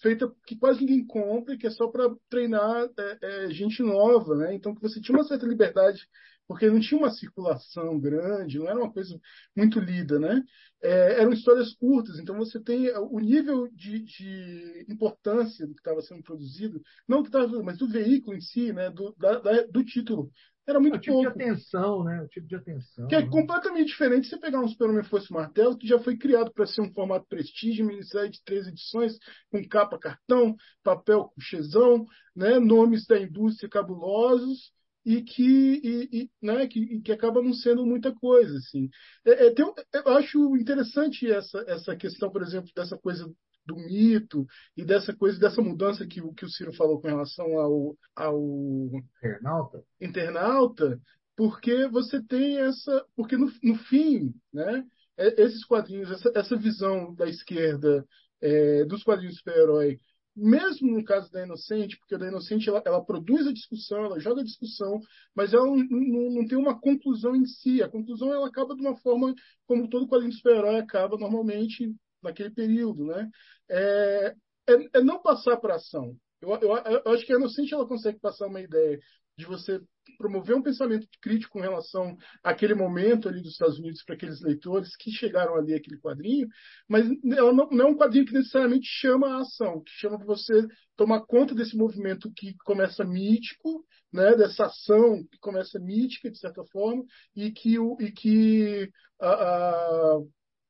feita 0.00 0.30
que 0.46 0.56
quase 0.56 0.80
ninguém 0.80 1.06
compra, 1.06 1.56
que 1.56 1.66
é 1.66 1.70
só 1.70 1.88
para 1.88 2.14
treinar 2.28 2.88
é, 2.98 3.18
é, 3.46 3.50
gente 3.50 3.82
nova, 3.82 4.34
né? 4.34 4.54
Então 4.54 4.74
que 4.74 4.82
você 4.82 5.00
tinha 5.00 5.16
uma 5.16 5.24
certa 5.24 5.46
liberdade 5.46 6.06
porque 6.46 6.68
não 6.68 6.80
tinha 6.80 6.98
uma 6.98 7.10
circulação 7.10 7.98
grande, 7.98 8.58
não 8.58 8.68
era 8.68 8.78
uma 8.78 8.92
coisa 8.92 9.18
muito 9.56 9.80
lida, 9.80 10.18
né? 10.18 10.42
É, 10.82 11.20
eram 11.20 11.32
histórias 11.32 11.72
curtas, 11.74 12.18
então 12.18 12.36
você 12.36 12.60
tem 12.60 12.90
o 12.90 13.18
nível 13.18 13.68
de, 13.72 14.00
de 14.00 14.86
importância 14.88 15.66
do 15.66 15.74
que 15.74 15.80
estava 15.80 16.02
sendo 16.02 16.22
produzido, 16.22 16.82
não 17.08 17.18
do 17.18 17.30
que 17.30 17.36
estava, 17.36 17.62
mas 17.62 17.78
do 17.78 17.88
veículo 17.88 18.36
em 18.36 18.40
si, 18.40 18.72
né? 18.72 18.90
Do, 18.90 19.14
da, 19.18 19.38
da, 19.38 19.62
do 19.62 19.84
título. 19.84 20.30
Era 20.66 20.80
muito 20.80 20.96
o 20.96 21.00
tipo 21.00 21.14
pouco. 21.14 21.36
de 21.36 21.42
atenção, 21.42 22.04
né? 22.04 22.22
O 22.22 22.28
tipo 22.28 22.46
de 22.46 22.56
atenção. 22.56 23.06
Que 23.06 23.14
é 23.14 23.20
né? 23.20 23.28
completamente 23.28 23.88
diferente 23.88 24.28
você 24.28 24.38
pegar 24.38 24.60
um 24.60 24.68
Superman 24.68 25.04
Fosse 25.04 25.30
Martelo, 25.30 25.76
que 25.76 25.86
já 25.86 25.98
foi 25.98 26.16
criado 26.16 26.52
para 26.52 26.66
ser 26.66 26.80
um 26.80 26.92
formato 26.92 27.26
prestígio, 27.28 27.84
minissérie 27.84 28.30
de 28.30 28.42
três 28.42 28.66
edições, 28.66 29.18
com 29.50 29.66
capa 29.68 29.98
cartão, 29.98 30.56
papel 30.82 31.30
chezão, 31.38 32.06
né? 32.34 32.58
nomes 32.58 33.06
da 33.06 33.20
indústria 33.20 33.68
cabulosos, 33.68 34.72
e 35.04 35.22
que, 35.22 35.42
e, 35.42 36.22
e, 36.22 36.30
né, 36.42 36.66
que, 36.66 37.00
que 37.00 37.12
acaba 37.12 37.42
não 37.42 37.52
sendo 37.52 37.84
muita 37.84 38.12
coisa. 38.14 38.56
Assim. 38.56 38.88
É, 39.24 39.46
é, 39.46 39.50
tem, 39.54 39.64
eu 39.92 40.08
acho 40.16 40.56
interessante 40.56 41.30
essa, 41.30 41.64
essa 41.68 41.96
questão, 41.96 42.30
por 42.30 42.42
exemplo, 42.42 42.70
dessa 42.74 42.96
coisa 42.96 43.30
do 43.66 43.76
mito 43.76 44.46
e 44.76 44.84
dessa 44.84 45.14
coisa, 45.14 45.38
dessa 45.38 45.62
mudança 45.62 46.06
que, 46.06 46.20
que 46.34 46.44
o 46.44 46.48
Ciro 46.48 46.72
falou 46.74 47.00
com 47.00 47.08
relação 47.08 47.58
ao, 47.58 47.96
ao 48.14 48.90
internauta. 49.22 49.84
internauta, 50.00 51.00
porque 51.36 51.88
você 51.88 52.22
tem 52.22 52.58
essa. 52.58 53.04
Porque 53.16 53.36
no, 53.36 53.50
no 53.62 53.76
fim, 53.76 54.34
né, 54.52 54.84
é, 55.16 55.42
esses 55.42 55.64
quadrinhos, 55.64 56.10
essa, 56.10 56.30
essa 56.34 56.56
visão 56.56 57.14
da 57.14 57.28
esquerda 57.28 58.06
é, 58.40 58.84
dos 58.84 59.02
quadrinhos 59.02 59.36
super-herói 59.36 59.98
mesmo 60.36 60.90
no 60.90 61.04
caso 61.04 61.30
da 61.30 61.44
Inocente, 61.44 61.98
porque 61.98 62.18
da 62.18 62.26
Inocente 62.26 62.68
ela, 62.68 62.82
ela, 62.84 63.04
produz 63.04 63.46
a 63.46 63.52
discussão, 63.52 64.04
ela 64.04 64.18
joga 64.18 64.40
a 64.40 64.44
discussão, 64.44 65.00
mas 65.34 65.52
ela 65.52 65.66
não, 65.66 65.76
não, 65.76 66.30
não, 66.30 66.46
tem 66.46 66.58
uma 66.58 66.78
conclusão 66.78 67.36
em 67.36 67.46
si. 67.46 67.82
A 67.82 67.88
conclusão 67.88 68.32
ela 68.32 68.48
acaba 68.48 68.74
de 68.74 68.80
uma 68.80 68.96
forma 68.96 69.34
como 69.66 69.88
todo 69.88 70.08
quadrinho 70.08 70.30
de 70.30 70.36
super-herói 70.36 70.76
acaba 70.76 71.16
normalmente 71.16 71.94
naquele 72.22 72.50
período, 72.50 73.04
né? 73.04 73.30
É, 73.68 74.34
é, 74.68 74.98
é 74.98 75.02
não 75.02 75.22
passar 75.22 75.56
para 75.58 75.76
ação. 75.76 76.16
Eu, 76.40 76.50
eu, 76.60 76.76
eu, 77.04 77.12
acho 77.12 77.24
que 77.24 77.32
a 77.32 77.36
Inocente 77.36 77.72
ela 77.72 77.86
consegue 77.86 78.18
passar 78.18 78.46
uma 78.46 78.60
ideia 78.60 78.98
de 79.36 79.44
você 79.44 79.80
promover 80.18 80.54
um 80.54 80.62
pensamento 80.62 81.06
crítico 81.20 81.54
com 81.54 81.60
relação 81.60 82.16
àquele 82.42 82.74
momento 82.74 83.28
ali 83.28 83.40
dos 83.40 83.52
Estados 83.52 83.78
Unidos 83.78 84.02
para 84.04 84.14
aqueles 84.14 84.40
leitores 84.40 84.96
que 84.96 85.10
chegaram 85.10 85.56
ali 85.56 85.74
aquele 85.74 85.98
quadrinho, 85.98 86.46
mas 86.88 87.06
não, 87.22 87.52
não 87.52 87.86
é 87.86 87.88
um 87.88 87.96
quadrinho 87.96 88.26
que 88.26 88.32
necessariamente 88.32 88.86
chama 88.86 89.28
a 89.28 89.40
ação, 89.40 89.82
que 89.82 89.90
chama 89.92 90.18
para 90.18 90.26
você 90.26 90.66
tomar 90.96 91.22
conta 91.26 91.54
desse 91.54 91.76
movimento 91.76 92.30
que 92.36 92.54
começa 92.64 93.04
mítico, 93.04 93.84
né, 94.12 94.36
dessa 94.36 94.66
ação 94.66 95.24
que 95.30 95.38
começa 95.40 95.78
mítica 95.80 96.30
de 96.30 96.38
certa 96.38 96.64
forma 96.66 97.04
e 97.34 97.50
que 97.50 97.76
e 98.00 98.12
que 98.12 98.88
a, 99.20 99.28
a 99.28 100.20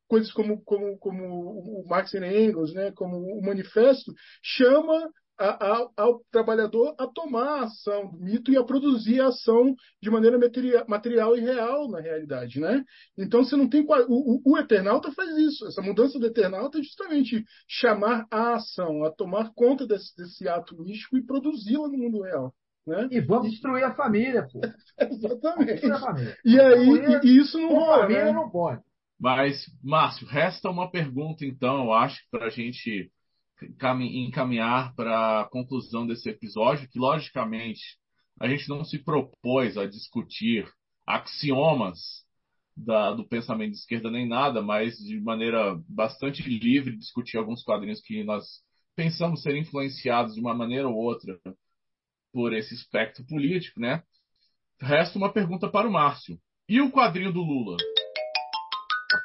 coisas 0.07 0.33
como, 0.33 0.63
como, 0.63 0.97
como 0.99 1.83
o 1.83 1.87
Marx 1.89 2.15
e 2.15 2.19
Engels, 2.19 2.73
né, 2.73 2.93
como 2.93 3.17
o 3.17 3.43
manifesto, 3.45 4.13
chama 4.43 5.11
a, 5.39 5.73
a, 5.73 5.89
ao 5.97 6.21
trabalhador 6.31 6.95
a 6.99 7.07
tomar 7.07 7.61
a 7.61 7.65
ação 7.65 8.11
do 8.11 8.19
mito 8.19 8.51
e 8.51 8.57
a 8.57 8.65
produzir 8.65 9.21
a 9.21 9.29
ação 9.29 9.75
de 10.01 10.11
maneira 10.11 10.39
material, 10.39 10.85
material 10.89 11.37
e 11.37 11.41
real 11.41 11.89
na 11.89 12.01
realidade, 12.01 12.61
né? 12.61 12.85
Então 13.19 13.45
você 13.45 13.57
não 13.57 13.69
tem 13.69 13.83
o, 13.83 13.87
o, 14.09 14.53
o 14.53 14.59
Eternauta 14.59 15.13
faz 15.13 15.37
isso. 15.37 15.67
Essa 15.67 15.83
mudança 15.83 16.19
do 16.19 16.27
Eternauta 16.27 16.79
é 16.79 16.83
justamente 16.83 17.45
chamar 17.69 18.27
a 18.31 18.55
ação, 18.55 19.05
a 19.05 19.11
tomar 19.11 19.53
conta 19.55 19.87
desse, 19.87 20.17
desse 20.17 20.49
ato 20.49 20.77
místico 20.81 21.17
e 21.17 21.25
produzi-la 21.25 21.89
no 21.89 21.99
mundo 21.99 22.23
real. 22.23 22.55
Né? 22.87 23.09
E 23.11 23.21
vamos 23.21 23.51
destruir 23.51 23.83
a 23.83 23.95
família, 23.95 24.47
pô. 24.53 24.61
Exatamente. 25.01 25.91
A 25.91 25.99
família. 25.99 26.37
E 26.45 26.61
aí, 26.61 26.89
e, 26.89 27.27
e 27.27 27.39
isso 27.39 27.59
não 27.59 27.71
rola. 27.71 28.03
família 28.03 28.27
né? 28.27 28.33
não 28.33 28.51
pode. 28.51 28.83
Mas, 29.19 29.65
Márcio, 29.83 30.27
resta 30.27 30.69
uma 30.69 30.91
pergunta, 30.91 31.47
então, 31.47 31.85
eu 31.85 31.93
acho, 31.93 32.21
para 32.31 32.47
a 32.47 32.51
gente 32.51 33.11
encaminhar 33.63 34.95
para 34.95 35.41
a 35.41 35.49
conclusão 35.49 36.07
desse 36.07 36.29
episódio, 36.29 36.89
que 36.89 36.99
logicamente 36.99 37.99
a 38.41 38.49
gente 38.49 38.69
não 38.69 38.85
se 38.85 38.99
propôs 38.99 39.77
a 39.77 39.87
discutir 39.87 40.69
axiomas 41.07 42.25
da, 42.77 43.13
do 43.13 43.27
pensamento 43.27 43.73
de 43.73 43.79
esquerda 43.79 44.11
nem 44.11 44.29
nada, 44.29 44.61
mas 44.61 44.97
de 44.97 45.21
maneira 45.21 45.79
bastante 45.89 46.43
livre 46.43 46.97
discutir 46.97 47.37
alguns 47.37 47.63
quadrinhos 47.63 48.01
que 48.01 48.25
nós 48.25 48.45
pensamos 48.97 49.43
ser 49.43 49.57
influenciados 49.57 50.35
de 50.35 50.41
uma 50.41 50.55
maneira 50.55 50.89
ou 50.89 50.97
outra 50.97 51.39
por 52.33 52.53
esse 52.53 52.75
espectro 52.75 53.25
político, 53.27 53.79
né? 53.79 54.03
Resta 54.81 55.17
uma 55.17 55.33
pergunta 55.33 55.69
para 55.69 55.89
o 55.89 55.93
Márcio. 55.93 56.37
E 56.69 56.81
o 56.81 56.91
quadrinho 56.91 57.33
do 57.33 57.41
Lula? 57.41 57.77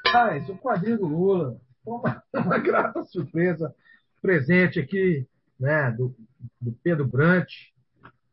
Rapaz, 0.05 0.47
o 0.49 0.57
quadrinho 0.57 0.99
do 0.99 1.07
Lula. 1.07 1.59
Uma, 1.83 2.23
uma 2.33 2.59
grata 2.59 3.03
surpresa 3.05 3.73
presente 4.21 4.79
aqui, 4.79 5.27
né, 5.59 5.91
do, 5.91 6.15
do 6.59 6.71
Pedro 6.83 7.07
Brant, 7.07 7.51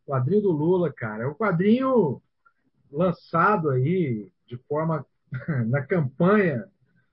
quadrinho 0.04 0.42
do 0.42 0.52
Lula, 0.52 0.92
cara. 0.92 1.24
É 1.24 1.26
um 1.26 1.34
quadrinho 1.34 2.22
lançado 2.90 3.70
aí 3.70 4.30
de 4.46 4.56
forma 4.68 5.04
na 5.66 5.84
campanha 5.84 6.68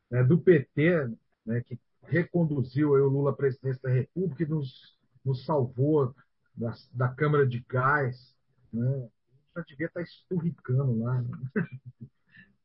né, 0.10 0.24
do 0.24 0.38
PT, 0.38 1.10
né, 1.45 1.62
que 1.62 1.80
reconduziu 2.04 2.91
o 2.91 3.10
Lula 3.10 3.32
à 3.32 3.36
presidência 3.36 3.82
da 3.82 3.90
República 3.90 4.44
e 4.44 4.48
nos 4.48 4.94
nos 5.24 5.45
salvou 5.45 6.14
da, 6.56 6.74
da 6.91 7.08
câmara 7.10 7.48
de 7.48 7.60
gás. 7.68 8.36
Né? 8.72 9.10
Já 9.56 9.62
devia 9.64 9.88
estar 9.88 10.02
esturricando 10.02 11.00
lá. 11.00 11.22
Né? 11.22 11.30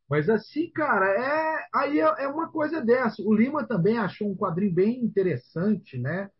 Mas 0.08 0.28
assim, 0.30 0.70
cara, 0.70 1.06
é 1.06 1.68
aí 1.74 2.00
é, 2.00 2.24
é, 2.24 2.28
uma 2.28 2.50
coisa 2.50 2.80
dessa. 2.80 3.22
O 3.22 3.34
Lima 3.34 3.66
também 3.66 3.98
achou 3.98 4.30
um 4.30 4.36
quadrinho 4.36 4.72
bem 4.72 5.04
interessante, 5.04 5.98
né? 5.98 6.30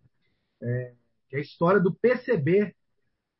É, 0.62 0.94
que 1.28 1.36
é 1.36 1.38
a 1.38 1.42
história 1.42 1.80
do 1.80 1.94
PCB, 1.94 2.74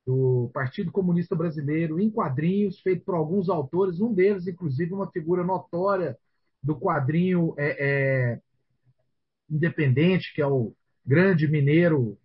do 0.06 0.50
Partido 0.54 0.92
Comunista 0.92 1.36
Brasileiro, 1.36 2.00
em 2.00 2.10
quadrinhos, 2.10 2.80
feito 2.80 3.04
por 3.04 3.14
alguns 3.14 3.48
autores, 3.48 4.00
um 4.00 4.12
deles, 4.14 4.46
inclusive, 4.46 4.92
uma 4.94 5.10
figura 5.10 5.44
notória 5.44 6.18
do 6.62 6.78
quadrinho 6.78 7.54
é, 7.58 8.34
é, 8.34 8.40
independente, 9.50 10.32
que 10.34 10.40
é 10.42 10.46
o 10.46 10.74
grande 11.04 11.48
mineiro 11.48 12.18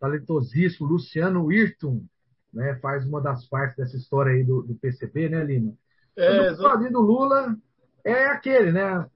talentosíssimo 0.00 0.86
Luciano 0.88 1.52
Irton, 1.52 2.04
né, 2.52 2.76
faz 2.76 3.06
uma 3.06 3.20
das 3.20 3.46
partes 3.48 3.76
dessa 3.76 3.96
história 3.96 4.32
aí 4.32 4.44
do, 4.44 4.62
do 4.62 4.74
PCB, 4.76 5.28
né, 5.28 5.44
Lima? 5.44 5.74
É, 6.16 6.52
o 6.52 6.56
quadrinho 6.56 6.92
do 6.92 7.00
Lula 7.00 7.56
é 8.04 8.26
aquele, 8.26 8.72
né? 8.72 9.06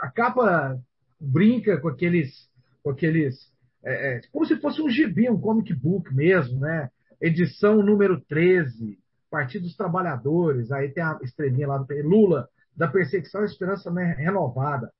A 0.00 0.10
capa 0.10 0.78
brinca 1.20 1.78
com 1.80 1.88
aqueles, 1.88 2.48
com 2.82 2.90
aqueles, 2.90 3.52
é, 3.84 4.16
é, 4.16 4.20
como 4.32 4.46
se 4.46 4.56
fosse 4.56 4.80
um 4.80 4.88
gibi, 4.88 5.28
um 5.28 5.40
comic 5.40 5.74
book 5.74 6.14
mesmo, 6.14 6.60
né? 6.60 6.90
Edição 7.20 7.82
número 7.82 8.20
13, 8.22 8.98
Partido 9.30 9.62
dos 9.62 9.76
Trabalhadores, 9.76 10.72
aí 10.72 10.88
tem 10.88 11.02
a 11.02 11.18
estrelinha 11.22 11.68
lá 11.68 11.78
do 11.78 11.86
Lula, 12.02 12.48
da 12.74 12.88
perseguição 12.88 13.42
à 13.42 13.44
esperança 13.44 13.90
né, 13.90 14.14
renovada, 14.18 14.90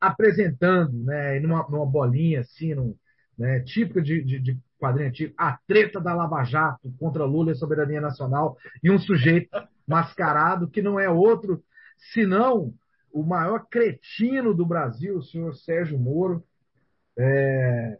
apresentando, 0.00 0.92
né, 1.04 1.38
numa, 1.40 1.68
numa 1.68 1.84
bolinha 1.84 2.40
assim, 2.40 2.74
num, 2.74 2.96
né, 3.38 3.60
típica 3.60 4.00
de, 4.00 4.24
de, 4.24 4.40
de 4.40 4.58
quadrinho 4.78 5.10
antigo, 5.10 5.34
a 5.36 5.58
treta 5.66 6.00
da 6.00 6.14
Lava 6.14 6.42
Jato 6.44 6.90
contra 6.98 7.24
Lula 7.24 7.50
e 7.50 7.52
a 7.52 7.56
soberania 7.56 8.00
nacional, 8.00 8.56
e 8.82 8.90
um 8.90 8.98
sujeito 8.98 9.50
mascarado 9.88 10.68
que 10.68 10.82
não 10.82 11.00
é 11.00 11.08
outro 11.08 11.64
senão 12.12 12.74
o 13.10 13.22
maior 13.22 13.66
cretino 13.68 14.54
do 14.54 14.66
Brasil, 14.66 15.16
o 15.16 15.22
senhor 15.22 15.54
Sérgio 15.54 15.98
Moro. 15.98 16.44
É... 17.18 17.98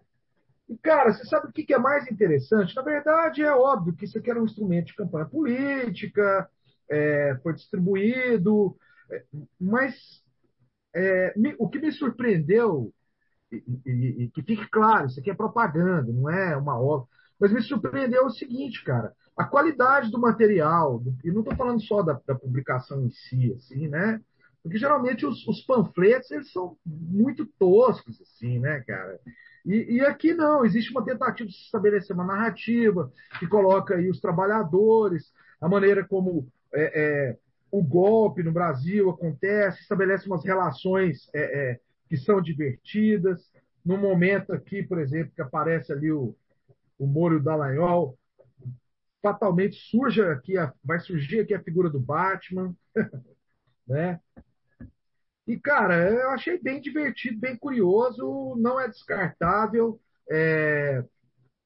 E, 0.69 0.77
cara, 0.79 1.13
você 1.13 1.25
sabe 1.25 1.49
o 1.49 1.53
que 1.53 1.73
é 1.73 1.79
mais 1.79 2.07
interessante? 2.11 2.77
Na 2.77 2.83
verdade, 2.83 3.43
é 3.43 3.51
óbvio 3.51 3.95
que 3.95 4.05
isso 4.05 4.19
aqui 4.19 4.31
era 4.31 4.41
um 4.41 4.45
instrumento 4.45 4.89
de 4.89 4.97
campanha 4.97 5.25
política, 5.25 6.49
é, 6.91 7.39
foi 7.43 7.55
distribuído, 7.55 8.77
é, 9.11 9.25
mas 9.59 9.95
é, 10.95 11.33
me, 11.39 11.55
o 11.59 11.69
que 11.69 11.79
me 11.79 11.91
surpreendeu 11.91 12.93
e, 13.51 13.65
e, 13.87 14.25
e, 14.25 14.31
que 14.31 14.43
fique 14.43 14.69
claro, 14.69 15.07
isso 15.07 15.21
aqui 15.21 15.31
é 15.31 15.35
propaganda, 15.35 16.13
não 16.13 16.29
é 16.29 16.55
uma 16.55 16.79
obra. 16.79 17.09
Mas 17.41 17.53
me 17.53 17.63
surpreendeu 17.63 18.27
o 18.27 18.31
seguinte, 18.31 18.85
cara, 18.85 19.15
a 19.39 19.45
qualidade 19.45 20.11
do 20.11 20.19
material, 20.19 21.01
e 21.25 21.31
não 21.31 21.43
estou 21.43 21.55
falando 21.55 21.81
só 21.81 22.03
da, 22.03 22.21
da, 22.27 22.35
publicação 22.35 23.05
em 23.05 23.11
si, 23.11 23.55
assim, 23.57 23.87
né? 23.87 24.21
Porque 24.61 24.77
geralmente 24.77 25.25
os, 25.25 25.47
os, 25.47 25.61
panfletos 25.61 26.29
eles 26.33 26.51
são 26.51 26.77
muito 26.85 27.47
toscos, 27.57 28.21
assim, 28.21 28.59
né, 28.59 28.81
cara? 28.81 29.21
E, 29.65 29.97
e, 29.97 30.01
aqui 30.01 30.35
não, 30.35 30.65
existe 30.65 30.91
uma 30.91 31.05
tentativa 31.05 31.49
de 31.49 31.55
se 31.55 31.67
estabelecer 31.67 32.17
uma 32.17 32.25
narrativa 32.25 33.13
que 33.39 33.47
coloca 33.47 33.95
aí 33.95 34.11
os 34.11 34.21
trabalhadores, 34.21 35.33
a 35.61 35.69
maneira 35.69 36.05
como 36.05 36.49
é, 36.75 37.01
é, 37.01 37.37
o 37.71 37.81
golpe 37.81 38.43
no 38.43 38.51
Brasil 38.51 39.09
acontece, 39.09 39.83
estabelece 39.83 40.27
umas 40.27 40.45
relações 40.45 41.31
é, 41.33 41.71
é 41.73 41.81
que 42.09 42.17
são 42.17 42.43
divertidas. 42.43 43.41
No 43.85 43.97
momento 43.97 44.53
aqui, 44.53 44.83
por 44.83 44.99
exemplo, 44.99 45.33
que 45.33 45.43
aparece 45.43 45.93
ali 45.93 46.11
o, 46.11 46.35
o 46.99 47.07
Moro 47.07 47.41
Dallagnol, 47.41 48.19
fatalmente 49.23 49.77
surge 49.91 50.23
aqui 50.23 50.57
a, 50.57 50.73
vai 50.85 51.01
surgir 51.01 51.41
aqui 51.41 51.55
a 51.55 51.63
figura 51.63 51.91
do 51.91 52.01
Batman, 52.01 52.75
né? 53.87 54.21
E, 55.47 55.59
cara, 55.59 56.11
eu 56.11 56.31
achei 56.31 56.59
bem 56.61 56.81
divertido, 56.81 57.41
bem 57.41 57.57
curioso, 57.57 58.55
não 58.59 58.79
é 58.79 58.87
descartável, 58.87 59.99
é, 60.31 61.03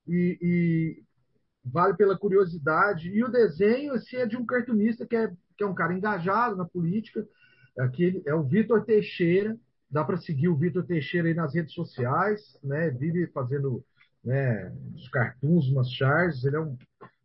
e, 0.06 0.38
e, 0.40 1.04
vale 1.64 1.94
pela 1.94 2.16
curiosidade. 2.16 3.08
E 3.08 3.24
o 3.24 3.28
desenho 3.28 3.94
assim, 3.94 4.16
é 4.16 4.26
de 4.26 4.36
um 4.36 4.46
cartunista 4.46 5.04
que 5.04 5.16
é, 5.16 5.32
que 5.56 5.64
é 5.64 5.66
um 5.66 5.74
cara 5.74 5.94
engajado 5.94 6.54
na 6.54 6.64
política, 6.64 7.26
aqui 7.76 8.22
é 8.24 8.34
o 8.34 8.44
Vitor 8.44 8.84
Teixeira, 8.84 9.58
Dá 9.92 10.02
para 10.02 10.16
seguir 10.16 10.48
o 10.48 10.56
Vitor 10.56 10.86
Teixeira 10.86 11.28
aí 11.28 11.34
nas 11.34 11.54
redes 11.54 11.74
sociais, 11.74 12.58
né? 12.64 12.88
Vive 12.90 13.26
fazendo 13.26 13.84
né, 14.24 14.74
os 14.94 15.06
cartoons, 15.10 15.68
umas 15.68 15.92
charges. 15.92 16.46
Ele 16.46 16.56
é 16.56 16.60
um, 16.60 16.78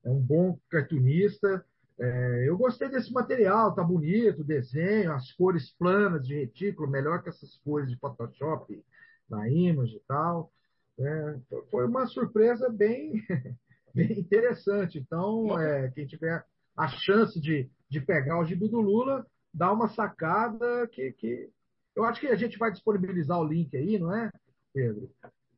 é 0.07 0.09
um 0.09 0.19
bom 0.19 0.57
cartunista. 0.69 1.63
É, 1.99 2.45
eu 2.47 2.57
gostei 2.57 2.89
desse 2.89 3.11
material, 3.11 3.75
tá 3.75 3.83
bonito, 3.83 4.41
o 4.41 4.45
desenho, 4.45 5.11
as 5.11 5.31
cores 5.33 5.71
planas 5.77 6.25
de 6.25 6.35
retículo, 6.35 6.89
melhor 6.89 7.21
que 7.21 7.29
essas 7.29 7.57
cores 7.57 7.89
de 7.89 7.97
Photoshop 7.97 8.83
na 9.29 9.49
image 9.49 9.97
e 9.97 10.01
tal. 10.07 10.51
É, 10.99 11.35
foi 11.69 11.85
uma 11.85 12.07
surpresa 12.07 12.69
bem, 12.69 13.21
bem 13.93 14.19
interessante. 14.19 14.97
Então, 14.97 15.59
é, 15.59 15.91
quem 15.91 16.07
tiver 16.07 16.43
a 16.75 16.87
chance 16.87 17.39
de, 17.39 17.69
de 17.89 17.99
pegar 17.99 18.39
o 18.39 18.45
gibi 18.45 18.69
do 18.69 18.79
Lula, 18.79 19.25
dá 19.53 19.73
uma 19.73 19.89
sacada 19.89 20.87
que, 20.87 21.11
que 21.13 21.49
eu 21.95 22.05
acho 22.05 22.21
que 22.21 22.27
a 22.27 22.35
gente 22.35 22.57
vai 22.57 22.71
disponibilizar 22.71 23.39
o 23.39 23.43
link 23.43 23.75
aí, 23.75 23.97
não 23.99 24.15
é, 24.15 24.31
Pedro? 24.71 25.09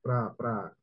Para 0.01 0.73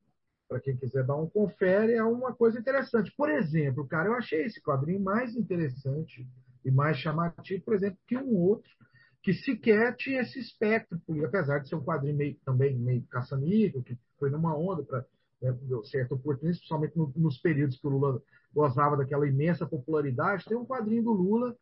quem 0.63 0.77
quiser 0.77 1.05
dar 1.05 1.17
um 1.17 1.29
confere, 1.29 1.95
é 1.95 2.03
uma 2.03 2.33
coisa 2.33 2.59
interessante. 2.59 3.13
Por 3.17 3.31
exemplo, 3.31 3.87
cara, 3.87 4.09
eu 4.09 4.15
achei 4.15 4.45
esse 4.45 4.61
quadrinho 4.63 5.01
mais 5.01 5.35
interessante 5.35 6.27
e 6.65 6.71
mais 6.71 6.97
chamativo, 6.99 7.65
por 7.65 7.75
exemplo, 7.75 7.99
que 8.07 8.17
um 8.17 8.35
outro 8.37 8.71
que 9.23 9.35
sequer 9.35 9.97
tinha 9.97 10.21
esse 10.21 10.39
espectro, 10.39 11.01
apesar 11.25 11.59
de 11.59 11.69
ser 11.69 11.75
um 11.75 11.83
quadrinho 11.83 12.17
meio, 12.17 12.37
também 12.45 12.79
meio 12.79 13.03
caça-níquel, 13.11 13.83
que 13.83 13.99
foi 14.21 14.31
numa 14.31 14.57
onda 14.57 14.85
para 14.85 15.05
né, 15.43 15.53
certa 15.85 16.15
oportunidade, 16.15 16.59
principalmente 16.59 16.97
no, 16.97 17.13
nos 17.17 17.37
períodos 17.39 17.77
que 17.77 17.87
o 17.89 17.91
Lula 17.91 18.23
gozava 18.55 18.97
daquela 18.97 19.27
imensa 19.27 19.67
popularidade, 19.67 20.45
tem 20.45 20.57
um 20.57 20.65
quadrinho 20.65 21.03
do 21.03 21.13
Lula 21.13 21.57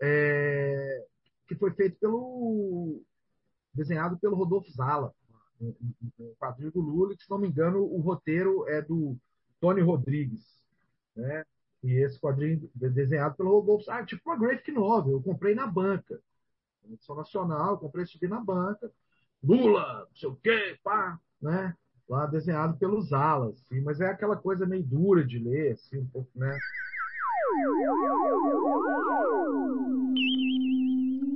é, 0.00 1.04
que 1.46 1.54
foi 1.54 1.72
feito 1.72 1.98
pelo 1.98 3.02
desenhado 3.74 4.18
pelo 4.18 4.36
Rodolfo 4.36 4.72
Zala, 4.72 5.12
um, 5.60 6.34
quadrinho 6.38 6.72
do 6.72 6.80
Lula, 6.80 7.14
que, 7.14 7.22
se 7.22 7.30
não 7.30 7.38
me 7.38 7.48
engano, 7.48 7.82
o 7.82 8.00
roteiro 8.00 8.66
é 8.68 8.80
do 8.80 9.16
Tony 9.60 9.80
Rodrigues. 9.80 10.44
Né? 11.14 11.44
E 11.82 11.92
esse 11.94 12.18
quadrinho 12.18 12.70
desenhado 12.74 13.36
pelo 13.36 13.50
Rodolfo 13.50 13.84
Zala, 13.84 14.04
tipo 14.04 14.28
uma 14.28 14.38
graphic 14.38 14.70
novel, 14.72 15.14
eu 15.14 15.22
comprei 15.22 15.54
na 15.54 15.66
banca. 15.66 16.20
Edição 16.84 17.14
nacional, 17.14 17.72
eu 17.72 17.78
comprei 17.78 18.04
isso 18.04 18.16
aqui 18.16 18.26
na 18.26 18.40
banca. 18.40 18.90
Lula, 19.42 20.06
não 20.08 20.16
sei 20.16 20.28
o 20.28 20.36
quê, 20.36 20.78
pá, 20.82 21.18
né? 21.40 21.74
Lá 22.08 22.26
desenhado 22.26 22.76
pelos 22.76 23.08
Zala, 23.08 23.50
assim, 23.50 23.80
mas 23.80 24.00
é 24.00 24.08
aquela 24.08 24.36
coisa 24.36 24.66
meio 24.66 24.82
dura 24.82 25.24
de 25.24 25.38
ler, 25.38 25.72
assim, 25.72 25.98
um 25.98 26.06
pouco, 26.06 26.28
né? 26.34 26.58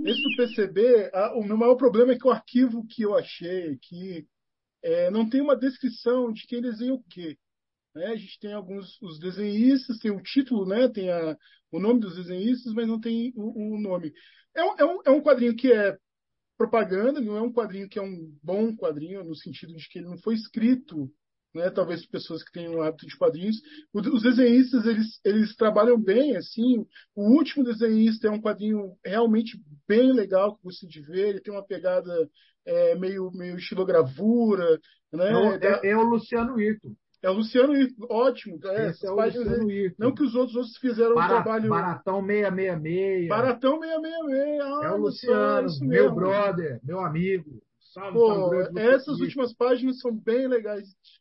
Esse 0.05 0.23
do 0.23 0.37
PCB, 0.37 1.11
a, 1.15 1.35
o 1.35 1.43
meu 1.43 1.57
maior 1.57 1.77
problema 1.77 2.13
é 2.13 2.19
que 2.19 2.27
o 2.27 2.31
arquivo 2.31 2.87
que 2.87 3.03
eu 3.03 3.17
achei 3.17 3.73
aqui 3.73 4.29
é, 4.83 5.11
não 5.11 5.27
tem 5.29 5.41
uma 5.41 5.57
descrição 5.57 6.31
de 6.31 6.47
quem 6.47 6.61
desenha 6.61 6.93
o 6.93 7.03
quê. 7.05 7.39
Né? 7.95 8.09
A 8.09 8.17
gente 8.17 8.39
tem 8.39 8.53
alguns 8.53 9.01
os 9.01 9.19
desenhistas, 9.19 9.99
tem 9.99 10.11
o 10.11 10.23
título, 10.23 10.67
né? 10.67 10.89
tem 10.89 11.11
a, 11.11 11.39
o 11.73 11.81
nome 11.81 12.01
dos 12.01 12.17
desenhistas, 12.17 12.75
mas 12.75 12.87
não 12.87 13.01
tem 13.01 13.33
o, 13.35 13.77
o 13.77 13.81
nome. 13.81 14.13
É 14.55 14.61
é, 14.61 14.85
um, 14.85 15.01
é 15.07 15.11
um 15.11 15.23
quadrinho 15.23 15.57
que 15.57 15.73
é 15.73 15.97
propaganda, 16.59 17.19
não 17.19 17.39
é 17.39 17.41
um 17.41 17.53
quadrinho 17.53 17.89
que 17.89 17.99
é 17.99 18.03
um 18.03 18.31
bom 18.43 18.77
quadrinho, 18.77 19.25
no 19.25 19.35
sentido 19.35 19.75
de 19.75 19.89
que 19.89 20.01
ele 20.01 20.09
não 20.09 20.19
foi 20.19 20.35
escrito 20.35 21.11
né? 21.55 21.71
Talvez 21.71 22.05
pessoas 22.07 22.43
que 22.43 22.53
têm 22.53 22.69
um 22.69 22.83
hábito 22.83 23.07
de 23.07 23.17
quadrinhos. 23.17 23.57
Os 23.93 24.23
desenhistas 24.23 24.85
eles, 24.87 25.21
eles 25.25 25.57
trabalham 25.57 26.01
bem, 26.01 26.37
assim. 26.37 26.85
O 27.15 27.31
último 27.31 27.65
desenhista 27.65 28.27
é 28.27 28.31
um 28.31 28.41
quadrinho 28.41 28.97
realmente 29.05 29.59
bem 29.87 30.13
legal 30.13 30.57
que 30.57 30.65
você 30.65 30.87
de 30.87 31.01
ver. 31.01 31.29
Ele 31.29 31.41
tem 31.41 31.55
uma 31.55 31.65
pegada 31.65 32.13
é, 32.67 32.95
meio 32.97 33.31
meio 33.33 33.57
estilogravura, 33.57 34.79
né? 35.13 35.31
Não, 35.31 35.53
é, 35.53 35.81
é, 35.85 35.97
o 35.97 36.03
Luciano 36.03 36.61
Ito. 36.61 36.97
É 37.23 37.31
o 37.31 37.35
Luciano 37.35 37.75
Ito, 37.75 37.95
ótimo. 38.11 38.59
É, 38.65 38.91
Esse 38.91 39.07
é 39.07 39.11
o 39.11 39.15
Luciano 39.15 39.71
Ito. 39.71 39.97
Não 39.99 40.15
que 40.15 40.23
os 40.23 40.35
outros, 40.35 40.57
outros 40.57 40.77
fizeram 40.77 41.13
um 41.13 41.27
trabalho. 41.27 41.69
Baratão 41.69 42.21
666. 42.21 43.29
Baratão 43.29 43.81
666. 43.81 44.61
Ah, 44.61 44.81
é 44.85 44.91
o 44.91 44.97
Luciano, 44.97 45.69
meu 45.83 46.15
brother, 46.15 46.81
meu 46.85 47.01
amigo. 47.01 47.63
Salve, 47.95 48.19
Pô, 48.19 48.79
essas 48.79 49.21
últimas 49.21 49.55
páginas 49.55 50.01
são 50.01 50.13
bem 50.13 50.49
legais 50.49 50.85
de, 50.85 51.14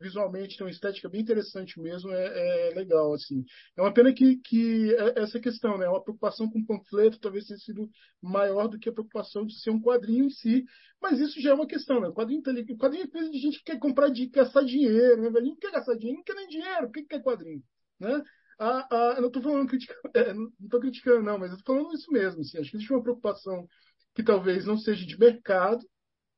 visualmente 0.00 0.56
tem 0.56 0.66
uma 0.66 0.70
estética 0.70 1.08
bem 1.08 1.20
interessante 1.20 1.80
mesmo, 1.80 2.10
é, 2.12 2.68
é 2.68 2.74
legal, 2.74 3.12
assim. 3.14 3.44
É 3.76 3.82
uma 3.82 3.92
pena 3.92 4.12
que, 4.12 4.36
que 4.36 4.94
é 4.94 5.22
essa 5.22 5.40
questão, 5.40 5.78
né? 5.78 5.88
Uma 5.88 6.02
preocupação 6.02 6.50
com 6.50 6.58
o 6.58 6.66
panfleto 6.66 7.20
talvez 7.20 7.46
tenha 7.46 7.58
sido 7.58 7.88
maior 8.20 8.68
do 8.68 8.78
que 8.78 8.88
a 8.88 8.92
preocupação 8.92 9.46
de 9.46 9.58
ser 9.60 9.70
um 9.70 9.80
quadrinho 9.80 10.26
em 10.26 10.30
si, 10.30 10.64
mas 11.00 11.20
isso 11.20 11.40
já 11.40 11.50
é 11.50 11.54
uma 11.54 11.66
questão, 11.66 12.00
né? 12.00 12.08
O 12.08 12.14
quadrinho, 12.14 12.42
tá 12.42 12.50
ali, 12.50 12.62
o 12.62 12.76
quadrinho 12.76 13.04
é 13.04 13.08
coisa 13.08 13.30
de 13.30 13.38
gente 13.38 13.58
que 13.58 13.64
quer 13.64 13.78
comprar, 13.78 14.08
de 14.10 14.26
gastar 14.26 14.64
dinheiro, 14.64 15.22
né? 15.22 15.30
Velho? 15.30 15.46
Não 15.46 15.56
quer 15.56 15.70
gastar 15.72 15.94
dinheiro, 15.94 16.18
não 16.18 16.24
quer 16.24 16.34
nem 16.34 16.48
dinheiro, 16.48 16.86
o 16.86 16.90
que 16.90 17.02
quer 17.04 17.22
quadrinho, 17.22 17.62
né? 18.00 18.22
A, 18.58 18.86
a, 18.90 19.14
eu 19.14 19.22
não 19.22 19.28
estou 19.28 19.42
falando 19.42 19.68
criticando, 19.68 20.00
é, 20.14 20.32
não 20.32 20.52
estou 20.60 20.80
criticando, 20.80 21.22
não, 21.22 21.38
mas 21.38 21.50
eu 21.50 21.56
estou 21.56 21.76
falando 21.76 21.94
isso 21.94 22.10
mesmo. 22.12 22.40
Assim, 22.40 22.58
acho 22.58 22.70
que 22.70 22.76
existe 22.76 22.92
uma 22.92 23.02
preocupação 23.02 23.66
que 24.14 24.22
talvez 24.22 24.64
não 24.64 24.76
seja 24.76 25.04
de 25.04 25.18
mercado, 25.18 25.84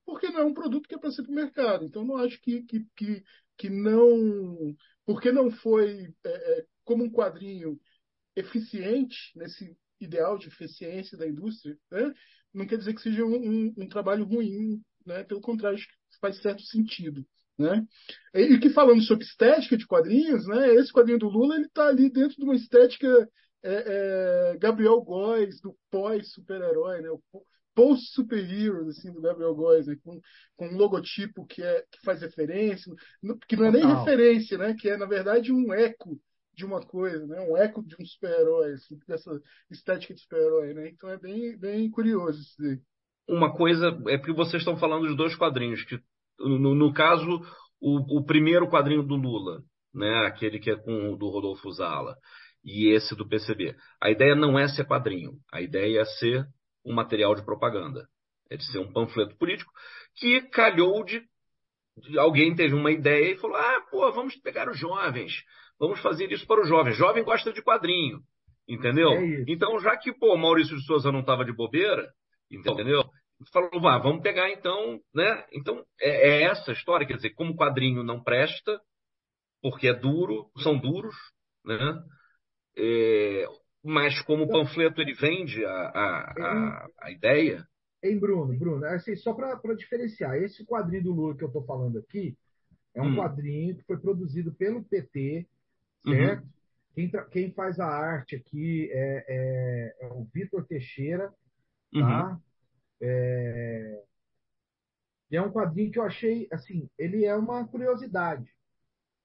porque 0.06 0.28
não 0.28 0.40
é 0.40 0.44
um 0.44 0.54
produto 0.54 0.88
que 0.88 0.94
é 0.94 0.98
para 0.98 1.10
ser 1.10 1.24
para 1.24 1.32
o 1.32 1.34
mercado. 1.34 1.84
Então, 1.84 2.04
não 2.04 2.16
acho 2.16 2.40
que, 2.40 2.62
que, 2.62 2.86
que, 2.96 3.24
que 3.58 3.68
não. 3.68 4.74
Porque 5.04 5.32
não 5.32 5.50
foi 5.50 6.14
é, 6.24 6.58
é, 6.60 6.66
como 6.84 7.04
um 7.04 7.10
quadrinho 7.10 7.78
eficiente, 8.36 9.16
nesse 9.34 9.76
ideal 10.00 10.38
de 10.38 10.48
eficiência 10.48 11.18
da 11.18 11.26
indústria, 11.26 11.76
né? 11.90 12.12
não 12.52 12.66
quer 12.66 12.78
dizer 12.78 12.94
que 12.94 13.02
seja 13.02 13.24
um, 13.24 13.34
um, 13.34 13.74
um 13.78 13.88
trabalho 13.88 14.24
ruim, 14.24 14.80
né? 15.04 15.24
pelo 15.24 15.40
contrário, 15.40 15.76
acho 15.76 15.86
que 15.86 16.18
faz 16.20 16.40
certo 16.40 16.62
sentido. 16.62 17.26
Né? 17.58 17.86
E 18.34 18.58
que 18.58 18.68
falando 18.68 19.02
sobre 19.02 19.24
estética 19.24 19.76
de 19.76 19.86
quadrinhos, 19.86 20.46
né? 20.46 20.74
esse 20.74 20.92
quadrinho 20.92 21.18
do 21.18 21.28
Lula 21.28 21.56
ele 21.56 21.66
está 21.66 21.88
ali 21.88 22.10
dentro 22.10 22.36
de 22.36 22.44
uma 22.44 22.54
estética 22.54 23.28
é, 23.62 24.52
é, 24.52 24.58
Gabriel 24.58 25.00
Góes, 25.00 25.60
do 25.60 25.74
pós-super-herói, 25.90 27.00
né? 27.00 27.10
o 27.10 27.20
post-superhero 27.76 28.88
assim, 28.88 29.12
do 29.12 29.20
Gabriel 29.20 29.54
Góes, 29.54 29.86
né? 29.86 29.96
com, 30.02 30.18
com 30.56 30.66
um 30.66 30.76
logotipo 30.76 31.46
que, 31.46 31.62
é, 31.62 31.84
que 31.92 32.00
faz 32.04 32.22
referência, 32.22 32.92
que 33.46 33.54
não 33.54 33.66
é 33.66 33.70
nem 33.70 33.82
Total. 33.82 33.98
referência, 33.98 34.58
né? 34.58 34.74
que 34.76 34.88
é, 34.88 34.96
na 34.96 35.06
verdade, 35.06 35.52
um 35.52 35.72
eco 35.72 36.18
de 36.54 36.64
uma 36.64 36.80
coisa, 36.80 37.24
né? 37.26 37.40
um 37.42 37.56
eco 37.56 37.86
de 37.86 37.94
um 38.00 38.04
super-herói, 38.04 38.72
assim, 38.72 38.98
dessa 39.06 39.30
estética 39.70 40.14
de 40.14 40.20
super-herói. 40.22 40.74
Né? 40.74 40.88
Então 40.88 41.08
é 41.10 41.18
bem, 41.18 41.56
bem 41.56 41.88
curioso 41.90 42.40
isso 42.40 42.54
daí. 42.58 42.80
Uma 43.28 43.54
coisa 43.54 43.88
é 44.08 44.16
porque 44.16 44.32
vocês 44.32 44.62
estão 44.62 44.76
falando 44.76 45.06
de 45.06 45.16
dois 45.16 45.36
quadrinhos 45.36 45.84
que 45.84 46.00
no, 46.38 46.74
no 46.74 46.92
caso, 46.92 47.40
o, 47.80 48.18
o, 48.18 48.24
primeiro 48.24 48.68
quadrinho 48.68 49.02
do 49.02 49.16
Lula, 49.16 49.62
né, 49.94 50.26
aquele 50.26 50.58
que 50.58 50.70
é 50.70 50.76
com 50.76 51.12
o 51.12 51.16
do 51.16 51.28
Rodolfo 51.28 51.70
Zala, 51.72 52.16
e 52.64 52.92
esse 52.92 53.14
do 53.14 53.26
PCB. 53.26 53.76
A 54.00 54.10
ideia 54.10 54.34
não 54.34 54.58
é 54.58 54.68
ser 54.68 54.86
quadrinho, 54.86 55.38
a 55.52 55.60
ideia 55.60 56.00
é 56.00 56.04
ser 56.04 56.46
um 56.86 56.94
material 56.94 57.34
de 57.34 57.44
propaganda, 57.44 58.08
é 58.48 58.56
de 58.56 58.64
ser 58.70 58.78
um 58.78 58.92
panfleto 58.92 59.36
político 59.36 59.72
que 60.14 60.40
calhou 60.48 61.04
de, 61.04 61.20
de 61.98 62.18
alguém 62.18 62.54
teve 62.54 62.74
uma 62.74 62.92
ideia 62.92 63.32
e 63.32 63.38
falou: 63.38 63.56
ah, 63.56 63.80
pô, 63.90 64.10
vamos 64.12 64.36
pegar 64.36 64.70
os 64.70 64.78
jovens, 64.78 65.32
vamos 65.78 66.00
fazer 66.00 66.30
isso 66.30 66.46
para 66.46 66.62
os 66.62 66.68
jovens. 66.68 66.96
Jovem 66.96 67.24
gosta 67.24 67.52
de 67.52 67.62
quadrinho, 67.62 68.20
entendeu? 68.68 69.10
É 69.10 69.44
então, 69.48 69.78
já 69.80 69.96
que 69.96 70.12
pô, 70.12 70.36
Maurício 70.36 70.76
de 70.76 70.86
Souza 70.86 71.10
não 71.10 71.20
estava 71.20 71.44
de 71.44 71.52
bobeira, 71.52 72.08
entendeu? 72.50 73.04
falou, 73.52 73.80
vá, 73.80 73.98
vamos 73.98 74.22
pegar 74.22 74.50
então, 74.50 74.98
né? 75.14 75.44
Então 75.52 75.84
é, 76.00 76.28
é, 76.28 76.42
essa 76.44 76.72
história, 76.72 77.06
quer 77.06 77.16
dizer, 77.16 77.30
como 77.30 77.56
quadrinho 77.56 78.02
não 78.02 78.22
presta, 78.22 78.80
porque 79.60 79.88
é 79.88 79.94
duro, 79.94 80.50
são 80.62 80.78
duros, 80.78 81.14
né? 81.64 82.02
É, 82.78 83.46
mas 83.86 84.20
como 84.22 84.48
panfleto 84.48 85.00
ele 85.00 85.14
vende 85.14 85.64
a, 85.64 85.70
a, 85.70 86.34
a, 86.38 86.88
a 87.02 87.10
ideia. 87.12 87.64
Hein, 88.02 88.18
Bruno, 88.18 88.58
Bruno, 88.58 88.84
assim, 88.86 89.14
só 89.14 89.32
para 89.32 89.74
diferenciar, 89.74 90.36
esse 90.36 90.66
quadrinho 90.66 91.04
do 91.04 91.12
Lula 91.12 91.36
que 91.36 91.44
eu 91.44 91.48
estou 91.48 91.64
falando 91.64 91.98
aqui 91.98 92.36
é 92.94 93.00
um 93.00 93.12
hum. 93.12 93.16
quadrinho 93.16 93.76
que 93.76 93.84
foi 93.84 93.96
produzido 93.98 94.52
pelo 94.54 94.82
PT, 94.82 95.46
uhum. 96.04 96.12
certo? 96.12 96.42
Uhum. 96.42 96.50
Quem, 96.94 97.10
quem, 97.30 97.52
faz 97.52 97.78
a 97.78 97.86
arte 97.86 98.36
aqui 98.36 98.90
é, 98.90 99.24
é, 99.28 99.96
é 100.00 100.06
o 100.08 100.26
Vitor 100.32 100.66
Teixeira, 100.66 101.32
tá? 101.92 102.30
Uhum. 102.30 102.40
É... 103.02 104.02
E 105.30 105.36
é 105.36 105.42
um 105.42 105.52
quadrinho 105.52 105.92
que 105.92 105.98
eu 105.98 106.04
achei, 106.04 106.48
assim, 106.50 106.88
ele 106.98 107.24
é 107.24 107.36
uma 107.36 107.66
curiosidade. 107.66 108.50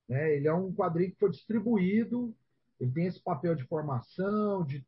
Né? 0.09 0.35
Ele 0.35 0.47
é 0.47 0.53
um 0.53 0.73
quadrinho 0.73 1.11
que 1.11 1.19
foi 1.19 1.29
distribuído, 1.29 2.35
ele 2.81 2.91
tem 2.91 3.05
esse 3.05 3.23
papel 3.23 3.53
de 3.53 3.63
formação, 3.65 4.65
de 4.65 4.83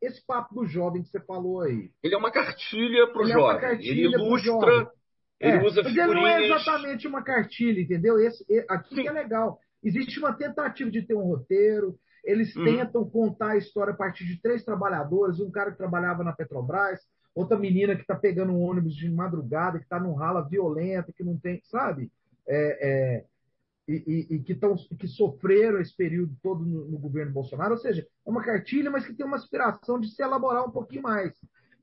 esse 0.00 0.24
papo 0.24 0.54
do 0.54 0.66
jovem 0.66 1.02
que 1.02 1.10
você 1.10 1.20
falou 1.20 1.60
aí. 1.60 1.90
Ele 2.02 2.14
é 2.14 2.18
uma 2.18 2.30
cartilha 2.30 3.12
para 3.12 3.20
o 3.20 3.28
é 3.28 3.32
jovem. 3.32 3.68
É 3.68 3.74
ele 3.74 4.04
ilustra, 4.04 4.90
ele 5.38 5.56
é, 5.58 5.62
usa 5.62 5.82
mas 5.82 5.94
ele 5.94 6.14
não 6.14 6.26
é 6.26 6.46
exatamente 6.46 7.06
uma 7.06 7.22
cartilha, 7.22 7.78
entendeu? 7.78 8.18
Esse, 8.18 8.42
aqui 8.70 9.02
que 9.02 9.06
é 9.08 9.12
legal. 9.12 9.60
Existe 9.84 10.18
uma 10.18 10.32
tentativa 10.32 10.90
de 10.90 11.02
ter 11.02 11.14
um 11.14 11.24
roteiro, 11.24 11.98
eles 12.24 12.56
uhum. 12.56 12.64
tentam 12.64 13.10
contar 13.10 13.50
a 13.50 13.56
história 13.58 13.92
a 13.92 13.96
partir 13.96 14.24
de 14.24 14.40
três 14.40 14.64
trabalhadores, 14.64 15.40
um 15.40 15.50
cara 15.50 15.72
que 15.72 15.78
trabalhava 15.78 16.24
na 16.24 16.32
Petrobras, 16.32 17.00
outra 17.34 17.58
menina 17.58 17.94
que 17.94 18.02
está 18.02 18.14
pegando 18.14 18.52
um 18.52 18.62
ônibus 18.62 18.94
de 18.94 19.10
madrugada, 19.10 19.78
que 19.78 19.84
está 19.84 20.00
num 20.00 20.14
rala 20.14 20.48
violenta, 20.48 21.12
que 21.12 21.22
não 21.22 21.38
tem, 21.38 21.60
sabe? 21.64 22.10
É, 22.48 22.88
é, 22.88 23.24
e, 23.90 24.04
e, 24.06 24.34
e, 24.36 24.42
que, 24.42 24.54
tão, 24.54 24.76
que 24.76 25.08
sofreram 25.08 25.80
esse 25.80 25.94
período 25.96 26.32
todo 26.40 26.64
no, 26.64 26.88
no, 26.88 26.98
governo 26.98 27.32
Bolsonaro. 27.32 27.72
Ou 27.72 27.80
seja, 27.80 28.02
é 28.02 28.30
uma 28.30 28.42
cartilha, 28.42 28.90
mas 28.90 29.04
que 29.04 29.14
tem 29.14 29.26
uma 29.26 29.36
aspiração 29.36 29.98
de 29.98 30.08
se 30.08 30.22
elaborar 30.22 30.64
um 30.64 30.70
pouquinho 30.70 31.02
mais. 31.02 31.32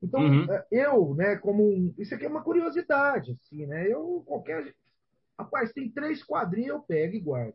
Então, 0.02 0.20
uhum. 0.20 0.46
É, 0.50 0.66
eu, 0.70 1.14
né, 1.14 1.36
como 1.36 1.62
um, 1.62 1.94
Isso 1.98 2.14
aqui 2.14 2.24
é 2.24 2.28
uma 2.28 2.42
curiosidade, 2.42 3.32
assim, 3.32 3.66
né? 3.66 3.86
Eu, 3.86 4.22
qualquer. 4.26 4.72
Rapaz, 5.38 5.72
tem 5.72 5.90
três 5.90 6.24
quadrinhos, 6.24 6.70
eu 6.70 6.80
pego 6.80 7.14
e 7.14 7.20
guardo. 7.20 7.54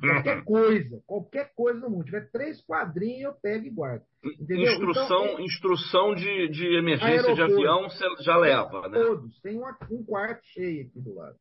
Qualquer 0.00 0.42
coisa, 0.44 1.02
qualquer 1.06 1.52
coisa 1.54 1.80
no 1.80 1.90
mundo. 1.90 2.04
Tiver 2.04 2.30
três 2.30 2.60
quadrinhos, 2.62 3.22
eu 3.22 3.34
pego 3.34 3.66
e 3.66 3.70
guardo. 3.70 4.02
Entendeu? 4.24 4.72
Instrução, 4.72 5.24
então, 5.26 5.40
instrução 5.40 6.14
de, 6.14 6.48
de 6.48 6.76
emergência 6.76 7.34
de 7.34 7.42
avião 7.42 7.88
você 7.88 8.04
já 8.22 8.36
leva, 8.36 8.88
né? 8.88 8.98
Todos. 8.98 9.40
Tem 9.40 9.60
um 9.90 10.04
quarto 10.04 10.44
cheio 10.46 10.86
aqui 10.86 11.00
do 11.00 11.14
lado. 11.14 11.36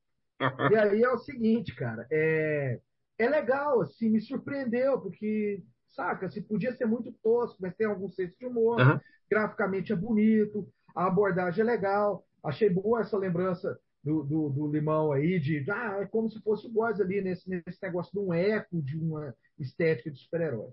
e 0.71 0.75
aí 0.75 1.03
é 1.03 1.09
o 1.09 1.17
seguinte, 1.17 1.75
cara. 1.75 2.07
É, 2.11 2.79
é 3.17 3.29
legal, 3.29 3.81
assim, 3.81 4.09
me 4.09 4.21
surpreendeu, 4.21 4.99
porque, 4.99 5.63
saca, 5.91 6.29
se 6.29 6.41
podia 6.41 6.73
ser 6.73 6.85
muito 6.85 7.11
tosco, 7.23 7.57
mas 7.61 7.75
tem 7.75 7.87
algum 7.87 8.09
senso 8.09 8.37
de 8.37 8.45
humor. 8.45 8.79
Uhum. 8.79 8.99
Graficamente 9.29 9.93
é 9.93 9.95
bonito, 9.95 10.67
a 10.95 11.07
abordagem 11.07 11.61
é 11.61 11.65
legal. 11.65 12.25
Achei 12.43 12.69
boa 12.69 13.01
essa 13.01 13.17
lembrança 13.17 13.79
do, 14.03 14.23
do, 14.23 14.49
do, 14.49 14.67
Limão 14.71 15.11
aí, 15.11 15.39
de 15.39 15.63
ah, 15.71 15.99
é 16.01 16.05
como 16.05 16.29
se 16.29 16.41
fosse 16.41 16.67
o 16.67 16.71
Góes 16.71 16.99
ali 16.99 17.21
nesse, 17.21 17.49
nesse 17.49 17.81
negócio 17.81 18.11
de 18.11 18.19
um 18.19 18.33
eco 18.33 18.81
de 18.81 18.97
uma 18.97 19.33
estética 19.57 20.11
de 20.11 20.19
super-herói. 20.19 20.71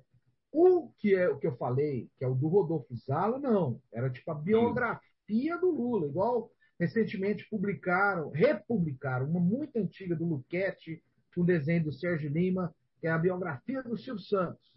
O 0.52 0.90
que 0.98 1.14
é 1.14 1.28
o 1.28 1.38
que 1.38 1.46
eu 1.46 1.56
falei, 1.56 2.10
que 2.18 2.24
é 2.24 2.28
o 2.28 2.34
do 2.34 2.48
Rodolfo 2.48 2.92
Zala, 2.96 3.38
não. 3.38 3.80
Era 3.92 4.10
tipo 4.10 4.28
a 4.32 4.34
biografia 4.34 5.56
do 5.58 5.70
Lula, 5.70 6.08
igual 6.08 6.50
recentemente 6.80 7.46
publicaram, 7.50 8.30
republicaram, 8.30 9.28
uma 9.28 9.38
muito 9.38 9.76
antiga 9.76 10.16
do 10.16 10.24
Luquete, 10.24 11.04
com 11.34 11.42
o 11.42 11.46
desenho 11.46 11.84
do 11.84 11.92
Sérgio 11.92 12.30
Lima, 12.30 12.74
que 12.98 13.06
é 13.06 13.10
a 13.10 13.18
biografia 13.18 13.82
do 13.82 13.98
Silvio 13.98 14.24
Santos. 14.24 14.72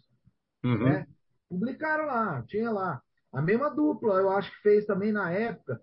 Uhum. 0.62 0.84
Né? 0.84 1.06
Publicaram 1.48 2.04
lá, 2.06 2.42
tinha 2.46 2.70
lá. 2.70 3.02
A 3.32 3.40
mesma 3.40 3.70
dupla, 3.70 4.20
eu 4.20 4.28
acho 4.30 4.52
que 4.52 4.62
fez 4.62 4.84
também 4.84 5.12
na 5.12 5.32
época, 5.32 5.80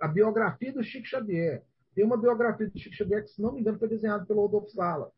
a, 0.00 0.08
biografia 0.08 0.72
do 0.72 0.82
Chico 0.82 1.06
Xavier. 1.06 1.62
Tem 1.94 2.04
uma 2.04 2.16
biografia 2.16 2.68
do 2.68 2.78
Chico 2.78 2.96
Xavier 2.96 3.22
que, 3.22 3.30
se 3.30 3.40
não 3.40 3.52
me 3.52 3.60
engano, 3.60 3.78
foi 3.78 3.88
desenhada 3.88 4.26
pelo 4.26 4.40
Rodolfo 4.40 4.70
Sala. 4.70 5.12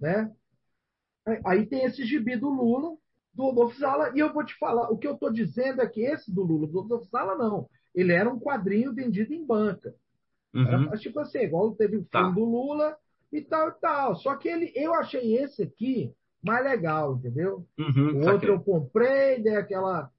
Né? 0.00 0.30
Aí 1.46 1.66
tem 1.66 1.84
esse 1.84 2.04
gibi 2.04 2.36
do 2.36 2.50
Lula, 2.50 2.96
do 3.32 3.44
Rodolfo 3.44 3.78
Sala, 3.78 4.12
e 4.14 4.18
eu 4.18 4.32
vou 4.32 4.44
te 4.44 4.54
falar, 4.58 4.90
o 4.90 4.98
que 4.98 5.06
eu 5.06 5.14
estou 5.14 5.32
dizendo 5.32 5.80
é 5.80 5.86
que 5.86 6.02
esse 6.02 6.34
do 6.34 6.42
Lula, 6.42 6.66
do 6.66 6.80
Rodolfo 6.80 7.06
Sala, 7.06 7.36
não. 7.36 7.68
Ele 7.94 8.12
era 8.12 8.28
um 8.28 8.38
quadrinho 8.38 8.92
vendido 8.92 9.32
em 9.32 9.44
banca. 9.44 9.94
Uhum. 10.52 10.66
Era, 10.66 10.96
tipo 10.96 11.18
assim, 11.20 11.38
igual 11.38 11.74
teve 11.74 11.96
o 11.96 12.04
tá. 12.04 12.20
filme 12.20 12.34
tá. 12.34 12.40
do 12.40 12.44
Lula 12.44 12.96
e 13.32 13.40
tal 13.40 13.68
e 13.68 13.72
tal. 13.72 14.16
Só 14.16 14.36
que 14.36 14.48
ele, 14.48 14.72
eu 14.74 14.94
achei 14.94 15.36
esse 15.36 15.62
aqui 15.62 16.12
mais 16.42 16.64
legal, 16.64 17.16
entendeu? 17.16 17.66
Uhum, 17.78 18.22
o 18.22 18.30
outro 18.30 18.52
eu 18.52 18.60
comprei, 18.60 19.42
dei 19.42 19.56
aquela 19.56 20.10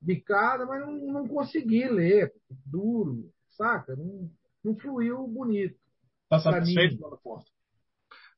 bicada, 0.00 0.64
mas 0.64 0.80
não, 0.80 0.92
não 0.92 1.28
consegui 1.28 1.86
ler, 1.88 2.32
duro, 2.64 3.30
saca? 3.50 3.94
Não, 3.94 4.30
não 4.64 4.76
fluiu 4.76 5.26
bonito. 5.26 5.76
Está 6.24 6.38
satisfeito, 6.38 6.98
Porto? 7.22 7.50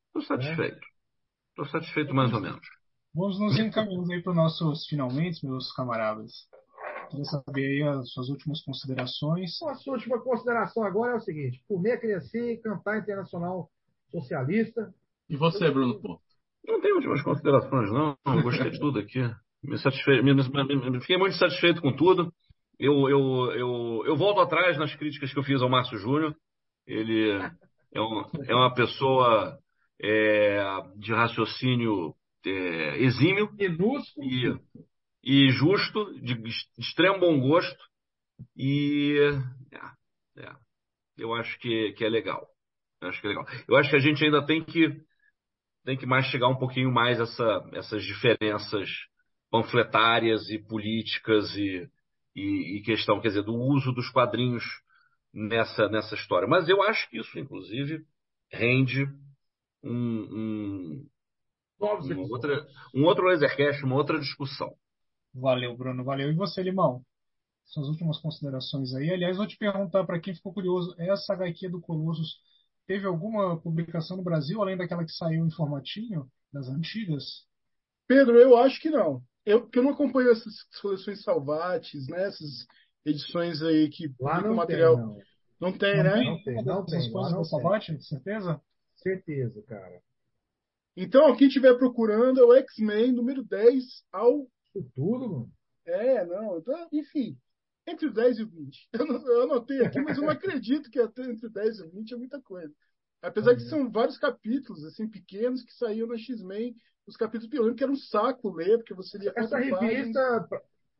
Estou 0.06 0.22
satisfeito. 0.22 0.80
Estou 1.50 1.66
é. 1.66 1.68
satisfeito 1.68 2.14
mais 2.14 2.32
ou 2.32 2.40
menos. 2.40 2.60
Vamos 3.14 3.40
nos 3.40 3.58
encaminhando 3.58 4.12
aí 4.12 4.22
para 4.22 4.30
os 4.30 4.36
nossos 4.36 4.86
finalmente, 4.86 5.44
meus 5.44 5.72
camaradas. 5.72 6.48
Queria 7.10 7.24
saber 7.24 7.66
aí 7.66 7.82
as 7.82 8.12
suas 8.12 8.28
últimas 8.28 8.62
considerações. 8.62 9.60
A 9.62 9.74
sua 9.74 9.94
última 9.94 10.20
consideração 10.20 10.84
agora 10.84 11.12
é 11.12 11.16
o 11.16 11.20
seguinte: 11.20 11.62
comer, 11.68 12.00
crescer, 12.00 12.60
cantar 12.62 12.98
internacional 12.98 13.68
socialista. 14.10 14.92
E 15.28 15.36
você, 15.36 15.70
Bruno 15.70 16.00
Porto? 16.00 16.22
Não 16.66 16.80
tenho 16.80 16.96
últimas 16.96 17.22
considerações, 17.22 17.90
não. 17.92 18.16
Gostei 18.42 18.70
de 18.70 18.78
tudo 18.78 18.98
aqui. 18.98 19.20
Me, 19.62 19.78
satisfe... 19.78 20.22
me, 20.22 20.34
me, 20.34 20.90
me, 20.90 21.00
fiquei 21.00 21.18
muito 21.18 21.36
satisfeito 21.36 21.82
com 21.82 21.94
tudo 21.94 22.32
eu, 22.80 23.10
eu, 23.10 23.52
eu, 23.52 24.02
eu 24.06 24.16
volto 24.16 24.40
atrás 24.40 24.78
nas 24.78 24.94
críticas 24.96 25.30
que 25.30 25.38
eu 25.38 25.42
fiz 25.42 25.60
ao 25.60 25.68
Márcio 25.68 25.98
Júnior. 25.98 26.34
Ele 26.86 27.30
é, 27.94 28.00
um, 28.00 28.24
é 28.48 28.54
uma 28.54 28.72
pessoa 28.72 29.58
é, 30.02 30.64
de 30.96 31.12
raciocínio 31.12 32.14
é, 32.44 33.02
exímio 33.02 33.50
Minúsculo. 33.52 34.26
e, 34.26 34.58
e 35.22 35.50
justo, 35.50 36.12
de 36.20 36.34
extremo 36.78 37.20
bom 37.20 37.40
gosto. 37.40 37.78
E 38.56 39.16
é, 39.72 40.42
é, 40.42 40.52
eu 41.18 41.34
acho 41.34 41.58
que, 41.58 41.92
que 41.92 42.04
é 42.04 42.08
legal. 42.08 42.46
Eu 43.00 43.08
acho 43.08 43.20
que 43.20 43.26
é 43.26 43.30
legal. 43.30 43.46
Eu 43.68 43.76
acho 43.76 43.90
que 43.90 43.96
a 43.96 44.00
gente 44.00 44.24
ainda 44.24 44.44
tem 44.44 44.64
que 44.64 44.88
tem 45.84 45.96
que 45.96 46.06
mastigar 46.06 46.50
um 46.50 46.58
pouquinho 46.58 46.92
mais 46.92 47.18
essa, 47.18 47.70
essas 47.72 48.04
diferenças 48.04 48.88
panfletárias 49.50 50.48
e 50.50 50.58
políticas 50.58 51.54
e, 51.56 51.88
e, 52.36 52.78
e, 52.78 52.82
questão, 52.82 53.20
quer 53.20 53.28
dizer, 53.28 53.42
do 53.42 53.54
uso 53.54 53.92
dos 53.92 54.10
quadrinhos 54.10 54.62
nessa, 55.32 55.88
nessa 55.88 56.14
história. 56.14 56.46
Mas 56.46 56.68
eu 56.68 56.82
acho 56.82 57.08
que 57.08 57.18
isso, 57.18 57.38
inclusive, 57.38 58.04
rende 58.52 59.06
um, 59.82 59.90
um, 59.90 61.06
uma 61.80 62.28
outra, 62.30 62.66
um 62.94 63.04
outro 63.04 63.24
Lasercast, 63.24 63.82
uma 63.82 63.96
outra 63.96 64.20
discussão. 64.20 64.70
Valeu, 65.34 65.76
Bruno, 65.76 66.04
valeu. 66.04 66.30
E 66.30 66.34
você, 66.34 66.62
Limão? 66.62 67.04
Suas 67.64 67.88
últimas 67.88 68.18
considerações 68.18 68.94
aí. 68.94 69.10
Aliás, 69.10 69.36
vou 69.36 69.46
te 69.46 69.56
perguntar 69.56 70.04
para 70.04 70.18
quem 70.20 70.34
ficou 70.34 70.52
curioso, 70.52 70.94
essa 70.98 71.34
HQ 71.34 71.68
do 71.68 71.80
Colossus 71.80 72.40
teve 72.86 73.06
alguma 73.06 73.60
publicação 73.60 74.16
no 74.16 74.24
Brasil, 74.24 74.60
além 74.60 74.76
daquela 74.76 75.04
que 75.04 75.12
saiu 75.12 75.46
em 75.46 75.50
formatinho, 75.52 76.28
das 76.52 76.68
antigas? 76.68 77.46
Pedro, 78.08 78.36
eu 78.38 78.56
acho 78.56 78.80
que 78.80 78.90
não. 78.90 79.22
Eu, 79.46 79.62
porque 79.62 79.78
eu 79.78 79.84
não 79.84 79.92
acompanho 79.92 80.32
essas 80.32 80.54
coleções 80.82 81.22
Salvates, 81.22 82.08
né? 82.08 82.26
Essas 82.26 82.66
edições 83.04 83.62
aí 83.62 83.88
que 83.88 84.12
Lá 84.20 84.40
não 84.40 84.54
material. 84.56 84.96
tem, 84.96 85.04
não. 85.06 85.18
Não 85.60 85.78
tem, 85.78 85.96
Não 85.98 86.02
né? 86.04 86.12
tem? 86.12 86.24
Não 86.24 86.42
tem, 86.42 86.64
não 86.64 86.86
tem, 86.86 87.12
lá 87.12 87.30
não 87.30 87.38
da 87.38 87.44
Salvati, 87.44 88.02
certeza? 88.02 88.60
Certeza, 88.96 89.62
cara. 89.62 90.02
Então, 90.96 91.34
quem 91.36 91.46
estiver 91.46 91.78
procurando 91.78 92.40
é 92.40 92.44
o 92.44 92.54
X-Men 92.54 93.12
número 93.12 93.44
10 93.44 93.84
ao. 94.12 94.46
Tudo, 94.94 95.28
mano. 95.28 95.52
É, 95.84 96.24
não. 96.24 96.58
então, 96.58 96.88
Enfim, 96.92 97.36
entre 97.86 98.06
o 98.06 98.12
10 98.12 98.38
e 98.38 98.42
o 98.42 98.48
20. 98.48 98.88
Eu, 98.92 99.06
não, 99.06 99.26
eu 99.26 99.42
anotei 99.42 99.84
aqui, 99.84 100.00
mas 100.00 100.16
eu 100.16 100.24
não 100.24 100.30
acredito 100.30 100.90
que 100.90 101.00
até 101.00 101.22
entre 101.22 101.46
o 101.46 101.50
10 101.50 101.78
e 101.78 101.82
o 101.82 101.90
20 101.90 102.14
é 102.14 102.16
muita 102.16 102.40
coisa. 102.40 102.72
Apesar 103.22 103.54
que 103.54 103.62
são 103.62 103.90
vários 103.90 104.16
capítulos, 104.16 104.84
assim, 104.84 105.06
pequenos, 105.06 105.62
que 105.62 105.74
saíam 105.74 106.06
na 106.06 106.16
X-Men, 106.16 106.74
os 107.06 107.16
capítulos 107.16 107.50
pioneiros, 107.50 107.76
que 107.76 107.82
era 107.82 107.92
um 107.92 107.96
saco 107.96 108.50
ler, 108.50 108.78
porque 108.78 108.94
você 108.94 109.18
lia 109.18 109.32
Essa 109.36 109.58
revista 109.58 110.48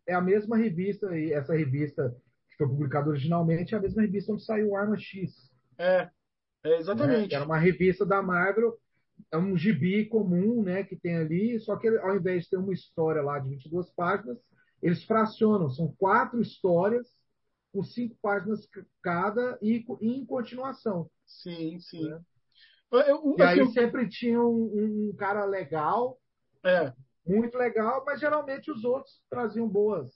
é 0.07 0.15
a 0.15 0.21
mesma 0.21 0.57
revista 0.57 1.09
aí, 1.09 1.33
essa 1.33 1.55
revista 1.55 2.15
que 2.49 2.57
foi 2.57 2.69
publicada 2.69 3.09
originalmente 3.09 3.75
é 3.75 3.79
a 3.79 3.81
mesma 3.81 4.03
revista 4.03 4.33
onde 4.33 4.45
saiu 4.45 4.71
o 4.71 4.77
Arma 4.77 4.99
X. 4.99 5.51
É, 5.79 6.11
é 6.65 6.69
né? 6.69 6.77
exatamente. 6.79 7.35
Era 7.35 7.45
uma 7.45 7.59
revista 7.59 8.05
da 8.05 8.21
Marvel, 8.21 8.79
é 9.33 9.39
um 9.39 9.57
gibi 9.57 10.07
comum, 10.07 10.63
né, 10.63 10.85
que 10.85 10.97
tem 10.97 11.17
ali, 11.17 11.59
só 11.61 11.77
que 11.77 11.89
ao 11.89 12.17
invés 12.17 12.45
de 12.45 12.51
ter 12.51 12.57
uma 12.57 12.73
história 12.73 13.23
lá 13.23 13.39
de 13.39 13.49
22 13.49 13.91
páginas, 13.91 14.39
eles 14.83 15.05
fracionam, 15.05 15.69
são 15.71 15.95
quatro 15.99 16.41
histórias 16.41 17.09
com 17.73 17.83
cinco 17.83 18.17
páginas 18.21 18.67
cada 19.03 19.59
e 19.63 19.85
em 20.01 20.25
continuação. 20.25 21.11
Sim, 21.27 21.79
sim. 21.79 22.11
É. 22.13 23.11
Eu- 23.11 23.35
E 23.39 23.43
aí 23.43 23.61
assim, 23.61 23.73
sempre 23.73 24.09
tinha 24.09 24.41
um, 24.43 25.11
um 25.11 25.17
cara 25.17 25.45
legal, 25.45 26.19
é, 26.65 26.93
muito 27.25 27.57
legal, 27.57 28.05
mas 28.05 28.19
geralmente 28.21 28.71
os 28.71 28.85
outros 28.85 29.23
traziam 29.31 29.69
boas, 29.69 30.13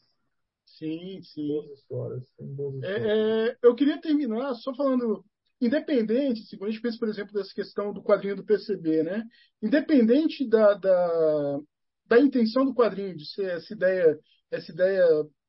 sim, 0.65 1.23
sim. 1.23 1.47
boas 1.49 1.71
histórias. 1.79 2.31
Tem 2.37 2.47
boas 2.49 2.75
histórias. 2.75 3.07
É, 3.07 3.49
é, 3.51 3.57
eu 3.63 3.75
queria 3.75 4.01
terminar 4.01 4.55
só 4.55 4.75
falando, 4.75 5.25
independente, 5.67 6.45
se 6.45 6.57
a 6.63 6.67
gente 6.67 6.81
pensa, 6.81 6.99
por 6.99 7.09
exemplo, 7.09 7.33
dessa 7.33 7.55
questão 7.55 7.93
do 7.93 8.03
quadrinho 8.03 8.37
do 8.37 8.45
PCB, 8.45 9.03
né? 9.03 9.25
Independente 9.63 10.49
da, 10.49 10.75
da, 10.75 11.59
da 12.07 12.19
intenção 12.21 12.65
do 12.65 12.75
quadrinho, 12.75 13.17
de 13.17 13.27
ser 13.33 13.51
essa 13.51 13.73
ideia, 13.73 14.19
essa 14.51 14.73
ideia 14.73 15.07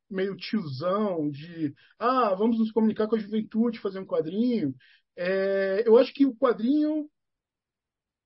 meio 0.09 0.35
tiozão, 0.35 1.29
de 1.29 1.73
ah, 1.99 2.33
vamos 2.35 2.59
nos 2.59 2.71
comunicar 2.71 3.07
com 3.07 3.15
a 3.15 3.19
juventude, 3.19 3.79
fazer 3.79 3.99
um 3.99 4.05
quadrinho. 4.05 4.75
É, 5.15 5.83
eu 5.85 5.97
acho 5.97 6.13
que 6.13 6.25
o 6.25 6.35
quadrinho, 6.35 7.09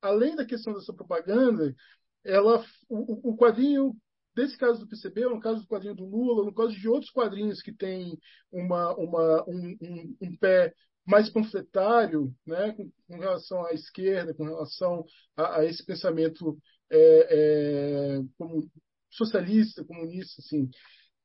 além 0.01 0.35
da 0.35 0.45
questão 0.45 0.73
dessa 0.73 0.93
propaganda, 0.93 1.75
ela, 2.23 2.63
o, 2.89 3.31
o 3.31 3.37
quadrinho 3.37 3.95
desse 4.35 4.57
caso 4.57 4.79
do 4.79 4.87
PCB, 4.87 5.25
no 5.25 5.39
caso 5.39 5.61
do 5.61 5.67
quadrinho 5.67 5.95
do 5.95 6.05
Lula, 6.05 6.45
no 6.45 6.53
caso 6.53 6.73
de 6.73 6.87
outros 6.87 7.11
quadrinhos 7.11 7.61
que 7.61 7.73
têm 7.73 8.17
uma, 8.51 8.95
uma, 8.95 9.43
um, 9.47 9.77
um, 9.81 10.17
um 10.21 10.37
pé 10.37 10.73
mais 11.09 11.29
panfletário, 11.29 12.33
né, 12.45 12.71
com, 12.73 12.91
com 13.07 13.17
relação 13.17 13.65
à 13.65 13.73
esquerda, 13.73 14.33
com 14.33 14.43
relação 14.43 15.03
a, 15.35 15.59
a 15.59 15.65
esse 15.65 15.83
pensamento 15.83 16.57
é, 16.89 17.27
é, 17.29 18.23
como 18.37 18.69
socialista, 19.09 19.83
comunista, 19.83 20.39
assim, 20.39 20.69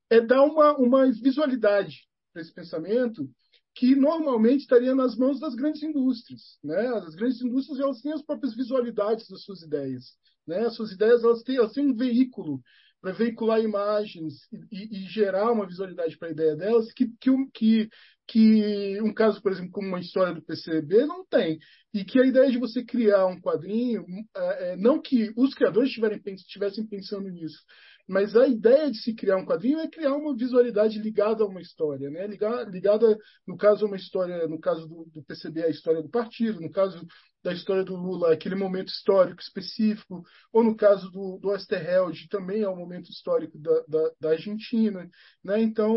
é 0.09 0.21
dar 0.21 0.43
uma, 0.43 0.77
uma 0.79 1.13
visualidade 1.13 2.09
para 2.33 2.41
esse 2.41 2.53
pensamento 2.53 3.29
que 3.75 3.95
normalmente 3.95 4.61
estaria 4.61 4.95
nas 4.95 5.17
mãos 5.17 5.39
das 5.39 5.55
grandes 5.55 5.83
indústrias, 5.83 6.59
né? 6.63 6.87
As 6.99 7.15
grandes 7.15 7.43
indústrias 7.43 7.81
elas 7.81 8.01
têm 8.01 8.13
as 8.13 8.23
próprias 8.23 8.55
visualidades 8.55 9.29
das 9.29 9.43
suas 9.43 9.63
ideias, 9.63 10.05
né? 10.47 10.61
As 10.61 10.77
suas 10.77 10.93
ideias 10.93 11.25
elas 11.25 11.43
têm, 11.43 11.57
elas 11.57 11.73
têm 11.73 11.89
um 11.89 11.95
veículo 11.95 12.63
para 13.01 13.13
veicular 13.13 13.61
imagens 13.61 14.49
e, 14.51 14.57
e, 14.73 15.05
e 15.05 15.09
gerar 15.09 15.51
uma 15.53 15.67
visualidade 15.67 16.17
para 16.17 16.29
a 16.29 16.31
ideia 16.31 16.57
delas 16.57 16.91
que, 16.93 17.13
que, 17.21 17.31
que, 17.53 17.89
que 18.27 19.01
um 19.03 19.13
caso, 19.13 19.41
por 19.43 19.53
exemplo, 19.53 19.71
como 19.71 19.89
uma 19.89 20.01
história 20.01 20.35
do 20.35 20.43
PCB 20.43 21.07
não 21.07 21.25
tem. 21.27 21.59
E 21.93 22.05
que 22.05 22.19
a 22.19 22.27
ideia 22.27 22.51
de 22.51 22.59
você 22.59 22.85
criar 22.85 23.27
um 23.27 23.41
quadrinho, 23.41 24.05
é, 24.37 24.73
é, 24.73 24.77
não 24.77 25.01
que 25.01 25.33
os 25.37 25.55
criadores 25.55 25.91
estivessem 26.27 26.87
pensando 26.87 27.29
nisso, 27.29 27.59
mas 28.07 28.37
a 28.37 28.47
ideia 28.47 28.91
de 28.91 28.99
se 28.99 29.15
criar 29.15 29.37
um 29.37 29.47
quadrinho 29.47 29.79
é 29.79 29.89
criar 29.89 30.15
uma 30.15 30.37
visualidade 30.37 30.99
ligada 30.99 31.43
a 31.43 31.47
uma 31.47 31.61
história, 31.61 32.11
né? 32.11 32.27
Ligada, 32.27 32.71
ligada 32.71 33.19
no 33.47 33.57
caso, 33.57 33.85
a 33.85 33.89
uma 33.89 33.97
história, 33.97 34.47
no 34.47 34.61
caso 34.61 34.87
do, 34.87 35.07
do 35.07 35.23
PCB, 35.25 35.65
a 35.65 35.71
história 35.71 36.03
do 36.03 36.11
partido, 36.11 36.61
no 36.61 36.71
caso 36.71 37.07
da 37.43 37.53
história 37.53 37.85
do 37.85 37.97
Lula, 37.97 38.33
aquele 38.33 38.55
momento 38.55 38.89
histórico 38.89 39.41
específico, 39.41 40.23
ou 40.53 40.63
no 40.63 40.77
caso 40.77 41.11
do, 41.11 41.39
do 41.39 41.51
Osterheld, 41.51 42.29
também 42.29 42.63
é 42.63 42.69
um 42.69 42.77
momento 42.77 43.11
histórico 43.11 43.59
da, 43.59 43.85
da, 43.89 44.11
da 44.21 44.31
Argentina, 44.31 45.09
né? 45.43 45.63
Então, 45.63 45.97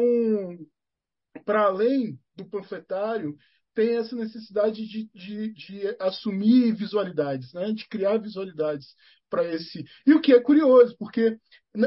para 1.39 1.64
além 1.65 2.19
do 2.35 2.45
panfletário, 2.45 3.35
tem 3.73 3.95
essa 3.97 4.15
necessidade 4.15 4.88
de, 4.88 5.09
de, 5.14 5.53
de 5.53 5.95
assumir 5.99 6.73
visualidades, 6.73 7.53
né? 7.53 7.72
de 7.72 7.88
criar 7.88 8.18
visualidades 8.18 8.88
para 9.30 9.43
esse. 9.53 9.85
E 10.05 10.14
o 10.14 10.22
que 10.22 10.34
é 10.34 10.39
curioso, 10.39 10.95
porque 10.97 11.38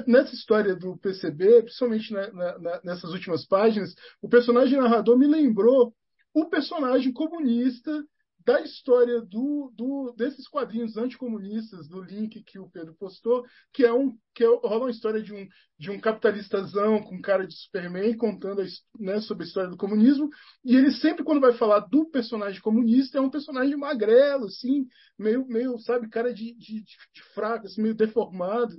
nessa 0.07 0.35
história 0.35 0.77
do 0.77 0.97
PCB, 0.99 1.63
principalmente 1.63 2.13
na- 2.13 2.59
na- 2.59 2.81
nessas 2.85 3.13
últimas 3.13 3.45
páginas, 3.47 3.93
o 4.23 4.29
personagem 4.29 4.79
narrador 4.79 5.19
me 5.19 5.27
lembrou 5.27 5.93
o 6.33 6.49
personagem 6.49 7.13
comunista 7.13 8.05
da 8.45 8.61
história 8.61 9.21
do, 9.21 9.73
do- 9.77 10.13
desses 10.17 10.49
quadrinhos 10.49 10.97
anticomunistas, 10.97 11.89
do 11.89 12.03
link 12.03 12.43
que 12.43 12.59
o 12.59 12.69
Pedro 12.71 12.95
postou, 12.95 13.45
que 13.73 13.85
é 13.85 13.93
um 13.93 14.17
que 14.35 14.45
é, 14.45 14.47
rola 14.47 14.85
uma 14.85 14.91
história 14.91 15.23
de 15.23 15.35
um, 15.35 15.47
de 15.79 15.91
um 15.91 16.01
capitalistazão 16.01 17.03
com 17.03 17.21
cara 17.21 17.47
de 17.47 17.55
Superman 17.55 18.17
contando 18.17 18.63
a 18.63 18.65
né, 18.99 19.21
sobre 19.21 19.45
a 19.45 19.47
história 19.47 19.69
do 19.71 19.77
comunismo, 19.77 20.29
e 20.65 20.77
ele 20.77 20.91
sempre, 20.93 21.25
quando 21.25 21.41
vai 21.41 21.53
falar 21.53 21.81
do 21.81 22.07
personagem 22.11 22.61
comunista, 22.61 23.19
é 23.19 23.21
um 23.21 23.31
personagem 23.31 23.77
magrelo, 23.77 24.47
assim, 24.47 24.87
meio, 25.19 25.47
meio 25.47 25.79
sabe, 25.79 26.09
cara 26.09 26.33
de, 26.33 26.55
de, 26.55 26.83
de- 26.83 26.97
de 27.15 27.23
fraco, 27.35 27.67
assim, 27.67 27.83
meio 27.83 27.95
deformado, 27.95 28.75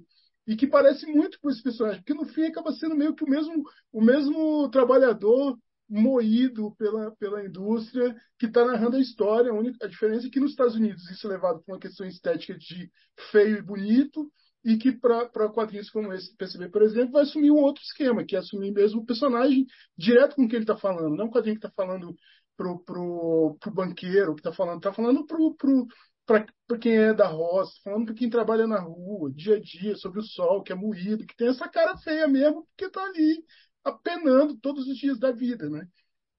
e 0.48 0.56
que 0.56 0.66
parece 0.68 1.06
muito 1.06 1.40
com 1.40 1.50
esse 1.50 1.62
personagem, 1.62 2.00
porque 2.02 2.14
no 2.14 2.26
fim 2.26 2.44
acaba 2.46 2.72
sendo 2.72 2.96
meio 2.96 3.14
que 3.14 3.24
o 3.24 3.30
mesmo, 3.30 3.64
o 3.92 4.02
mesmo 4.02 4.70
trabalhador 4.70 5.58
moído 5.92 6.74
pela, 6.78 7.12
pela 7.18 7.44
indústria 7.44 8.16
que 8.40 8.46
está 8.46 8.66
narrando 8.66 8.96
a 8.96 9.02
história. 9.02 9.52
A, 9.52 9.54
única, 9.54 9.86
a 9.86 9.90
diferença 9.90 10.26
é 10.26 10.30
que 10.30 10.40
nos 10.40 10.52
Estados 10.52 10.76
Unidos 10.76 11.10
isso 11.12 11.28
é 11.28 11.32
levado 11.32 11.62
por 11.62 11.74
uma 11.74 11.80
questão 11.80 12.08
estética 12.08 12.58
de 12.58 12.90
feio 13.30 13.58
e 13.58 13.62
bonito, 13.62 14.32
e 14.64 14.78
que 14.78 14.92
para 14.92 15.50
quadrinhos 15.50 15.90
como 15.90 16.14
esse, 16.14 16.36
PCB, 16.38 16.70
por 16.70 16.82
exemplo, 16.84 17.12
vai 17.12 17.24
assumir 17.24 17.52
um 17.52 17.58
outro 17.58 17.84
esquema, 17.84 18.24
que 18.24 18.36
é 18.36 18.40
assumir 18.40 18.72
mesmo 18.72 19.02
o 19.02 19.06
personagem 19.06 19.66
direto 19.98 20.36
com 20.36 20.48
quem 20.48 20.58
ele 20.58 20.64
está 20.64 20.78
falando, 20.78 21.16
não 21.16 21.26
um 21.26 21.32
quadrinho 21.32 21.60
que 21.60 21.66
está 21.66 21.76
falando 21.76 22.16
pro, 22.56 22.80
pro, 22.80 23.58
pro 23.60 23.74
banqueiro, 23.74 24.34
que 24.34 24.40
está 24.40 24.54
falando, 24.54 24.78
está 24.78 24.94
falando 24.94 25.26
pro, 25.26 25.56
pro, 25.56 25.88
para 26.26 26.78
quem 26.80 26.96
é 26.96 27.14
da 27.14 27.28
roça, 27.28 27.74
falando 27.84 28.06
para 28.06 28.16
quem 28.16 28.30
trabalha 28.30 28.68
na 28.68 28.80
rua, 28.80 29.32
dia 29.34 29.56
a 29.56 29.60
dia, 29.60 29.96
sobre 29.96 30.20
o 30.20 30.24
sol, 30.24 30.62
que 30.64 30.72
é 30.72 30.76
moído, 30.76 31.26
que 31.26 31.36
tem 31.36 31.50
essa 31.50 31.68
cara 31.68 31.98
feia 31.98 32.28
mesmo, 32.28 32.66
porque 32.68 32.86
está 32.86 33.04
ali 33.04 33.44
apenando 33.84 34.58
todos 34.58 34.88
os 34.88 34.98
dias 34.98 35.20
da 35.20 35.32
vida, 35.32 35.70
né? 35.70 35.88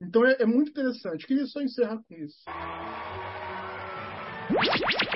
Então 0.01 0.25
é, 0.25 0.37
é 0.41 0.47
muito 0.47 0.71
interessante. 0.71 1.27
Queria 1.27 1.47
só 1.47 1.61
encerrar 1.61 1.99
com 2.03 2.15
isso. 2.15 2.45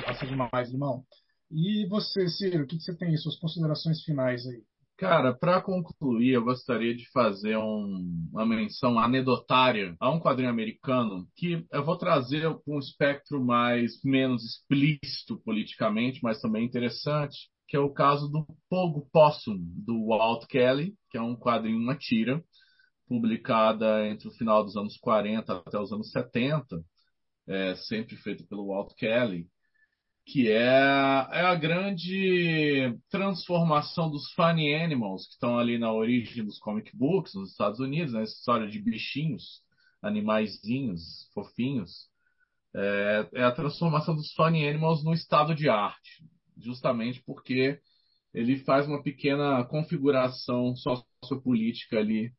Passa 0.05 0.27
demais, 0.27 0.71
irmão. 0.71 1.05
E 1.51 1.87
você, 1.87 2.29
Ciro, 2.29 2.65
o 2.65 2.67
que 2.67 2.77
que 2.77 2.83
você 2.83 2.97
tem 2.97 3.13
em 3.13 3.17
suas 3.17 3.39
considerações 3.39 4.03
finais 4.03 4.47
aí? 4.47 4.63
Cara, 4.97 5.35
para 5.35 5.61
concluir, 5.61 6.33
eu 6.33 6.43
gostaria 6.43 6.97
de 6.97 7.07
fazer 7.11 7.59
um, 7.59 8.31
uma 8.33 8.47
menção 8.47 8.99
anedotária 8.99 9.95
a 10.01 10.11
um 10.11 10.19
quadrinho 10.19 10.49
americano 10.49 11.29
que 11.37 11.67
eu 11.71 11.85
vou 11.85 11.99
trazer 11.99 12.49
um 12.67 12.79
espectro 12.79 13.45
mais 13.45 14.03
menos 14.03 14.43
explícito 14.43 15.39
politicamente, 15.45 16.21
mas 16.23 16.41
também 16.41 16.65
interessante, 16.65 17.51
que 17.69 17.77
é 17.77 17.81
o 17.81 17.93
caso 17.93 18.29
do 18.29 18.47
Pogo 18.69 19.09
Possum, 19.13 19.57
do 19.59 20.07
Walt 20.07 20.47
Kelly, 20.47 20.95
que 21.11 21.19
é 21.19 21.23
um 21.23 21.37
quadrinho, 21.37 21.79
uma 21.79 21.97
tira, 21.97 22.43
publicada 23.09 24.07
entre 24.09 24.29
o 24.29 24.33
final 24.33 24.65
dos 24.65 24.77
anos 24.77 24.97
40 24.99 25.59
até 25.59 25.79
os 25.79 25.93
anos 25.93 26.11
70, 26.11 26.83
é, 27.49 27.75
sempre 27.77 28.17
feito 28.17 28.47
pelo 28.47 28.67
Walt 28.69 28.93
Kelly, 28.97 29.49
que 30.27 30.51
é, 30.51 30.57
é 30.57 31.41
a 31.41 31.55
grande 31.55 32.99
transformação 33.09 34.11
dos 34.11 34.33
funny 34.33 34.75
animals 34.75 35.27
que 35.27 35.35
estão 35.35 35.57
ali 35.57 35.79
na 35.79 35.93
origem 35.93 36.45
dos 36.45 36.59
comic 36.59 36.91
books 36.97 37.35
nos 37.35 37.53
Estados 37.53 37.79
Unidos, 37.79 38.13
né? 38.13 38.25
história 38.25 38.67
de 38.67 38.81
bichinhos, 38.83 39.63
animaizinhos, 40.03 41.31
fofinhos, 41.33 42.09
é, 42.75 43.29
é 43.35 43.45
a 43.45 43.53
transformação 43.53 44.17
dos 44.17 44.33
funny 44.33 44.69
animals 44.69 45.05
no 45.05 45.15
estado 45.15 45.55
de 45.55 45.69
arte, 45.69 46.25
justamente 46.57 47.23
porque 47.25 47.81
ele 48.35 48.59
faz 48.65 48.87
uma 48.87 49.03
pequena 49.03 49.65
configuração 49.65 50.75
sociopolítica 50.77 51.99
ali 51.99 52.33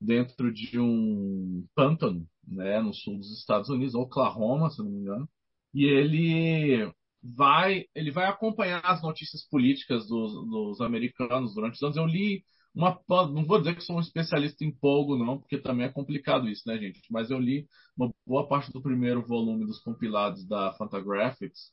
dentro 0.00 0.52
de 0.52 0.78
um 0.80 1.66
pântano, 1.74 2.26
né, 2.46 2.80
no 2.80 2.94
sul 2.94 3.18
dos 3.18 3.38
Estados 3.38 3.68
Unidos, 3.68 3.94
Oklahoma, 3.94 4.70
se 4.70 4.78
não 4.82 4.90
me 4.90 4.98
engano, 4.98 5.28
e 5.74 5.84
ele 5.84 6.92
vai 7.22 7.84
ele 7.94 8.10
vai 8.10 8.26
acompanhar 8.26 8.80
as 8.84 9.02
notícias 9.02 9.46
políticas 9.48 10.06
dos, 10.08 10.32
dos 10.48 10.80
americanos 10.80 11.54
durante 11.54 11.74
os 11.74 11.82
anos. 11.82 11.96
Eu 11.96 12.06
li 12.06 12.42
uma 12.74 12.98
não 13.08 13.44
vou 13.44 13.58
dizer 13.58 13.74
que 13.74 13.82
sou 13.82 13.96
um 13.96 14.00
especialista 14.00 14.64
em 14.64 14.72
polgo 14.72 15.16
não, 15.16 15.38
porque 15.38 15.58
também 15.58 15.86
é 15.86 15.92
complicado 15.92 16.48
isso, 16.48 16.62
né, 16.66 16.78
gente? 16.78 17.00
Mas 17.10 17.30
eu 17.30 17.38
li 17.38 17.66
uma 17.96 18.12
boa 18.26 18.48
parte 18.48 18.72
do 18.72 18.82
primeiro 18.82 19.22
volume 19.26 19.66
dos 19.66 19.80
compilados 19.80 20.46
da 20.46 20.72
Fantagraphics. 20.74 21.72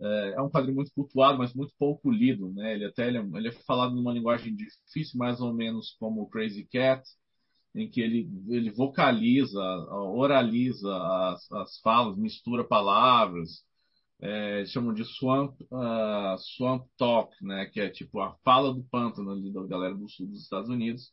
É, 0.00 0.34
é 0.36 0.42
um 0.42 0.50
quadrinho 0.50 0.76
muito 0.76 0.92
cultuado, 0.92 1.38
mas 1.38 1.54
muito 1.54 1.74
pouco 1.78 2.10
lido, 2.10 2.52
né? 2.52 2.74
Ele 2.74 2.84
até 2.86 3.08
ele 3.08 3.18
é, 3.18 3.20
ele 3.20 3.48
é 3.48 3.52
falado 3.52 3.94
numa 3.94 4.12
linguagem 4.12 4.54
difícil, 4.54 5.18
mais 5.18 5.40
ou 5.40 5.52
menos 5.52 5.96
como 5.98 6.28
Crazy 6.28 6.64
Cat, 6.64 7.02
em 7.74 7.88
que 7.90 8.00
ele, 8.00 8.28
ele 8.48 8.70
vocaliza, 8.70 9.60
oraliza 9.60 10.94
as, 11.32 11.52
as 11.52 11.78
falas, 11.80 12.16
mistura 12.16 12.64
palavras, 12.64 13.64
é, 14.20 14.64
chamam 14.66 14.92
de 14.92 15.04
swamp, 15.04 15.60
uh, 15.70 16.36
swamp 16.56 16.86
talk, 16.96 17.32
né, 17.44 17.66
que 17.66 17.80
é 17.80 17.88
tipo 17.88 18.20
a 18.20 18.34
fala 18.44 18.74
do 18.74 18.82
pântano 18.84 19.30
ali 19.30 19.52
da 19.52 19.64
galera 19.64 19.94
do 19.94 20.08
sul 20.08 20.26
dos 20.26 20.42
Estados 20.42 20.68
Unidos. 20.68 21.12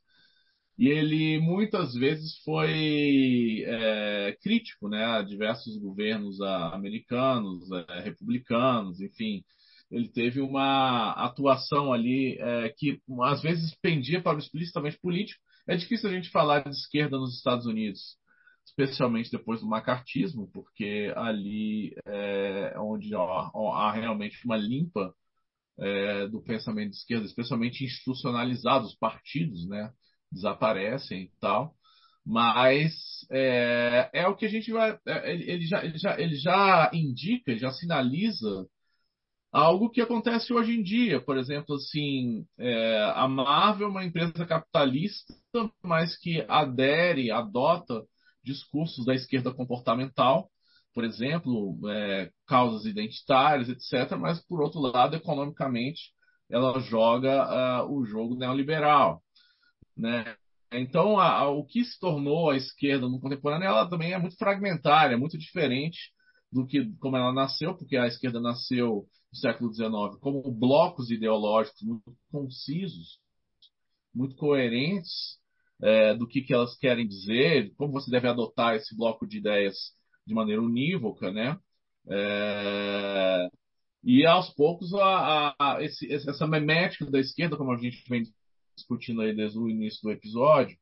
E 0.77 0.89
ele 0.89 1.39
muitas 1.39 1.93
vezes 1.93 2.37
foi 2.43 3.63
é, 3.65 4.37
crítico 4.41 4.89
né, 4.89 5.05
a 5.05 5.21
diversos 5.21 5.77
governos 5.77 6.41
americanos, 6.41 7.69
é, 7.71 8.01
republicanos, 8.01 8.99
enfim. 8.99 9.43
Ele 9.89 10.09
teve 10.09 10.41
uma 10.41 11.11
atuação 11.13 11.93
ali 11.93 12.37
é, 12.39 12.69
que 12.77 12.99
às 13.23 13.41
vezes 13.41 13.75
pendia 13.81 14.21
para 14.21 14.35
o 14.35 14.39
explicitamente 14.39 14.99
político. 14.99 15.41
É 15.67 15.75
difícil 15.75 16.09
a 16.09 16.13
gente 16.13 16.29
falar 16.29 16.63
de 16.63 16.75
esquerda 16.75 17.17
nos 17.17 17.37
Estados 17.37 17.65
Unidos 17.65 18.17
especialmente 18.65 19.31
depois 19.31 19.61
do 19.61 19.67
macartismo, 19.67 20.49
porque 20.51 21.13
ali 21.15 21.95
é 22.05 22.73
onde 22.79 23.13
há, 23.15 23.19
há 23.19 23.91
realmente 23.93 24.43
uma 24.43 24.57
limpa 24.57 25.13
é, 25.77 26.27
do 26.27 26.41
pensamento 26.41 26.91
de 26.91 26.97
esquerda, 26.97 27.25
especialmente 27.25 27.83
institucionalizado, 27.83 28.85
os 28.85 28.95
partidos 28.95 29.67
né, 29.67 29.91
desaparecem 30.35 31.23
e 31.23 31.31
tal. 31.39 31.75
Mas 32.25 32.93
é, 33.31 34.09
é 34.13 34.27
o 34.27 34.35
que 34.35 34.45
a 34.45 34.49
gente 34.49 34.71
vai. 34.71 34.97
É, 35.07 35.31
ele, 35.31 35.51
ele, 35.51 35.65
já, 35.65 35.83
ele, 35.85 35.97
já, 35.97 36.19
ele 36.19 36.35
já 36.35 36.91
indica, 36.93 37.57
já 37.57 37.71
sinaliza 37.71 38.67
algo 39.51 39.89
que 39.89 40.01
acontece 40.01 40.53
hoje 40.53 40.73
em 40.73 40.83
dia. 40.83 41.21
Por 41.21 41.37
exemplo, 41.37 41.75
assim, 41.75 42.45
é, 42.59 43.11
a 43.15 43.27
Marvel 43.27 43.87
é 43.87 43.91
uma 43.91 44.05
empresa 44.05 44.45
capitalista, 44.45 45.33
mas 45.83 46.17
que 46.17 46.45
adere, 46.47 47.31
adota 47.31 48.03
discursos 48.43 49.05
da 49.05 49.15
esquerda 49.15 49.53
comportamental, 49.53 50.49
por 50.93 51.03
exemplo, 51.03 51.77
é, 51.89 52.31
causas 52.47 52.85
identitárias, 52.85 53.69
etc., 53.69 54.17
mas, 54.17 54.39
por 54.47 54.61
outro 54.61 54.79
lado, 54.79 55.15
economicamente, 55.15 56.13
ela 56.49 56.79
joga 56.79 57.83
uh, 57.83 57.91
o 57.91 58.05
jogo 58.05 58.35
neoliberal. 58.35 59.21
Né? 59.97 60.35
Então, 60.71 61.17
a, 61.19 61.29
a, 61.39 61.49
o 61.49 61.65
que 61.65 61.83
se 61.83 61.99
tornou 61.99 62.49
a 62.49 62.57
esquerda 62.57 63.07
no 63.07 63.19
contemporâneo, 63.19 63.67
ela 63.67 63.89
também 63.89 64.13
é 64.13 64.17
muito 64.17 64.37
fragmentária, 64.37 65.17
muito 65.17 65.37
diferente 65.37 66.11
do 66.51 66.65
que 66.65 66.91
como 66.99 67.17
ela 67.17 67.33
nasceu, 67.33 67.75
porque 67.75 67.97
a 67.97 68.07
esquerda 68.07 68.39
nasceu 68.39 69.05
no 69.31 69.37
século 69.37 69.73
XIX 69.73 70.19
como 70.21 70.51
blocos 70.51 71.09
ideológicos 71.11 71.81
muito 71.81 72.15
concisos, 72.31 73.19
muito 74.13 74.35
coerentes, 74.35 75.39
é, 75.81 76.15
do 76.15 76.27
que, 76.27 76.41
que 76.41 76.53
elas 76.53 76.77
querem 76.77 77.07
dizer, 77.07 77.73
como 77.75 77.91
você 77.91 78.09
deve 78.09 78.27
adotar 78.27 78.75
esse 78.75 78.95
bloco 78.95 79.27
de 79.27 79.37
ideias 79.37 79.75
de 80.25 80.33
maneira 80.33 80.61
unívoca, 80.61 81.31
né? 81.31 81.57
É, 82.09 83.49
e 84.03 84.25
aos 84.25 84.53
poucos 84.53 84.93
a, 84.93 85.55
a, 85.59 85.83
esse, 85.83 86.11
essa 86.13 86.47
memética 86.47 87.09
da 87.09 87.19
esquerda, 87.19 87.57
como 87.57 87.71
a 87.71 87.77
gente 87.77 88.03
vem 88.09 88.23
discutindo 88.75 89.21
aí 89.21 89.35
desde 89.35 89.57
o 89.57 89.69
início 89.69 90.01
do 90.03 90.11
episódio, 90.11 90.77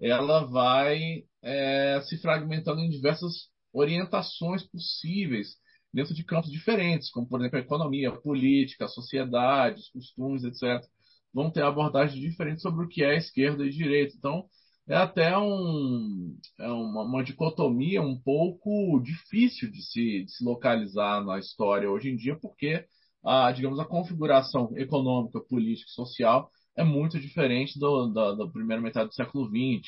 ela 0.00 0.44
vai 0.44 1.24
é, 1.42 2.00
se 2.02 2.18
fragmentando 2.18 2.80
em 2.80 2.90
diversas 2.90 3.48
orientações 3.72 4.62
possíveis 4.62 5.56
dentro 5.92 6.14
de 6.14 6.24
campos 6.24 6.50
diferentes, 6.50 7.10
como 7.10 7.28
por 7.28 7.40
exemplo 7.40 7.58
a 7.58 7.62
economia, 7.62 8.10
a 8.10 8.20
política, 8.20 8.84
a 8.84 8.88
sociedade, 8.88 9.80
os 9.80 9.88
costumes, 9.88 10.44
etc 10.44 10.86
vão 11.32 11.50
ter 11.50 11.62
abordagens 11.62 12.20
diferentes 12.20 12.62
sobre 12.62 12.84
o 12.84 12.88
que 12.88 13.02
é 13.02 13.16
esquerda 13.16 13.64
e 13.64 13.70
direita. 13.70 14.14
Então, 14.16 14.46
é 14.88 14.96
até 14.96 15.36
um, 15.36 16.36
é 16.58 16.68
uma, 16.68 17.02
uma, 17.04 17.22
dicotomia 17.22 18.00
um 18.00 18.18
pouco 18.18 19.00
difícil 19.00 19.70
de 19.70 19.82
se, 19.82 20.24
de 20.24 20.30
se 20.32 20.44
localizar 20.44 21.24
na 21.24 21.38
história 21.38 21.90
hoje 21.90 22.10
em 22.10 22.16
dia, 22.16 22.36
porque 22.36 22.84
a, 23.22 23.52
digamos, 23.52 23.78
a 23.78 23.84
configuração 23.84 24.72
econômica, 24.76 25.40
política 25.40 25.90
e 25.90 25.94
social 25.94 26.50
é 26.78 26.84
muito 26.84 27.18
diferente 27.18 27.78
do, 27.78 28.08
da, 28.12 28.34
da 28.34 28.46
primeira 28.48 28.80
metade 28.80 29.08
do 29.08 29.14
século 29.14 29.46
XX. 29.46 29.86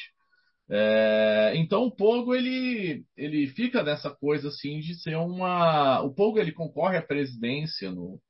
É, 0.69 1.53
então 1.57 1.85
o 1.85 1.91
Pogo 1.91 2.35
ele, 2.35 3.05
ele 3.17 3.47
fica 3.49 3.83
nessa 3.83 4.11
coisa 4.11 4.49
assim 4.49 4.81
de 4.81 4.95
ser 5.01 5.17
uma. 5.17 6.03
O 6.03 6.13
Pogo 6.13 6.39
ele 6.39 6.53
concorre 6.53 6.97
à 6.97 7.03
presidência 7.03 7.91
no, 7.91 8.21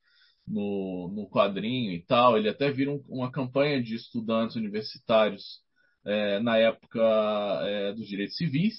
no, 0.46 1.12
no 1.14 1.30
quadrinho 1.30 1.92
e 1.92 2.04
tal. 2.04 2.36
Ele 2.36 2.48
até 2.48 2.70
vira 2.70 2.90
um, 2.90 3.02
uma 3.08 3.32
campanha 3.32 3.82
de 3.82 3.94
estudantes 3.94 4.56
universitários 4.56 5.42
é, 6.04 6.40
na 6.40 6.56
época 6.58 7.00
é, 7.62 7.92
dos 7.94 8.06
direitos 8.06 8.36
civis, 8.36 8.74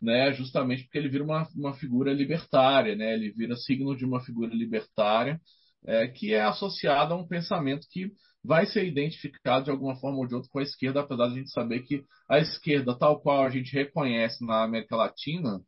né, 0.00 0.32
justamente 0.32 0.84
porque 0.84 0.98
ele 0.98 1.08
vira 1.08 1.24
uma, 1.24 1.48
uma 1.56 1.74
figura 1.74 2.12
libertária, 2.12 2.96
né, 2.96 3.14
ele 3.14 3.30
vira 3.32 3.56
signo 3.56 3.96
de 3.96 4.04
uma 4.04 4.20
figura 4.20 4.54
libertária 4.54 5.40
é, 5.86 6.06
que 6.08 6.32
é 6.32 6.42
associada 6.42 7.14
a 7.14 7.16
um 7.16 7.26
pensamento 7.26 7.86
que 7.90 8.12
vai 8.44 8.66
ser 8.66 8.86
identificado 8.86 9.64
de 9.64 9.70
alguma 9.70 9.96
forma 9.96 10.18
ou 10.18 10.26
de 10.26 10.34
outra 10.34 10.50
com 10.50 10.58
a 10.58 10.62
esquerda, 10.62 11.00
apesar 11.00 11.28
de 11.28 11.34
a 11.34 11.38
gente 11.38 11.50
saber 11.50 11.82
que 11.82 12.04
a 12.28 12.38
esquerda, 12.38 12.98
tal 12.98 13.20
qual 13.20 13.44
a 13.44 13.50
gente 13.50 13.72
reconhece 13.72 14.44
na 14.44 14.64
América 14.64 14.96
Latina, 14.96 15.60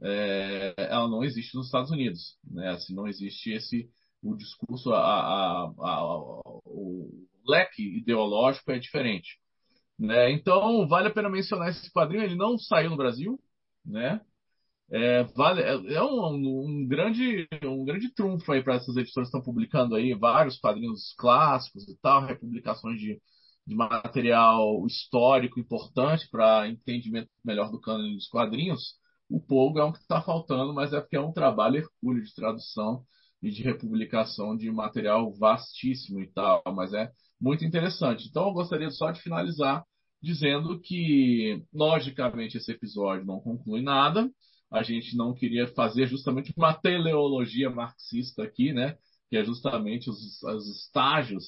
é, 0.00 0.74
ela 0.76 1.08
não 1.08 1.24
existe 1.24 1.54
nos 1.56 1.66
Estados 1.66 1.90
Unidos. 1.90 2.36
Né? 2.44 2.70
Assim, 2.70 2.94
não 2.94 3.06
existe 3.06 3.50
esse 3.50 3.88
o 4.22 4.34
discurso, 4.36 4.92
a, 4.92 4.98
a, 4.98 5.72
a, 5.78 6.04
o 6.64 7.08
leque 7.46 7.82
ideológico 7.82 8.72
é 8.72 8.78
diferente. 8.78 9.38
Né? 9.98 10.32
Então, 10.32 10.86
vale 10.88 11.08
a 11.08 11.12
pena 11.12 11.28
mencionar 11.28 11.70
esse 11.70 11.90
quadrinho. 11.92 12.24
Ele 12.24 12.36
não 12.36 12.58
saiu 12.58 12.90
no 12.90 12.96
Brasil, 12.96 13.38
né? 13.84 14.20
É, 14.90 15.22
vale, 15.34 15.60
é, 15.60 15.94
é 15.94 16.02
um, 16.02 16.34
um, 16.34 16.86
grande, 16.88 17.46
um 17.62 17.84
grande 17.84 18.10
trunfo 18.14 18.50
aí 18.52 18.62
para 18.62 18.76
essas 18.76 18.96
editoras 18.96 19.28
que 19.30 19.36
estão 19.36 19.42
publicando 19.42 19.94
aí 19.94 20.14
vários 20.14 20.58
quadrinhos 20.58 21.14
clássicos 21.18 21.86
e 21.88 21.96
tal, 22.00 22.24
republicações 22.24 22.98
de, 22.98 23.20
de 23.66 23.74
material 23.74 24.86
histórico 24.86 25.60
importante 25.60 26.26
para 26.30 26.68
entendimento 26.68 27.28
melhor 27.44 27.70
do 27.70 27.80
cânone 27.80 28.14
dos 28.14 28.28
quadrinhos. 28.28 28.94
O 29.28 29.38
Pogo 29.40 29.78
é 29.78 29.84
um 29.84 29.92
que 29.92 29.98
está 29.98 30.22
faltando, 30.22 30.72
mas 30.72 30.92
é 30.94 31.00
porque 31.00 31.16
é 31.16 31.20
um 31.20 31.32
trabalho 31.32 31.76
hercúleo 31.76 32.22
de 32.22 32.34
tradução 32.34 33.04
e 33.42 33.50
de 33.50 33.62
republicação 33.62 34.56
de 34.56 34.70
material 34.70 35.32
vastíssimo 35.34 36.20
e 36.20 36.26
tal, 36.32 36.62
mas 36.74 36.94
é 36.94 37.10
muito 37.40 37.64
interessante. 37.64 38.26
Então 38.28 38.48
eu 38.48 38.54
gostaria 38.54 38.90
só 38.90 39.10
de 39.10 39.20
finalizar 39.20 39.84
dizendo 40.20 40.80
que, 40.80 41.62
logicamente, 41.72 42.56
esse 42.56 42.72
episódio 42.72 43.24
não 43.26 43.40
conclui 43.40 43.82
nada. 43.82 44.28
A 44.70 44.82
gente 44.82 45.16
não 45.16 45.34
queria 45.34 45.66
fazer 45.68 46.06
justamente 46.06 46.52
uma 46.56 46.74
teleologia 46.74 47.70
marxista 47.70 48.42
aqui, 48.42 48.72
né? 48.72 48.96
Que 49.30 49.36
é 49.36 49.44
justamente 49.44 50.10
os, 50.10 50.42
os 50.42 50.84
estágios 50.84 51.44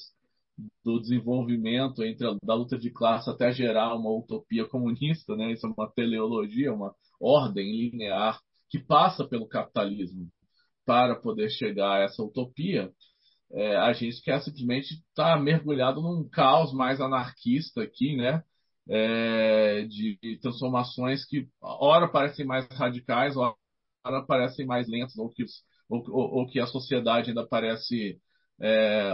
do 0.83 0.99
desenvolvimento 0.99 2.03
entre 2.03 2.27
a, 2.27 2.35
da 2.43 2.53
luta 2.53 2.77
de 2.77 2.91
classe 2.91 3.29
até 3.29 3.51
gerar 3.51 3.95
uma 3.95 4.11
utopia 4.11 4.67
comunista, 4.67 5.35
né? 5.35 5.51
Isso 5.51 5.65
é 5.65 5.69
uma 5.69 5.89
teleologia, 5.91 6.73
uma 6.73 6.93
ordem 7.19 7.71
linear 7.71 8.39
que 8.69 8.79
passa 8.79 9.27
pelo 9.27 9.47
capitalismo 9.47 10.27
para 10.85 11.15
poder 11.15 11.49
chegar 11.49 11.97
a 11.97 12.03
essa 12.03 12.23
utopia. 12.23 12.91
É, 13.53 13.75
a 13.75 13.93
gente 13.93 14.21
quer 14.21 14.41
simplesmente 14.41 14.93
estar 14.93 15.35
tá 15.35 15.39
mergulhado 15.39 16.01
num 16.01 16.27
caos 16.27 16.73
mais 16.73 17.01
anarquista 17.01 17.83
aqui, 17.83 18.15
né? 18.15 18.43
É, 18.89 19.85
de 19.85 20.39
transformações 20.41 21.25
que 21.25 21.47
ora 21.61 22.07
parecem 22.07 22.45
mais 22.45 22.67
radicais, 22.71 23.35
ora 23.37 23.55
parecem 24.27 24.65
mais 24.65 24.87
lentas, 24.89 25.17
ou 25.17 25.29
que, 25.29 25.45
ou, 25.87 26.03
ou 26.09 26.47
que 26.47 26.59
a 26.59 26.65
sociedade 26.65 27.29
ainda 27.29 27.47
parece 27.47 28.19
é, 28.61 29.13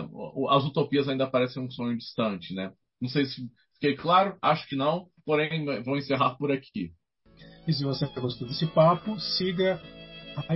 as 0.50 0.64
utopias 0.66 1.08
ainda 1.08 1.30
parecem 1.30 1.64
um 1.64 1.72
sonho 1.72 1.98
distante, 1.98 2.54
né? 2.54 2.72
Não 3.00 3.10
sei 3.10 3.26
se 3.26 3.50
fiquei 3.76 3.96
claro, 3.96 4.38
acho 4.42 4.68
que 4.68 4.76
não, 4.76 5.08
porém 5.26 5.66
vou 5.84 5.98
encerrar 5.98 6.36
por 6.36 6.52
aqui. 6.52 6.92
E 7.68 7.74
se 7.74 7.84
você 7.84 8.08
gostou 8.20 8.48
desse 8.48 8.66
papo, 8.68 9.20
siga 9.20 9.82
a 10.38 10.54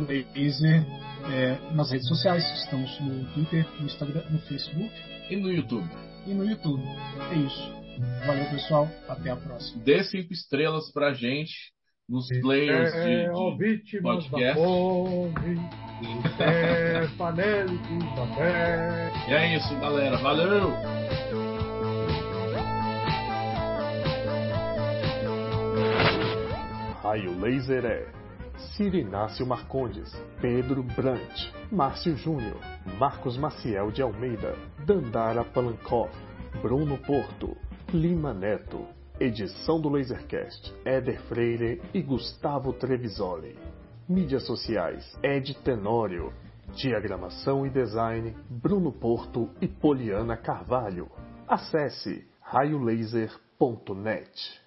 Laser 0.00 0.84
é, 1.30 1.74
nas 1.74 1.90
redes 1.90 2.08
sociais. 2.08 2.44
Estamos 2.62 3.00
no 3.00 3.24
Twitter, 3.32 3.66
no 3.80 3.86
Instagram, 3.86 4.22
no 4.30 4.38
Facebook. 4.40 4.92
E 5.30 5.36
no 5.36 5.50
YouTube. 5.50 5.88
E 6.26 6.34
no 6.34 6.44
YouTube. 6.44 6.82
É 7.30 7.34
isso. 7.36 7.83
Valeu, 8.26 8.44
pessoal. 8.50 8.88
Até 9.08 9.30
a 9.30 9.36
próxima. 9.36 9.82
Dê 9.84 10.02
cinco 10.04 10.32
estrelas 10.32 10.90
pra 10.92 11.12
gente 11.12 11.52
nos 12.08 12.26
players 12.40 12.92
de, 12.92 13.82
de 13.84 14.00
podcast. 14.02 14.60
É, 16.38 17.08
fanélicos 17.16 18.04
da 18.16 18.26
fé. 18.34 19.12
E 19.28 19.32
é 19.32 19.56
isso, 19.56 19.74
galera. 19.80 20.16
Valeu! 20.18 20.72
Raio 27.02 27.38
Laser 27.38 27.84
é 27.84 28.24
Ciro 28.76 28.96
Inácio 28.96 29.46
Marcondes, 29.46 30.10
Pedro 30.40 30.82
Brant, 30.82 31.52
Márcio 31.70 32.16
Júnior, 32.16 32.58
Marcos 32.98 33.36
Maciel 33.36 33.90
de 33.90 34.02
Almeida, 34.02 34.56
Dandara 34.86 35.44
Palankoff, 35.44 36.10
Bruno 36.62 36.96
Porto, 36.98 37.56
Lima 37.92 38.32
Neto. 38.32 38.86
Edição 39.20 39.80
do 39.80 39.88
Lasercast, 39.88 40.74
Éder 40.84 41.22
Freire 41.28 41.80
e 41.92 42.02
Gustavo 42.02 42.72
Trevisoli. 42.72 43.56
Mídias 44.08 44.44
sociais, 44.44 45.16
Ed 45.22 45.54
Tenório. 45.62 46.32
Diagramação 46.74 47.64
e 47.64 47.70
design, 47.70 48.36
Bruno 48.50 48.90
Porto 48.90 49.48
e 49.60 49.68
Poliana 49.68 50.36
Carvalho. 50.36 51.08
Acesse 51.46 52.26
raiolaser.net. 52.40 54.63